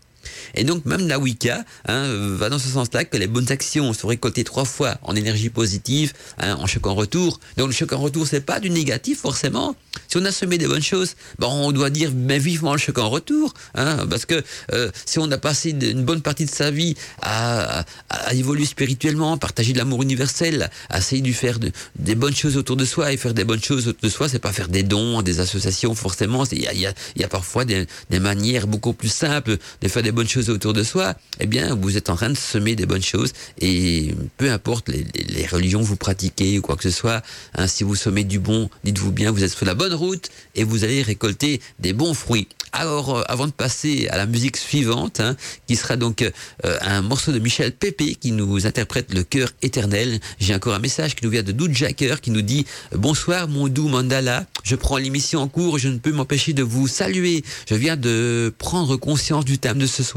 Et 0.55 0.63
donc 0.63 0.85
même 0.85 1.07
la 1.07 1.19
Wicca 1.19 1.63
hein, 1.87 2.07
va 2.35 2.49
dans 2.49 2.59
ce 2.59 2.67
sens-là 2.67 3.05
que 3.05 3.17
les 3.17 3.27
bonnes 3.27 3.51
actions 3.51 3.93
sont 3.93 4.07
récoltées 4.07 4.43
trois 4.43 4.65
fois 4.65 4.97
en 5.03 5.15
énergie 5.15 5.49
positive, 5.49 6.13
hein, 6.39 6.55
en 6.59 6.67
choc 6.67 6.87
en 6.87 6.95
retour. 6.95 7.39
Donc 7.57 7.67
le 7.67 7.73
choc 7.73 7.93
en 7.93 7.99
retour, 7.99 8.27
c'est 8.27 8.41
pas 8.41 8.59
du 8.59 8.69
négatif 8.69 9.19
forcément. 9.21 9.75
Si 10.07 10.17
on 10.17 10.25
a 10.25 10.31
semé 10.31 10.57
des 10.57 10.67
bonnes 10.67 10.83
choses, 10.83 11.15
bon, 11.39 11.47
on 11.47 11.71
doit 11.71 11.89
dire 11.89 12.11
mais 12.15 12.39
vivement 12.39 12.73
le 12.73 12.79
choc 12.79 12.97
en 12.97 13.09
retour, 13.09 13.53
hein, 13.75 14.05
parce 14.09 14.25
que 14.25 14.43
euh, 14.73 14.91
si 15.05 15.19
on 15.19 15.29
a 15.31 15.37
passé 15.37 15.71
une 15.71 16.03
bonne 16.03 16.21
partie 16.21 16.45
de 16.45 16.49
sa 16.49 16.71
vie 16.71 16.95
à, 17.21 17.85
à, 18.09 18.33
évoluer 18.33 18.65
spirituellement, 18.65 19.37
partager 19.37 19.73
de 19.73 19.77
l'amour 19.77 20.03
universel, 20.03 20.69
à 20.89 20.99
essayer 20.99 21.21
de 21.21 21.31
faire 21.31 21.59
des 21.59 22.15
bonnes 22.15 22.35
choses 22.35 22.57
autour 22.57 22.75
de 22.75 22.85
soi 22.85 23.11
et 23.11 23.17
faire 23.17 23.33
des 23.33 23.43
bonnes 23.43 23.63
choses 23.63 23.87
autour 23.87 24.01
de 24.01 24.09
soi, 24.09 24.29
c'est 24.29 24.39
pas 24.39 24.53
faire 24.53 24.67
des 24.67 24.83
dons, 24.83 25.21
des 25.21 25.39
associations 25.39 25.95
forcément. 25.95 26.43
Il 26.51 26.61
y 26.61 26.67
a, 26.67 26.73
y, 26.73 26.85
a, 26.85 26.93
y 27.15 27.23
a, 27.23 27.27
parfois 27.27 27.65
des, 27.65 27.87
des 28.09 28.19
manières 28.19 28.67
beaucoup 28.67 28.93
plus 28.93 29.11
simples 29.11 29.57
de 29.81 29.87
faire 29.87 30.03
des 30.03 30.11
bonnes 30.23 30.29
choses 30.29 30.49
autour 30.49 30.71
de 30.71 30.83
soi, 30.83 31.15
eh 31.41 31.47
bien, 31.47 31.75
vous 31.75 31.97
êtes 31.97 32.09
en 32.09 32.15
train 32.15 32.29
de 32.29 32.37
semer 32.37 32.77
des 32.77 32.85
bonnes 32.85 33.03
choses. 33.03 33.33
Et 33.59 34.15
peu 34.37 34.49
importe 34.49 34.87
les, 34.87 35.45
religions 35.47 35.81
que 35.81 35.85
vous 35.85 35.97
pratiquez 35.97 36.59
ou 36.59 36.61
quoi 36.61 36.77
que 36.77 36.83
ce 36.83 36.91
soit, 36.91 37.21
hein, 37.55 37.67
si 37.67 37.83
vous 37.83 37.95
semez 37.95 38.23
du 38.23 38.39
bon, 38.39 38.69
dites-vous 38.85 39.11
bien, 39.11 39.31
vous 39.31 39.43
êtes 39.43 39.51
sur 39.51 39.65
la 39.65 39.75
bonne 39.75 39.93
route 39.93 40.29
et 40.55 40.63
vous 40.63 40.85
allez 40.85 41.01
récolter 41.01 41.59
des 41.79 41.91
bons 41.91 42.13
fruits. 42.13 42.47
Alors, 42.71 43.17
euh, 43.17 43.21
avant 43.27 43.45
de 43.45 43.51
passer 43.51 44.07
à 44.07 44.17
la 44.17 44.25
musique 44.25 44.57
suivante, 44.57 45.19
hein, 45.19 45.35
qui 45.67 45.75
sera 45.75 45.95
donc 45.95 46.21
euh, 46.21 46.77
un 46.81 47.01
morceau 47.01 47.31
de 47.31 47.37
Michel 47.37 47.71
Pépé 47.71 48.15
qui 48.15 48.31
nous 48.31 48.65
interprète 48.65 49.13
le 49.13 49.23
cœur 49.23 49.49
éternel, 49.61 50.19
j'ai 50.39 50.55
encore 50.55 50.73
un 50.73 50.79
message 50.79 51.15
qui 51.15 51.23
nous 51.23 51.29
vient 51.29 51.43
de 51.43 51.51
Doud 51.51 51.71
Jacker 51.71 52.19
qui 52.19 52.31
nous 52.31 52.41
dit 52.41 52.65
Bonsoir 52.95 53.47
mon 53.47 53.67
doux 53.67 53.89
Mandala, 53.89 54.47
je 54.63 54.75
prends 54.75 54.97
l'émission 54.97 55.41
en 55.41 55.47
cours, 55.47 55.77
je 55.77 55.89
ne 55.89 55.99
peux 55.99 56.11
m'empêcher 56.11 56.53
de 56.53 56.63
vous 56.63 56.87
saluer. 56.87 57.43
Je 57.69 57.75
viens 57.75 57.95
de 57.95 58.51
prendre 58.57 58.97
conscience 58.97 59.45
du 59.45 59.59
thème 59.59 59.77
de 59.77 59.85
ce 59.85 60.01
soir. 60.01 60.12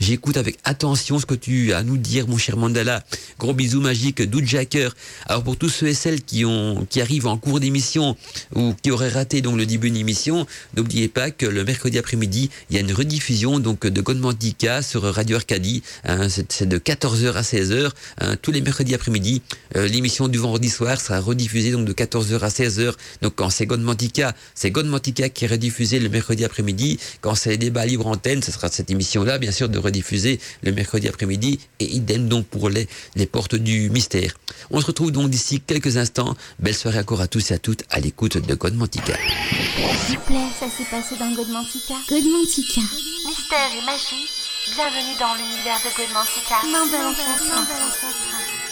J'écoute 0.00 0.36
avec 0.36 0.58
attention 0.64 1.18
ce 1.18 1.26
que 1.26 1.34
tu 1.34 1.72
as 1.72 1.78
à 1.78 1.82
nous 1.82 1.96
dire, 1.96 2.28
mon 2.28 2.38
cher 2.38 2.56
Mandala. 2.56 3.04
Gros 3.38 3.52
bisous 3.52 3.80
magiques, 3.80 4.22
Doud 4.22 4.46
Jacker. 4.46 4.94
Alors 5.26 5.42
pour 5.42 5.56
tous 5.56 5.68
ceux 5.68 5.88
et 5.88 5.94
celles 5.94 6.22
qui 6.22 6.44
ont 6.44 6.86
qui 6.88 7.00
arrivent 7.00 7.26
en 7.26 7.36
cours 7.36 7.60
d'émission 7.60 8.16
ou 8.54 8.74
qui 8.82 8.90
auraient 8.90 9.08
raté 9.08 9.42
donc 9.42 9.56
le 9.56 9.66
début 9.66 9.90
de 9.90 9.96
l'émission, 9.96 10.46
n'oubliez 10.76 11.08
pas 11.08 11.30
que 11.30 11.46
le 11.46 11.64
mercredi 11.64 11.98
après-midi, 11.98 12.50
il 12.70 12.76
y 12.76 12.78
a 12.78 12.80
une 12.80 12.92
rediffusion 12.92 13.58
donc 13.58 13.86
de 13.86 14.00
Godmantica 14.00 14.82
sur 14.82 15.02
Radio 15.02 15.36
Arcadie. 15.36 15.82
Hein, 16.04 16.28
c'est 16.28 16.68
de 16.68 16.78
14h 16.78 17.32
à 17.32 17.42
16h 17.42 17.90
hein, 18.20 18.36
tous 18.40 18.52
les 18.52 18.60
mercredis 18.60 18.94
après-midi. 18.94 19.42
Euh, 19.76 19.86
l'émission 19.86 20.28
du 20.28 20.38
vendredi 20.38 20.70
soir 20.70 21.00
sera 21.00 21.20
rediffusée 21.20 21.72
donc 21.72 21.86
de 21.86 21.92
14h 21.92 22.38
à 22.40 22.48
16h. 22.48 22.92
Donc 23.22 23.34
quand 23.36 23.50
c'est 23.50 23.66
Godmantica, 23.66 24.34
c'est 24.54 24.70
Godmantica 24.70 25.28
qui 25.28 25.44
est 25.44 25.48
rediffusé 25.48 25.98
le 25.98 26.08
mercredi 26.08 26.44
après-midi. 26.44 26.98
Quand 27.20 27.34
c'est 27.34 27.50
les 27.50 27.58
débats 27.58 27.86
libre 27.86 28.06
antenne, 28.06 28.42
ce 28.42 28.52
sera 28.52 28.68
cette 28.68 28.90
émission-là, 28.90 29.33
bien 29.38 29.52
sûr, 29.52 29.68
de 29.68 29.78
rediffuser 29.78 30.40
le 30.62 30.72
mercredi 30.72 31.08
après-midi. 31.08 31.60
Et 31.80 31.86
idem 31.96 32.28
donc 32.28 32.46
pour 32.46 32.68
les, 32.70 32.88
les 33.16 33.26
portes 33.26 33.54
du 33.54 33.90
mystère. 33.90 34.34
On 34.70 34.80
se 34.80 34.86
retrouve 34.86 35.12
donc 35.12 35.30
d'ici 35.30 35.60
quelques 35.60 35.96
instants. 35.96 36.36
Belle 36.58 36.74
soirée 36.74 37.00
encore 37.00 37.20
à 37.20 37.28
tous 37.28 37.50
et 37.50 37.54
à 37.54 37.58
toutes 37.58 37.84
à 37.90 38.00
l'écoute 38.00 38.38
de 38.38 38.54
Godmantica. 38.54 39.14
S'il 40.06 40.18
vous 40.18 40.24
plaît, 40.24 40.48
ça 40.58 40.66
s'est 40.66 40.88
passé 40.90 41.16
dans 41.18 41.32
Godmantica. 41.32 41.94
Godmantica. 42.08 42.80
Mystère 43.26 43.70
et 43.72 43.84
magie, 43.86 44.28
bienvenue 44.74 45.16
dans 45.18 45.34
l'univers 45.34 45.80
de 45.84 45.90
Godmantica. 45.96 46.56
Main 46.70 46.86
de 46.86 47.02
l'ancêtre. 47.02 48.63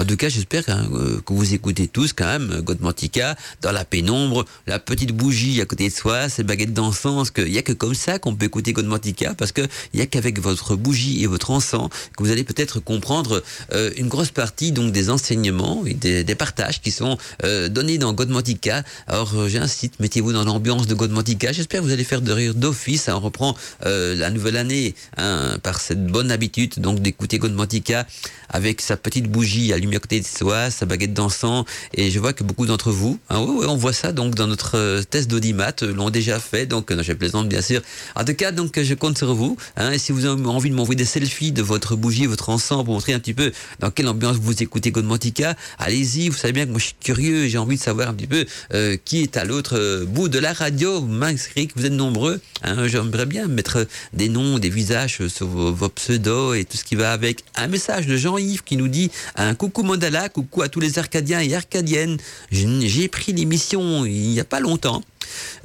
En 0.00 0.04
tout 0.06 0.16
cas, 0.16 0.30
j'espère 0.30 0.64
hein, 0.68 0.88
euh, 0.94 1.20
que 1.20 1.34
vous 1.34 1.52
écoutez 1.52 1.86
tous 1.86 2.14
quand 2.14 2.24
même 2.24 2.50
euh, 2.52 2.62
Godmantica 2.62 3.36
dans 3.60 3.70
la 3.70 3.84
pénombre, 3.84 4.46
la 4.66 4.78
petite 4.78 5.12
bougie 5.12 5.60
à 5.60 5.66
côté 5.66 5.90
de 5.90 5.92
soi, 5.92 6.30
ces 6.30 6.42
baguettes 6.42 6.72
d'encens. 6.72 7.30
Il 7.36 7.52
n'y 7.52 7.58
a 7.58 7.62
que 7.62 7.74
comme 7.74 7.94
ça 7.94 8.18
qu'on 8.18 8.34
peut 8.34 8.46
écouter 8.46 8.72
Godmantica 8.72 9.34
parce 9.34 9.52
que 9.52 9.60
il 9.92 10.00
y 10.00 10.02
a 10.02 10.06
qu'avec 10.06 10.40
votre 10.40 10.74
bougie 10.74 11.22
et 11.22 11.26
votre 11.26 11.50
encens 11.50 11.90
que 12.16 12.22
vous 12.22 12.30
allez 12.30 12.44
peut-être 12.44 12.80
comprendre 12.80 13.42
euh, 13.74 13.90
une 13.98 14.08
grosse 14.08 14.30
partie 14.30 14.72
donc 14.72 14.90
des 14.90 15.10
enseignements 15.10 15.84
et 15.84 15.92
des, 15.92 16.24
partages 16.34 16.80
qui 16.80 16.92
sont 16.92 17.18
donnés 17.42 17.98
dans 17.98 18.14
Godmantica. 18.14 18.82
Alors 19.06 19.48
j'incite, 19.48 20.00
mettez-vous 20.00 20.32
dans 20.32 20.44
l'ambiance 20.44 20.86
de 20.86 20.94
Godmantica. 20.94 21.52
J'espère 21.52 21.80
que 21.80 21.86
vous 21.86 21.92
allez 21.92 22.04
faire 22.04 22.22
de 22.22 22.32
rire 22.32 22.54
d'office. 22.54 23.08
On 23.08 23.20
reprend 23.20 23.54
la 23.82 24.30
nouvelle 24.30 24.56
année 24.56 24.94
hein, 25.18 25.58
par 25.62 25.80
cette 25.80 26.06
bonne 26.06 26.30
habitude 26.30 26.74
donc 26.78 27.00
d'écouter 27.00 27.38
Godmantica 27.38 28.06
avec 28.48 28.80
sa 28.80 28.96
petite 28.96 29.28
bougie 29.28 29.72
allumée 29.72 29.89
de 29.98 30.24
soi, 30.24 30.70
sa 30.70 30.86
baguette 30.86 31.14
d'encens. 31.14 31.64
Et 31.94 32.10
je 32.10 32.18
vois 32.18 32.32
que 32.32 32.44
beaucoup 32.44 32.66
d'entre 32.66 32.90
vous, 32.90 33.18
hein, 33.28 33.38
on 33.38 33.76
voit 33.76 33.92
ça 33.92 34.12
donc 34.12 34.34
dans 34.34 34.46
notre 34.46 34.76
euh, 34.76 35.02
test 35.02 35.30
d'audimat, 35.30 35.72
euh, 35.82 35.92
l'ont 35.92 36.10
déjà 36.10 36.38
fait. 36.38 36.66
Donc, 36.66 36.92
je 37.02 37.12
plaisante 37.12 37.48
bien 37.48 37.62
sûr. 37.62 37.82
En 38.16 38.24
tout 38.24 38.34
cas, 38.34 38.52
donc 38.52 38.80
je 38.80 38.94
compte 38.94 39.18
sur 39.18 39.34
vous. 39.34 39.56
Hein, 39.76 39.92
et 39.92 39.98
si 39.98 40.12
vous 40.12 40.24
avez 40.24 40.46
envie 40.46 40.70
de 40.70 40.74
m'envoyer 40.74 40.96
des 40.96 41.04
selfies 41.04 41.52
de 41.52 41.62
votre 41.62 41.96
bougie, 41.96 42.26
votre 42.26 42.48
encens, 42.50 42.84
pour 42.84 42.94
montrer 42.94 43.12
un 43.12 43.18
petit 43.18 43.34
peu 43.34 43.52
dans 43.78 43.90
quelle 43.90 44.08
ambiance 44.08 44.36
vous 44.36 44.62
écoutez 44.62 44.90
Godmantica, 44.90 45.56
allez-y. 45.78 46.28
Vous 46.28 46.36
savez 46.36 46.52
bien 46.52 46.66
que 46.66 46.70
moi 46.70 46.78
je 46.78 46.86
suis 46.86 46.94
curieux, 47.02 47.48
j'ai 47.48 47.58
envie 47.58 47.76
de 47.76 47.82
savoir 47.82 48.08
un 48.08 48.14
petit 48.14 48.26
peu 48.26 48.44
euh, 48.74 48.96
qui 49.04 49.22
est 49.22 49.36
à 49.36 49.44
l'autre 49.44 50.04
bout 50.06 50.28
de 50.28 50.38
la 50.38 50.52
radio. 50.52 51.00
M'inscris 51.00 51.68
que 51.68 51.78
vous 51.78 51.86
êtes 51.86 51.92
nombreux. 51.92 52.40
Hein, 52.62 52.86
J'aimerais 52.88 53.26
bien 53.26 53.46
mettre 53.46 53.86
des 54.12 54.28
noms, 54.28 54.58
des 54.58 54.70
visages 54.70 55.26
sur 55.28 55.46
vos 55.46 55.88
pseudos 55.88 56.54
et 56.54 56.64
tout 56.64 56.76
ce 56.76 56.84
qui 56.84 56.94
va 56.94 57.12
avec. 57.12 57.44
Un 57.56 57.68
message 57.68 58.06
de 58.06 58.16
Jean-Yves 58.16 58.62
qui 58.64 58.76
nous 58.76 58.88
dit 58.88 59.10
un 59.36 59.54
coucou 59.54 59.79
coucou 59.80 59.92
Mandala, 59.92 60.28
coucou 60.28 60.60
à 60.60 60.68
tous 60.68 60.80
les 60.80 60.98
Arcadiens 60.98 61.40
et 61.40 61.54
Arcadiennes. 61.54 62.18
J'ai 62.50 63.08
pris 63.08 63.32
l'émission 63.32 64.04
il 64.04 64.28
n'y 64.28 64.38
a 64.38 64.44
pas 64.44 64.60
longtemps. 64.60 65.02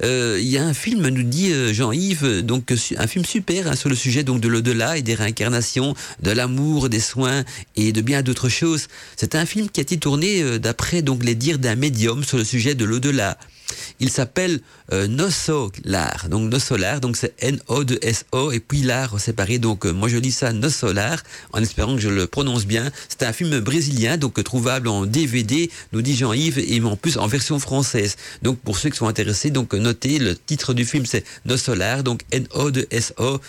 Euh, 0.02 0.38
il 0.40 0.48
y 0.48 0.56
a 0.56 0.64
un 0.64 0.72
film, 0.72 1.06
nous 1.08 1.22
dit 1.22 1.52
euh, 1.52 1.74
Jean-Yves, 1.74 2.40
donc 2.40 2.72
un 2.96 3.06
film 3.06 3.26
super 3.26 3.66
hein, 3.66 3.76
sur 3.76 3.90
le 3.90 3.94
sujet 3.94 4.22
donc 4.22 4.40
de 4.40 4.48
l'au-delà 4.48 4.96
et 4.96 5.02
des 5.02 5.14
réincarnations, 5.14 5.94
de 6.22 6.30
l'amour, 6.30 6.88
des 6.88 7.00
soins 7.00 7.44
et 7.74 7.92
de 7.92 8.00
bien 8.00 8.22
d'autres 8.22 8.48
choses. 8.48 8.86
C'est 9.16 9.34
un 9.34 9.44
film 9.44 9.68
qui 9.68 9.80
a 9.80 9.82
été 9.82 9.98
tourné 9.98 10.42
euh, 10.42 10.58
d'après 10.58 11.02
donc 11.02 11.22
les 11.22 11.34
dires 11.34 11.58
d'un 11.58 11.76
médium 11.76 12.24
sur 12.24 12.38
le 12.38 12.44
sujet 12.44 12.74
de 12.74 12.86
l'au-delà. 12.86 13.36
Il 14.00 14.10
s'appelle 14.10 14.60
euh, 14.92 15.08
Nossolar. 15.08 16.28
Donc 16.28 16.50
Nossolar, 16.50 17.00
donc 17.00 17.16
c'est 17.16 17.34
N-O-2-S-O 17.40 18.52
et 18.52 18.60
puis 18.60 18.82
l'art 18.82 19.18
séparé. 19.20 19.58
Donc 19.58 19.86
euh, 19.86 19.92
moi 19.92 20.08
je 20.08 20.16
lis 20.16 20.32
ça 20.32 20.52
Nossolar 20.52 21.22
en 21.52 21.62
espérant 21.62 21.96
que 21.96 22.02
je 22.02 22.08
le 22.08 22.26
prononce 22.26 22.66
bien. 22.66 22.90
C'est 23.08 23.24
un 23.24 23.32
film 23.32 23.60
brésilien 23.60 24.16
donc 24.16 24.42
trouvable 24.44 24.88
en 24.88 25.06
DVD, 25.06 25.70
nous 25.92 26.02
dit 26.02 26.16
Jean-Yves, 26.16 26.58
et 26.58 26.80
en 26.82 26.96
plus 26.96 27.18
en 27.18 27.26
version 27.26 27.58
française. 27.58 28.16
Donc 28.42 28.58
pour 28.58 28.78
ceux 28.78 28.90
qui 28.90 28.98
sont 28.98 29.08
intéressés, 29.08 29.50
donc 29.50 29.72
notez 29.74 30.18
le 30.18 30.36
titre 30.36 30.74
du 30.74 30.84
film 30.84 31.06
c'est 31.06 31.24
Nossolar, 31.44 32.02
donc 32.02 32.22
N-O-2-S-O, 32.30 33.40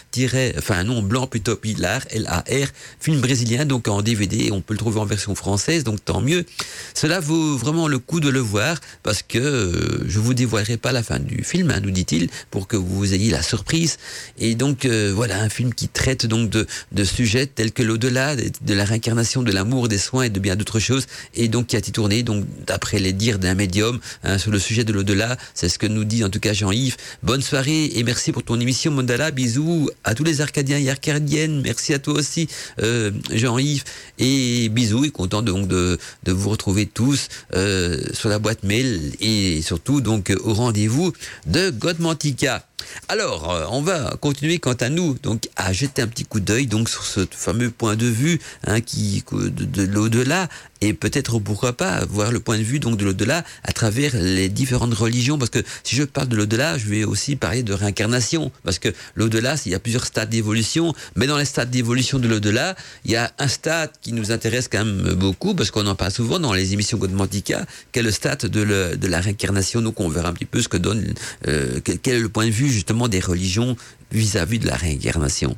enfin 0.58 0.84
nom 0.84 1.02
blanc 1.02 1.28
plutôt 1.28 1.56
Pilar, 1.56 2.02
L-A-R, 2.10 2.68
film 3.00 3.22
brésilien 3.22 3.66
donc 3.66 3.88
en 3.88 4.02
DVD. 4.02 4.50
On 4.52 4.62
peut 4.62 4.74
le 4.74 4.80
trouver 4.80 5.00
en 5.00 5.06
version 5.06 5.36
française, 5.36 5.84
donc 5.84 6.04
tant 6.04 6.22
mieux. 6.22 6.46
Cela 6.94 7.20
vaut 7.20 7.58
vraiment 7.58 7.88
le 7.88 8.00
coup 8.00 8.20
de 8.20 8.30
le 8.30 8.40
voir 8.40 8.80
parce 9.04 9.22
que 9.22 9.38
euh, 9.38 10.06
je 10.08 10.20
vous 10.20 10.34
dévoilerai 10.34 10.78
pas 10.78 10.92
la 10.92 11.04
fin 11.04 11.20
du 11.20 11.27
film, 11.44 11.72
hein, 11.72 11.80
nous 11.82 11.92
dit-il, 11.92 12.30
pour 12.52 12.68
que 12.68 12.78
vous 12.78 13.14
ayez 13.14 13.32
la 13.32 13.42
surprise. 13.42 13.98
Et 14.40 14.56
donc 14.56 14.86
euh, 14.86 15.12
voilà 15.16 15.42
un 15.42 15.50
film 15.50 15.74
qui 15.74 15.88
traite 15.88 16.26
donc 16.26 16.50
de, 16.50 16.68
de 16.92 17.04
sujets 17.04 17.46
tels 17.48 17.72
que 17.72 17.84
l'au-delà, 17.84 18.36
de, 18.36 18.74
la 18.74 18.86
réincarnation, 18.86 19.44
de 19.44 19.52
l'amour, 19.52 19.88
des 19.88 19.98
soins 19.98 20.24
et 20.24 20.30
de 20.30 20.40
bien 20.40 20.56
d'autres 20.56 20.80
choses, 20.80 21.08
et 21.36 21.48
donc 21.48 21.68
qui 21.68 21.76
a 21.76 21.80
été 21.80 21.92
tourné 21.92 22.24
donc 22.24 22.46
d'après 22.66 23.00
les 23.00 23.14
dires 23.14 23.40
d'un 23.40 23.56
médium 23.56 24.00
hein, 24.24 24.38
sur 24.38 24.52
le 24.52 24.60
sujet 24.60 24.84
de 24.84 24.94
l'au-delà. 24.94 25.38
C'est 25.54 25.70
ce 25.70 25.80
que 25.80 25.88
nous 25.88 26.04
dit 26.04 26.24
en 26.24 26.30
tout 26.30 26.40
cas 26.40 26.54
Jean-Yves. 26.54 26.98
Bonne 27.24 27.42
soirée 27.42 27.92
et 27.96 28.04
merci 28.04 28.32
pour 28.32 28.44
ton 28.44 28.60
émission 28.60 28.92
Mandala. 28.92 29.32
Bisous 29.32 29.90
à 30.04 30.16
tous 30.16 30.24
les 30.24 30.42
Arcadiens 30.42 30.78
et 30.78 30.90
Arcadiennes. 30.90 31.62
Merci 31.62 31.94
à 31.94 32.00
toi 32.00 32.14
aussi 32.14 32.48
euh, 32.82 33.12
Jean-Yves 33.32 33.84
et 34.20 34.70
bisous 34.70 35.06
et 35.06 35.12
content 35.12 35.42
donc 35.42 35.68
de, 35.68 35.98
de 36.24 36.32
vous 36.32 36.50
retrouver 36.50 36.86
tous 36.86 37.28
euh, 37.54 38.02
sur 38.14 38.30
la 38.30 38.40
boîte 38.40 38.64
mail 38.64 39.14
et 39.20 39.62
surtout 39.62 40.02
donc 40.02 40.34
au 40.44 40.54
rendez-vous 40.54 41.14
de 41.45 41.72
Godmantica. 41.72 42.63
Alors, 43.10 43.52
euh, 43.52 43.66
on 43.72 43.82
va 43.82 44.16
continuer 44.20 44.60
quant 44.60 44.74
à 44.74 44.90
nous, 44.90 45.18
donc 45.24 45.48
à 45.56 45.72
jeter 45.72 46.02
un 46.02 46.08
petit 46.08 46.26
coup 46.26 46.40
d'œil 46.40 46.68
donc 46.68 46.90
sur 46.90 47.04
ce 47.04 47.22
fameux 47.32 47.72
point 47.72 47.96
de 47.96 48.06
vue 48.06 48.40
hein, 48.66 48.80
de, 48.82 49.84
l'au-delà 49.84 50.50
et 50.82 50.94
peut-être 50.94 51.40
pourquoi 51.40 51.74
pas 51.74 52.06
voir 52.06 52.32
le 52.32 52.40
point 52.40 52.58
de 52.58 52.64
vue 52.64 52.80
de 52.80 53.04
l'au-delà 53.04 53.44
à 53.64 53.72
travers 53.72 54.12
les 54.16 54.50
différentes 54.50 54.94
religions 54.94 55.38
parce 55.40 55.50
que 55.50 55.64
si 55.84 55.96
je 55.96 56.04
parle 56.04 56.28
de 56.28 56.36
l'au-delà, 56.36 56.78
je 56.78 56.86
vais 56.88 57.04
aussi 57.04 57.36
parler 57.36 57.64
de 57.64 57.74
réincarnation 57.74 58.52
parce 58.64 58.78
que 58.78 58.90
l'au-delà, 59.16 59.56
il 59.66 59.72
y 59.72 59.76
a 59.76 59.80
plusieurs 59.80 60.06
stades 60.06 60.30
d'évolution, 60.30 60.94
mais 61.16 61.28
dans 61.28 61.38
les 61.38 61.46
stades 61.46 61.72
d'évolution 61.72 62.20
de 62.20 62.28
l'au-delà, 62.28 62.76
il 63.06 63.12
y 63.12 63.16
a 63.16 63.32
un 63.40 63.48
stade 63.48 63.92
qui 64.02 64.12
nous 64.12 64.32
intéresse 64.32 64.68
quand 64.68 64.86
même 64.86 65.14
beaucoup 65.14 65.56
parce 65.56 65.72
qu'on 65.72 65.88
en 65.88 65.96
parle 65.96 66.12
souvent 66.12 66.40
dans 66.40 66.54
les 66.54 66.74
émissions 66.74 66.98
Godmantica, 66.98 67.66
qui 67.92 68.00
est 68.00 68.04
le 68.04 68.12
stade 68.12 68.46
de, 68.46 68.96
de 68.96 69.08
la 69.08 69.22
réincarnation. 69.22 69.82
Donc 69.82 70.00
on 70.00 70.10
verra 70.10 70.30
un 70.30 70.34
petit 70.34 70.46
peu 70.46 70.62
ce 70.62 70.68
que 70.68 70.78
donne 70.78 71.14
euh, 71.48 71.80
quel 71.84 72.16
est 72.16 72.20
le 72.20 72.30
point 72.30 72.46
de 72.46 72.52
vue 72.52 72.66
justement 72.70 73.07
des 73.07 73.20
religions 73.20 73.76
vis-à-vis 74.11 74.59
de 74.59 74.68
la 74.68 74.76
réincarnation. 74.76 75.57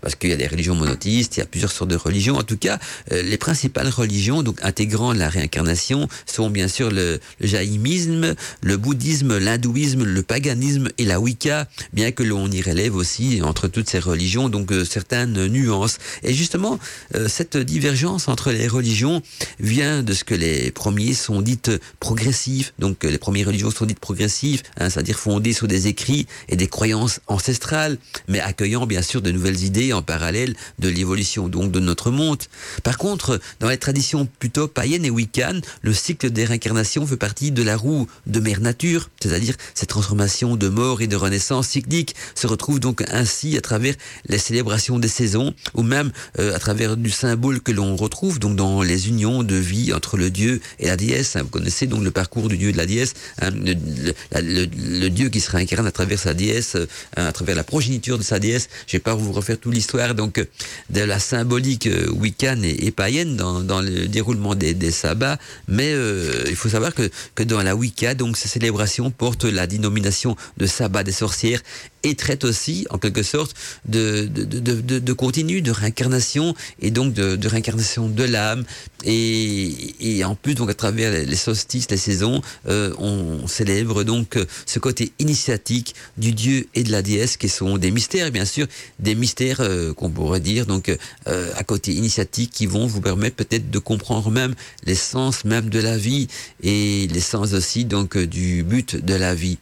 Parce 0.00 0.14
qu'il 0.14 0.30
y 0.30 0.32
a 0.32 0.36
des 0.36 0.46
religions 0.46 0.74
monothéistes, 0.74 1.36
il 1.36 1.40
y 1.40 1.42
a 1.42 1.46
plusieurs 1.46 1.72
sortes 1.72 1.90
de 1.90 1.96
religions. 1.96 2.36
En 2.36 2.42
tout 2.42 2.56
cas, 2.56 2.78
euh, 3.12 3.22
les 3.22 3.38
principales 3.38 3.88
religions, 3.88 4.42
donc 4.42 4.58
intégrant 4.62 5.12
la 5.12 5.28
réincarnation, 5.28 6.08
sont 6.26 6.50
bien 6.50 6.68
sûr 6.68 6.90
le, 6.90 7.20
jaïmisme, 7.40 8.34
le 8.62 8.76
bouddhisme, 8.76 9.38
l'hindouisme, 9.38 10.04
le 10.04 10.22
paganisme 10.22 10.88
et 10.98 11.04
la 11.04 11.20
Wicca, 11.20 11.68
bien 11.92 12.12
que 12.12 12.22
l'on 12.22 12.50
y 12.50 12.62
relève 12.62 12.94
aussi 12.94 13.40
entre 13.42 13.68
toutes 13.68 13.88
ces 13.88 13.98
religions, 13.98 14.48
donc 14.48 14.72
euh, 14.72 14.84
certaines 14.84 15.46
nuances. 15.46 15.98
Et 16.22 16.34
justement, 16.34 16.78
euh, 17.14 17.28
cette 17.28 17.56
divergence 17.56 18.28
entre 18.28 18.52
les 18.52 18.68
religions 18.68 19.22
vient 19.58 20.02
de 20.02 20.12
ce 20.12 20.24
que 20.24 20.34
les 20.34 20.70
premiers 20.70 21.14
sont 21.14 21.42
dites 21.42 21.70
progressives. 22.00 22.72
Donc 22.78 23.04
les 23.04 23.18
premières 23.18 23.46
religions 23.46 23.70
sont 23.70 23.86
dites 23.86 24.00
progressives, 24.00 24.62
hein, 24.78 24.90
c'est-à-dire 24.90 25.18
fondées 25.18 25.52
sur 25.52 25.68
des 25.68 25.86
écrits 25.86 26.26
et 26.48 26.56
des 26.56 26.66
croyances 26.66 27.20
ancestrales 27.26 27.98
mais 28.28 28.40
accueillant 28.40 28.86
bien 28.86 29.02
sûr 29.02 29.22
de 29.22 29.30
nouvelles 29.30 29.59
idées 29.64 29.92
en 29.92 30.02
parallèle 30.02 30.54
de 30.78 30.88
l'évolution 30.88 31.48
donc 31.48 31.72
de 31.72 31.80
notre 31.80 32.10
monde. 32.10 32.38
Par 32.82 32.98
contre, 32.98 33.40
dans 33.60 33.68
les 33.68 33.78
traditions 33.78 34.26
plutôt 34.38 34.68
païennes 34.68 35.04
et 35.04 35.10
wiccanes, 35.10 35.60
le 35.82 35.92
cycle 35.92 36.30
des 36.30 36.44
réincarnations 36.44 37.06
fait 37.06 37.16
partie 37.16 37.50
de 37.50 37.62
la 37.62 37.76
roue 37.76 38.06
de 38.26 38.40
mère 38.40 38.60
nature, 38.60 39.10
c'est-à-dire 39.20 39.54
cette 39.74 39.88
transformation 39.88 40.56
de 40.56 40.68
mort 40.68 41.02
et 41.02 41.06
de 41.06 41.16
renaissance 41.16 41.68
cyclique 41.68 42.14
se 42.34 42.46
retrouve 42.46 42.80
donc 42.80 43.02
ainsi 43.10 43.56
à 43.56 43.60
travers 43.60 43.94
les 44.26 44.38
célébrations 44.38 44.98
des 44.98 45.08
saisons 45.08 45.54
ou 45.74 45.82
même 45.82 46.10
euh, 46.38 46.54
à 46.54 46.58
travers 46.58 46.96
du 46.96 47.10
symbole 47.10 47.60
que 47.60 47.72
l'on 47.72 47.96
retrouve 47.96 48.38
donc 48.38 48.56
dans 48.56 48.82
les 48.82 49.08
unions 49.08 49.42
de 49.42 49.56
vie 49.56 49.92
entre 49.92 50.16
le 50.16 50.30
dieu 50.30 50.60
et 50.78 50.86
la 50.86 50.96
déesse. 50.96 51.36
Hein. 51.36 51.42
Vous 51.42 51.48
connaissez 51.48 51.86
donc 51.86 52.02
le 52.02 52.10
parcours 52.10 52.48
du 52.48 52.56
dieu 52.56 52.70
et 52.70 52.72
de 52.72 52.76
la 52.76 52.86
déesse, 52.86 53.14
hein, 53.40 53.50
le, 53.50 55.08
dieu 55.08 55.28
qui 55.28 55.40
se 55.40 55.50
réincarne 55.50 55.86
à 55.86 55.92
travers 55.92 56.18
sa 56.18 56.34
déesse, 56.34 56.76
euh, 56.76 56.86
à 57.16 57.32
travers 57.32 57.56
la 57.56 57.64
progéniture 57.64 58.18
de 58.18 58.22
sa 58.22 58.38
déesse. 58.38 58.68
Je 58.86 58.92
vais 58.92 59.00
pas 59.00 59.14
vous 59.14 59.32
refaire 59.32 59.49
toute 59.56 59.74
l'histoire 59.74 60.14
donc 60.14 60.44
de 60.90 61.00
la 61.00 61.18
symbolique 61.18 61.86
euh, 61.86 62.10
wiccan 62.10 62.60
et, 62.62 62.90
païenne 62.90 63.36
dans, 63.36 63.80
le 63.80 64.08
déroulement 64.08 64.54
des, 64.54 64.90
sabbats, 64.90 65.38
mais 65.68 65.92
euh, 65.92 66.44
il 66.48 66.56
faut 66.56 66.68
savoir 66.68 66.94
que, 66.94 67.08
que 67.34 67.42
dans 67.42 67.62
la 67.62 67.76
Wicca, 67.76 68.14
donc 68.14 68.36
ces 68.36 68.48
célébrations 68.48 69.10
portent 69.10 69.44
la 69.44 69.66
dénomination 69.66 70.36
de 70.56 70.66
sabbat 70.66 71.04
des 71.04 71.12
sorcières 71.12 71.62
et 72.02 72.14
traite 72.14 72.44
aussi, 72.44 72.86
en 72.90 72.98
quelque 72.98 73.22
sorte, 73.22 73.54
de, 73.86 74.26
de, 74.26 74.44
de, 74.44 74.98
de 74.98 75.12
continu, 75.12 75.60
de 75.60 75.70
réincarnation, 75.70 76.54
et 76.80 76.90
donc 76.90 77.12
de, 77.12 77.48
réincarnation 77.48 78.08
de 78.08 78.24
l'âme. 78.24 78.64
Et, 79.04 79.94
et, 80.00 80.24
en 80.24 80.34
plus, 80.34 80.54
donc 80.54 80.70
à 80.70 80.74
travers 80.74 81.12
les 81.12 81.36
solstices, 81.36 81.90
les 81.90 81.96
saisons, 81.96 82.40
euh, 82.68 82.94
on 82.98 83.46
célèbre 83.46 84.02
donc 84.04 84.38
ce 84.66 84.78
côté 84.78 85.12
initiatique 85.18 85.94
du 86.16 86.32
dieu 86.32 86.66
et 86.74 86.84
de 86.84 86.92
la 86.92 87.02
déesse, 87.02 87.36
qui 87.36 87.48
sont 87.48 87.76
des 87.76 87.90
mystères, 87.90 88.30
bien 88.30 88.44
sûr, 88.44 88.66
des 88.98 89.14
mystères 89.14 89.39
euh, 89.60 89.94
qu'on 89.94 90.10
pourrait 90.10 90.40
dire, 90.40 90.66
donc 90.66 90.88
euh, 90.88 91.52
à 91.56 91.64
côté 91.64 91.92
initiatique, 91.92 92.50
qui 92.50 92.66
vont 92.66 92.86
vous 92.86 93.00
permettre 93.00 93.36
peut-être 93.36 93.70
de 93.70 93.78
comprendre 93.78 94.30
même 94.30 94.54
l'essence 94.84 95.44
même 95.44 95.70
de 95.70 95.80
la 95.80 95.96
vie, 95.96 96.28
et 96.62 97.08
l'essence 97.08 97.52
aussi 97.52 97.84
donc 97.84 98.16
du 98.18 98.62
but 98.62 98.96
de 98.96 99.14
la 99.14 99.34
vie. 99.34 99.58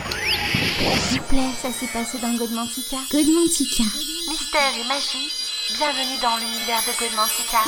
S'il 1.08 1.20
vous 1.20 1.26
plaît, 1.26 1.50
ça 1.62 1.68
s'est 1.72 1.92
passé 1.92 2.18
dans 2.20 2.34
Godmantica. 2.36 2.96
Godmantica. 3.12 3.84
Mystère 4.28 4.74
et 4.74 4.88
magie, 4.88 5.30
bienvenue 5.78 6.18
dans 6.20 6.36
l'univers 6.36 6.82
de 6.86 6.92
Godmantica. 6.98 7.58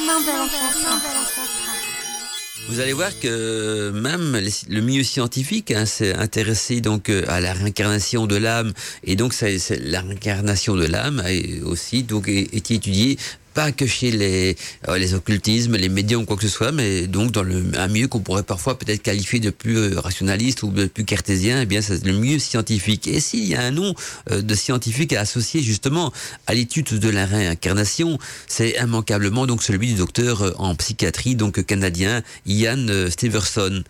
Vous 2.69 2.79
allez 2.79 2.93
voir 2.93 3.11
que 3.19 3.91
même 3.91 4.41
le 4.69 4.81
milieu 4.81 5.03
scientifique 5.03 5.73
hein, 5.73 5.87
s'est 5.87 6.15
intéressé 6.15 6.81
donc 6.81 7.09
euh, 7.09 7.25
à 7.27 7.41
la 7.41 7.53
réincarnation 7.53 8.27
de 8.27 8.37
l'âme. 8.37 8.73
Et 9.03 9.17
donc 9.17 9.35
la 9.41 10.01
réincarnation 10.01 10.77
de 10.77 10.87
l'âme 10.87 11.21
a 11.25 11.67
aussi 11.67 12.05
donc 12.05 12.29
été 12.29 12.75
étudiée 12.75 13.19
pas 13.55 13.73
que 13.73 13.87
chez 13.87 14.11
les, 14.11 14.57
euh, 14.89 14.99
les 14.99 15.15
occultismes, 15.15 15.77
les 15.77 15.89
médias 15.89 16.17
ou 16.17 16.25
quoi 16.25 16.37
que 16.37 16.43
ce 16.43 16.49
soit, 16.49 16.73
mais 16.73 17.07
donc 17.07 17.33
dans 17.33 17.43
le, 17.43 17.65
un 17.77 17.89
milieu 17.89 18.09
qu'on 18.09 18.21
pourrait 18.21 18.43
parfois 18.43 18.79
peut-être 18.79 19.03
qualifier 19.03 19.41
de 19.41 19.51
plus 19.51 19.77
euh, 19.77 20.01
rationaliste 20.01 20.63
ou 20.63 20.71
de 20.71 20.87
plus 20.87 21.05
cartésien, 21.05 21.63
eh 21.63 21.67
bien 21.67 21.83
c'est 21.83 22.05
le 22.05 22.13
milieu 22.13 22.39
scientifique. 22.39 23.07
Et 23.07 23.21
s'il 23.21 23.45
y 23.45 23.55
a 23.55 23.63
un 23.63 23.71
nom 23.71 23.95
euh, 24.31 24.43
de 24.43 24.55
scientifique 24.55 25.13
à 25.13 25.21
associer 25.21 25.63
justement 25.63 26.13
à 26.47 26.55
l'étude 26.55 26.89
de 26.91 27.09
la 27.09 27.27
réincarnation, 27.27 28.19
c'est 28.47 28.77
immanquablement 28.81 29.47
donc 29.47 29.63
celui 29.63 29.89
du 29.89 29.95
docteur 29.95 30.55
en 30.61 30.75
psychiatrie 30.75 31.35
donc 31.35 31.65
canadien 31.65 32.23
Ian 32.47 32.87
Steverson, 33.11 33.83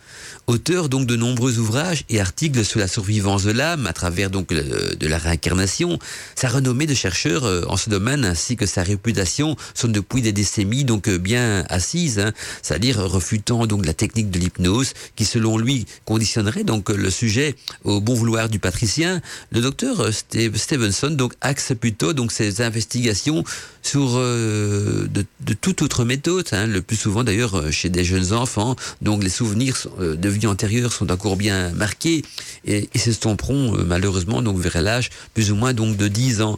auteur 0.51 0.89
donc 0.89 1.07
de 1.07 1.17
nombreux 1.17 1.59
ouvrages 1.59 2.05
et 2.09 2.21
articles 2.21 2.65
sur 2.65 2.81
la 2.81 2.89
survivance 2.89 3.45
de 3.45 3.53
l'âme 3.53 3.87
à 3.87 3.93
travers 3.93 4.31
donc 4.31 4.49
de 4.49 5.07
la 5.07 5.19
réincarnation. 5.19 5.99
Sa 6.35 6.49
renommée 6.49 6.87
de 6.87 6.95
chercheur 6.95 7.45
en 7.69 7.77
ce 7.77 7.91
domaine 7.91 8.25
ainsi 8.25 8.57
que 8.57 8.67
sa 8.67 8.83
réputation 8.83 9.57
sont 9.75 9.89
depuis 9.89 10.23
des 10.23 10.33
décennies 10.33 10.85
donc 10.85 11.09
euh, 11.09 11.19
bien 11.19 11.65
assises, 11.69 12.19
hein, 12.19 12.33
c'est-à-dire 12.63 12.99
refutant 12.99 13.67
donc 13.67 13.87
la 13.87 13.95
technique 13.95 14.31
de 14.31 14.39
l'hypnose 14.39 14.93
qui 15.17 15.25
selon 15.25 15.59
lui 15.59 15.87
conditionnerait 16.05 16.65
donc 16.65 16.91
le 16.91 17.11
sujet 17.11 17.57
au 17.85 18.01
bon 18.01 18.15
vouloir 18.15 18.49
du 18.49 18.59
patricien. 18.59 19.21
Le 19.51 19.61
docteur 19.61 20.01
euh, 20.01 20.13
Stevenson 20.55 21.11
donc 21.11 21.35
axe 21.41 21.73
plutôt 21.79 22.13
donc 22.13 22.33
ses 22.33 22.63
investigations 22.63 23.45
sur 23.83 24.13
euh, 24.17 25.07
de, 25.09 25.25
de, 25.41 25.55
toute 25.55 25.83
autre 25.83 26.05
méthode, 26.05 26.47
hein, 26.53 26.67
le 26.67 26.83
plus 26.83 26.97
souvent 26.97 27.25
d'ailleurs 27.25 27.73
chez 27.73 27.89
des 27.89 28.05
jeunes 28.05 28.33
enfants, 28.33 28.77
donc 29.01 29.23
les 29.23 29.31
souvenirs 29.31 29.87
de 29.99 30.29
vie 30.41 30.47
antérieure 30.47 30.93
sont 30.93 31.11
encore 31.13 31.37
bien 31.37 31.71
marqués 31.71 32.23
et, 32.65 32.89
et 32.93 32.99
s'estomperont 32.99 33.73
malheureusement 33.85 34.43
donc 34.43 34.59
vers 34.59 34.81
l'âge 34.83 35.11
plus 35.35 35.53
ou 35.53 35.55
moins 35.55 35.75
donc 35.75 35.97
de 35.97 36.09
10 36.09 36.43
ans. 36.43 36.57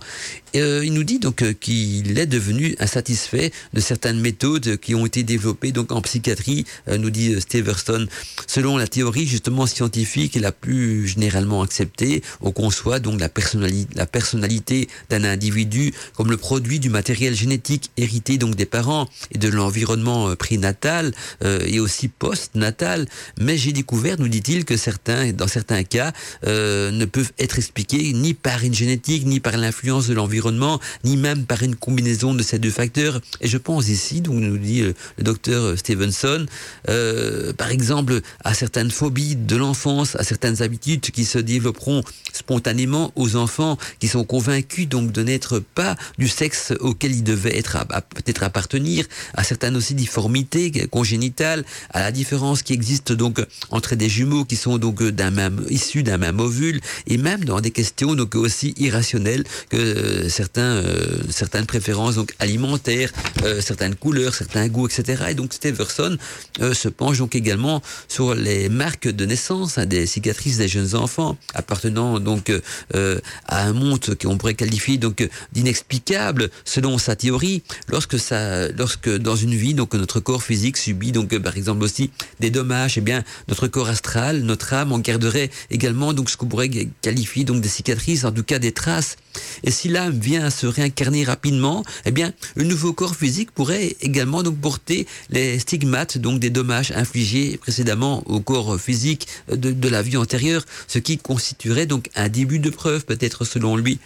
il 0.55 0.93
nous 0.93 1.05
dit 1.05 1.19
donc 1.19 1.45
qu'il 1.59 2.19
est 2.19 2.27
devenu 2.27 2.75
insatisfait 2.79 3.53
de 3.73 3.81
certaines 3.81 4.21
méthodes 4.21 4.77
qui 4.77 4.95
ont 4.95 5.07
été 5.07 5.23
développées 5.23 5.73
donc 5.73 5.93
en 5.93 6.01
psychiatrie, 6.03 6.65
nous 6.89 7.11
dit 7.11 7.41
Steverson. 7.41 8.07
Selon 8.47 8.77
la 8.77 8.87
théorie 8.87 9.27
justement 9.27 9.67
scientifique 9.67 10.35
la 10.37 10.53
plus 10.53 11.09
généralement 11.09 11.63
acceptée, 11.63 12.23
on 12.41 12.53
conçoit 12.53 13.01
donc 13.01 13.21
la 13.21 13.29
personnalité, 13.29 13.89
la 13.95 14.07
personnalité 14.07 14.89
d'un 15.11 15.25
individu 15.25 15.93
comme 16.15 16.31
le 16.31 16.37
produit 16.37 16.79
du 16.81 16.91
matériel 16.91 17.35
génétique 17.35 17.91
hérité 17.97 18.39
donc 18.39 18.55
des 18.55 18.67
parents 18.67 19.09
et 19.33 19.39
de 19.39 19.49
l'environnement 19.49 20.35
prénatal 20.37 21.13
et 21.43 21.81
aussi 21.81 22.09
post-natal. 22.09 23.07
Mais 23.41 23.57
j'ai 23.73 23.77
découvert, 23.77 24.19
nous 24.19 24.29
dit-il, 24.29 24.67
que 24.67 24.77
certains, 24.77 25.33
dans 25.33 25.49
certains 25.49 25.83
cas, 25.83 26.13
ne 26.45 27.05
peuvent 27.05 27.33
être 27.39 27.59
expliqués 27.59 28.13
ni 28.13 28.35
par 28.35 28.63
une 28.63 28.75
génétique, 28.75 29.25
ni 29.25 29.41
par 29.41 29.57
l'influence 29.57 30.09
de 30.09 30.15
l'environnement, 30.15 30.79
ni 31.05 31.17
même 31.17 31.47
par 31.47 31.63
une 31.63 31.75
combinaison 31.75 32.35
de 32.35 32.43
ces 32.43 32.59
deux 32.59 32.71
facteurs. 32.71 33.21
Et 33.41 33.49
je 33.49 33.57
pense 33.57 33.89
ici, 33.89 34.21
donc 34.21 34.35
nous 34.35 34.59
dit 34.59 34.83
le, 34.83 34.95
docteur 35.19 35.79
Stevenson, 35.79 36.47
euh, 36.89 37.53
par 37.55 37.71
exemple 37.71 38.21
à 38.45 38.53
certaines 38.55 38.91
phobies 38.91 39.37
de 39.37 39.57
l'enfance, 39.57 40.17
à 40.17 40.25
certaines 40.25 40.63
habitudes 40.63 41.01
qui 41.01 41.25
se 41.25 41.39
développeront 41.39 42.03
spontanément 42.33 43.13
aux 43.17 43.37
enfants 43.37 43.79
qui 44.01 44.09
sont 44.09 44.25
convaincus 44.25 44.89
donc 44.89 45.13
de 45.13 45.23
n'être 45.23 45.61
pas 45.61 45.97
du 46.19 46.29
sexe 46.29 46.73
auquel 46.81 47.13
ils 47.13 47.25
devaient 47.25 47.57
être 47.57 47.79
peut-être 48.15 48.43
appartenir, 48.43 49.07
à 49.35 49.45
certaines 49.45 49.77
aussi 49.77 49.95
difformités 49.95 50.71
congénitales, 50.89 51.65
à 51.91 52.01
la 52.01 52.13
différence 52.13 52.63
qui 52.63 52.73
existe 52.73 53.13
donc 53.13 53.41
entre 53.71 53.95
des 53.95 54.09
jumeaux 54.09 54.45
qui 54.45 54.57
sont 54.57 54.79
donc 54.79 55.03
d'un 55.03 55.31
même 55.31 55.65
issus 55.71 56.03
d'un 56.03 56.19
même 56.19 56.41
ovule 56.41 56.81
et 57.07 57.19
même 57.19 57.45
dans 57.45 57.61
des 57.61 57.71
questions 57.71 58.15
donc 58.15 58.35
aussi 58.35 58.75
irrationnelles 58.77 59.45
que 59.69 59.77
euh, 59.77 60.29
certains 60.29 60.63
euh, 60.63 61.19
certaines 61.31 61.67
préférences 61.67 62.17
donc 62.17 62.35
alimentaires, 62.39 63.11
euh, 63.45 63.61
certaines 63.61 63.95
couleurs, 63.95 64.35
certains 64.35 64.69
goûts, 64.69 64.87
etc. 64.87 65.25
Et 65.31 65.35
donc 65.35 65.53
Stevenson 65.53 66.17
se 66.61 66.89
penche 66.89 67.19
donc 67.19 67.35
également 67.35 67.83
sur 68.09 68.35
les 68.35 68.69
marques 68.69 69.09
de 69.09 69.25
naissance 69.25 69.79
hein, 69.79 69.87
des 69.87 70.07
cicatrices 70.07 70.59
des 70.59 70.69
jeunes 70.69 70.95
enfants 70.95 71.37
appartenant 71.55 72.21
donc 72.21 72.53
à 72.93 73.65
un 73.65 73.73
monde 73.73 74.01
qu'on 74.21 74.37
pourrait 74.39 74.55
qualifier 74.55 74.99
donc 74.99 75.29
d'inexplicable 75.53 76.51
selon 76.65 76.99
sa 76.99 77.17
théorie 77.17 77.63
lorsque 77.89 78.19
ça 78.19 78.69
lorsque 78.69 79.09
dans 79.09 79.37
une 79.37 79.55
vie 79.55 79.75
donc 79.75 79.95
notre 79.95 80.21
corps 80.21 80.43
physique 80.43 80.77
subit 80.77 81.13
donc 81.13 81.37
par 81.39 81.57
exemple 81.57 81.83
aussi 81.83 82.11
des 82.41 82.51
dommages 82.51 82.97
et 82.99 83.01
eh 83.01 83.03
bien 83.03 83.25
notre 83.49 83.69
corps 83.69 83.89
astral 83.89 84.43
notre 84.43 84.73
âme 84.73 84.93
en 84.93 84.99
garderait 84.99 85.51
également 85.71 86.13
donc 86.13 86.31
ce 86.31 86.37
qu'on 86.37 86.47
pourrait 86.47 86.71
qualifier 87.01 87.45
donc 87.45 87.61
des 87.61 87.69
cicatrices 87.69 88.25
en 88.25 88.33
tout 88.33 88.45
cas 88.45 88.59
des 88.59 88.73
traces 88.73 89.17
et 89.65 89.71
si 89.71 89.89
l'âme 89.89 90.19
vient 90.19 90.45
à 90.45 90.51
se 90.51 90.67
réincarner 90.67 91.25
rapidement, 91.25 91.85
eh 92.05 92.11
bien, 92.11 92.33
un 92.57 92.65
nouveau 92.65 92.93
corps 92.93 93.17
physique 93.17 93.51
pourrait 93.51 93.97
également 94.01 94.43
donc 94.43 94.59
porter 94.59 95.07
les 95.31 95.59
stigmates, 95.59 96.19
donc 96.19 96.41
des 96.41 96.51
dommages 96.51 96.93
infligés 96.93 97.57
précédemment 97.57 98.23
au 98.27 98.41
corps 98.41 98.79
physique 98.81 99.27
de, 99.49 99.73
de 99.73 99.89
la 99.89 100.03
vie 100.03 100.17
antérieure, 100.17 100.65
ce 100.87 100.99
qui 100.99 101.19
constituerait 101.19 101.87
donc 101.87 102.11
un 102.15 102.29
début 102.29 102.59
de 102.59 102.71
preuve, 102.71 103.05
peut-être 103.05 103.45
selon 103.45 103.77
lui. 103.77 103.99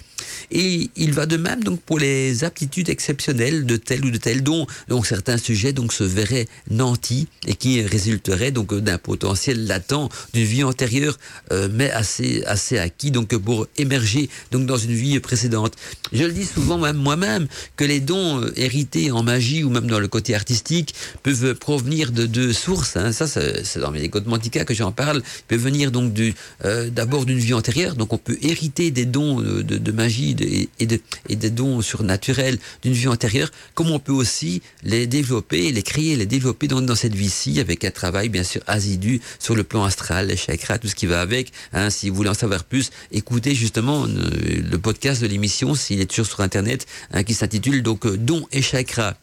Et 0.50 0.90
il 0.96 1.12
va 1.12 1.26
de 1.26 1.36
même 1.36 1.62
donc 1.62 1.80
pour 1.80 1.98
les 1.98 2.44
aptitudes 2.44 2.88
exceptionnelles 2.88 3.66
de 3.66 3.76
tel 3.76 4.04
ou 4.04 4.10
de 4.10 4.18
tel 4.18 4.42
don. 4.42 4.66
Donc 4.88 5.06
certains 5.06 5.38
sujets 5.38 5.72
donc 5.72 5.92
se 5.92 6.04
verraient 6.04 6.46
nantis 6.70 7.28
et 7.46 7.54
qui 7.54 7.82
résulteraient 7.82 8.50
donc 8.50 8.74
d'un 8.74 8.98
potentiel 8.98 9.66
latent 9.66 10.10
d'une 10.32 10.44
vie 10.44 10.64
antérieure, 10.64 11.18
euh, 11.52 11.68
mais 11.72 11.90
assez 11.90 12.42
assez 12.46 12.78
acquis 12.78 13.10
donc 13.10 13.34
pour 13.36 13.66
émerger 13.76 14.28
donc 14.50 14.66
dans 14.66 14.76
une 14.76 14.92
vie 14.92 15.18
précédente. 15.20 15.74
Je 16.12 16.24
le 16.24 16.32
dis 16.32 16.44
souvent 16.44 16.78
même 16.78 16.96
moi-même 16.96 17.46
que 17.76 17.84
les 17.84 18.00
dons 18.00 18.42
euh, 18.42 18.52
hérités 18.56 19.10
en 19.10 19.22
magie 19.22 19.64
ou 19.64 19.70
même 19.70 19.86
dans 19.86 20.00
le 20.00 20.08
côté 20.08 20.34
artistique 20.34 20.94
peuvent 21.22 21.54
provenir 21.54 22.12
de 22.12 22.26
deux 22.26 22.52
sources. 22.52 22.96
Hein. 22.96 23.12
Ça 23.12 23.26
c'est 23.26 23.78
dans 23.78 23.90
mes 23.90 24.08
codes 24.08 24.26
Mantica 24.26 24.64
que 24.64 24.74
j'en 24.74 24.92
parle. 24.92 25.18
Ils 25.18 25.48
peuvent 25.48 25.60
venir 25.60 25.90
donc 25.90 26.12
euh, 26.64 26.90
d'abord 26.90 27.26
d'une 27.26 27.38
vie 27.38 27.54
antérieure. 27.54 27.94
Donc 27.94 28.12
on 28.12 28.18
peut 28.18 28.38
hériter 28.42 28.90
des 28.90 29.06
dons 29.06 29.40
de 29.40 29.92
magie 29.92 30.25
et, 30.30 30.86
des 31.36 31.50
dons 31.50 31.82
surnaturels 31.82 32.58
d'une 32.82 32.92
vie 32.92 33.08
antérieure, 33.08 33.50
comme 33.74 33.90
on 33.90 33.98
peut 33.98 34.12
aussi 34.12 34.62
les 34.82 35.06
développer, 35.06 35.72
les 35.72 35.82
créer, 35.82 36.16
les 36.16 36.26
développer 36.26 36.68
dans, 36.68 36.94
cette 36.94 37.14
vie-ci 37.14 37.60
avec 37.60 37.84
un 37.84 37.90
travail 37.90 38.28
bien 38.28 38.42
sûr 38.42 38.62
assidu 38.66 39.20
sur 39.38 39.54
le 39.54 39.64
plan 39.64 39.84
astral, 39.84 40.28
les 40.28 40.36
chakras, 40.36 40.78
tout 40.78 40.88
ce 40.88 40.94
qui 40.94 41.06
va 41.06 41.20
avec. 41.20 41.52
Hein. 41.72 41.90
si 41.90 42.08
vous 42.08 42.16
voulez 42.16 42.30
en 42.30 42.34
savoir 42.34 42.64
plus, 42.64 42.90
écoutez 43.12 43.54
justement 43.54 44.06
euh, 44.06 44.08
le 44.70 44.78
podcast 44.78 45.20
de 45.20 45.26
l'émission, 45.26 45.74
s'il 45.74 46.00
est 46.00 46.06
toujours 46.06 46.26
sur 46.26 46.40
Internet, 46.40 46.86
hein, 47.12 47.22
qui 47.22 47.34
s'intitule 47.34 47.82
donc 47.82 48.06
euh, 48.06 48.16
Dons 48.16 48.46
et 48.52 48.62
chakras. 48.62 49.14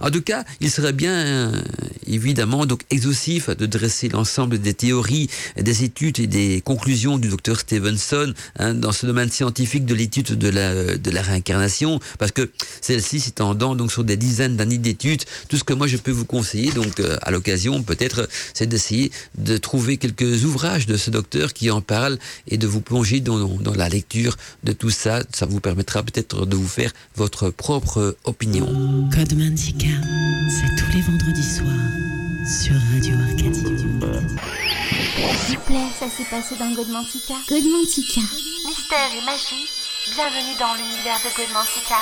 En 0.00 0.10
tout 0.10 0.22
cas, 0.22 0.44
il 0.60 0.70
serait 0.70 0.92
bien 0.92 1.12
euh, 1.12 1.62
évidemment 2.06 2.66
donc 2.66 2.82
exhaustif 2.90 3.50
de 3.50 3.66
dresser 3.66 4.08
l'ensemble 4.08 4.58
des 4.58 4.74
théories, 4.74 5.28
des 5.60 5.84
études 5.84 6.20
et 6.20 6.26
des 6.26 6.60
conclusions 6.60 7.18
du 7.18 7.28
docteur 7.28 7.60
Stevenson 7.60 8.32
hein, 8.58 8.74
dans 8.74 8.92
ce 8.92 9.06
domaine 9.06 9.30
scientifique 9.30 9.84
de 9.84 9.94
l'étude 9.94 10.38
de 10.38 10.48
la, 10.48 10.96
de 10.96 11.10
la 11.10 11.22
réincarnation, 11.22 12.00
parce 12.18 12.32
que 12.32 12.50
celle-ci 12.80 13.20
s'étendant 13.20 13.74
donc 13.74 13.92
sur 13.92 14.04
des 14.04 14.16
dizaines 14.16 14.56
d'années 14.56 14.78
d'études. 14.78 15.22
Tout 15.48 15.56
ce 15.56 15.64
que 15.64 15.74
moi 15.74 15.86
je 15.86 15.96
peux 15.96 16.10
vous 16.10 16.24
conseiller, 16.24 16.72
donc 16.72 17.00
euh, 17.00 17.16
à 17.22 17.30
l'occasion 17.30 17.82
peut-être, 17.82 18.28
c'est 18.54 18.66
d'essayer 18.66 19.10
de 19.38 19.56
trouver 19.56 19.96
quelques 19.96 20.44
ouvrages 20.44 20.86
de 20.86 20.96
ce 20.96 21.10
docteur 21.10 21.52
qui 21.52 21.70
en 21.70 21.80
parle 21.80 22.18
et 22.48 22.58
de 22.58 22.66
vous 22.66 22.80
plonger 22.80 23.20
dans, 23.20 23.48
la 23.74 23.88
lecture 23.88 24.36
de 24.64 24.72
tout 24.72 24.90
ça. 24.90 25.22
Ça 25.32 25.46
vous 25.46 25.60
permettra 25.60 26.02
peut-être 26.02 26.46
de 26.46 26.56
vous 26.56 26.68
faire 26.68 26.92
votre 27.16 27.50
propre 27.50 28.16
opinion. 28.24 29.08
C'est 29.60 30.74
tous 30.76 30.90
les 30.94 31.02
vendredis 31.02 31.42
soirs 31.42 31.68
sur 32.46 32.72
Radio 32.94 33.14
Arcadie. 33.28 33.62
S'il 35.46 35.56
vous 35.56 35.64
plaît, 35.66 35.86
ça 35.98 36.06
s'est 36.08 36.24
passé 36.30 36.54
dans 36.58 36.72
Godmantica. 36.72 37.34
Godmantica. 37.46 38.22
Mystère 38.66 39.10
et 39.12 39.24
magie, 39.26 39.68
bienvenue 40.14 40.56
dans 40.58 40.74
l'univers 40.74 41.18
de 41.20 41.30
Godmantica. 41.36 41.96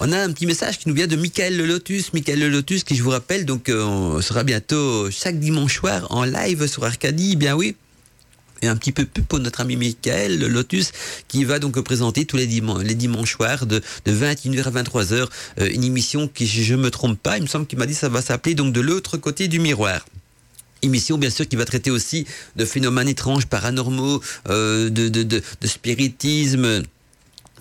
On 0.00 0.10
a 0.12 0.18
un 0.22 0.32
petit 0.32 0.46
message 0.46 0.78
qui 0.78 0.88
nous 0.88 0.94
vient 0.94 1.06
de 1.06 1.16
Michael 1.16 1.58
Le 1.58 1.66
Lotus. 1.66 2.14
Michael 2.14 2.40
Le 2.40 2.48
Lotus, 2.48 2.82
qui 2.82 2.96
je 2.96 3.02
vous 3.02 3.10
rappelle, 3.10 3.44
donc 3.44 3.68
euh, 3.68 4.22
sera 4.22 4.42
bientôt 4.42 5.10
chaque 5.10 5.38
dimanche 5.38 5.76
soir 5.76 6.06
en 6.10 6.24
live 6.24 6.66
sur 6.66 6.84
Arcadie. 6.84 7.32
Eh 7.34 7.36
bien 7.36 7.54
oui, 7.54 7.76
et 8.62 8.68
un 8.68 8.76
petit 8.76 8.92
peu 8.92 9.04
plus 9.04 9.22
pour 9.22 9.38
notre 9.38 9.60
ami 9.60 9.76
Michael 9.76 10.38
Lotus 10.38 10.92
qui 11.28 11.44
va 11.44 11.58
donc 11.58 11.80
présenter 11.80 12.24
tous 12.24 12.36
les, 12.36 12.46
dimanches, 12.46 12.82
les 12.84 12.94
dimanches 12.94 13.32
soirs 13.32 13.66
de, 13.66 13.82
de 14.04 14.12
21h 14.12 14.64
à 14.64 14.82
23h 14.82 15.28
euh, 15.60 15.70
une 15.72 15.84
émission 15.84 16.28
qui, 16.28 16.46
si 16.46 16.64
je 16.64 16.74
me 16.74 16.90
trompe 16.90 17.18
pas, 17.18 17.36
il 17.36 17.42
me 17.42 17.48
semble 17.48 17.66
qu'il 17.66 17.78
m'a 17.78 17.86
dit 17.86 17.94
ça 17.94 18.08
va 18.08 18.22
s'appeler 18.22 18.54
donc 18.54 18.72
de 18.72 18.80
l'autre 18.80 19.16
côté 19.16 19.48
du 19.48 19.58
miroir. 19.58 20.04
Émission 20.82 21.16
bien 21.16 21.30
sûr 21.30 21.48
qui 21.48 21.56
va 21.56 21.64
traiter 21.64 21.90
aussi 21.90 22.26
de 22.56 22.64
phénomènes 22.64 23.08
étranges, 23.08 23.46
paranormaux, 23.46 24.20
euh, 24.48 24.90
de, 24.90 25.08
de, 25.08 25.22
de, 25.22 25.42
spiritisme, 25.66 26.82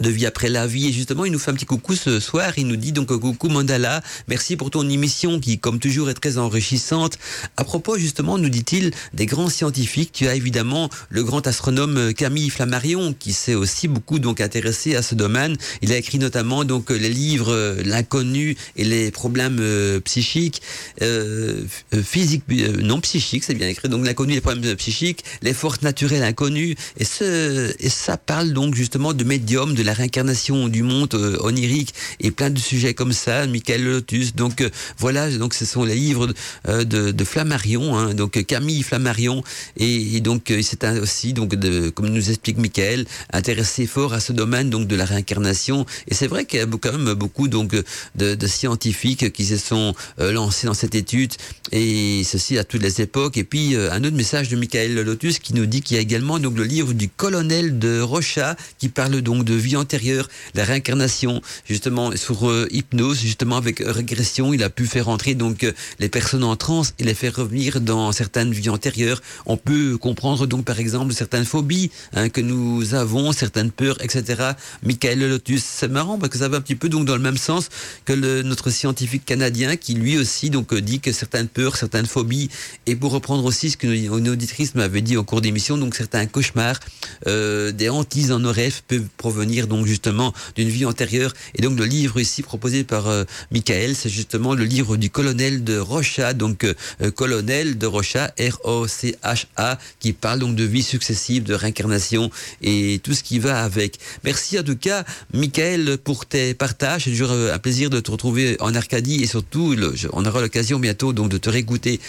de 0.03 0.09
vie 0.11 0.27
après 0.27 0.49
la 0.49 0.67
vie. 0.67 0.89
Et 0.89 0.93
justement, 0.93 1.25
il 1.25 1.31
nous 1.31 1.39
fait 1.39 1.49
un 1.49 1.55
petit 1.55 1.65
coucou 1.65 1.95
ce 1.95 2.19
soir. 2.19 2.53
Il 2.57 2.67
nous 2.67 2.75
dit 2.75 2.91
donc 2.91 3.07
coucou 3.07 3.49
Mandala, 3.49 4.03
merci 4.27 4.55
pour 4.55 4.69
ton 4.69 4.87
émission 4.87 5.39
qui, 5.39 5.57
comme 5.57 5.79
toujours, 5.79 6.11
est 6.11 6.13
très 6.13 6.37
enrichissante. 6.37 7.17
À 7.57 7.63
propos, 7.63 7.97
justement, 7.97 8.37
nous 8.37 8.49
dit-il, 8.49 8.91
des 9.13 9.25
grands 9.25 9.49
scientifiques, 9.49 10.11
tu 10.13 10.27
as 10.27 10.35
évidemment 10.35 10.89
le 11.09 11.23
grand 11.23 11.47
astronome 11.47 12.13
Camille 12.13 12.51
Flammarion 12.51 13.13
qui 13.17 13.33
s'est 13.33 13.55
aussi 13.55 13.87
beaucoup 13.87 14.19
donc 14.19 14.41
intéressé 14.41 14.95
à 14.95 15.01
ce 15.01 15.15
domaine. 15.15 15.55
Il 15.81 15.91
a 15.91 15.97
écrit 15.97 16.19
notamment 16.19 16.65
donc 16.65 16.89
les 16.89 17.09
livres 17.09 17.51
euh, 17.51 17.81
L'inconnu 17.83 18.55
et 18.75 18.83
les 18.83 19.11
problèmes 19.11 19.57
euh, 19.59 19.99
psychiques, 20.01 20.61
euh, 21.01 21.63
euh 21.93 22.03
physiques, 22.03 22.43
non 22.81 22.99
psychiques, 23.01 23.43
c'est 23.43 23.53
bien 23.53 23.67
écrit. 23.67 23.89
Donc 23.89 24.05
l'inconnu 24.05 24.33
et 24.33 24.35
les 24.35 24.41
problèmes 24.41 24.75
psychiques, 24.75 25.23
les 25.41 25.53
forces 25.53 25.81
naturelles 25.81 26.23
inconnues. 26.23 26.75
Et 26.97 27.05
ce, 27.05 27.73
et 27.79 27.89
ça 27.89 28.17
parle 28.17 28.51
donc 28.51 28.75
justement 28.75 29.13
de 29.13 29.23
médium, 29.23 29.73
de 29.73 29.83
la 29.83 29.92
réincarnation 29.93 30.67
du 30.67 30.83
monde 30.83 31.13
euh, 31.15 31.37
onirique 31.41 31.93
et 32.19 32.31
plein 32.31 32.49
de 32.49 32.59
sujets 32.59 32.93
comme 32.93 33.13
ça, 33.13 33.47
Michael 33.47 33.83
Lotus. 33.83 34.35
Donc 34.35 34.61
euh, 34.61 34.69
voilà, 34.97 35.29
donc 35.31 35.53
ce 35.53 35.65
sont 35.65 35.83
les 35.83 35.95
livres 35.95 36.27
de, 36.27 36.33
euh, 36.67 37.11
de, 37.11 37.23
Flammarion, 37.23 37.97
hein, 37.97 38.13
donc 38.13 38.43
Camille 38.45 38.83
Flammarion, 38.83 39.43
et, 39.77 40.19
donc 40.19 40.53
c'est 40.61 40.83
aussi 40.99 41.33
donc 41.33 41.55
comme 41.93 42.09
nous 42.09 42.29
explique 42.29 42.57
Michael, 42.57 43.05
intéressé 43.31 43.85
fort 43.85 44.13
à 44.13 44.19
ce 44.19 44.33
domaine 44.33 44.69
donc 44.69 44.87
de 44.87 44.95
la 44.95 45.05
réincarnation. 45.05 45.85
Et 46.07 46.13
c'est 46.13 46.27
vrai 46.27 46.45
qu'il 46.45 46.59
y 46.59 46.61
a 46.61 46.65
quand 46.65 46.91
même 46.91 47.13
beaucoup 47.13 47.47
donc 47.47 47.75
de, 48.15 48.35
de 48.35 48.47
scientifiques 48.47 49.31
qui 49.31 49.45
se 49.45 49.57
sont 49.57 49.93
lancés 50.19 50.67
dans 50.67 50.73
cette 50.73 50.95
étude 50.95 51.33
et 51.71 52.23
ceci 52.23 52.57
à 52.57 52.63
toutes 52.63 52.81
les 52.81 53.01
époques. 53.01 53.37
Et 53.37 53.43
puis 53.43 53.75
un 53.75 54.03
autre 54.03 54.15
message 54.15 54.49
de 54.49 54.55
Michael 54.55 54.95
Lotus 54.95 55.39
qui 55.39 55.53
nous 55.53 55.65
dit 55.65 55.81
qu'il 55.81 55.95
y 55.95 55.99
a 55.99 56.01
également 56.01 56.39
donc 56.39 56.57
le 56.57 56.65
livre 56.65 56.93
du 56.93 57.09
colonel 57.09 57.79
de 57.79 58.01
Rocha 58.01 58.55
qui 58.77 58.89
parle 58.89 59.21
donc 59.21 59.45
de 59.45 59.53
vie 59.53 59.72
antérieure, 59.76 60.30
la 60.55 60.63
réincarnation, 60.63 61.41
justement 61.65 62.15
sur 62.15 62.49
euh, 62.49 62.67
hypnose, 62.71 63.19
justement 63.19 63.57
avec 63.57 63.80
régression, 63.86 64.53
il 64.53 64.63
a 64.63 64.69
pu 64.69 64.86
faire 64.86 65.09
entrer 65.09 65.36
donc 65.36 65.65
les 65.99 66.09
personnes 66.09 66.43
en 66.43 66.55
transe 66.55 66.93
et 66.99 67.03
les 67.03 67.13
faire 67.13 67.36
revenir 67.36 67.82
dans 67.82 68.11
certaines 68.11 68.51
vies 68.51 68.69
antérieures. 68.69 69.21
On 69.45 69.57
peut 69.57 69.97
comprendre 69.97 70.47
donc 70.47 70.65
par 70.65 70.80
exemple 70.80 71.13
certaines 71.13 71.45
phobies 71.45 71.91
hein, 72.13 72.30
que 72.30 72.41
nous 72.41 72.93
avons, 72.93 73.32
certaines 73.32 73.71
peurs, 73.71 74.01
etc. 74.03 74.51
Michael 74.84 75.28
Lotus, 75.30 75.63
c'est 75.63 75.88
marrant 75.88 76.17
parce 76.17 76.32
que 76.32 76.38
ça 76.38 76.47
va 76.47 76.57
un 76.57 76.61
petit 76.61 76.76
peu 76.76 76.89
donc 76.89 77.05
dans 77.05 77.15
le 77.15 77.21
même 77.21 77.38
sens 77.38 77.69
que 78.05 78.13
notre 78.41 78.69
scientifique 78.69 79.26
canadien 79.26 79.76
qui 79.76 79.93
lui 79.93 80.17
aussi 80.17 80.49
donc 80.49 80.74
dit 80.74 80.99
que 80.99 81.11
certaines 81.11 81.47
peurs, 81.47 81.76
certaines 81.78 82.05
phobies 82.05 82.49
et 82.86 82.95
pour 82.95 83.11
reprendre 83.11 83.45
aussi 83.45 83.71
ce 83.71 83.78
que 83.78 83.88
une 83.88 84.30
auditrice 84.30 84.76
m'avait 84.76 85.01
dit 85.01 85.17
au 85.17 85.24
cours 85.24 85.41
d'émission, 85.41 85.78
donc 85.78 85.95
certains 85.95 86.26
cauchemars, 86.26 86.80
euh, 87.28 87.71
des 87.71 87.89
hantises 87.89 88.32
en 88.32 88.39
nos 88.39 88.51
rêves 88.51 88.82
peuvent 88.88 89.07
provenir 89.17 89.62
donc 89.68 89.86
justement 89.86 90.34
d'une 90.55 90.70
vie 90.70 90.86
antérieure. 90.86 91.34
Et 91.55 91.61
donc 91.61 91.78
le 91.78 91.86
livre 91.86 92.20
ici 92.20 92.41
proposé 92.41 92.84
par 92.84 93.07
euh, 93.07 93.24
Michael, 93.51 93.95
c'est 93.95 94.09
justement 94.09 94.53
le 94.53 94.64
livre 94.64 94.97
du 94.97 95.09
colonel 95.09 95.64
de 95.64 95.78
Rocha, 95.78 96.34
donc 96.34 96.64
euh, 96.64 97.11
colonel 97.11 97.78
de 97.78 97.88
Rocha, 97.88 98.32
R-O-C-H-A, 98.39 99.80
qui 99.99 100.14
parle 100.14 100.39
donc 100.39 100.55
de 100.55 100.64
vie 100.64 100.84
successive, 100.84 101.43
de 101.43 101.53
réincarnation 101.53 102.30
et 102.61 102.99
tout 103.03 103.14
ce 103.14 103.24
qui 103.24 103.39
va 103.39 103.64
avec. 103.64 103.99
Merci 104.24 104.59
en 104.59 104.64
tout 104.64 104.78
cas, 104.78 105.03
Michael, 105.34 105.97
pour 105.97 106.26
tes 106.26 106.53
partages. 106.53 107.03
C'est 107.05 107.11
toujours 107.11 107.32
un 107.32 107.59
plaisir 107.59 107.89
de 107.89 107.99
te 107.99 108.11
retrouver 108.11 108.57
en 108.59 108.74
Arcadie 108.76 109.24
et 109.24 109.28
surtout, 109.28 109.76
on 110.14 110.26
aura 110.26 110.41
l'occasion 110.41 110.80
bientôt 110.80 111.14
donc 111.14 111.30
de 111.30 111.38
te 111.38 111.49
réécouter 111.49 111.99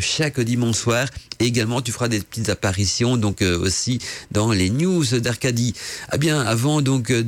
chaque 0.00 0.40
dimanche 0.40 0.76
soir. 0.76 1.08
Et 1.40 1.46
également, 1.46 1.80
tu 1.82 1.92
feras 1.92 2.08
des 2.08 2.20
petites 2.20 2.48
apparitions 2.48 3.16
donc 3.16 3.42
euh, 3.42 3.58
aussi 3.58 3.98
dans 4.30 4.52
les 4.52 4.70
news 4.70 5.04
d'Arcadie. 5.20 5.74
Ah 6.10 6.16
bien, 6.16 6.40
avant 6.40 6.82
donc 6.82 6.93
de, 6.98 7.22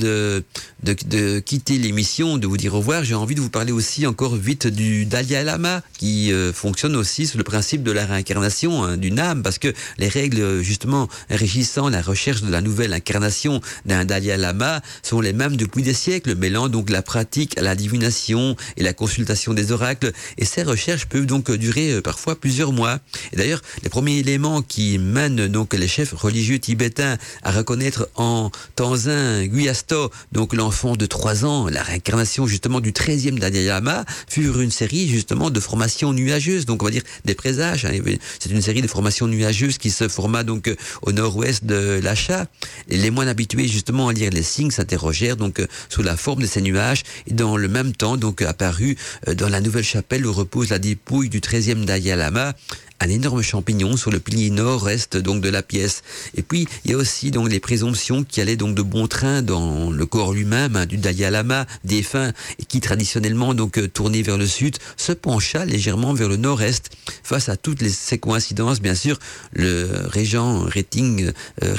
de, 0.82 0.96
de 1.06 1.38
quitter 1.40 1.78
l'émission, 1.78 2.36
de 2.38 2.46
vous 2.46 2.56
dire 2.56 2.74
au 2.74 2.78
revoir, 2.78 3.04
j'ai 3.04 3.14
envie 3.14 3.34
de 3.34 3.40
vous 3.40 3.50
parler 3.50 3.72
aussi 3.72 4.06
encore 4.06 4.36
vite 4.36 4.66
du 4.66 5.06
Dalai 5.06 5.44
Lama 5.44 5.82
qui 5.98 6.32
euh, 6.32 6.52
fonctionne 6.52 6.96
aussi 6.96 7.26
sur 7.26 7.38
le 7.38 7.44
principe 7.44 7.82
de 7.82 7.92
la 7.92 8.06
réincarnation 8.06 8.84
hein, 8.84 8.96
d'une 8.96 9.18
âme 9.18 9.42
parce 9.42 9.58
que 9.58 9.72
les 9.98 10.08
règles 10.08 10.62
justement 10.62 11.08
régissant 11.30 11.88
la 11.88 12.02
recherche 12.02 12.42
de 12.42 12.50
la 12.50 12.60
nouvelle 12.60 12.92
incarnation 12.92 13.60
d'un 13.84 14.04
Dalai 14.04 14.36
Lama 14.36 14.80
sont 15.02 15.20
les 15.20 15.32
mêmes 15.32 15.56
depuis 15.56 15.82
des 15.82 15.94
siècles, 15.94 16.34
mêlant 16.34 16.68
donc 16.68 16.90
la 16.90 17.02
pratique 17.02 17.58
à 17.58 17.62
la 17.62 17.74
divination 17.74 18.56
et 18.76 18.82
la 18.82 18.92
consultation 18.92 19.54
des 19.54 19.72
oracles. 19.72 20.12
Et 20.38 20.44
ces 20.44 20.62
recherches 20.62 21.06
peuvent 21.06 21.26
donc 21.26 21.50
durer 21.50 21.92
euh, 21.92 22.00
parfois 22.00 22.38
plusieurs 22.38 22.72
mois. 22.72 22.98
Et 23.32 23.36
d'ailleurs, 23.36 23.62
les 23.82 23.88
premiers 23.88 24.18
éléments 24.18 24.62
qui 24.62 24.98
mènent 24.98 25.48
donc 25.48 25.74
les 25.74 25.88
chefs 25.88 26.12
religieux 26.12 26.58
tibétains 26.58 27.16
à 27.42 27.50
reconnaître 27.50 28.08
en 28.14 28.50
Tanzin 28.74 29.46
Guyasto, 29.56 30.10
donc 30.32 30.52
l'enfant 30.52 30.96
de 30.96 31.06
trois 31.06 31.44
ans, 31.44 31.68
la 31.68 31.82
réincarnation 31.82 32.46
justement 32.46 32.80
du 32.80 32.92
13e 32.92 33.38
Dalai 33.38 33.64
Lama, 33.64 34.04
furent 34.28 34.60
une 34.60 34.70
série 34.70 35.08
justement 35.08 35.50
de 35.50 35.60
formations 35.60 36.12
nuageuses, 36.12 36.66
donc 36.66 36.82
on 36.82 36.86
va 36.86 36.90
dire 36.90 37.02
des 37.24 37.34
présages. 37.34 37.84
Hein. 37.86 37.92
C'est 38.38 38.50
une 38.50 38.62
série 38.62 38.82
de 38.82 38.86
formations 38.86 39.26
nuageuses 39.26 39.78
qui 39.78 39.90
se 39.90 40.08
forma 40.08 40.44
donc 40.44 40.74
au 41.02 41.12
nord-ouest 41.12 41.64
de 41.64 42.00
l'Acha. 42.02 42.46
Les 42.88 43.10
moines 43.10 43.28
habitués 43.28 43.68
justement 43.68 44.08
à 44.08 44.12
lire 44.12 44.30
les 44.30 44.42
signes 44.42 44.70
s'interrogèrent 44.70 45.36
donc 45.36 45.62
sous 45.88 46.02
la 46.02 46.16
forme 46.16 46.42
de 46.42 46.46
ces 46.46 46.60
nuages 46.60 47.02
et 47.26 47.34
dans 47.34 47.56
le 47.56 47.68
même 47.68 47.92
temps 47.92 48.16
donc 48.16 48.42
apparu 48.42 48.96
euh, 49.28 49.34
dans 49.34 49.48
la 49.48 49.60
nouvelle 49.60 49.84
chapelle 49.84 50.26
où 50.26 50.32
repose 50.32 50.70
la 50.70 50.78
dépouille 50.78 51.28
du 51.28 51.40
13e 51.40 51.84
Dalai 51.84 52.14
Lama 52.14 52.54
un 53.00 53.08
énorme 53.08 53.42
champignon 53.42 53.96
sur 53.96 54.10
le 54.10 54.20
pilier 54.20 54.50
nord-est 54.50 55.16
donc 55.16 55.42
de 55.42 55.48
la 55.48 55.62
pièce. 55.62 56.02
Et 56.36 56.42
puis 56.42 56.66
il 56.84 56.90
y 56.90 56.94
a 56.94 56.96
aussi 56.96 57.30
donc 57.30 57.50
les 57.50 57.60
présomptions 57.60 58.24
qui 58.24 58.40
allaient 58.40 58.56
donc 58.56 58.74
de 58.74 58.82
bon 58.82 59.06
train 59.06 59.42
dans 59.42 59.90
le 59.90 60.06
corps 60.06 60.32
lui-même 60.32 60.86
du 60.86 60.96
Dalai 60.96 61.30
Lama 61.30 61.66
défunt 61.84 62.32
et 62.58 62.64
qui 62.64 62.80
traditionnellement 62.80 63.54
donc 63.54 63.78
euh, 63.78 63.88
tourné 63.88 64.22
vers 64.22 64.38
le 64.38 64.46
sud 64.46 64.76
se 64.96 65.12
pencha 65.12 65.64
légèrement 65.64 66.14
vers 66.14 66.28
le 66.28 66.36
nord-est. 66.36 66.90
Face 67.22 67.48
à 67.48 67.56
toutes 67.56 67.86
ces 67.86 68.18
coïncidences, 68.18 68.80
bien 68.80 68.94
sûr, 68.94 69.18
le 69.52 69.88
régent 70.06 70.64
Rating 70.64 71.32
euh, 71.62 71.74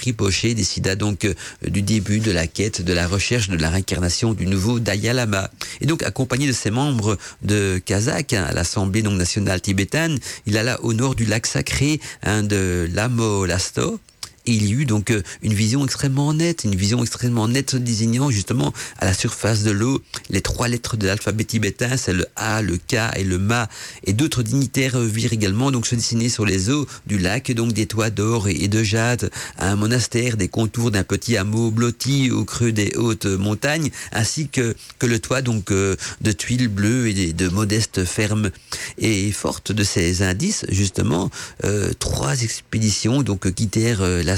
décida 0.56 0.96
donc 0.96 1.26
euh, 1.26 1.34
du 1.68 1.82
début 1.82 2.20
de 2.20 2.32
la 2.32 2.48
quête, 2.48 2.82
de 2.82 2.94
la 2.94 3.08
recherche 3.08 3.50
de 3.50 3.58
la 3.58 3.70
réincarnation 3.70 4.34
du 4.34 4.46
nouveau 4.46 4.80
Dalai 4.80 5.14
Lama. 5.14 5.50
Et 5.82 5.86
donc 5.86 6.04
accompagné 6.04 6.48
de 6.48 6.52
ses 6.52 6.72
membres 6.72 7.18
de 7.42 7.82
Kazakh 7.84 8.34
hein, 8.34 8.46
à 8.48 8.54
l'Assemblée 8.54 9.02
donc 9.02 9.18
nationale 9.18 9.62
tibétaine, 9.62 10.20
il 10.46 10.58
alla 10.58 10.82
au 10.84 10.94
nord 10.94 11.07
du 11.16 11.26
lac 11.26 11.46
sacré 11.46 12.00
hein, 12.24 12.44
de 12.44 12.88
Lamolasto 12.94 14.00
et 14.48 14.52
il 14.52 14.66
y 14.66 14.72
eut 14.72 14.86
donc 14.86 15.12
euh, 15.12 15.22
une 15.42 15.54
vision 15.54 15.84
extrêmement 15.84 16.34
nette, 16.34 16.64
une 16.64 16.76
vision 16.76 17.02
extrêmement 17.02 17.48
nette 17.48 17.76
désignant 17.76 18.32
justement 18.32 18.74
à 19.00 19.06
la 19.06 19.14
surface 19.14 19.64
de 19.64 19.72
l'eau 19.72 20.02
les 20.30 20.42
trois 20.42 20.68
lettres 20.68 20.98
de 20.98 21.08
l'alphabet 21.08 21.44
tibétain, 21.44 21.98
c'est 21.98 22.14
le 22.14 22.26
A, 22.36 22.62
le 22.62 22.78
K 22.78 22.96
et 23.16 23.24
le 23.24 23.38
Ma. 23.38 23.70
Et 24.06 24.14
d'autres 24.14 24.44
dignitaires 24.44 25.00
virent 25.00 25.34
également 25.34 25.72
donc 25.72 25.86
se 25.86 25.96
dessiner 25.96 26.30
sur 26.30 26.46
les 26.46 26.70
eaux 26.70 26.88
du 27.06 27.18
lac 27.18 27.52
donc 27.52 27.74
des 27.74 27.86
toits 27.86 28.10
d'or 28.10 28.48
et 28.48 28.68
de 28.68 28.84
jade, 28.84 29.30
un 29.58 29.76
monastère, 29.76 30.38
des 30.38 30.48
contours 30.48 30.92
d'un 30.92 31.04
petit 31.04 31.38
hameau 31.38 31.72
blotti 31.72 32.32
au 32.32 32.46
creux 32.46 32.72
des 32.72 32.94
hautes 32.96 33.26
montagnes, 33.26 33.90
ainsi 34.12 34.48
que, 34.48 34.76
que 35.00 35.06
le 35.06 35.20
toit 35.20 35.42
donc 35.42 35.72
euh, 35.72 35.96
de 36.22 36.32
tuiles 36.32 36.70
bleues 36.70 37.08
et 37.08 37.34
de 37.34 37.50
modestes 37.50 38.06
fermes. 38.06 38.52
Et 38.98 39.32
forte 39.32 39.72
de 39.72 39.84
ces 39.84 40.22
indices, 40.22 40.66
justement, 40.70 41.30
euh, 41.64 41.92
trois 42.00 42.42
expéditions 42.42 43.24
donc 43.24 43.52
quittèrent 43.54 44.02
la 44.02 44.37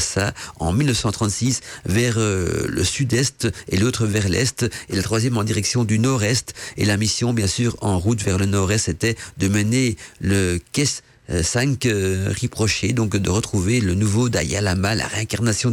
en 0.60 0.74
1936 0.74 1.62
vers 1.86 2.16
euh, 2.18 2.66
le 2.68 2.84
sud-est 2.84 3.48
et 3.70 3.78
l'autre 3.78 4.06
vers 4.06 4.30
l'est 4.30 4.64
et 4.90 4.96
la 4.96 5.02
troisième 5.02 5.38
en 5.38 5.44
direction 5.44 5.84
du 5.84 6.00
nord-est. 6.00 6.54
Et 6.78 6.86
la 6.86 6.98
mission, 6.98 7.34
bien 7.34 7.48
sûr, 7.48 7.76
en 7.82 8.00
route 8.00 8.22
vers 8.22 8.38
le 8.38 8.46
nord-est, 8.46 8.90
était 8.90 9.16
de 9.38 9.48
mener 9.48 9.98
le 10.20 10.60
caisse 10.72 11.04
5 11.44 11.86
euh, 11.86 12.34
reprochés 12.42 12.94
donc 12.94 13.16
de 13.16 13.30
retrouver 13.30 13.82
le 13.82 13.94
nouveau 13.94 14.30
Dayalama, 14.30 14.96
la 14.96 15.08
réincarnation 15.08 15.70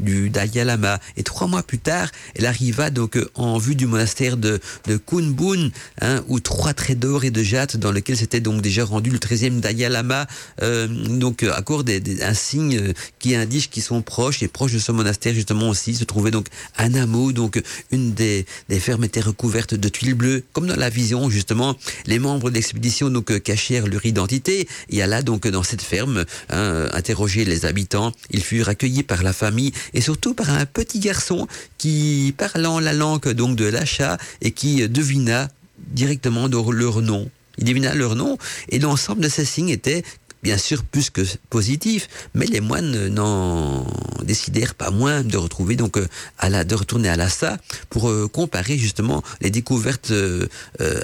du 0.00 0.10
du 0.10 0.30
Dayalama. 0.30 0.98
Et 1.16 1.22
trois 1.22 1.46
mois 1.46 1.62
plus 1.62 1.78
tard, 1.78 2.10
elle 2.34 2.46
arriva 2.46 2.90
donc 2.90 3.16
euh, 3.16 3.30
en 3.34 3.58
vue 3.58 3.74
du 3.74 3.86
monastère 3.86 4.36
de, 4.36 4.60
de 4.86 4.96
Kunbun, 4.96 5.70
hein, 6.00 6.24
où 6.28 6.40
trois 6.40 6.74
traits 6.74 6.98
d'or 6.98 7.24
et 7.24 7.30
de 7.30 7.42
jade 7.42 7.76
dans 7.76 7.92
lequel 7.92 8.16
s'était 8.16 8.40
donc 8.40 8.60
déjà 8.60 8.84
rendu 8.84 9.10
le 9.10 9.18
13e 9.18 9.60
Dayalama, 9.60 10.26
euh, 10.62 10.86
donc 10.86 11.42
accorde 11.42 11.86
des, 11.86 12.22
un 12.22 12.34
signe 12.34 12.92
qui 13.18 13.34
indique 13.34 13.70
qu'ils 13.70 13.82
sont 13.82 14.02
proches 14.02 14.42
et 14.42 14.48
proches 14.48 14.72
de 14.72 14.78
ce 14.78 14.92
monastère 14.92 15.34
justement 15.34 15.68
aussi 15.68 15.94
se 15.94 16.04
trouvait 16.04 16.30
donc 16.30 16.46
un 16.76 16.90
donc 16.90 17.62
une 17.90 18.12
des, 18.12 18.44
des 18.68 18.80
fermes 18.80 19.04
était 19.04 19.20
recouverte 19.20 19.74
de 19.74 19.88
tuiles 19.88 20.14
bleues, 20.14 20.42
comme 20.52 20.66
dans 20.66 20.76
la 20.76 20.90
vision 20.90 21.30
justement. 21.30 21.76
Les 22.06 22.18
membres 22.18 22.50
de 22.50 22.54
l'expédition 22.56 23.10
donc 23.10 23.40
cachèrent 23.40 23.86
leur 23.86 24.04
identité 24.04 24.68
et 24.90 25.02
alla 25.02 25.22
donc 25.22 25.46
dans 25.46 25.62
cette 25.62 25.82
ferme 25.82 26.24
hein, 26.50 26.88
interroger 26.92 27.44
les 27.44 27.64
habitants. 27.64 28.12
Ils 28.30 28.42
furent 28.42 28.68
accueillis 28.68 29.02
par 29.02 29.22
la 29.22 29.32
famille 29.32 29.72
et 29.94 30.00
surtout 30.00 30.34
par 30.34 30.50
un 30.50 30.66
petit 30.66 30.98
garçon 30.98 31.46
qui, 31.78 32.34
parlant 32.36 32.80
la 32.80 32.92
langue 32.92 33.28
donc 33.30 33.56
de 33.56 33.64
l'achat 33.64 34.18
et 34.40 34.50
qui 34.50 34.88
devina 34.88 35.48
directement 35.78 36.48
leur 36.48 37.02
nom. 37.02 37.30
Il 37.58 37.64
devina 37.64 37.94
leur 37.94 38.16
nom 38.16 38.38
et 38.68 38.78
l'ensemble 38.78 39.20
de 39.20 39.28
ces 39.28 39.44
signes 39.44 39.68
était 39.68 40.02
bien 40.42 40.58
sûr 40.58 40.84
plus 40.84 41.10
que 41.10 41.22
positif, 41.50 42.08
mais 42.34 42.46
les 42.46 42.60
moines 42.60 43.08
n'en 43.08 43.86
décidèrent 44.24 44.74
pas 44.74 44.90
moins 44.90 45.22
de 45.22 45.36
retrouver 45.36 45.76
donc 45.76 45.96
euh, 45.96 46.06
à 46.38 46.48
la, 46.48 46.64
de 46.64 46.74
retourner 46.74 47.08
à 47.08 47.16
Lhasa 47.16 47.58
pour 47.88 48.08
euh, 48.08 48.28
comparer 48.28 48.78
justement 48.78 49.22
les 49.40 49.50
découvertes 49.50 50.10
euh, 50.10 50.46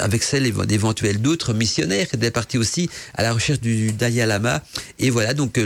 avec 0.01 0.23
celles 0.23 0.53
d'éventuels 0.67 1.21
d'autres 1.21 1.53
missionnaires 1.53 2.09
qui 2.09 2.17
étaient 2.17 2.31
partis 2.31 2.59
aussi 2.59 2.89
à 3.15 3.23
la 3.23 3.33
recherche 3.33 3.61
du 3.61 3.93
Dalai 3.93 4.25
Lama. 4.27 4.63
Et 4.99 5.11
voilà 5.11 5.35
donc 5.35 5.59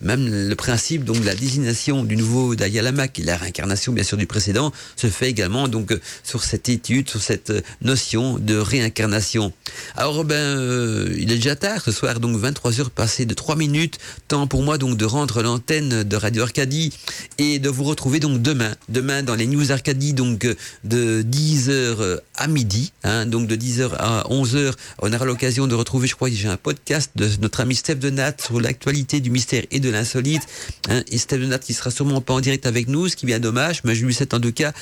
même 0.00 0.28
le 0.28 0.54
principe 0.54 1.04
donc 1.04 1.20
de 1.20 1.26
la 1.26 1.34
désignation 1.34 2.04
du 2.04 2.16
nouveau 2.16 2.54
Dalai 2.54 2.82
Lama, 2.82 3.08
qui 3.08 3.22
est 3.22 3.24
la 3.24 3.36
réincarnation 3.36 3.92
bien 3.92 4.04
sûr 4.04 4.16
du 4.16 4.26
précédent, 4.26 4.72
se 4.96 5.06
fait 5.06 5.30
également 5.30 5.68
donc 5.68 5.96
sur 6.24 6.44
cette 6.44 6.68
étude, 6.68 7.08
sur 7.08 7.22
cette 7.22 7.52
notion 7.82 8.38
de 8.38 8.56
réincarnation. 8.56 9.52
Alors 9.96 10.24
ben 10.24 11.08
il 11.16 11.32
est 11.32 11.36
déjà 11.36 11.56
tard 11.56 11.82
ce 11.82 11.92
soir 11.92 12.20
donc 12.20 12.36
23 12.36 12.80
heures 12.80 12.90
passer 12.98 13.26
de 13.26 13.32
3 13.32 13.54
minutes. 13.54 13.98
Temps 14.26 14.48
pour 14.48 14.64
moi 14.64 14.76
donc 14.76 14.96
de 14.96 15.04
rendre 15.04 15.40
l'antenne 15.40 16.02
de 16.02 16.16
Radio 16.16 16.42
Arcadie 16.42 16.92
et 17.38 17.60
de 17.60 17.68
vous 17.68 17.84
retrouver 17.84 18.18
donc 18.18 18.42
demain. 18.42 18.74
Demain 18.88 19.22
dans 19.22 19.36
les 19.36 19.46
News 19.46 19.70
Arcadie 19.70 20.14
donc 20.14 20.48
de 20.82 21.22
10h 21.22 22.18
à 22.34 22.48
midi. 22.48 22.92
Hein, 23.04 23.24
donc 23.26 23.46
de 23.46 23.54
10h 23.54 23.92
à 23.96 24.24
11h. 24.28 24.72
On 24.98 25.12
aura 25.12 25.24
l'occasion 25.26 25.68
de 25.68 25.76
retrouver, 25.76 26.08
je 26.08 26.16
crois 26.16 26.28
j'ai 26.28 26.48
un 26.48 26.56
podcast 26.56 27.12
de 27.14 27.30
notre 27.40 27.60
ami 27.60 27.76
Steph 27.76 27.94
Denat 27.94 28.34
sur 28.42 28.60
l'actualité 28.60 29.20
du 29.20 29.30
mystère 29.30 29.62
et 29.70 29.78
de 29.78 29.90
l'insolite. 29.90 30.42
Hein, 30.88 31.04
et 31.06 31.18
Steph 31.18 31.38
Denat 31.38 31.60
qui 31.60 31.74
sera 31.74 31.92
sûrement 31.92 32.20
pas 32.20 32.34
en 32.34 32.40
direct 32.40 32.66
avec 32.66 32.88
nous, 32.88 33.08
ce 33.08 33.14
qui 33.14 33.26
vient 33.26 33.38
dommage. 33.38 33.82
Mais 33.84 33.94
je 33.94 34.04
lui 34.04 34.12
souhaite 34.12 34.34
en 34.34 34.40
tout 34.40 34.52
cas 34.52 34.72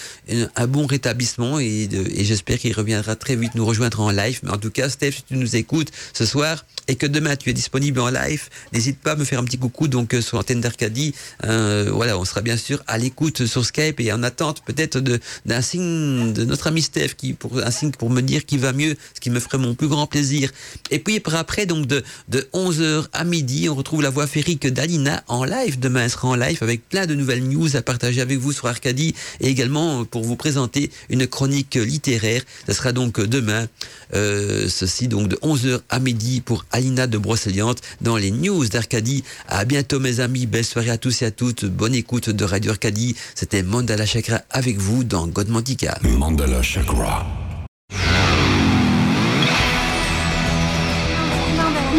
un 0.57 0.67
bon 0.67 0.87
rétablissement 0.87 1.61
et, 1.61 1.87
et 1.93 2.25
j'espère 2.25 2.59
qu'il 2.59 2.73
reviendra 2.73 3.14
très 3.14 3.37
vite 3.37 3.55
nous 3.57 3.67
rejoindre 3.67 4.01
en 4.01 4.11
live. 4.11 4.41
Mais 4.43 4.53
en 4.53 4.59
tout 4.59 4.71
cas, 4.71 4.89
Steph, 4.89 5.12
si 5.12 5.25
tu 5.25 5.37
nous 5.37 5.55
écoutes 5.55 5.91
ce 6.14 6.25
soir 6.25 6.64
et 6.89 6.97
que 6.97 7.07
demain 7.07 7.37
tu 7.37 7.51
es 7.51 7.53
disponible 7.53 8.01
en 8.01 8.11
live, 8.11 8.49
n'hésite 8.72 8.99
pas 8.99 9.12
à 9.12 9.16
me 9.16 9.24
faire 9.24 9.41
un 9.41 9.45
petit 9.45 9.59
coucou 9.59 9.89
donc 9.89 10.14
euh, 10.14 10.20
sur 10.20 10.37
l'antenne 10.37 10.61
d'Arcadie. 10.61 11.14
Euh, 11.45 11.91
voilà, 11.93 12.18
on 12.18 12.24
sera 12.24 12.41
bien 12.43 12.57
sûr 12.57 12.82
à 12.87 12.99
l'écoute 12.99 13.47
sur 13.47 13.64
Skype 13.64 14.01
et 14.01 14.12
en 14.12 14.22
attente 14.22 14.62
peut-être 14.64 14.99
d'un 14.99 15.62
signe 15.62 16.32
de 16.32 16.45
notre 16.45 16.68
ami 16.68 16.82
Steph 16.82 17.14
qui 17.16 17.32
pour 17.32 17.59
un 17.59 17.70
signe 17.70 17.91
pour 17.91 18.11
me 18.11 18.20
dire 18.22 18.47
qu'il 18.47 18.61
va 18.61 18.72
mieux, 18.72 18.97
ce 19.14 19.20
qui 19.20 19.30
me 19.30 19.41
ferait 19.41 19.59
mon 19.59 19.74
plus 19.74 19.89
grand 19.89 20.07
plaisir. 20.07 20.51
Et 20.91 20.99
puis 20.99 21.22
après 21.32 21.66
donc 21.66 21.87
de 21.87 22.03
de 22.28 22.49
11h 22.53 23.07
à 23.12 23.24
midi, 23.24 23.68
on 23.68 23.74
retrouve 23.74 24.03
la 24.03 24.11
voix 24.11 24.26
férique 24.26 24.66
d'Alina 24.66 25.22
en 25.28 25.45
live. 25.45 25.78
Demain, 25.78 26.05
elle 26.05 26.11
sera 26.11 26.28
en 26.28 26.34
live 26.34 26.59
avec 26.62 26.89
plein 26.89 27.07
de 27.07 27.14
nouvelles 27.14 27.45
news 27.45 27.76
à 27.76 27.82
partager 27.82 28.20
avec 28.20 28.39
vous 28.39 28.53
sur 28.53 28.66
Arcadie 28.66 29.14
et 29.41 29.49
également 29.49 30.05
pour 30.05 30.24
vous 30.24 30.37
présenter 30.37 30.91
une 31.09 31.26
chronique 31.26 31.74
littéraire. 31.74 32.43
Ce 32.66 32.72
sera 32.72 32.93
donc 32.93 33.20
demain, 33.20 33.66
euh, 34.14 34.68
ceci 34.68 35.09
donc 35.09 35.28
de 35.28 35.37
11h 35.37 35.80
à 35.89 35.99
midi 35.99 36.41
pour 36.41 36.64
Alina 36.77 37.07
de 37.07 37.16
Brocéliande 37.16 37.81
dans 38.03 38.18
les 38.18 38.31
news 38.31 38.66
d'Arcadie. 38.68 39.24
À 39.49 39.64
bientôt 39.64 39.99
mes 39.99 40.20
amis, 40.20 40.45
belle 40.45 40.64
soirée 40.64 40.91
à 40.91 40.99
tous 40.99 41.22
et 41.22 41.24
à 41.24 41.31
toutes, 41.31 41.64
bonne 41.64 41.95
écoute 41.95 42.29
de 42.29 42.45
Radio 42.45 42.72
Arcadie. 42.72 43.16
C'était 43.35 43.62
Mandala 43.62 44.05
Chakra 44.05 44.43
avec 44.51 44.77
vous 44.77 45.03
dans 45.03 45.27
Godmantica. 45.27 45.99
Mandala 46.03 46.61
Chakra. 46.61 47.27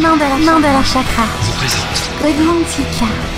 Mandala, 0.00 0.38
Mandala 0.38 0.84
Chakra. 0.84 1.26
Godmantica. 2.22 3.37